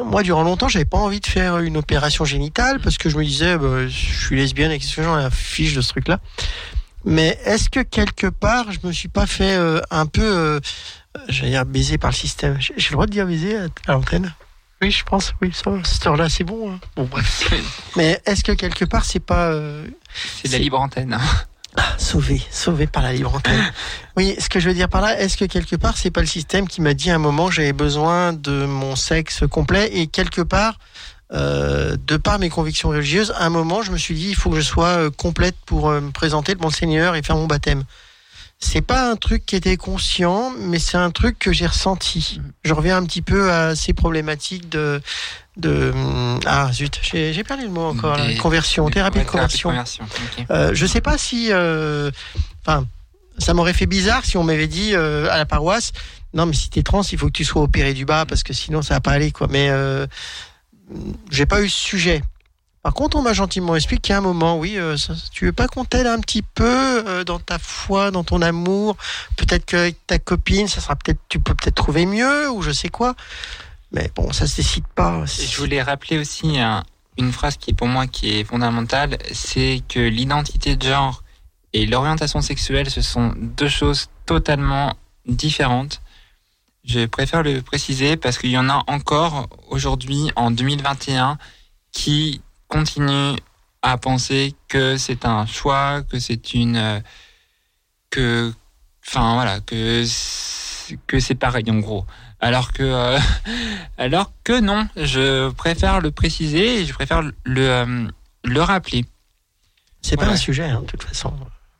Moi, 0.03 0.23
durant 0.23 0.43
longtemps, 0.43 0.69
j'avais 0.69 0.85
pas 0.85 0.99
envie 0.99 1.21
de 1.21 1.27
faire 1.27 1.59
une 1.59 1.77
opération 1.77 2.25
génitale 2.25 2.81
parce 2.81 2.99
que 2.99 3.09
je 3.11 3.17
me 3.17 3.25
disais, 3.25 3.57
bah, 3.59 3.87
je 3.87 3.89
suis 4.25 4.37
lesbienne 4.37 4.71
et 4.71 4.79
qu'est-ce 4.79 4.97
que 4.97 5.03
j'en 5.03 5.19
ai 5.19 5.25
à 5.25 5.31
fiche 5.31 5.75
de 5.75 5.81
ce 5.81 5.89
truc-là. 5.91 6.19
Mais 7.05 7.39
est-ce 7.45 7.69
que 7.71 7.81
quelque 7.81 8.27
part, 8.29 8.71
je 8.73 8.79
me 8.87 8.93
suis 8.93 9.09
pas 9.09 9.27
fait 9.27 9.57
euh, 9.57 9.81
un 9.91 10.07
peu, 10.07 10.23
euh, 10.25 10.61
j'allais 11.29 11.51
dire 11.51 11.65
baiser 11.67 11.99
par 11.99 12.11
le 12.11 12.17
système 12.17 12.57
J'ai 12.61 12.75
j'ai 12.77 12.89
le 12.91 12.93
droit 12.95 13.07
de 13.07 13.13
dire 13.13 13.27
baiser 13.27 13.57
à 13.87 13.93
l'antenne? 13.93 14.33
Oui, 14.83 14.91
je 14.91 15.05
pense. 15.05 15.33
Oui, 15.41 15.53
ça, 15.55 15.71
cette 15.85 16.07
heure-là, 16.07 16.29
c'est 16.29 16.45
bon. 16.45 16.73
hein. 16.73 16.81
Bon, 16.97 17.05
bref. 17.05 17.49
Mais 17.97 18.21
est-ce 18.27 18.43
que 18.43 18.53
quelque 18.53 18.85
part, 18.85 19.05
c'est 19.05 19.21
pas 19.21 19.47
euh, 19.53 19.87
C'est 20.43 20.49
de 20.49 20.53
la 20.53 20.59
libre 20.59 20.81
antenne. 20.81 21.17
ah, 21.77 21.95
sauvé, 21.99 22.43
sauvé 22.51 22.87
par 22.89 23.03
la 23.05 23.13
libre 23.13 23.33
antenne 23.35 23.73
Oui, 24.17 24.35
ce 24.39 24.49
que 24.49 24.59
je 24.61 24.69
veux 24.69 24.75
dire 24.75 24.89
par 24.89 25.01
là, 25.01 25.21
est-ce 25.21 25.37
que 25.37 25.45
quelque 25.45 25.77
part, 25.77 25.97
c'est 25.97 26.11
pas 26.11 26.21
le 26.21 26.27
système 26.27 26.67
qui 26.67 26.81
m'a 26.83 26.95
dit 26.95 27.11
à 27.11 27.15
un 27.15 27.19
moment 27.19 27.51
j'avais 27.51 27.73
besoin 27.73 28.33
de 28.33 28.67
mon 28.67 28.97
sexe 28.97 29.45
complet 29.49 29.89
et 29.93 30.09
quelque 30.09 30.43
part, 30.43 30.79
euh, 31.33 31.97
de 32.07 32.17
par 32.17 32.39
mes 32.41 32.51
convictions 32.51 32.89
religieuses, 32.91 33.33
à 33.39 33.47
un 33.47 33.51
moment, 33.51 33.83
je 33.83 33.93
me 33.93 33.97
suis 33.97 34.15
dit, 34.17 34.31
il 34.31 34.37
faut 34.37 34.51
que 34.51 34.57
je 34.57 34.63
sois 34.67 34.87
euh, 34.89 35.11
complète 35.11 35.57
pour 35.65 35.89
me 35.91 36.11
présenter 36.11 36.55
devant 36.57 36.69
le 36.69 36.75
Seigneur 36.75 37.15
et 37.15 37.23
faire 37.23 37.37
mon 37.37 37.47
baptême. 37.47 37.85
C'est 38.65 38.81
pas 38.81 39.11
un 39.11 39.17
truc 39.17 39.45
qui 39.45 39.57
était 39.57 39.77
conscient, 39.77 40.53
mais 40.57 40.79
c'est 40.79 40.97
un 40.97 41.11
truc 41.11 41.37
que 41.37 41.53
j'ai 41.53 41.67
ressenti. 41.67 42.41
Je 42.65 42.73
reviens 42.73 42.97
un 42.97 43.05
petit 43.05 43.21
peu 43.21 43.51
à 43.51 43.75
ces 43.75 43.93
problématiques 43.93 44.69
de, 44.69 45.03
de 45.57 45.91
hum, 45.93 46.39
ah 46.47 46.71
zut, 46.73 47.01
j'ai 47.03 47.43
perdu 47.43 47.65
le 47.65 47.71
mot 47.71 47.87
encore. 47.89 48.17
là. 48.17 48.25
Des- 48.29 48.37
conversion, 48.37 48.89
thérapie 48.89 49.19
Ouais, 49.19 49.25
de 49.25 49.29
conversion. 49.31 49.71
conversion. 49.71 50.05
ok. 50.39 50.47
Euh, 50.51 50.71
je 50.75 50.87
sais 50.87 51.01
pas 51.01 51.19
si, 51.19 51.49
euh, 51.51 52.13
enfin, 52.65 52.87
ça 53.37 53.53
m'aurait 53.53 53.73
fait 53.75 53.87
bizarre 53.87 54.25
si 54.25 54.37
on 54.37 54.45
m'avait 54.45 54.69
dit 54.69 54.95
euh, 54.95 55.29
à 55.29 55.39
la 55.39 55.45
paroisse, 55.45 55.91
non 56.33 56.47
mais 56.47 56.55
si 56.55 56.71
t'es 56.71 56.85
trans, 56.85 57.03
il 57.03 57.19
faut 57.19 57.27
que 57.27 57.33
tu 57.33 57.45
sois 57.45 57.63
opéré 57.63 57.95
du 57.95 58.05
bas 58.05 58.27
parce 58.27 58.45
que 58.45 58.53
sinon 58.53 58.81
ça 58.81 58.95
va 58.95 59.01
pas 59.01 59.11
aller 59.11 59.33
quoi. 59.33 59.49
Mais 59.51 59.71
j'ai 61.33 61.47
pas 61.47 61.63
eu 61.63 61.69
ce 61.69 61.81
sujet. 61.81 62.23
Par 62.83 62.95
contre, 62.95 63.17
on 63.17 63.23
m'a 63.23 63.33
gentiment 63.33 63.77
expliqué 63.77 64.09
qu'à 64.09 64.19
un 64.19 64.21
moment, 64.21 64.59
oui, 64.59 64.77
euh, 64.77 64.97
ça- 64.97 65.15
tu 65.31 65.45
veux 65.45 65.53
pas 65.53 65.69
qu'on 65.69 65.85
t'aide 65.85 66.07
un 66.09 66.19
petit 66.19 66.43
peu 66.43 66.65
euh, 67.09 67.23
dans 67.23 67.39
ta 67.39 67.59
foi, 67.61 68.11
dans 68.11 68.25
ton 68.25 68.43
amour? 68.43 68.97
Peut-être 69.37 69.65
qu'avec 69.65 70.05
ta 70.07 70.19
copine, 70.19 70.67
ça 70.67 70.81
sera 70.81 70.97
peut-être, 70.97 71.21
tu 71.29 71.39
peux 71.39 71.55
peut-être 71.55 71.77
trouver 71.77 72.07
mieux 72.07 72.51
ou 72.51 72.61
je 72.63 72.73
sais 72.73 72.89
quoi. 72.89 73.15
Mais 73.93 74.11
bon, 74.17 74.33
ça 74.33 74.47
se 74.49 74.57
décide 74.57 74.87
pas. 74.97 75.25
Je 75.27 75.57
voulais 75.59 75.81
rappeler 75.83 76.19
aussi 76.19 76.59
un- 76.59 76.83
une 77.19 77.31
phrase 77.31 77.57
qui 77.57 77.73
pour 77.73 77.87
moi 77.87 78.07
qui 78.09 78.31
est 78.41 78.45
fondamentale, 78.45 79.17
c'est 79.33 79.83
que 79.89 80.01
l'identité 80.01 80.75
de 80.77 80.85
genre 80.89 81.23
et 81.75 81.87
l'orientation 81.87 82.41
sexuelle, 82.41 82.91
ce 82.91 83.01
sont 83.03 83.33
deux 83.37 83.69
choses 83.69 84.09
totalement 84.27 84.95
différentes. 85.27 86.01
Je 86.85 87.07
préfère 87.07 87.43
le 87.45 87.63
préciser 87.63 88.17
parce 88.17 88.39
qu'il 88.39 88.51
y 88.51 88.59
en 88.59 88.69
a 88.69 88.83
encore 88.89 89.49
aujourd'hui, 89.69 90.33
en 90.37 90.51
2021, 90.51 91.39
qui 91.93 92.41
continuent 92.73 93.37
à 93.83 93.99
penser 93.99 94.55
que 94.69 94.97
c'est 94.97 95.27
un 95.27 95.45
choix, 95.47 96.03
que 96.09 96.19
c'est 96.19 96.55
une... 96.55 96.77
euh, 96.77 97.01
que... 98.11 98.51
Enfin 99.07 99.35
voilà, 99.35 99.61
que, 99.61 100.05
c'est- 100.07 100.97
que 101.07 101.21
c'est 101.21 101.35
pareil 101.35 101.71
en 101.71 101.81
gros. 101.81 102.07
Alors 102.41 102.73
que... 102.73 102.83
euh, 102.83 103.19
alors 103.99 104.33
que 104.43 104.59
non, 104.61 104.89
je 104.97 105.51
préfère 105.51 106.01
le 106.01 106.11
préciser 106.13 106.81
et 106.81 106.87
je 106.87 106.93
préfère 106.95 107.21
le, 107.23 107.33
euh, 107.69 108.09
le 108.45 108.61
rappeler. 108.63 109.05
C'est 110.01 110.17
pas 110.17 110.27
un 110.33 110.37
sujet, 110.37 110.65
hein, 110.65 110.81
de 110.81 110.87
toute 110.87 111.03
façon. 111.05 111.33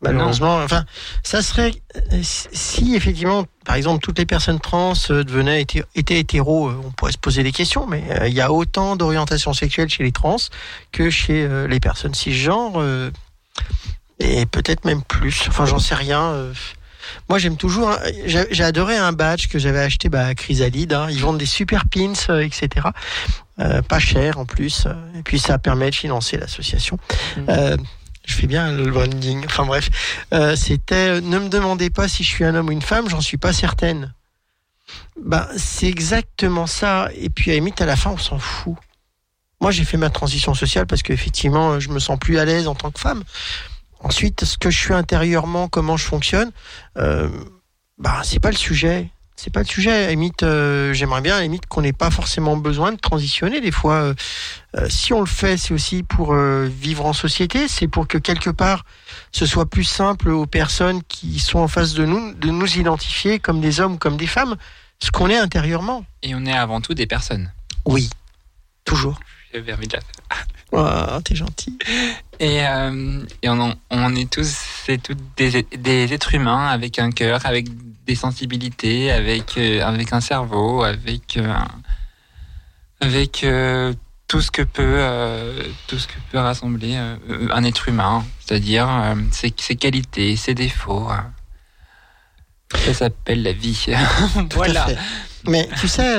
Malheureusement, 0.03 0.57
enfin, 0.57 0.85
ça 1.23 1.43
serait 1.43 1.73
euh, 1.97 2.21
si- 2.23 2.95
effectivement, 2.97 3.45
par 3.65 3.77
exemple, 3.77 4.03
toutes 4.03 4.19
les 4.19 4.27
personnes 4.27 4.59
trans 4.59 4.95
euh, 5.11 5.23
devenaient 5.23 5.63
étaient 5.95 6.19
hétéros, 6.19 6.69
euh, 6.69 6.81
on 6.85 6.91
pourrait 6.91 7.13
se 7.13 7.19
poser 7.19 7.43
des 7.45 7.53
questions. 7.53 7.87
Mais 7.87 8.03
euh, 8.11 8.27
il 8.29 8.35
y 8.35 8.41
a 8.41 8.51
autant 8.53 8.97
d'orientation 8.97 9.53
sexuelle 9.53 9.89
chez 9.89 10.03
les 10.03 10.13
trans 10.13 10.37
que 10.91 11.09
chez 11.11 11.45
euh, 11.45 11.69
les 11.69 11.79
personnes 11.81 12.15
cisgenres, 12.15 12.81
euh, 12.81 13.11
et 14.19 14.47
peut-être 14.47 14.85
même 14.85 15.03
plus. 15.03 15.45
Enfin, 15.49 15.67
j'en 15.67 15.79
sais 15.79 15.95
rien. 15.95 16.35
Moi, 17.29 17.39
j'aime 17.39 17.57
toujours. 17.57 17.91
hein, 17.91 17.99
J'ai 18.27 18.65
adoré 18.65 18.97
un 18.97 19.13
badge 19.13 19.49
que 19.49 19.59
j'avais 19.59 19.81
acheté 19.81 20.09
bah, 20.09 20.27
à 20.27 20.35
Chrysalide. 20.35 20.93
hein. 20.93 21.09
Ils 21.11 21.21
vendent 21.21 21.39
des 21.39 21.47
super 21.47 21.85
pins, 21.87 22.13
euh, 22.31 22.41
etc. 22.41 22.87
Euh, 23.59 23.83
pas 23.83 23.99
cher 23.99 24.39
en 24.39 24.45
plus. 24.47 24.87
Et 25.19 25.23
puis 25.23 25.39
ça 25.39 25.59
permet 25.59 25.91
de 25.91 25.95
financer 25.95 26.37
l'association. 26.37 26.99
Mhm. 27.37 27.45
Euh, 27.49 27.77
je 28.27 28.35
fais 28.35 28.47
bien 28.47 28.73
le 28.73 28.91
branding. 28.91 29.45
Enfin 29.47 29.65
bref, 29.67 29.89
Euh, 30.33 30.57
c'était. 30.57 31.19
euh, 31.19 31.21
Ne 31.21 31.39
me 31.39 31.49
demandez 31.49 31.91
pas 31.91 32.09
si 32.09 32.23
je 32.25 32.29
suis 32.29 32.45
un 32.45 32.55
homme 32.55 32.69
ou 32.69 32.73
une 32.73 32.83
femme. 32.83 33.09
J'en 33.09 33.21
suis 33.21 33.37
pas 33.39 33.53
certaine. 33.53 34.15
Ben 35.21 35.47
c'est 35.57 35.87
exactement 35.89 36.67
ça. 36.67 37.09
Et 37.17 37.31
puis 37.31 37.51
à 37.51 37.55
la 37.55 37.59
limite 37.61 37.81
à 37.81 37.87
la 37.87 37.97
fin 37.97 38.11
on 38.11 38.19
s'en 38.19 38.39
fout. 38.39 38.77
Moi 39.61 39.71
j'ai 39.71 39.85
fait 39.85 39.97
ma 39.97 40.11
transition 40.11 40.55
sociale 40.55 40.87
parce 40.87 41.03
qu'effectivement 41.03 41.79
je 41.81 41.89
me 41.91 41.99
sens 41.99 42.19
plus 42.19 42.39
à 42.39 42.45
l'aise 42.45 42.67
en 42.69 42.75
tant 42.75 42.91
que 42.91 42.99
femme. 43.01 43.23
Ensuite, 44.01 44.45
ce 44.45 44.59
que 44.59 44.69
je 44.69 44.77
suis 44.79 44.95
intérieurement, 44.95 45.69
comment 45.69 45.97
je 45.97 46.05
fonctionne, 46.05 46.51
euh, 46.99 47.29
bah 47.99 48.21
c'est 48.25 48.41
pas 48.41 48.51
le 48.51 48.57
sujet. 48.57 49.11
C'est 49.37 49.53
pas 49.53 49.61
le 49.61 49.67
sujet. 49.67 49.91
À 49.91 50.01
la 50.03 50.11
limite, 50.11 50.43
euh, 50.43 50.93
j'aimerais 50.93 51.21
bien 51.21 51.35
à 51.35 51.39
la 51.39 51.43
limite 51.45 51.67
qu'on 51.67 51.83
n'ait 51.83 51.93
pas 51.93 52.11
forcément 52.11 52.57
besoin 52.57 52.93
de 52.93 52.99
transitionner. 52.99 53.61
Des 53.61 53.73
fois, 53.73 53.95
euh, 53.95 54.15
euh, 54.77 54.89
si 54.89 55.13
on 55.13 55.21
le 55.21 55.27
fait, 55.27 55.57
c'est 55.57 55.75
aussi 55.75 56.03
pour 56.03 56.35
vivre 56.35 57.07
en 57.07 57.13
société. 57.13 57.67
C'est 57.69 57.89
pour 57.89 58.07
que 58.07 58.19
quelque 58.19 58.51
part, 58.51 58.85
ce 59.33 59.47
soit 59.47 59.67
plus 59.67 59.85
simple 59.85 60.31
aux 60.31 60.47
personnes 60.47 61.03
qui 61.09 61.39
sont 61.39 61.59
en 61.59 61.69
face 61.69 61.95
de 61.95 62.05
nous 62.05 62.35
de 62.35 62.51
nous 62.51 62.79
identifier 62.79 63.39
comme 63.39 63.61
des 63.61 63.81
hommes, 63.81 63.99
comme 63.99 64.17
des 64.17 64.27
femmes, 64.27 64.57
ce 65.01 65.11
qu'on 65.11 65.29
est 65.29 65.39
intérieurement. 65.39 66.05
Et 66.23 66.35
on 66.35 66.45
est 66.47 66.57
avant 66.57 66.81
tout 66.81 66.95
des 66.95 67.07
personnes. 67.07 67.51
Oui, 67.85 68.11
toujours. 68.85 69.19
J'ai 69.53 69.61
permis 69.61 69.89
de 69.89 69.95
la 69.95 70.01
faire. 70.31 70.47
Oh, 70.73 71.21
t'es 71.23 71.35
gentil. 71.35 71.77
Et, 72.41 72.67
euh, 72.67 73.23
et 73.43 73.49
on, 73.51 73.77
on 73.91 74.15
est 74.15 74.31
tous, 74.31 74.57
c'est 74.87 75.03
toutes 75.03 75.21
des, 75.37 75.67
des 75.77 76.15
êtres 76.15 76.35
humains 76.35 76.69
avec 76.69 76.99
un 76.99 77.11
cœur, 77.11 77.45
avec 77.45 77.67
des 78.07 78.15
sensibilités, 78.15 79.11
avec, 79.11 79.57
euh, 79.57 79.85
avec 79.85 80.13
un 80.13 80.21
cerveau, 80.21 80.83
avec, 80.83 81.37
euh, 81.37 81.55
avec 83.01 83.45
euh, 83.45 83.93
tout 84.29 84.41
ce 84.41 84.51
que 84.51 84.63
peut, 84.63 85.03
tout 85.87 85.99
ce 85.99 86.07
que 86.07 86.15
peut 86.31 86.39
rassembler 86.39 86.97
un 86.97 87.65
être 87.65 87.89
humain, 87.89 88.25
c'est-à-dire 88.41 88.89
ses, 89.31 89.53
ses 89.59 89.77
qualités, 89.77 90.37
ses 90.37 90.55
défauts. 90.55 91.09
Ça 92.75 92.95
s'appelle 92.95 93.43
la 93.43 93.53
vie. 93.53 93.87
Voilà. 94.55 94.87
Mais 95.47 95.69
tu 95.79 95.87
sais, 95.87 96.17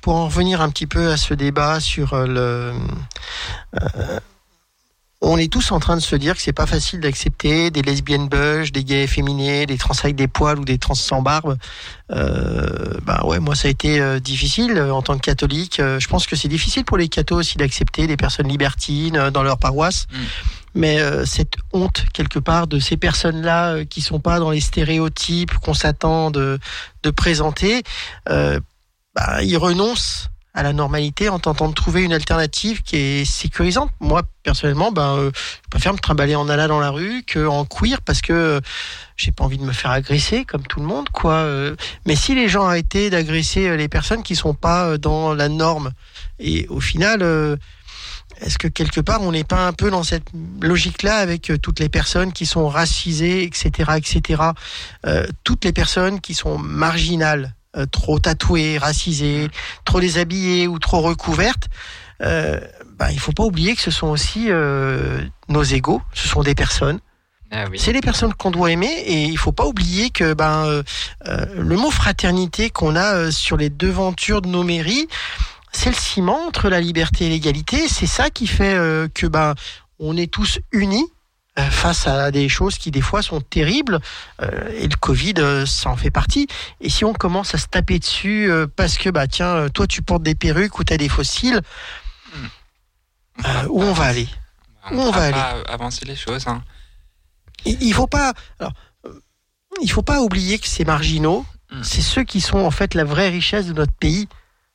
pour 0.00 0.14
en 0.14 0.26
revenir 0.26 0.60
un 0.60 0.70
petit 0.70 0.86
peu 0.86 1.10
à 1.10 1.16
ce 1.16 1.34
débat 1.34 1.80
sur 1.80 2.14
le, 2.14 2.72
euh, 3.74 4.20
on 5.22 5.36
est 5.36 5.52
tous 5.52 5.70
en 5.70 5.80
train 5.80 5.96
de 5.96 6.00
se 6.00 6.16
dire 6.16 6.34
que 6.34 6.40
c'est 6.40 6.52
pas 6.52 6.66
facile 6.66 7.00
d'accepter 7.00 7.70
des 7.70 7.82
lesbiennes 7.82 8.28
bush, 8.28 8.72
des 8.72 8.84
gays 8.84 9.02
efféminés, 9.02 9.66
des 9.66 9.76
trans 9.76 9.94
avec 10.02 10.16
des 10.16 10.28
poils 10.28 10.58
ou 10.58 10.64
des 10.64 10.78
trans 10.78 10.94
sans 10.94 11.20
barbe. 11.20 11.58
Euh, 12.10 12.94
bah 13.02 13.22
ouais, 13.24 13.38
moi 13.38 13.54
ça 13.54 13.68
a 13.68 13.70
été 13.70 14.00
euh, 14.00 14.18
difficile 14.18 14.78
euh, 14.78 14.94
en 14.94 15.02
tant 15.02 15.16
que 15.16 15.20
catholique. 15.20 15.78
Euh, 15.78 16.00
je 16.00 16.08
pense 16.08 16.26
que 16.26 16.36
c'est 16.36 16.48
difficile 16.48 16.86
pour 16.86 16.96
les 16.96 17.08
cathos 17.08 17.36
aussi 17.36 17.58
d'accepter 17.58 18.06
des 18.06 18.16
personnes 18.16 18.48
libertines 18.48 19.28
dans 19.30 19.42
leur 19.42 19.58
paroisse. 19.58 20.06
Mm. 20.10 20.16
Mais 20.72 21.00
cette 21.26 21.54
honte 21.72 22.04
quelque 22.12 22.38
part 22.38 22.68
de 22.68 22.78
ces 22.78 22.96
personnes-là 22.96 23.84
qui 23.86 24.00
sont 24.00 24.20
pas 24.20 24.38
dans 24.38 24.52
les 24.52 24.60
stéréotypes 24.60 25.52
qu'on 25.54 25.74
s'attend 25.74 26.30
de, 26.30 26.60
de 27.02 27.10
présenter, 27.10 27.82
bah, 28.24 29.42
ils 29.42 29.56
renoncent 29.56 30.30
à 30.52 30.62
la 30.62 30.72
normalité 30.72 31.28
en 31.28 31.38
tentant 31.38 31.68
de 31.68 31.74
trouver 31.74 32.02
une 32.02 32.12
alternative 32.12 32.82
qui 32.82 32.96
est 32.96 33.24
sécurisante. 33.24 33.90
Moi, 34.00 34.22
personnellement, 34.42 34.90
ben, 34.90 35.16
euh, 35.16 35.30
je 35.34 35.68
préfère 35.70 35.92
me 35.92 35.98
trimballer 35.98 36.34
en 36.34 36.48
ala 36.48 36.66
dans 36.66 36.80
la 36.80 36.90
rue 36.90 37.24
qu'en 37.32 37.64
queer 37.64 38.00
parce 38.02 38.20
que 38.20 38.32
euh, 38.32 38.60
j'ai 39.16 39.30
pas 39.30 39.44
envie 39.44 39.58
de 39.58 39.64
me 39.64 39.72
faire 39.72 39.92
agresser 39.92 40.44
comme 40.44 40.62
tout 40.62 40.80
le 40.80 40.86
monde, 40.86 41.08
quoi. 41.10 41.34
euh. 41.34 41.76
Mais 42.04 42.16
si 42.16 42.34
les 42.34 42.48
gens 42.48 42.64
arrêtaient 42.64 43.10
d'agresser 43.10 43.68
euh, 43.68 43.76
les 43.76 43.88
personnes 43.88 44.22
qui 44.24 44.34
sont 44.34 44.54
pas 44.54 44.98
dans 44.98 45.34
la 45.34 45.48
norme, 45.48 45.92
et 46.40 46.66
au 46.68 46.80
final, 46.80 47.22
est-ce 48.40 48.58
que 48.58 48.66
quelque 48.66 49.00
part 49.00 49.20
on 49.20 49.30
n'est 49.30 49.44
pas 49.44 49.66
un 49.66 49.72
peu 49.72 49.90
dans 49.90 50.02
cette 50.02 50.28
logique-là 50.62 51.16
avec 51.16 51.52
toutes 51.60 51.80
les 51.80 51.90
personnes 51.90 52.32
qui 52.32 52.46
sont 52.46 52.66
racisées, 52.68 53.44
etc., 53.44 53.92
etc., 53.98 54.42
toutes 55.44 55.66
les 55.66 55.72
personnes 55.72 56.20
qui 56.20 56.32
sont 56.32 56.56
marginales, 56.56 57.54
euh, 57.76 57.86
trop 57.86 58.18
tatouées, 58.18 58.78
racisées, 58.78 59.48
trop 59.84 60.00
déshabillées 60.00 60.66
ou 60.66 60.78
trop 60.78 61.00
recouvertes, 61.00 61.68
euh, 62.22 62.60
bah, 62.98 63.12
il 63.12 63.18
faut 63.18 63.32
pas 63.32 63.44
oublier 63.44 63.74
que 63.74 63.82
ce 63.82 63.90
sont 63.90 64.08
aussi 64.08 64.46
euh, 64.48 65.20
nos 65.48 65.62
égaux, 65.62 66.02
ce 66.12 66.28
sont 66.28 66.42
des 66.42 66.54
personnes. 66.54 67.00
Ah 67.52 67.64
oui. 67.70 67.78
C'est 67.78 67.92
les 67.92 68.00
personnes 68.00 68.32
qu'on 68.34 68.50
doit 68.50 68.70
aimer 68.70 68.92
et 69.06 69.24
il 69.24 69.38
faut 69.38 69.52
pas 69.52 69.66
oublier 69.66 70.10
que 70.10 70.34
ben 70.34 70.66
euh, 70.66 70.82
le 71.56 71.76
mot 71.76 71.90
fraternité 71.90 72.70
qu'on 72.70 72.94
a 72.94 73.32
sur 73.32 73.56
les 73.56 73.70
devantures 73.70 74.40
de 74.40 74.48
nos 74.48 74.62
mairies, 74.62 75.08
c'est 75.72 75.90
le 75.90 75.96
ciment 75.96 76.46
entre 76.46 76.68
la 76.68 76.80
liberté 76.80 77.26
et 77.26 77.28
l'égalité. 77.28 77.88
C'est 77.88 78.06
ça 78.06 78.30
qui 78.30 78.46
fait 78.46 78.76
que 79.14 79.26
ben 79.26 79.54
on 79.98 80.16
est 80.16 80.32
tous 80.32 80.60
unis 80.70 81.06
face 81.68 82.06
à 82.06 82.30
des 82.30 82.48
choses 82.48 82.78
qui 82.78 82.90
des 82.90 83.00
fois 83.00 83.22
sont 83.22 83.40
terribles 83.40 83.98
euh, 84.40 84.68
et 84.78 84.86
le 84.88 84.96
Covid 84.96 85.34
euh, 85.38 85.66
ça 85.66 85.90
en 85.90 85.96
fait 85.96 86.10
partie. 86.10 86.46
Et 86.80 86.88
si 86.88 87.04
on 87.04 87.12
commence 87.12 87.54
à 87.54 87.58
se 87.58 87.66
taper 87.66 87.98
dessus 87.98 88.50
euh, 88.50 88.66
parce 88.74 88.96
que 88.98 89.10
bah 89.10 89.26
tiens 89.26 89.54
euh, 89.56 89.68
toi 89.68 89.86
tu 89.86 90.00
portes 90.02 90.22
des 90.22 90.34
perruques 90.34 90.78
ou 90.78 90.84
t'as 90.84 90.96
des 90.96 91.08
fossiles, 91.08 91.60
euh, 93.44 93.66
où 93.68 93.82
on 93.82 93.92
va 93.92 94.04
aller? 94.04 94.28
On 94.90 94.96
Où 94.96 95.00
on 95.00 95.10
va 95.10 95.30
va 95.30 95.32
pas 95.32 95.72
avancer 95.72 96.04
les 96.04 96.16
choses. 96.16 96.46
hein. 96.46 96.62
il 97.64 97.82
il 97.82 97.92
faut 97.94 98.06
pas 98.06 98.32
alors 98.58 98.72
euh, 99.06 99.20
il 99.82 99.90
faut 99.90 100.02
pas 100.02 100.20
oublier 100.20 100.58
que 100.58 100.68
ces 100.68 100.84
marginaux 100.84 101.44
Mm. 101.72 101.84
c'est 101.84 102.00
ceux 102.00 102.24
qui 102.24 102.40
sont 102.40 102.58
en 102.58 102.72
fait 102.72 102.94
la 102.94 103.04
vraie 103.04 103.28
richesse 103.28 103.66
de 103.66 103.72
notre 103.72 103.92
pays 103.92 104.26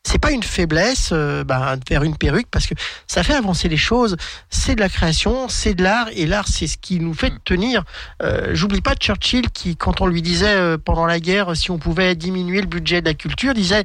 c'est 0.06 0.20
pas 0.20 0.32
une 0.32 0.44
faiblesse 0.44 1.10
euh, 1.12 1.44
bah, 1.44 1.76
de 1.76 1.84
faire 1.88 2.04
une 2.04 2.16
perruque 2.16 2.48
parce 2.52 2.68
que 2.68 2.76
ça 3.08 3.24
fait 3.24 3.34
avancer 3.34 3.68
les 3.70 3.78
choses 3.78 4.16
c'est 4.50 4.76
de 4.76 4.80
la 4.80 4.90
création 4.90 5.50
c'est 5.50 5.74
de 5.74 5.84
l'art 5.84 6.08
et 6.14 6.26
l'art 6.26 6.48
c'est 6.48 6.68
ce 6.68 6.78
qui 6.78 7.00
nous 7.00 7.14
fait 7.14 7.32
Mm. 7.32 7.40
tenir 7.44 7.84
euh, 8.22 8.52
j'oublie 8.54 8.82
pas 8.82 8.96
Churchill 8.96 9.50
qui 9.50 9.76
quand 9.76 10.02
on 10.02 10.08
lui 10.08 10.22
disait 10.22 10.56
euh, 10.56 10.78
pendant 10.78 11.06
la 11.06 11.20
guerre 11.20 11.56
si 11.56 11.72
on 11.72 11.80
pouvait 11.80 12.16
diminuer 12.16 12.62
le 12.62 12.68
budget 12.68 13.02
de 13.02 13.08
la 13.08 13.14
culture 13.14 13.54
disait 13.54 13.84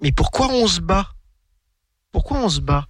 mais 0.00 0.12
pourquoi 0.12 0.48
on 0.48 0.66
se 0.66 0.80
bat? 0.80 1.08
Pourquoi 2.12 2.38
on 2.38 2.48
se 2.48 2.60
bat? 2.60 2.86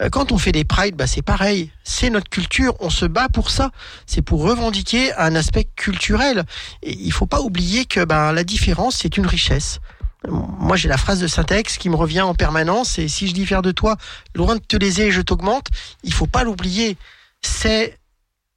Euh, 0.00 0.08
quand 0.10 0.30
on 0.30 0.38
fait 0.38 0.52
des 0.52 0.64
prides, 0.64 0.94
bah 0.94 1.06
c'est 1.06 1.22
pareil. 1.22 1.72
C'est 1.82 2.10
notre 2.10 2.28
culture. 2.28 2.74
On 2.80 2.90
se 2.90 3.06
bat 3.06 3.28
pour 3.28 3.50
ça. 3.50 3.70
C'est 4.06 4.22
pour 4.22 4.42
revendiquer 4.42 5.12
un 5.14 5.34
aspect 5.34 5.64
culturel. 5.76 6.44
Et 6.82 6.92
il 6.92 7.12
faut 7.12 7.26
pas 7.26 7.40
oublier 7.40 7.84
que 7.84 8.04
ben, 8.04 8.32
la 8.32 8.44
différence, 8.44 8.96
c'est 8.96 9.16
une 9.16 9.26
richesse. 9.26 9.80
Moi, 10.28 10.76
j'ai 10.76 10.88
la 10.88 10.96
phrase 10.96 11.20
de 11.20 11.26
Syntex 11.26 11.78
qui 11.78 11.88
me 11.88 11.96
revient 11.96 12.22
en 12.22 12.34
permanence. 12.34 12.98
Et 12.98 13.08
si 13.08 13.28
je 13.28 13.34
diffère 13.34 13.62
de 13.62 13.72
toi, 13.72 13.96
loin 14.34 14.56
de 14.56 14.60
te 14.60 14.76
léser, 14.76 15.10
je 15.10 15.20
t'augmente. 15.20 15.68
Il 16.02 16.12
faut 16.12 16.26
pas 16.26 16.44
l'oublier. 16.44 16.96
C'est 17.42 17.98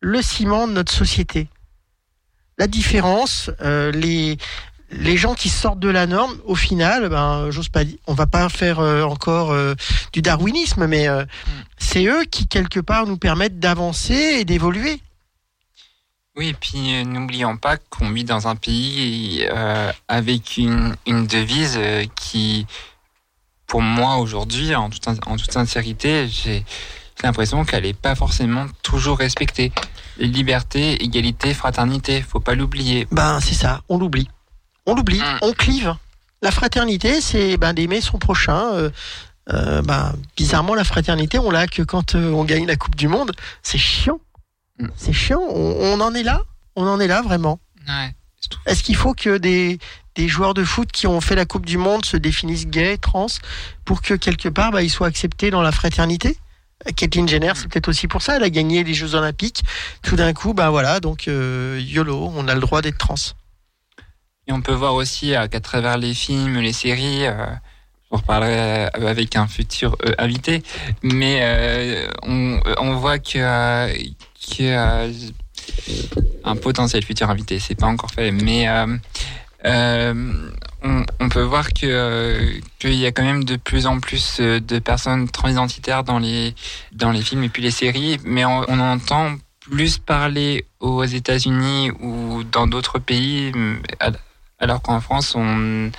le 0.01 0.21
ciment 0.21 0.67
de 0.67 0.73
notre 0.73 0.91
société. 0.91 1.47
la 2.57 2.67
différence, 2.67 3.49
euh, 3.61 3.89
les 3.91 4.37
les 4.91 5.17
gens 5.17 5.33
qui 5.33 5.49
sortent 5.49 5.79
de 5.79 5.89
la 5.89 6.07
norme, 6.07 6.37
au 6.45 6.55
final, 6.55 7.09
ben, 7.09 7.51
j'ose 7.51 7.69
pas 7.69 7.81
on 8.07 8.13
va 8.13 8.27
pas 8.27 8.49
faire 8.49 8.79
euh, 8.79 9.03
encore 9.03 9.51
euh, 9.51 9.75
du 10.13 10.21
darwinisme, 10.21 10.87
mais 10.87 11.07
euh, 11.07 11.25
c'est 11.77 12.05
eux 12.05 12.25
qui 12.25 12.47
quelque 12.47 12.79
part 12.79 13.05
nous 13.05 13.17
permettent 13.17 13.59
d'avancer 13.59 14.37
et 14.39 14.45
d'évoluer. 14.45 14.99
Oui, 16.40 16.48
et 16.48 16.53
puis 16.53 16.95
euh, 16.95 17.03
n'oublions 17.03 17.57
pas 17.57 17.76
qu'on 17.76 18.11
vit 18.11 18.24
dans 18.24 18.48
un 18.48 18.56
pays 18.56 19.45
euh, 19.52 19.91
avec 20.07 20.56
une, 20.56 20.95
une 21.06 21.28
devise 21.28 21.76
euh, 21.78 22.06
qui, 22.16 22.66
pour 23.68 23.82
moi 23.82 24.16
aujourd'hui, 24.16 24.74
en 24.74 24.90
toute, 24.90 25.06
en 25.06 25.36
toute 25.36 25.52
sincérité, 25.52 26.30
j'ai 26.30 26.64
l'impression 27.24 27.66
qu'elle 27.66 27.84
n'est 27.84 27.91
pas 27.91 28.16
forcément 28.16 28.68
toujours 28.84 29.18
respectée. 29.18 29.74
Liberté, 30.18 31.03
égalité, 31.03 31.53
fraternité, 31.53 32.22
faut 32.22 32.40
pas 32.40 32.56
l'oublier. 32.56 33.06
Ben 33.11 33.41
c'est 33.41 33.53
ça, 33.53 33.82
on 33.90 33.98
l'oublie, 33.98 34.30
on 34.86 34.95
l'oublie, 34.95 35.20
Mm. 35.20 35.40
on 35.41 35.52
clive. 35.52 35.94
La 36.41 36.52
fraternité, 36.52 37.20
c'est 37.20 37.57
ben, 37.57 37.74
d'aimer 37.74 37.99
son 37.99 38.18
prochain. 38.18 38.90
ben, 39.45 40.16
bizarrement, 40.38 40.74
la 40.74 40.86
fraternité, 40.86 41.38
on 41.38 41.52
l'a 41.52 41.68
que 41.68 41.82
quand 41.82 42.16
on 42.16 42.45
gagne 42.45 42.66
la 42.66 42.78
Coupe 42.78 42.95
du 42.95 43.10
Monde. 43.10 43.34
C'est 43.61 43.78
chiant. 43.78 44.22
Mm. 44.80 44.88
C'est 44.95 45.14
chiant. 45.14 45.41
On, 45.49 45.76
on 45.81 46.01
en 46.01 46.14
est 46.14 46.23
là. 46.23 46.41
On 46.76 46.88
en 46.88 46.99
est 46.99 47.07
là 47.07 47.22
vraiment. 47.22 47.60
Ouais, 47.88 48.14
Est-ce 48.65 48.84
qu'il 48.84 48.95
faut 48.95 49.14
que 49.14 49.38
des, 49.38 49.80
des 50.15 50.27
joueurs 50.27 50.53
de 50.53 50.64
foot 50.64 50.91
qui 50.91 51.07
ont 51.07 51.22
fait 51.22 51.35
la 51.35 51.45
Coupe 51.45 51.65
du 51.65 51.77
Monde 51.77 52.06
se 52.06 52.18
définissent 52.18 52.68
gays, 52.68 52.97
trans, 52.97 53.27
pour 53.85 54.01
que 54.01 54.14
quelque 54.14 54.49
part 54.49 54.72
bah, 54.72 54.84
ils 54.84 54.89
soient 54.89 55.07
acceptés 55.07 55.49
dans 55.51 55.61
la 55.61 55.72
fraternité? 55.72 56.38
Caitlyn 56.95 57.27
Jenner, 57.27 57.51
c'est 57.56 57.68
peut-être 57.68 57.89
aussi 57.89 58.07
pour 58.07 58.22
ça. 58.22 58.38
Elle 58.38 58.43
a 58.43 58.49
gagné 58.49 58.84
les 58.85 58.93
Jeux 58.93 59.15
Olympiques. 59.15 59.64
Tout 60.01 60.15
d'un 60.15 60.31
coup, 60.34 60.53
bah 60.53 60.69
voilà, 60.69 61.01
donc 61.01 61.27
euh, 61.27 61.77
YOLO, 61.81 62.31
on 62.34 62.47
a 62.47 62.53
le 62.53 62.61
droit 62.61 62.81
d'être 62.81 62.97
trans. 62.97 63.15
Et 64.47 64.53
on 64.53 64.61
peut 64.61 64.73
voir 64.73 64.95
aussi 64.95 65.35
euh, 65.35 65.47
qu'à 65.47 65.60
travers 65.60 65.97
les 65.97 66.14
films, 66.14 66.57
les 66.60 66.73
séries, 66.73 67.26
euh, 67.26 67.45
je 67.45 68.07
vous 68.11 68.18
reparlerai 68.18 68.85
euh, 68.85 69.07
avec 69.10 69.35
un 69.35 69.47
futur 69.47 69.97
invité, 70.18 70.64
mais 71.03 72.07
on, 72.23 72.60
on 72.80 72.95
voit 72.95 73.19
que, 73.19 73.88
que 74.40 74.64
euh, 74.64 75.11
un 76.44 76.56
potentiel 76.56 77.03
futur 77.03 77.30
invité, 77.30 77.60
c'est 77.60 77.76
pas 77.76 77.88
encore 77.88 78.11
fait, 78.11 78.32
mais 78.32 78.68
euh, 78.68 78.98
euh, 79.66 80.49
on, 80.84 81.06
on 81.20 81.30
peut 81.30 81.41
voir 81.41 81.74
que 81.74 82.60
qu'il 82.80 82.95
y 82.95 83.06
a 83.06 83.11
quand 83.11 83.24
même 83.24 83.44
de 83.44 83.57
plus 83.57 83.86
en 83.86 83.99
plus 83.99 84.40
de 84.40 84.80
personnes 84.80 85.30
transidentitaires 85.30 86.03
dans 86.03 86.20
les 86.20 86.56
dans 86.94 87.11
les 87.11 87.22
films 87.22 87.44
et 87.44 87.49
puis 87.49 87.61
les 87.61 87.72
séries, 87.72 88.18
mais 88.24 88.45
on, 88.45 88.64
on 88.70 88.80
entend 88.80 89.36
plus 89.60 89.98
parler 89.98 90.66
aux 90.80 91.03
États-Unis 91.03 91.91
ou 91.99 92.44
dans 92.44 92.66
d'autres 92.68 92.99
pays, 92.99 93.52
alors 94.60 94.82
qu'en 94.82 95.02
France, 95.02 95.36
on 95.36 95.91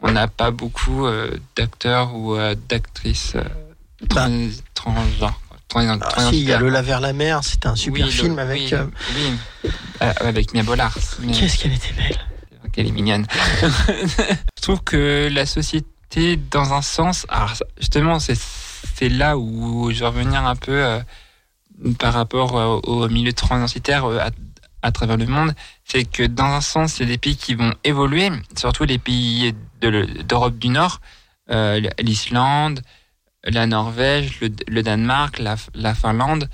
on 0.00 0.12
n'a 0.12 0.28
pas 0.28 0.50
beaucoup 0.50 1.06
euh, 1.06 1.30
d'acteurs 1.56 2.14
ou 2.14 2.34
euh, 2.34 2.54
d'actrices 2.68 3.34
euh, 3.34 3.42
Bah. 4.02 4.28
trans, 4.28 4.48
transgenres. 4.74 5.40
Ah, 5.74 5.80
si, 5.80 5.84
il 5.84 5.92
y 5.92 6.00
a 6.00 6.00
transidentitaires. 6.00 6.60
Le 6.60 6.68
La 6.70 6.82
vers 6.82 7.00
la 7.00 7.12
mer, 7.12 7.40
c'est 7.42 7.66
un 7.66 7.74
super 7.76 8.06
Oui, 8.06 8.12
le- 8.12 8.16
film 8.22 8.38
avec. 8.38 8.60
oui, 8.60 8.68
euh, 8.72 8.86
oui. 9.16 9.70
Euh, 10.02 10.12
avec 10.20 10.54
Mia 10.54 10.62
Bollard. 10.62 10.96
Mais- 11.20 11.32
Qu'est-ce 11.32 11.58
qu'elle 11.58 11.72
était 11.72 11.92
belle 11.92 12.18
qu'elle 12.72 12.88
est 12.88 12.92
mignonne. 12.92 13.26
je 13.62 14.60
trouve 14.60 14.82
que 14.82 15.28
la 15.32 15.46
société, 15.46 16.36
dans 16.36 16.74
un 16.74 16.82
sens, 16.82 17.24
alors, 17.30 17.54
justement, 17.78 18.18
c'est 18.18 18.38
c'est 18.94 19.08
là 19.08 19.38
où 19.38 19.90
je 19.92 20.00
vais 20.00 20.06
revenir 20.06 20.44
un 20.44 20.56
peu 20.56 20.72
euh, 20.84 21.00
par 21.98 22.12
rapport 22.12 22.56
euh, 22.58 22.80
au 22.84 23.08
milieu 23.08 23.32
transidentitaire 23.32 24.04
euh, 24.04 24.18
à, 24.18 24.30
à 24.82 24.92
travers 24.92 25.16
le 25.16 25.26
monde, 25.26 25.54
c'est 25.84 26.04
que 26.04 26.22
dans 26.24 26.44
un 26.44 26.60
sens, 26.60 26.98
il 26.98 27.02
y 27.02 27.04
a 27.06 27.08
des 27.12 27.18
pays 27.18 27.36
qui 27.36 27.54
vont 27.54 27.72
évoluer, 27.84 28.30
surtout 28.58 28.84
les 28.84 28.98
pays 28.98 29.54
de 29.80 30.04
d'Europe 30.22 30.58
du 30.58 30.68
Nord, 30.68 31.00
euh, 31.50 31.80
l'Islande, 32.00 32.80
la 33.46 33.66
Norvège, 33.66 34.40
le, 34.40 34.82
Danemark, 34.82 35.38
la, 35.38 35.56
la 35.74 35.94
Finlande, 35.94 36.48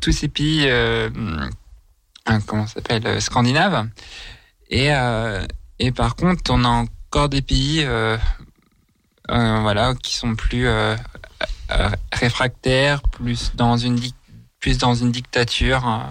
tous- 0.00 0.12
ces 0.12 0.28
pays, 0.28 0.64
euh, 0.66 1.08
hein, 2.26 2.40
comment 2.46 2.66
s'appelle, 2.66 3.06
euh, 3.06 3.20
scandinaves. 3.20 3.88
Et, 4.70 4.92
euh, 4.94 5.44
et 5.78 5.92
par 5.92 6.16
contre, 6.16 6.50
on 6.50 6.64
a 6.64 6.68
encore 6.68 7.28
des 7.28 7.42
pays 7.42 7.82
euh, 7.84 8.16
euh, 9.30 9.60
voilà, 9.60 9.94
qui 9.94 10.14
sont 10.16 10.34
plus 10.34 10.66
euh, 10.66 10.96
euh, 11.70 11.88
réfractaires, 12.12 13.02
plus 13.02 13.52
dans 13.54 13.76
une, 13.76 13.98
plus 14.58 14.78
dans 14.78 14.94
une 14.94 15.12
dictature. 15.12 16.06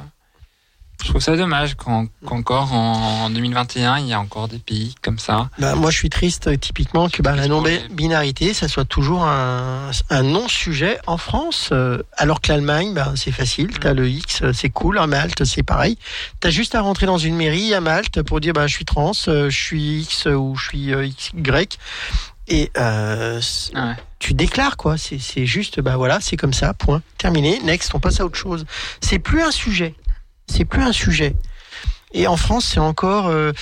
Je 1.03 1.09
trouve 1.09 1.21
ça 1.21 1.35
dommage 1.35 1.75
qu'en- 1.75 2.05
qu'encore 2.25 2.73
en 2.73 3.29
2021, 3.31 3.99
il 3.99 4.07
y 4.07 4.13
a 4.13 4.19
encore 4.19 4.47
des 4.47 4.59
pays 4.59 4.93
comme 5.01 5.17
ça. 5.17 5.49
Bah, 5.57 5.73
moi, 5.75 5.89
je 5.89 5.97
suis 5.97 6.09
triste, 6.09 6.47
euh, 6.47 6.57
typiquement, 6.57 7.09
que 7.09 7.21
bah, 7.23 7.35
la 7.35 7.47
non-binarité, 7.47 8.53
ça 8.53 8.67
soit 8.67 8.85
toujours 8.85 9.23
un, 9.25 9.89
un 10.11 10.23
non-sujet 10.23 10.99
en 11.07 11.17
France. 11.17 11.69
euh, 11.71 12.03
alors 12.17 12.39
que 12.39 12.51
l'Allemagne, 12.51 12.93
bah, 12.93 13.13
c'est 13.15 13.31
facile. 13.31 13.69
T'as 13.79 13.93
le 13.93 14.07
X, 14.09 14.41
euh, 14.43 14.53
c'est 14.53 14.69
cool. 14.69 14.99
À 14.99 15.07
Malte, 15.07 15.43
c'est 15.43 15.63
pareil. 15.63 15.97
T'as 16.39 16.51
juste 16.51 16.75
à 16.75 16.81
rentrer 16.81 17.07
dans 17.07 17.17
une 17.17 17.35
mairie 17.35 17.73
à 17.73 17.81
Malte 17.81 18.21
pour 18.21 18.39
dire, 18.39 18.53
bah, 18.53 18.67
je 18.67 18.75
suis 18.75 18.85
trans, 18.85 19.11
je 19.13 19.49
suis 19.49 20.01
X 20.01 20.27
ou 20.27 20.55
je 20.55 20.65
suis 20.67 20.91
XY. 20.91 21.67
Et 22.47 22.69
euh, 22.77 23.39
Ouais. 23.75 23.93
tu 24.19 24.33
déclares, 24.33 24.75
quoi. 24.75 24.97
C'est 24.97 25.19
c'est 25.19 25.45
juste, 25.45 25.79
bah 25.79 25.95
voilà, 25.95 26.19
c'est 26.19 26.35
comme 26.35 26.53
ça, 26.53 26.73
point. 26.73 27.01
Terminé. 27.17 27.59
Next, 27.63 27.93
on 27.95 27.99
passe 27.99 28.19
à 28.19 28.25
autre 28.25 28.37
chose. 28.37 28.65
C'est 28.99 29.19
plus 29.19 29.41
un 29.41 29.51
sujet. 29.51 29.95
C'est 30.51 30.65
plus 30.65 30.83
un 30.83 30.91
sujet. 30.91 31.35
Et 32.13 32.27
en 32.27 32.35
France, 32.35 32.65
c'est 32.65 32.79
encore. 32.79 33.27
euh, 33.27 33.53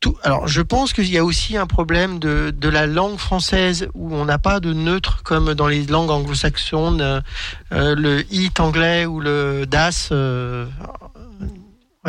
tout, 0.00 0.16
alors, 0.24 0.48
je 0.48 0.60
pense 0.60 0.92
qu'il 0.92 1.08
y 1.08 1.16
a 1.16 1.24
aussi 1.24 1.56
un 1.56 1.68
problème 1.68 2.18
de, 2.18 2.50
de 2.50 2.68
la 2.68 2.88
langue 2.88 3.16
française 3.16 3.86
où 3.94 4.12
on 4.12 4.24
n'a 4.24 4.38
pas 4.38 4.58
de 4.58 4.72
neutre 4.72 5.22
comme 5.22 5.54
dans 5.54 5.68
les 5.68 5.86
langues 5.86 6.10
anglo-saxonnes, 6.10 7.00
euh, 7.00 7.20
euh, 7.72 7.94
le 7.94 8.26
it 8.34 8.58
anglais 8.58 9.06
ou 9.06 9.20
le 9.20 9.66
das. 9.66 10.10
ouais, 10.10 10.66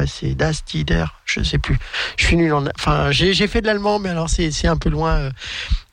c'est 0.08 0.34
das, 0.34 0.64
tider, 0.66 1.06
je 1.26 1.44
sais 1.44 1.60
plus. 1.60 1.78
Je 2.18 2.26
suis 2.26 2.36
nul 2.36 2.54
en. 2.54 2.66
Enfin, 2.76 3.12
j'ai 3.12 3.48
fait 3.48 3.62
de 3.62 3.68
l'allemand, 3.68 4.00
mais 4.00 4.10
alors 4.10 4.32
c'est 4.32 4.68
un 4.68 4.78
peu 4.78 4.90
loin. 4.90 5.30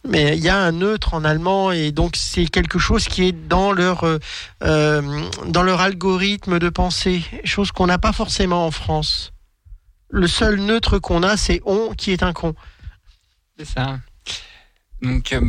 Mais 0.09 0.37
il 0.37 0.43
y 0.43 0.49
a 0.49 0.59
un 0.59 0.73
neutre 0.73 1.15
en 1.15 1.25
allemand 1.25 1.73
et 1.73 1.93
donc 1.93 2.17
c'est 2.17 2.47
quelque 2.47 2.79
chose 2.79 3.07
qui 3.07 3.25
est 3.25 3.33
dans 3.33 3.73
leur 3.73 4.05
euh, 4.05 4.19
euh, 4.63 5.29
dans 5.47 5.63
leur 5.63 5.81
algorithme 5.81 6.59
de 6.59 6.69
pensée, 6.69 7.23
chose 7.45 7.71
qu'on 7.73 7.87
n'a 7.87 7.99
pas 7.99 8.13
forcément 8.13 8.67
en 8.67 8.71
France. 8.71 9.33
Le 10.09 10.27
seul 10.27 10.57
neutre 10.61 10.99
qu'on 10.99 11.23
a, 11.23 11.37
c'est 11.37 11.61
on 11.67 11.93
qui 11.95 12.13
est 12.13 12.23
un 12.23 12.33
con. 12.33 12.55
C'est 13.59 13.67
ça. 13.67 14.01
Donc 15.03 15.33
euh, 15.33 15.41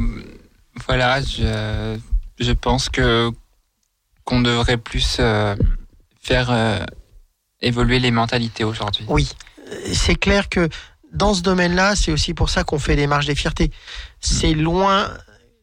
voilà, 0.86 1.22
je, 1.22 1.98
je 2.40 2.52
pense 2.52 2.90
que 2.90 3.32
qu'on 4.26 4.42
devrait 4.42 4.78
plus 4.78 5.18
euh, 5.20 5.56
faire 6.22 6.86
évoluer 7.62 8.00
les 8.00 8.12
mentalités 8.12 8.64
aujourd'hui. 8.64 9.06
Oui, 9.08 9.30
c'est 9.94 10.16
clair 10.16 10.50
que 10.50 10.70
dans 11.12 11.34
ce 11.34 11.42
domaine-là, 11.42 11.96
c'est 11.96 12.12
aussi 12.12 12.34
pour 12.34 12.50
ça 12.50 12.64
qu'on 12.64 12.80
fait 12.80 12.96
des 12.96 13.08
marches 13.08 13.26
des 13.26 13.36
fiertés. 13.36 13.72
C'est 14.22 14.54
loin 14.54 15.10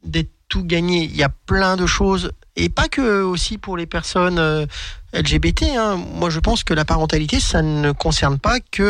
d'être 0.04 0.30
tout 0.48 0.64
gagné. 0.64 1.04
Il 1.04 1.16
y 1.16 1.22
a 1.22 1.28
plein 1.28 1.76
de 1.76 1.86
choses, 1.86 2.32
et 2.56 2.68
pas 2.68 2.88
que 2.88 3.22
aussi 3.22 3.58
pour 3.58 3.76
les 3.76 3.86
personnes 3.86 4.38
euh, 4.38 4.66
LGBT. 5.14 5.62
hein. 5.76 5.96
Moi, 5.96 6.28
je 6.28 6.38
pense 6.40 6.64
que 6.64 6.74
la 6.74 6.84
parentalité, 6.84 7.40
ça 7.40 7.62
ne 7.62 7.92
concerne 7.92 8.38
pas 8.38 8.58
que 8.60 8.82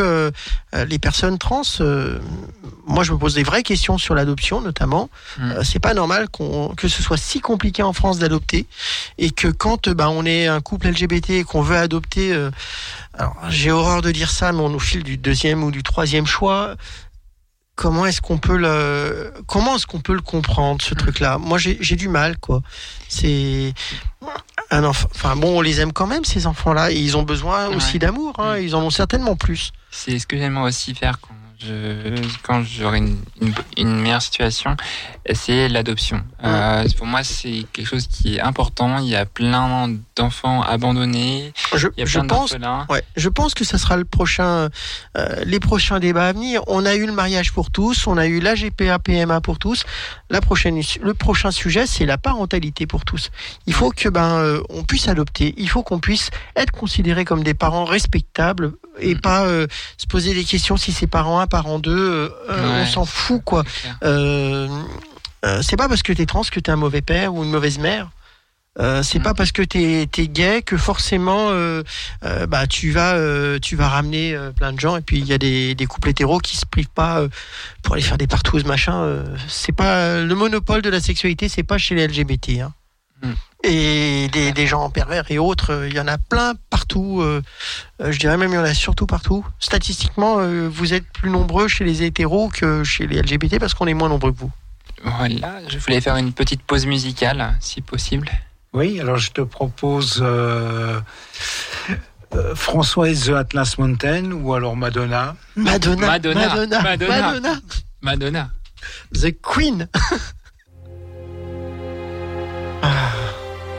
euh, 0.73 0.85
les 0.85 0.99
personnes 0.99 1.37
trans. 1.37 1.61
Euh, 1.79 2.19
moi, 2.87 3.03
je 3.03 3.13
me 3.13 3.17
pose 3.17 3.35
des 3.35 3.43
vraies 3.43 3.63
questions 3.63 3.97
sur 3.97 4.15
l'adoption, 4.15 4.61
notamment. 4.61 5.09
Mm. 5.37 5.51
Euh, 5.51 5.63
c'est 5.63 5.79
pas 5.79 5.93
normal 5.93 6.27
qu'on 6.29 6.69
que 6.75 6.87
ce 6.87 7.01
soit 7.03 7.17
si 7.17 7.39
compliqué 7.39 7.83
en 7.83 7.93
France 7.93 8.19
d'adopter, 8.19 8.65
et 9.17 9.31
que 9.31 9.47
quand 9.47 9.89
bah, 9.89 10.09
on 10.09 10.25
est 10.25 10.47
un 10.47 10.61
couple 10.61 10.89
LGBT 10.89 11.29
et 11.31 11.43
qu'on 11.43 11.61
veut 11.61 11.77
adopter, 11.77 12.33
euh, 12.33 12.51
alors 13.13 13.35
j'ai 13.49 13.71
horreur 13.71 14.01
de 14.01 14.11
dire 14.11 14.31
ça, 14.31 14.51
mais 14.51 14.61
on 14.61 14.69
nous 14.69 14.79
file 14.79 15.03
du 15.03 15.17
deuxième 15.17 15.63
ou 15.63 15.71
du 15.71 15.83
troisième 15.83 16.25
choix. 16.25 16.75
Comment 17.81 18.05
est-ce 18.05 18.19
qu'on 18.19 18.37
peut 18.37 18.57
le 18.57 19.31
comment 19.47 19.75
est-ce 19.77 19.87
qu'on 19.87 20.01
peut 20.01 20.13
le 20.13 20.19
comprendre 20.19 20.81
ce 20.81 20.93
truc-là? 20.93 21.37
Moi 21.37 21.57
j'ai 21.57 21.95
du 21.95 22.09
mal 22.09 22.37
quoi. 22.37 22.61
C'est 23.07 23.73
un 24.69 24.83
enfant. 24.83 25.07
Enfin 25.15 25.37
bon, 25.37 25.59
on 25.59 25.61
les 25.61 25.79
aime 25.79 25.93
quand 25.93 26.05
même 26.05 26.25
ces 26.25 26.45
enfants-là 26.45 26.91
et 26.91 26.97
ils 26.97 27.15
ont 27.15 27.23
besoin 27.23 27.67
aussi 27.69 27.93
Ouais. 27.93 27.99
d'amour. 27.99 28.33
hein, 28.37 28.57
Mm. 28.57 28.63
Ils 28.63 28.75
en 28.75 28.81
ont 28.83 28.89
certainement 28.89 29.37
plus. 29.37 29.71
C'est 29.91 30.19
ce 30.19 30.27
que 30.27 30.37
j'aimerais 30.37 30.67
aussi 30.67 30.93
faire 30.93 31.21
quand 31.21 31.33
je 31.59 32.15
quand 32.43 32.63
j'aurai 32.63 32.99
une, 32.99 33.17
une, 33.41 33.53
une 33.77 33.99
meilleure 33.99 34.21
situation, 34.21 34.75
c'est 35.33 35.67
l'adoption. 35.67 36.23
Euh, 36.43 36.85
pour 36.97 37.05
moi, 37.05 37.23
c'est 37.23 37.65
quelque 37.73 37.87
chose 37.87 38.07
qui 38.07 38.37
est 38.37 38.41
important. 38.41 38.99
Il 38.99 39.07
y 39.09 39.15
a 39.15 39.25
plein 39.25 39.89
d'enfants 40.15 40.61
abandonnés. 40.61 41.53
Je, 41.75 41.87
Il 41.97 42.01
y 42.01 42.03
a 42.03 42.05
je 42.05 42.19
pense. 42.19 42.55
Ouais, 42.89 43.03
je 43.15 43.29
pense 43.29 43.53
que 43.53 43.63
ça 43.63 43.77
sera 43.77 43.97
le 43.97 44.05
prochain, 44.05 44.69
euh, 45.17 45.43
les 45.45 45.59
prochains 45.59 45.99
débats 45.99 46.29
à 46.29 46.33
venir. 46.33 46.61
On 46.67 46.85
a 46.85 46.95
eu 46.95 47.05
le 47.05 47.11
mariage 47.13 47.51
pour 47.51 47.71
tous, 47.71 48.07
on 48.07 48.17
a 48.17 48.25
eu 48.25 48.39
la 48.39 48.55
GPA 48.55 48.99
PMA 48.99 49.41
pour 49.41 49.59
tous. 49.59 49.85
La 50.29 50.41
prochaine, 50.41 50.81
le 51.01 51.13
prochain 51.13 51.51
sujet, 51.51 51.85
c'est 51.87 52.05
la 52.05 52.17
parentalité 52.17 52.87
pour 52.87 53.05
tous. 53.05 53.31
Il 53.67 53.73
faut 53.73 53.91
que 53.91 54.09
ben 54.09 54.37
euh, 54.37 54.61
on 54.69 54.83
puisse 54.83 55.07
adopter, 55.07 55.53
il 55.57 55.69
faut 55.69 55.83
qu'on 55.83 55.99
puisse 55.99 56.31
être 56.55 56.71
considérés 56.71 57.25
comme 57.25 57.43
des 57.43 57.53
parents 57.53 57.85
respectables 57.85 58.73
et 59.01 59.15
Mm. 59.15 59.21
pas 59.21 59.45
euh, 59.45 59.67
se 59.97 60.07
poser 60.07 60.33
des 60.33 60.43
questions 60.43 60.77
si 60.77 60.91
c'est 60.91 61.07
parent 61.07 61.39
1, 61.49 61.61
parent 61.61 61.79
2, 61.79 61.91
euh, 61.91 62.29
euh, 62.49 62.73
Ouais. 62.75 62.81
on 62.81 62.85
s'en 62.85 63.05
fout 63.05 63.41
quoi. 63.43 63.63
C'est. 63.81 63.89
Euh, 64.03 64.67
c'est 65.61 65.77
pas 65.77 65.87
parce 65.87 66.03
que 66.03 66.11
t'es 66.13 66.25
trans 66.25 66.43
que 66.43 66.59
t'es 66.59 66.71
un 66.71 66.75
mauvais 66.75 67.01
père 67.01 67.33
ou 67.33 67.43
une 67.43 67.49
mauvaise 67.51 67.79
mère. 67.79 68.09
Euh, 68.79 69.03
c'est 69.03 69.19
pas 69.19 69.33
parce 69.33 69.51
que 69.51 69.61
t'es 69.61 70.03
es 70.03 70.27
gay 70.27 70.61
que 70.61 70.77
forcément 70.77 71.49
euh, 71.49 71.83
euh, 72.23 72.45
bah 72.45 72.67
tu 72.67 72.91
vas 72.91 73.15
tu 73.59 73.75
vas 73.75 73.89
ramener 73.89 74.37
plein 74.55 74.71
de 74.73 74.79
gens 74.79 74.95
et 74.95 75.01
puis 75.01 75.17
il 75.17 75.25
y 75.25 75.33
a 75.33 75.37
des, 75.37 75.75
des 75.75 75.85
couples 75.85 76.09
hétéros 76.09 76.39
qui 76.39 76.55
se 76.55 76.65
privent 76.65 76.89
pas 76.93 77.23
pour 77.81 77.95
aller 77.95 78.03
faire 78.03 78.17
des 78.17 78.27
partouzes 78.27 78.65
machin 78.65 79.23
c'est 79.47 79.71
pas 79.73 80.21
le 80.21 80.35
monopole 80.35 80.81
de 80.81 80.89
la 80.89 81.01
sexualité 81.01 81.49
c'est 81.49 81.63
pas 81.63 81.77
chez 81.77 81.95
les 81.95 82.07
LGBT 82.07 82.61
hein. 82.61 82.73
Mm. 83.23 83.31
Et 83.63 84.29
des, 84.31 84.53
des 84.53 84.67
gens 84.67 84.89
pervers 84.89 85.29
et 85.29 85.37
autres 85.37 85.73
euh, 85.73 85.89
il 85.89 85.93
y 85.93 85.99
en 85.99 86.07
a 86.07 86.17
plein 86.17 86.53
partout 86.69 87.19
euh, 87.21 87.41
euh, 88.01 88.11
je 88.11 88.17
dirais 88.17 88.37
même 88.37 88.51
il 88.51 88.55
y 88.55 88.57
en 88.57 88.63
a 88.63 88.73
surtout 88.73 89.05
partout 89.05 89.45
statistiquement 89.59 90.37
vous 90.69 90.93
êtes 90.93 91.05
plus 91.11 91.29
nombreux 91.29 91.67
chez 91.67 91.83
les 91.83 92.03
hétéros 92.03 92.47
que 92.49 92.83
chez 92.85 93.05
les 93.05 93.21
LGBT 93.21 93.59
parce 93.59 93.73
qu'on 93.73 93.87
est 93.87 93.93
moins 93.93 94.07
nombreux 94.09 94.31
que 94.31 94.39
vous 94.39 94.51
Voilà, 95.03 95.59
je 95.67 95.77
voulais 95.77 95.99
faire 96.01 96.15
une 96.17 96.33
petite 96.33 96.61
pause 96.63 96.85
musicale, 96.85 97.55
si 97.59 97.81
possible. 97.81 98.29
Oui, 98.73 98.99
alors 98.99 99.17
je 99.17 99.31
te 99.31 99.41
propose 99.41 100.19
euh, 100.21 100.99
euh, 102.35 102.53
François 102.55 103.09
et 103.09 103.15
The 103.15 103.29
Atlas 103.29 103.77
Mountain 103.79 104.31
ou 104.31 104.53
alors 104.53 104.75
Madonna. 104.75 105.35
Madonna 105.55 106.05
Madonna, 106.05 106.49
Madonna 106.49 106.81
Madonna. 106.81 107.21
Madonna 107.21 107.59
Madonna. 108.01 108.49
The 109.13 109.31
Queen. 109.41 109.87
ah, 112.83 113.11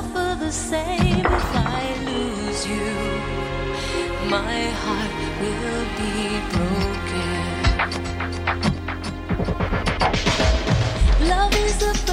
Suffer 0.00 0.36
the 0.44 0.50
same 0.52 1.26
if 1.26 1.50
I 1.54 1.82
lose 2.08 2.66
you. 2.66 2.90
My 4.36 4.60
heart 4.82 5.14
will 5.40 5.84
be 6.00 6.14
broken. 6.52 7.44
Love 11.28 11.54
is 11.66 11.82
a 11.82 12.09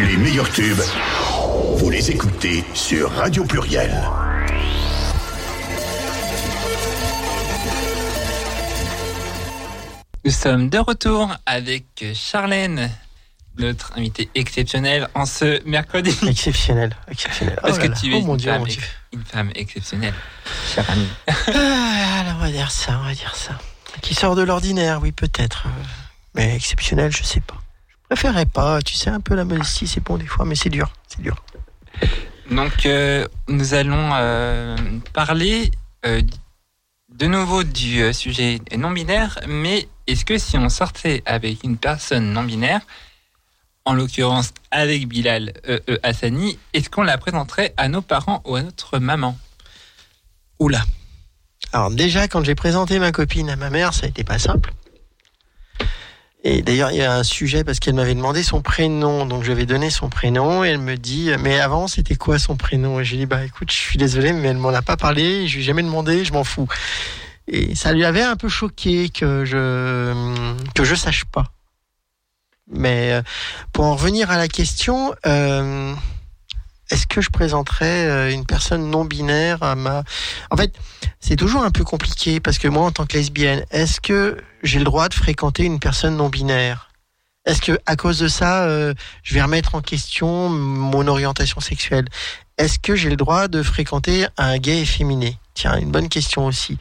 meilleurs 0.00 0.50
tubes, 0.50 0.80
vous 1.78 1.90
les 1.90 2.10
écoutez 2.10 2.64
sur 2.74 3.10
Radio 3.12 3.44
Pluriel. 3.44 3.92
Nous 10.24 10.30
sommes 10.32 10.68
de 10.68 10.78
retour 10.78 11.34
avec 11.46 12.04
Charlène, 12.14 12.90
notre 13.58 13.92
invitée 13.96 14.28
exceptionnelle 14.34 15.08
en 15.14 15.24
ce 15.24 15.62
mercredi. 15.66 16.16
Exceptionnel, 16.26 16.96
exceptionnel. 17.08 17.58
Parce 17.62 17.74
Oh 17.74 17.80
que 17.80 17.82
là 17.84 17.88
là. 17.90 18.00
tu 18.00 18.12
es 18.12 18.16
oh 18.16 18.22
mon 18.22 18.32
une, 18.34 18.38
Dieu, 18.38 18.50
femme, 18.50 18.60
mon 18.60 18.66
Dieu. 18.66 18.82
une 19.12 19.24
femme 19.24 19.50
exceptionnelle, 19.54 20.14
cher 20.74 20.84
ami. 20.90 21.06
Ah, 21.28 22.20
alors 22.20 22.34
on 22.38 22.40
va 22.44 22.50
dire 22.50 22.70
ça, 22.72 22.98
on 23.00 23.06
va 23.06 23.14
dire 23.14 23.34
ça. 23.36 23.56
Qui 24.02 24.14
sort 24.14 24.34
de 24.34 24.42
l'ordinaire, 24.42 25.00
oui, 25.00 25.12
peut-être. 25.12 25.64
euh, 25.66 25.84
Mais 26.34 26.56
exceptionnel, 26.56 27.12
je 27.12 27.22
sais 27.22 27.40
pas. 27.40 27.56
Je 28.08 28.14
préférerais 28.14 28.46
pas, 28.46 28.80
tu 28.82 28.94
sais, 28.94 29.10
un 29.10 29.18
peu 29.18 29.34
la 29.34 29.44
modestie, 29.44 29.88
c'est 29.88 30.00
bon 30.00 30.16
des 30.16 30.26
fois, 30.26 30.44
mais 30.44 30.54
c'est 30.54 30.68
dur, 30.68 30.92
c'est 31.08 31.20
dur. 31.20 31.42
Donc, 32.52 32.86
euh, 32.86 33.26
nous 33.48 33.74
allons 33.74 34.10
euh, 34.14 34.76
parler 35.12 35.72
euh, 36.06 36.22
de 37.08 37.26
nouveau 37.26 37.64
du 37.64 38.14
sujet 38.14 38.60
non-binaire, 38.76 39.40
mais 39.48 39.88
est-ce 40.06 40.24
que 40.24 40.38
si 40.38 40.56
on 40.56 40.68
sortait 40.68 41.24
avec 41.26 41.64
une 41.64 41.78
personne 41.78 42.32
non-binaire, 42.32 42.80
en 43.84 43.94
l'occurrence 43.94 44.52
avec 44.70 45.08
Bilal 45.08 45.52
Hassani, 46.04 46.60
est-ce 46.74 46.88
qu'on 46.88 47.02
la 47.02 47.18
présenterait 47.18 47.74
à 47.76 47.88
nos 47.88 48.02
parents 48.02 48.40
ou 48.44 48.54
à 48.54 48.62
notre 48.62 49.00
maman? 49.00 49.36
Oula. 50.60 50.84
Alors 51.72 51.90
déjà, 51.90 52.28
quand 52.28 52.44
j'ai 52.44 52.54
présenté 52.54 53.00
ma 53.00 53.10
copine 53.10 53.50
à 53.50 53.56
ma 53.56 53.70
mère, 53.70 53.94
ça 53.94 54.06
été 54.06 54.22
pas 54.22 54.38
simple. 54.38 54.72
Et 56.44 56.62
d'ailleurs, 56.62 56.92
il 56.92 56.98
y 56.98 57.02
a 57.02 57.12
un 57.12 57.24
sujet 57.24 57.64
parce 57.64 57.80
qu'elle 57.80 57.94
m'avait 57.94 58.14
demandé 58.14 58.42
son 58.42 58.62
prénom, 58.62 59.26
donc 59.26 59.42
je 59.42 59.46
lui 59.46 59.52
avais 59.52 59.66
donné 59.66 59.90
son 59.90 60.08
prénom. 60.08 60.64
Et 60.64 60.68
elle 60.68 60.78
me 60.78 60.96
dit, 60.96 61.30
mais 61.40 61.58
avant, 61.58 61.88
c'était 61.88 62.14
quoi 62.14 62.38
son 62.38 62.56
prénom? 62.56 63.00
Et 63.00 63.04
j'ai 63.04 63.16
dit, 63.16 63.26
bah 63.26 63.44
écoute, 63.44 63.72
je 63.72 63.76
suis 63.76 63.98
désolé, 63.98 64.32
mais 64.32 64.48
elle 64.48 64.58
m'en 64.58 64.68
a 64.68 64.82
pas 64.82 64.96
parlé, 64.96 65.48
je 65.48 65.56
lui 65.56 65.62
ai 65.62 65.64
jamais 65.64 65.82
demandé, 65.82 66.24
je 66.24 66.32
m'en 66.32 66.44
fous. 66.44 66.68
Et 67.48 67.74
ça 67.74 67.92
lui 67.92 68.04
avait 68.04 68.22
un 68.22 68.36
peu 68.36 68.48
choqué 68.48 69.08
que 69.08 69.44
je 69.44 70.12
que 70.74 70.84
je 70.84 70.94
sache 70.94 71.24
pas. 71.24 71.44
Mais 72.68 73.12
euh, 73.12 73.22
pour 73.72 73.84
en 73.84 73.94
revenir 73.94 74.30
à 74.30 74.36
la 74.36 74.48
question, 74.48 75.14
euh, 75.26 75.94
est-ce 76.90 77.06
que 77.06 77.20
je 77.20 77.30
présenterais 77.30 78.06
euh, 78.06 78.32
une 78.32 78.46
personne 78.46 78.90
non 78.90 79.04
binaire 79.04 79.62
à 79.62 79.74
ma 79.74 80.04
En 80.50 80.56
fait, 80.56 80.72
c'est 81.20 81.36
toujours 81.36 81.62
un 81.62 81.70
peu 81.70 81.84
compliqué 81.84 82.40
parce 82.40 82.58
que 82.58 82.68
moi, 82.68 82.84
en 82.84 82.92
tant 82.92 83.06
que 83.06 83.16
lesbienne, 83.16 83.64
est-ce 83.70 84.00
que 84.00 84.36
j'ai 84.62 84.78
le 84.78 84.84
droit 84.84 85.08
de 85.08 85.14
fréquenter 85.14 85.64
une 85.64 85.80
personne 85.80 86.16
non 86.16 86.28
binaire? 86.28 86.90
Est-ce 87.44 87.60
que 87.60 87.78
à 87.86 87.96
cause 87.96 88.18
de 88.18 88.28
ça, 88.28 88.64
euh, 88.64 88.94
je 89.22 89.34
vais 89.34 89.42
remettre 89.42 89.74
en 89.74 89.80
question 89.80 90.48
mon 90.48 91.06
orientation 91.06 91.60
sexuelle? 91.60 92.06
Est-ce 92.58 92.78
que 92.78 92.96
j'ai 92.96 93.10
le 93.10 93.16
droit 93.16 93.48
de 93.48 93.62
fréquenter 93.62 94.26
un 94.36 94.58
gay 94.58 94.80
efféminé? 94.80 95.38
Tiens, 95.54 95.78
une 95.78 95.90
bonne 95.90 96.08
question 96.08 96.46
aussi. 96.46 96.78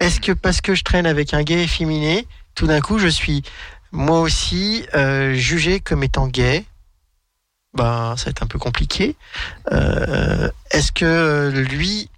Est-ce 0.00 0.20
que 0.20 0.32
parce 0.32 0.60
que 0.60 0.74
je 0.74 0.82
traîne 0.82 1.06
avec 1.06 1.34
un 1.34 1.42
gay 1.42 1.62
efféminé, 1.62 2.26
tout 2.54 2.66
d'un 2.66 2.80
coup, 2.80 2.98
je 2.98 3.08
suis 3.08 3.42
moi 3.92 4.20
aussi 4.20 4.84
euh, 4.94 5.34
jugé 5.34 5.80
comme 5.80 6.02
étant 6.02 6.26
gay? 6.26 6.64
Ben, 7.78 8.16
ça 8.16 8.24
va 8.26 8.30
être 8.30 8.42
un 8.42 8.46
peu 8.46 8.58
compliqué. 8.58 9.16
Euh, 9.72 10.50
Est-ce 10.72 10.90
que 10.92 11.04
euh, 11.04 11.50
lui, 11.62 12.10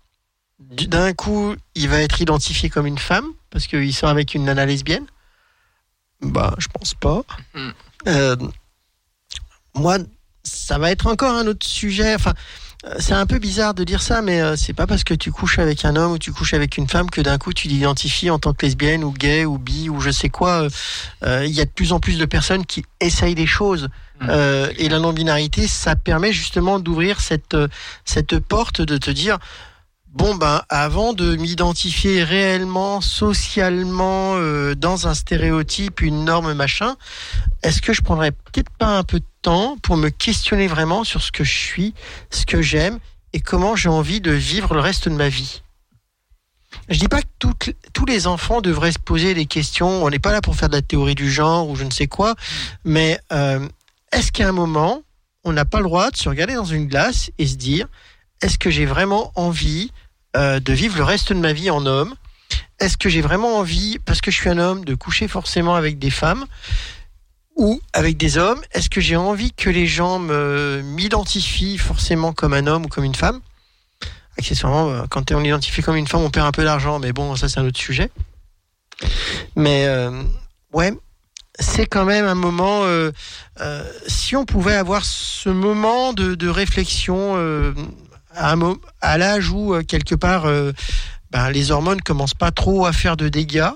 du- 0.58 0.86
d'un 0.88 1.12
coup, 1.12 1.54
il 1.74 1.88
va 1.88 2.00
être 2.00 2.20
identifié 2.20 2.70
comme 2.70 2.86
une 2.86 2.98
femme 2.98 3.26
parce 3.50 3.66
qu'il 3.66 3.92
sort 3.94 4.08
avec 4.08 4.34
une 4.34 4.44
nana 4.44 4.64
lesbienne? 4.66 5.06
Bah, 6.22 6.54
je 6.58 6.66
pense 6.68 6.94
pas. 6.94 7.22
Mhm. 7.54 7.72
Euh, 8.08 8.36
moi, 9.74 9.98
ça 10.42 10.78
va 10.78 10.90
être 10.90 11.06
encore 11.06 11.34
un 11.36 11.46
autre 11.46 11.66
sujet. 11.66 12.14
Enfin, 12.14 12.34
c'est 12.98 13.12
un 13.12 13.26
peu 13.26 13.38
bizarre 13.38 13.74
de 13.74 13.84
dire 13.84 14.00
ça, 14.00 14.22
mais 14.22 14.40
euh, 14.40 14.56
c'est 14.56 14.72
pas 14.72 14.86
parce 14.86 15.04
que 15.04 15.12
tu 15.12 15.30
couches 15.30 15.58
avec 15.58 15.84
un 15.84 15.96
homme 15.96 16.12
ou 16.12 16.18
tu 16.18 16.32
couches 16.32 16.54
avec 16.54 16.78
une 16.78 16.88
femme 16.88 17.10
que 17.10 17.20
d'un 17.20 17.36
coup 17.36 17.52
tu 17.52 17.68
t'identifies 17.68 18.30
en 18.30 18.38
tant 18.38 18.54
que 18.54 18.64
lesbienne 18.64 19.04
ou 19.04 19.12
gay 19.12 19.44
ou 19.44 19.58
bi 19.58 19.90
ou 19.90 20.00
je 20.00 20.10
sais 20.10 20.30
quoi. 20.30 20.62
Euh, 20.62 20.70
euh, 21.24 21.44
Il 21.46 21.52
y 21.52 21.60
a 21.60 21.66
de 21.66 21.70
plus 21.70 21.92
en 21.92 22.00
plus 22.00 22.18
de 22.18 22.24
personnes 22.24 22.64
qui 22.64 22.84
essayent 23.00 23.34
des 23.34 23.46
choses. 23.46 23.88
Euh, 24.28 24.70
et 24.76 24.88
la 24.88 24.98
non-binarité, 24.98 25.66
ça 25.66 25.96
permet 25.96 26.32
justement 26.32 26.78
d'ouvrir 26.78 27.20
cette, 27.20 27.54
euh, 27.54 27.68
cette 28.04 28.38
porte 28.38 28.82
de 28.82 28.98
te 28.98 29.10
dire 29.10 29.38
bon 30.12 30.34
ben 30.34 30.62
avant 30.68 31.12
de 31.12 31.36
m'identifier 31.36 32.24
réellement 32.24 33.00
socialement 33.00 34.34
euh, 34.34 34.74
dans 34.74 35.06
un 35.06 35.14
stéréotype 35.14 36.00
une 36.00 36.24
norme 36.24 36.52
machin 36.52 36.96
est-ce 37.62 37.80
que 37.80 37.92
je 37.92 38.02
prendrais 38.02 38.32
peut-être 38.32 38.70
pas 38.70 38.98
un 38.98 39.04
peu 39.04 39.20
de 39.20 39.24
temps 39.42 39.76
pour 39.82 39.96
me 39.96 40.08
questionner 40.08 40.66
vraiment 40.66 41.04
sur 41.04 41.22
ce 41.22 41.32
que 41.32 41.44
je 41.44 41.56
suis 41.56 41.94
ce 42.30 42.46
que 42.46 42.62
j'aime 42.62 42.98
et 43.32 43.40
comment 43.40 43.76
j'ai 43.76 43.88
envie 43.88 44.20
de 44.20 44.32
vivre 44.32 44.74
le 44.74 44.80
reste 44.80 45.08
de 45.08 45.14
ma 45.14 45.28
vie. 45.28 45.62
Je 46.88 46.98
dis 46.98 47.08
pas 47.08 47.20
que 47.22 47.70
tous 47.92 48.06
les 48.06 48.26
enfants 48.26 48.60
devraient 48.60 48.92
se 48.92 48.98
poser 48.98 49.34
des 49.34 49.46
questions 49.46 50.04
on 50.04 50.10
n'est 50.10 50.18
pas 50.18 50.32
là 50.32 50.40
pour 50.40 50.56
faire 50.56 50.68
de 50.68 50.76
la 50.76 50.82
théorie 50.82 51.14
du 51.14 51.30
genre 51.30 51.68
ou 51.68 51.76
je 51.76 51.84
ne 51.84 51.90
sais 51.90 52.06
quoi 52.06 52.34
mais 52.84 53.18
euh, 53.32 53.66
est-ce 54.12 54.32
qu'à 54.32 54.48
un 54.48 54.52
moment 54.52 55.02
on 55.44 55.52
n'a 55.52 55.64
pas 55.64 55.78
le 55.78 55.84
droit 55.84 56.10
de 56.10 56.16
se 56.16 56.28
regarder 56.28 56.54
dans 56.54 56.64
une 56.64 56.86
glace 56.86 57.30
et 57.38 57.46
se 57.46 57.56
dire 57.56 57.88
est-ce 58.42 58.58
que 58.58 58.70
j'ai 58.70 58.86
vraiment 58.86 59.32
envie 59.34 59.92
euh, 60.36 60.60
de 60.60 60.72
vivre 60.72 60.96
le 60.96 61.04
reste 61.04 61.32
de 61.32 61.38
ma 61.38 61.52
vie 61.52 61.70
en 61.70 61.84
homme? 61.86 62.14
Est-ce 62.78 62.96
que 62.96 63.08
j'ai 63.08 63.20
vraiment 63.20 63.58
envie, 63.58 63.98
parce 63.98 64.20
que 64.20 64.30
je 64.30 64.36
suis 64.36 64.48
un 64.48 64.58
homme, 64.58 64.84
de 64.84 64.94
coucher 64.94 65.28
forcément 65.28 65.74
avec 65.74 65.98
des 65.98 66.10
femmes? 66.10 66.46
Ou 67.60 67.80
avec 67.92 68.16
des 68.16 68.38
hommes 68.38 68.60
Est-ce 68.72 68.88
que 68.88 69.02
j'ai 69.02 69.16
envie 69.16 69.52
que 69.52 69.68
les 69.68 69.86
gens 69.86 70.18
m'identifient 70.18 71.76
forcément 71.78 72.32
comme 72.32 72.54
un 72.54 72.66
homme 72.66 72.86
ou 72.86 72.88
comme 72.88 73.04
une 73.04 73.14
femme? 73.14 73.40
Accessoirement, 74.38 74.88
euh, 74.88 75.02
quand 75.10 75.30
on 75.32 75.44
identifie 75.44 75.82
comme 75.82 75.96
une 75.96 76.08
femme, 76.08 76.22
on 76.22 76.30
perd 76.30 76.46
un 76.46 76.52
peu 76.52 76.64
d'argent, 76.64 76.98
mais 76.98 77.12
bon, 77.12 77.36
ça 77.36 77.48
c'est 77.50 77.60
un 77.60 77.66
autre 77.66 77.78
sujet. 77.78 78.10
Mais 79.56 79.84
euh, 79.86 80.22
ouais, 80.72 80.94
c'est 81.58 81.84
quand 81.86 82.06
même 82.06 82.24
un 82.24 82.34
moment. 82.34 82.84
euh, 82.84 83.12
si 84.06 84.36
on 84.36 84.46
pouvait 84.46 84.76
avoir 84.76 85.04
ce 85.04 85.50
moment 85.50 86.14
de, 86.14 86.48
réflexion 86.48 87.36
à, 88.34 88.54
à 89.02 89.18
l'âge 89.18 89.50
où 89.50 89.78
quelque 89.86 90.14
part 90.14 90.46
ben, 91.30 91.50
les 91.50 91.70
hormones 91.70 92.00
commencent 92.00 92.34
pas 92.34 92.52
trop 92.52 92.86
à 92.86 92.92
faire 92.94 93.18
de 93.18 93.28
dégâts, 93.28 93.70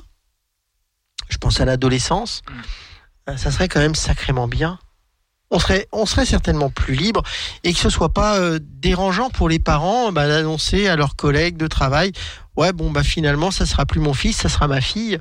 je 1.29 1.39
pense 1.39 1.61
à 1.61 1.65
l'adolescence, 1.65 2.43
euh, 2.49 2.53
ça 3.37 3.51
serait 3.51 3.69
quand 3.69 3.81
même 3.81 3.95
sacrément 3.95 4.49
bien. 4.49 4.79
On 5.51 5.59
serait, 5.59 5.87
on 5.93 6.07
serait 6.07 6.27
certainement 6.27 6.71
plus 6.71 6.95
libre 6.95 7.23
et 7.63 7.73
que 7.73 7.79
ce 7.79 7.91
soit 7.91 8.13
pas 8.13 8.39
euh, 8.39 8.59
dérangeant 8.63 9.31
pour 9.31 9.49
les 9.49 9.59
parents 9.59 10.11
ben, 10.11 10.27
d'annoncer 10.27 10.89
à 10.89 10.97
leurs 10.97 11.17
collègues 11.17 11.57
de 11.57 11.67
travail 11.67 12.13
ouais 12.57 12.73
bon 12.73 12.91
bah 12.91 13.03
finalement 13.03 13.51
ça 13.51 13.67
sera 13.67 13.87
plus 13.87 14.01
mon 14.01 14.15
fils 14.15 14.39
ça 14.39 14.49
sera 14.49 14.69
ma 14.69 14.81
fille. 14.81 15.19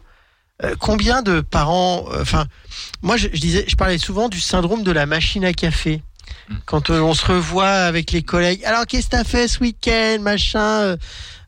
Euh, 0.63 0.75
combien 0.79 1.21
de 1.21 1.41
parents 1.41 2.05
euh, 2.11 2.21
enfin 2.21 2.45
moi 3.01 3.17
je, 3.17 3.27
je 3.33 3.41
disais 3.41 3.65
je 3.67 3.75
parlais 3.75 3.97
souvent 3.97 4.29
du 4.29 4.39
syndrome 4.39 4.83
de 4.83 4.91
la 4.91 5.05
machine 5.05 5.45
à 5.45 5.53
café. 5.53 6.01
Quand 6.65 6.89
euh, 6.89 6.99
on 7.01 7.13
se 7.13 7.25
revoit 7.25 7.69
avec 7.69 8.11
les 8.11 8.23
collègues 8.23 8.63
alors 8.65 8.85
qu'est-ce 8.85 9.07
que 9.07 9.11
t'as 9.11 9.23
fait 9.23 9.47
ce 9.47 9.59
week-end 9.59 10.17
machin 10.21 10.81
euh, 10.81 10.97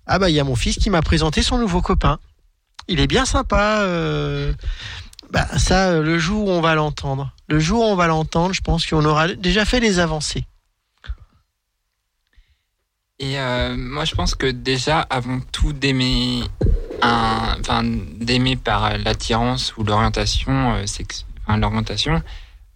ah 0.05 0.19
bah 0.19 0.29
il 0.29 0.35
y 0.35 0.39
a 0.39 0.43
mon 0.43 0.55
fils 0.55 0.77
qui 0.77 0.89
m'a 0.89 1.01
présenté 1.01 1.41
son 1.41 1.57
nouveau 1.57 1.81
copain. 1.81 2.19
Il 2.87 2.99
est 2.99 3.07
bien 3.07 3.25
sympa 3.25 3.79
euh, 3.81 4.53
bah 5.35 5.47
ça 5.59 5.89
euh, 5.89 6.01
le 6.01 6.17
jour 6.17 6.47
où 6.47 6.51
on 6.51 6.61
va 6.61 6.73
l'entendre 6.75 7.33
le 7.49 7.59
jour 7.59 7.81
où 7.81 7.85
on 7.93 7.95
va 7.95 8.07
l'entendre 8.07 8.53
je 8.53 8.61
pense 8.61 8.85
qu'on 8.87 9.03
aura 9.05 9.27
déjà 9.47 9.63
fait 9.65 9.79
des 9.81 9.99
avancées 9.99 10.45
Et 13.19 13.39
euh, 13.39 13.75
moi, 13.77 14.03
je 14.03 14.13
pense 14.13 14.35
que 14.35 14.47
déjà, 14.51 14.99
avant 14.99 15.39
tout 15.53 15.71
d'aimer 15.71 16.43
un, 17.01 17.55
enfin, 17.61 17.81
d'aimer 17.83 18.57
par 18.57 18.97
l'attirance 18.97 19.77
ou 19.77 19.83
l'orientation 19.85 20.73
euh, 20.75 20.85
sex- 20.85 21.25
enfin, 21.47 21.57
l'orientation 21.57 22.21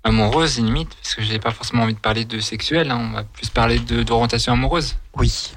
amoureuse 0.06 0.57
limite, 0.60 0.95
parce 0.95 1.15
que 1.15 1.23
j'ai 1.23 1.40
pas 1.40 1.52
forcément 1.52 1.84
envie 1.84 1.94
de 1.94 1.99
parler 1.99 2.23
de 2.23 2.40
sexuel, 2.40 2.90
hein, 2.90 2.99
on 3.10 3.11
va 3.14 3.23
plus 3.23 3.49
parler 3.49 3.80
de 3.80 4.02
d'orientation 4.03 4.53
amoureuse. 4.53 4.95
oui 5.15 5.52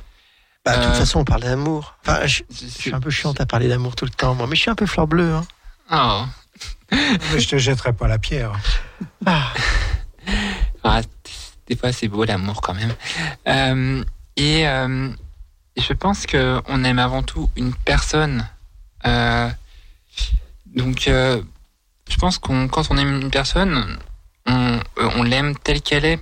bah, 0.65 0.77
de 0.77 0.83
toute 0.85 0.93
Euh, 0.95 0.99
façon 0.99 1.21
on 1.21 1.25
parle 1.25 1.43
d'amour 1.43 1.97
enfin 2.05 2.27
je, 2.27 2.43
je 2.51 2.67
suis 2.67 2.93
un 2.95 3.01
peu 3.01 3.11
chiante 3.11 3.41
à 3.41 3.47
parler 3.47 3.69
d'amour 3.69 3.95
tout 3.97 4.05
le 4.05 4.13
temps 4.13 4.35
moi 4.35 4.47
mais 4.49 4.55
je 4.57 4.61
suis 4.63 4.71
un 4.71 4.77
peu 4.77 4.87
fleur 4.87 5.07
bleue 5.09 5.33
hein. 5.35 5.45
Oh. 5.93 6.25
Je 6.93 7.49
te 7.49 7.59
jetterai 7.59 7.93
pas 7.93 8.09
la 8.09 8.19
pierre. 8.19 8.53
Ah. 9.27 9.53
Ah, 10.85 11.01
des 11.67 11.77
fois, 11.77 11.93
c'est 11.93 12.09
beau 12.09 12.25
l'amour 12.25 12.61
quand 12.61 12.75
même. 12.75 12.95
Euh, 13.49 14.05
et 14.37 14.67
euh, 14.67 15.09
je 15.77 15.93
pense 15.93 16.27
que 16.27 16.61
on 16.67 16.85
aime 16.85 16.99
avant 16.99 17.23
tout 17.23 17.51
une 17.57 17.73
personne. 17.75 18.47
Euh, 19.07 19.49
donc, 20.67 21.03
je 21.07 22.17
pense 22.19 22.39
qu'on 22.39 22.69
quand 22.69 22.91
on 22.91 22.99
aime 22.99 23.23
une 23.23 23.31
personne, 23.31 23.99
on, 24.47 25.23
l'aime 25.23 25.57
telle 25.57 25.81
qu'elle 25.81 26.05
est. 26.05 26.21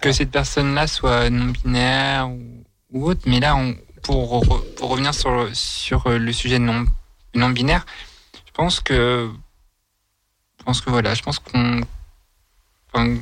Que 0.00 0.12
cette 0.12 0.30
personne-là 0.30 0.86
soit 0.86 1.28
non 1.28 1.46
binaire 1.46 2.30
ou, 2.92 3.08
autre, 3.08 3.22
mais 3.26 3.40
là, 3.40 3.56
pour, 4.02 4.46
pour 4.76 4.90
revenir 4.90 5.12
sur, 5.12 5.48
sur 5.52 6.08
le 6.08 6.32
sujet 6.32 6.60
non, 6.60 6.86
non 7.34 7.50
binaire, 7.50 7.84
je 8.06 8.07
pense 8.58 8.80
que 8.80 9.30
je 10.58 10.64
pense 10.64 10.80
que 10.80 10.90
voilà, 10.90 11.14
je 11.14 11.22
pense 11.22 11.38
qu'on 11.38 11.80
enfin, 12.92 13.16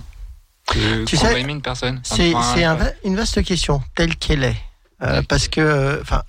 que 0.66 1.04
Tu 1.04 1.16
sais, 1.16 1.32
va 1.32 1.38
aimer 1.38 1.52
une 1.52 1.62
personne 1.62 2.00
C'est 2.02 2.34
un 2.34 2.76
une 3.04 3.16
vaste 3.16 3.44
question, 3.44 3.82
telle 3.94 4.16
qu'elle 4.16 4.44
est. 4.44 4.56
Euh. 5.02 5.22
Parce 5.28 5.48
que, 5.48 6.00
enfin, 6.00 6.22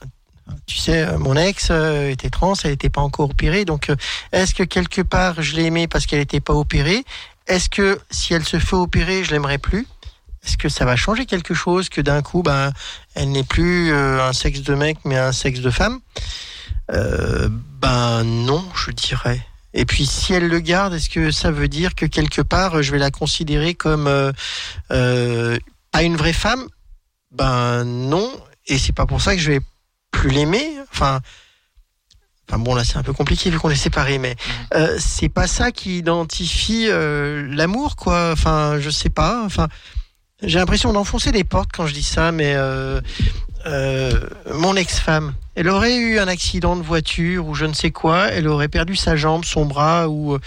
tu 0.66 0.78
sais, 0.78 1.08
euh, 1.08 1.18
mon 1.18 1.36
ex 1.36 1.70
euh, 1.72 2.10
était 2.10 2.30
trans, 2.30 2.54
elle 2.64 2.72
n'était 2.72 2.90
pas 2.90 3.02
encore 3.02 3.30
opérée. 3.30 3.64
Donc, 3.64 3.90
est-ce 4.34 4.54
que 4.54 4.64
quelque 4.64 5.02
part, 5.02 5.42
je 5.42 5.56
l'ai 5.56 5.66
aimée 5.66 5.88
parce 5.88 6.06
qu'elle 6.06 6.20
n'était 6.20 6.42
pas 6.42 6.54
opérée? 6.54 7.06
Est-ce 7.48 7.70
que 7.70 8.00
si 8.12 8.34
elle 8.34 8.44
se 8.44 8.60
fait 8.60 8.76
opérer, 8.76 9.24
je 9.24 9.32
l'aimerais 9.32 9.58
plus? 9.58 9.88
Est-ce 10.46 10.58
que 10.58 10.68
ça 10.68 10.84
va 10.84 10.98
changer 10.98 11.26
quelque 11.26 11.54
chose 11.54 11.88
que 11.88 12.02
d'un 12.02 12.22
coup, 12.22 12.44
ben, 12.44 12.74
elle 13.16 13.32
n'est 13.32 13.44
plus 13.44 13.94
un 13.94 14.34
sexe 14.34 14.62
de 14.62 14.76
mec, 14.76 14.98
mais 15.06 15.18
un 15.18 15.32
sexe 15.32 15.62
de 15.62 15.70
femme? 15.70 16.00
Euh, 16.92 17.50
Ben 17.82 18.24
non, 18.24 18.64
je 18.76 18.92
dirais. 18.92 19.46
Et 19.74 19.86
puis 19.86 20.06
si 20.06 20.34
elle 20.34 20.48
le 20.48 20.60
garde, 20.60 20.94
est-ce 20.94 21.10
que 21.10 21.32
ça 21.32 21.52
veut 21.52 21.68
dire 21.68 21.94
que 21.94 22.06
quelque 22.06 22.42
part, 22.42 22.82
je 22.82 22.92
vais 22.92 22.98
la 22.98 23.12
considérer 23.12 23.76
comme 23.76 24.08
euh, 24.08 24.32
euh, 24.92 25.58
pas 25.92 26.04
une 26.04 26.16
vraie 26.16 26.34
femme? 26.34 26.68
Ben 27.32 27.84
non. 27.84 28.32
Et 28.66 28.78
c'est 28.78 28.94
pas 28.94 29.06
pour 29.06 29.22
ça 29.22 29.36
que 29.36 29.42
je 29.42 29.52
vais 29.52 29.62
plus 30.12 30.30
l'aimer. 30.30 30.66
Enfin, 30.92 31.20
enfin 32.50 32.60
bon 32.60 32.74
là 32.74 32.84
c'est 32.84 32.98
un 32.98 33.04
peu 33.04 33.14
compliqué 33.14 33.50
vu 33.50 33.60
qu'on 33.60 33.70
est 33.70 33.76
séparés, 33.76 34.18
mais 34.18 34.36
euh, 34.74 34.98
c'est 35.00 35.30
pas 35.30 35.48
ça 35.48 35.72
qui 35.72 36.00
identifie 36.00 36.88
euh, 36.90 37.48
l'amour 37.54 37.96
quoi. 37.96 38.32
Enfin 38.32 38.80
je 38.80 38.90
sais 38.90 39.10
pas. 39.10 39.44
Enfin 39.46 39.68
j'ai 40.42 40.60
l'impression 40.60 40.94
d'enfoncer 40.94 41.32
des 41.32 41.44
portes 41.44 41.70
quand 41.74 41.88
je 41.88 41.94
dis 41.94 42.04
ça, 42.04 42.32
mais 42.32 42.54
euh, 42.56 43.02
euh, 43.68 44.12
mon 44.54 44.76
ex-femme, 44.76 45.34
elle 45.56 45.68
aurait 45.70 45.98
eu 45.98 46.20
un 46.20 46.28
accident 46.28 46.76
de 46.76 46.84
voiture 46.84 47.48
ou 47.48 47.54
je 47.54 47.66
ne 47.66 47.74
sais 47.74 47.92
quoi, 47.92 48.28
elle 48.28 48.48
aurait 48.48 48.70
perdu 48.70 48.96
sa 48.96 49.16
jambe, 49.16 49.44
son 49.44 49.66
bras 49.66 50.08
ou 50.08 50.38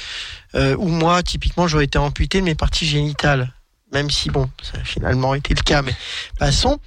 euh, 0.55 0.76
ou 0.78 0.88
moi 0.88 1.22
typiquement 1.22 1.68
j'aurais 1.68 1.84
été 1.84 1.98
amputé 1.98 2.40
de 2.40 2.47
mes 2.47 2.55
parties 2.55 2.86
génitales. 2.86 3.52
Même 3.92 4.10
si 4.10 4.30
bon, 4.30 4.48
ça 4.62 4.78
a 4.80 4.84
finalement 4.84 5.34
été 5.34 5.52
le 5.52 5.62
cas, 5.62 5.82
mais 5.82 5.94
passons. 6.38 6.78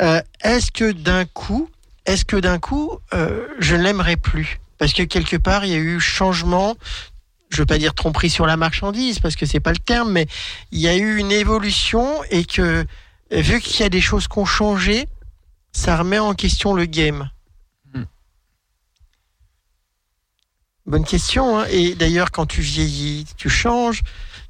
Euh, 0.00 0.22
est-ce 0.42 0.70
que 0.70 0.92
d'un 0.92 1.24
coup, 1.24 1.68
est-ce 2.06 2.24
que 2.24 2.36
d'un 2.36 2.58
coup, 2.58 2.98
euh, 3.12 3.46
je 3.58 3.74
ne 3.74 3.82
l'aimerais 3.82 4.16
plus? 4.16 4.60
Parce 4.78 4.92
que 4.92 5.02
quelque 5.02 5.36
part, 5.36 5.64
il 5.64 5.72
y 5.72 5.74
a 5.74 5.78
eu 5.78 6.00
changement. 6.00 6.76
Je 7.50 7.58
veux 7.58 7.66
pas 7.66 7.78
dire 7.78 7.94
tromperie 7.94 8.30
sur 8.30 8.46
la 8.46 8.56
marchandise, 8.56 9.18
parce 9.18 9.36
que 9.36 9.44
c'est 9.44 9.60
pas 9.60 9.72
le 9.72 9.78
terme, 9.78 10.12
mais 10.12 10.26
il 10.70 10.78
y 10.78 10.88
a 10.88 10.96
eu 10.96 11.18
une 11.18 11.32
évolution 11.32 12.22
et 12.30 12.44
que 12.44 12.86
vu 13.30 13.60
qu'il 13.60 13.80
y 13.80 13.82
a 13.82 13.88
des 13.88 14.00
choses 14.00 14.26
qui 14.26 14.38
ont 14.38 14.46
changé, 14.46 15.06
ça 15.72 15.96
remet 15.96 16.18
en 16.18 16.34
question 16.34 16.74
le 16.74 16.84
game. 16.84 17.30
Hmm. 17.94 18.04
Bonne 20.86 21.04
question. 21.04 21.58
Hein 21.58 21.66
et 21.70 21.94
d'ailleurs, 21.94 22.30
quand 22.30 22.46
tu 22.46 22.60
vieillis, 22.60 23.26
tu 23.36 23.48
changes. 23.48 24.02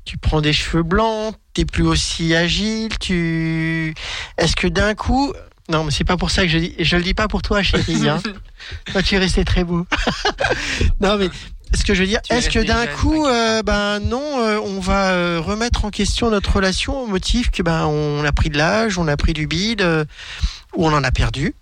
Tu 0.04 0.18
prends 0.18 0.40
des 0.40 0.52
cheveux 0.52 0.82
blancs, 0.82 1.36
t'es 1.54 1.64
plus 1.64 1.86
aussi 1.86 2.34
agile. 2.34 2.98
Tu 2.98 3.94
est-ce 4.36 4.56
que 4.56 4.66
d'un 4.66 4.96
coup, 4.96 5.32
non, 5.68 5.84
mais 5.84 5.90
c'est 5.92 6.04
pas 6.04 6.16
pour 6.16 6.30
ça 6.30 6.42
que 6.42 6.48
je 6.48 6.58
dis. 6.58 6.74
Je 6.78 6.96
le 6.96 7.02
dis 7.02 7.14
pas 7.14 7.28
pour 7.28 7.42
toi, 7.42 7.62
chérie. 7.62 8.08
Hein. 8.08 8.20
toi, 8.92 9.02
tu 9.02 9.14
es 9.14 9.18
resté 9.18 9.44
très 9.44 9.62
beau. 9.62 9.86
non, 11.00 11.16
mais 11.18 11.30
ce 11.74 11.84
que 11.84 11.94
je 11.94 12.02
veux 12.02 12.08
dire, 12.08 12.20
est-ce 12.30 12.50
que 12.50 12.58
d'un 12.58 12.86
coup, 12.86 13.26
euh, 13.26 13.62
ben 13.62 14.00
non, 14.00 14.40
euh, 14.40 14.58
on 14.62 14.80
va 14.80 15.12
euh, 15.12 15.40
remettre 15.40 15.84
en 15.84 15.90
question 15.90 16.30
notre 16.30 16.56
relation 16.56 17.02
au 17.02 17.06
motif 17.06 17.50
que 17.50 17.62
ben 17.62 17.86
on 17.86 18.24
a 18.24 18.32
pris 18.32 18.50
de 18.50 18.58
l'âge, 18.58 18.98
on 18.98 19.08
a 19.08 19.16
pris 19.16 19.32
du 19.32 19.46
bide, 19.46 20.06
ou 20.74 20.86
on 20.86 20.92
en 20.92 21.04
a 21.04 21.10
perdu. 21.10 21.54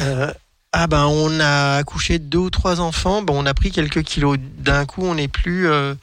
Euh, 0.00 0.32
ah 0.72 0.86
ben 0.86 1.04
on 1.06 1.38
a 1.40 1.76
accouché 1.76 2.18
de 2.18 2.24
deux 2.24 2.38
ou 2.38 2.50
trois 2.50 2.80
enfants, 2.80 3.22
ben 3.22 3.34
on 3.34 3.44
a 3.46 3.54
pris 3.54 3.70
quelques 3.70 4.02
kilos. 4.02 4.38
D'un 4.58 4.86
coup, 4.86 5.04
on 5.04 5.14
n'est 5.14 5.28
plus, 5.28 5.68
euh, 5.68 5.94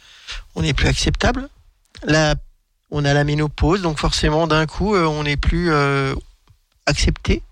on 0.55 0.61
n'est 0.61 0.73
plus 0.73 0.87
acceptable. 0.87 1.49
Là, 2.03 2.35
on 2.91 3.03
a 3.05 3.13
la 3.13 3.23
ménopause, 3.23 3.81
donc 3.81 3.99
forcément, 3.99 4.47
d'un 4.47 4.65
coup, 4.65 4.95
euh, 4.95 5.05
on 5.05 5.23
n'est 5.23 5.37
plus 5.37 5.71
accepté. 6.85 7.43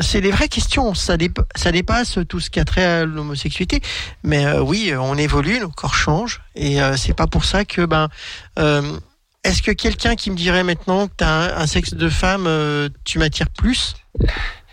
C'est 0.00 0.22
des 0.22 0.30
vraies 0.30 0.48
questions. 0.48 0.94
Ça, 0.94 1.16
ça 1.54 1.70
dépasse 1.70 2.18
tout 2.30 2.40
ce 2.40 2.48
qui 2.48 2.60
a 2.60 2.64
trait 2.64 2.84
à 2.84 3.04
l'homosexualité. 3.04 3.82
Mais 4.22 4.50
oui, 4.58 4.94
on 4.98 5.18
évolue, 5.18 5.60
nos 5.60 5.68
corps 5.68 5.94
changent, 5.94 6.40
et 6.54 6.78
c'est 6.96 7.12
pas 7.12 7.26
pour 7.26 7.44
ça 7.44 7.66
que 7.66 7.84
ben. 7.84 8.08
Est-ce 9.44 9.62
que 9.62 9.70
quelqu'un 9.70 10.16
qui 10.16 10.30
me 10.30 10.36
dirait 10.36 10.64
maintenant 10.64 11.08
que 11.08 11.12
tu 11.18 11.24
as 11.24 11.32
un, 11.32 11.56
un 11.62 11.66
sexe 11.66 11.94
de 11.94 12.08
femme, 12.08 12.46
euh, 12.46 12.88
tu 13.04 13.18
m'attires 13.18 13.48
plus? 13.50 13.94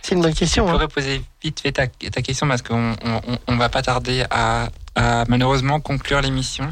C'est 0.02 0.16
une 0.16 0.22
bonne 0.22 0.34
Je 0.34 0.40
question. 0.40 0.68
hein. 0.68 0.72
pourrais 0.72 0.88
poser 0.88 1.22
vite 1.44 1.60
fait 1.60 1.72
ta, 1.74 1.88
ta 1.88 2.22
question 2.22 2.48
parce 2.48 2.62
qu'on 2.62 2.96
on, 3.04 3.22
on- 3.28 3.38
on 3.48 3.56
va 3.58 3.70
pas 3.70 3.82
tarder 3.82 4.26
à, 4.30 4.70
à 4.96 5.24
malheureusement 5.28 5.80
conclure 5.80 6.22
l'émission. 6.22 6.72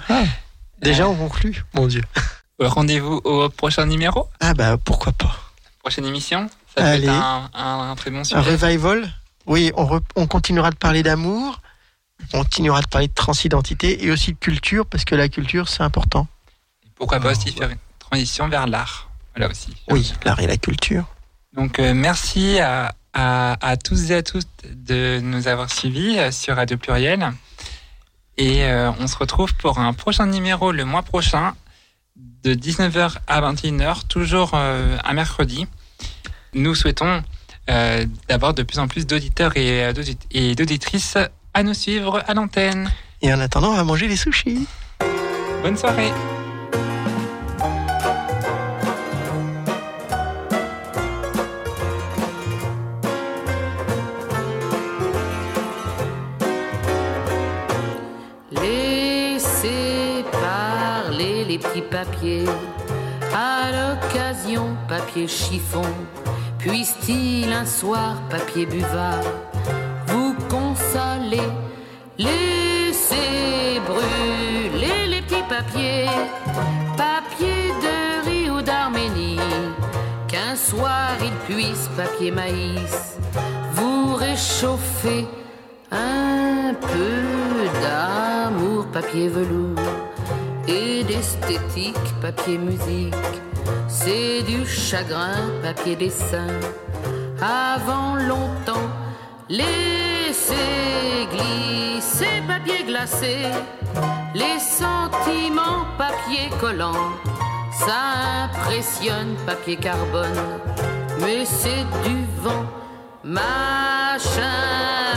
Déjà, 0.82 1.08
on 1.08 1.16
conclut. 1.16 1.64
Mon 1.74 1.88
Dieu. 1.88 2.02
Euh, 2.62 2.68
Rendez-vous 2.70 3.22
au 3.24 3.50
prochain 3.50 3.86
numéro, 3.86 4.30
Ah 4.40 4.54
bah 4.54 4.78
pourquoi 4.78 5.12
pas. 5.12 5.36
prochaine 5.80 6.06
émission? 6.06 6.50
Ça 6.76 6.82
peut 6.82 6.88
Allez. 6.88 7.04
être 7.08 7.14
un, 7.14 7.50
un- 7.54 7.92
un 7.92 7.96
très 7.96 8.12
bon 8.12 8.20
Un 8.20 8.24
sujet. 8.24 8.40
revival? 8.40 9.10
Oui, 9.46 9.72
on, 9.76 9.86
re- 9.86 10.02
on 10.16 10.28
continuera 10.28 10.70
de 10.72 10.76
parler 10.76 11.04
d'amour, 11.04 11.60
on 12.34 12.40
continuera 12.44 12.82
de 12.82 12.88
parler 12.88 13.08
de 13.10 13.14
transidentité 13.14 14.06
et 14.06 14.12
aussi 14.12 14.32
de 14.34 14.38
culture, 14.40 14.86
parce 14.86 15.04
que 15.06 15.16
la 15.16 15.28
culture, 15.30 15.68
c'est 15.70 15.84
important. 15.84 16.28
Pourquoi 16.96 17.20
pas 17.20 17.32
aussi 17.32 17.52
faire 17.52 17.70
une 17.70 17.78
transition 18.10 18.48
vers 18.48 18.68
l'art. 18.68 19.10
Voilà 19.36 19.50
aussi. 19.50 19.76
Oui, 19.90 20.14
l'art 20.24 20.40
et 20.40 20.48
la 20.48 20.58
culture. 20.58 21.06
Donc 21.54 21.80
euh, 21.80 21.94
merci 21.94 22.60
à, 22.60 22.96
à, 23.14 23.58
à 23.66 23.78
tous 23.78 24.12
et 24.12 24.16
à 24.16 24.24
toutes 24.24 24.48
de 24.66 25.20
nous 25.22 25.48
avoir 25.48 25.72
suivis 25.72 26.18
euh, 26.20 26.32
sur 26.32 26.56
Radio 26.56 26.78
Pluriel. 26.78 27.32
Et 28.38 28.66
euh, 28.66 28.92
on 29.00 29.08
se 29.08 29.18
retrouve 29.18 29.54
pour 29.56 29.80
un 29.80 29.94
prochain 29.94 30.26
numéro 30.28 30.72
le 30.72 30.84
mois 30.84 31.04
prochain 31.04 31.56
de 32.44 32.54
19h 32.54 33.16
à 33.28 33.42
21h, 33.42 34.08
toujours 34.08 34.52
euh, 34.54 34.98
un 35.04 35.14
mercredi. 35.14 35.68
Nous 36.54 36.76
souhaitons 36.76 37.24
euh, 37.70 38.06
d'avoir 38.28 38.54
de 38.54 38.64
plus 38.64 38.80
en 38.80 38.88
plus 38.88 39.08
d'auditeurs 39.08 39.56
et, 39.58 39.92
et 40.32 40.56
d'auditrices 40.56 41.18
à 41.54 41.64
nous 41.64 41.74
suivre 41.74 42.22
à 42.28 42.34
l'antenne. 42.34 42.92
Et 43.22 43.34
en 43.34 43.40
attendant, 43.40 43.72
on 43.72 43.76
va 43.76 43.84
manger 43.84 44.08
les 44.08 44.18
sushis. 44.18 44.68
Bonne 45.64 45.78
soirée 45.78 46.12
papiers. 61.82 62.46
À 63.34 63.72
l'occasion, 63.72 64.76
papier 64.88 65.28
chiffon. 65.28 65.86
Puisse-t-il 66.58 67.52
un 67.54 67.66
soir, 67.66 68.22
papier 68.30 68.66
buvard, 68.66 69.24
vous 70.08 70.36
consoler 70.50 71.48
Laissez 72.18 73.82
brûler 73.86 75.08
les 75.08 75.22
petits 75.22 75.44
papiers? 75.50 76.10
Papier 76.96 77.74
de 77.84 78.26
riz 78.26 78.50
ou 78.50 78.62
d'Arménie. 78.62 79.38
Qu'un 80.28 80.56
soir 80.56 81.12
il 81.22 81.54
puisse, 81.54 81.90
papier 81.98 82.32
maïs, 82.32 83.18
vous 83.74 84.16
réchauffer 84.16 85.28
un 85.92 86.74
peu 86.74 87.82
d'amour, 87.82 88.86
papier 88.88 89.28
velours, 89.28 90.05
et 90.68 91.04
d'esthétique, 91.04 91.96
papier 92.22 92.58
musique. 92.58 93.14
C'est 93.88 94.44
du 94.44 94.66
chagrin, 94.66 95.50
papier 95.62 95.96
dessin. 95.96 96.48
Avant 97.42 98.16
longtemps, 98.16 98.90
laissez 99.50 100.56
glisser, 101.32 102.42
papier 102.48 102.84
glacé. 102.86 103.38
Les 104.34 104.60
sentiments, 104.60 105.86
papier 105.98 106.50
collant. 106.60 107.12
Ça 107.72 108.46
impressionne, 108.46 109.36
papier 109.46 109.76
carbone. 109.76 110.40
Mais 111.20 111.46
c'est 111.46 111.86
du 112.08 112.26
vent. 112.42 112.66
Machin, 113.24 114.42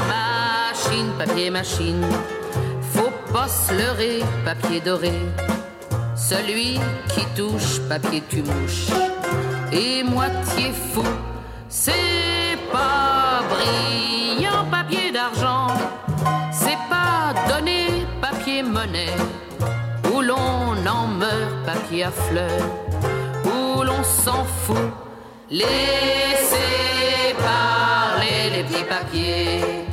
machine, 0.08 1.10
papier 1.18 1.50
machine. 1.50 2.04
Faut 3.28 3.34
pas 3.34 3.48
se 3.48 3.74
leurrer, 3.74 4.20
papier 4.44 4.80
doré. 4.80 5.12
Celui 6.16 6.80
qui 7.08 7.26
touche, 7.36 7.80
papier 7.88 8.22
tu 8.28 8.42
mouches. 8.42 8.88
Et 9.70 10.02
moitié 10.02 10.72
fou, 10.72 11.04
c'est 11.68 12.56
pas 12.72 13.42
brillant, 13.50 14.64
papier 14.70 15.12
d'argent. 15.12 15.68
C'est 16.52 16.78
pas 16.88 17.34
donné, 17.48 18.06
papier 18.22 18.62
monnaie. 18.62 19.16
Où 20.12 20.22
l'on 20.22 20.86
en 20.86 21.06
meurt, 21.06 21.66
papier 21.66 22.04
à 22.04 22.10
fleurs. 22.10 22.66
Où 23.44 23.82
l'on 23.82 24.02
s'en 24.04 24.44
fout. 24.44 24.76
Laissez 25.50 25.66
parler 27.38 28.56
les 28.56 28.62
petits 28.64 28.84
papiers. 28.84 29.87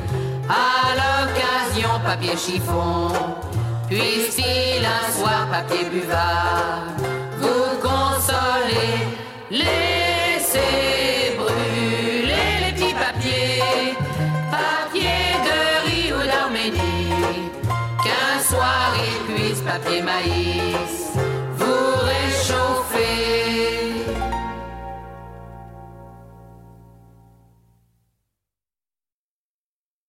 À 0.50 0.94
l'occasion, 1.00 1.90
papier 2.04 2.38
chiffon. 2.38 3.10
Puisse-t-il 3.90 4.84
un 4.86 5.12
soir, 5.12 5.48
papier 5.52 5.86
buvard, 5.90 6.86
vous 7.38 7.78
allez, 8.30 9.08
laissez 9.52 11.38
brûler 11.38 12.66
les 12.66 12.74
petits 12.74 12.94
papiers, 12.96 13.96
papier 14.50 15.36
de 15.46 15.60
riz 15.86 16.14
ou 16.14 16.26
d'Arménie, 16.26 17.52
qu'un 18.04 18.42
soir 18.44 18.94
ils 18.98 19.34
puissent 19.34 19.62
papier 19.62 20.02
maïs. 20.02 20.75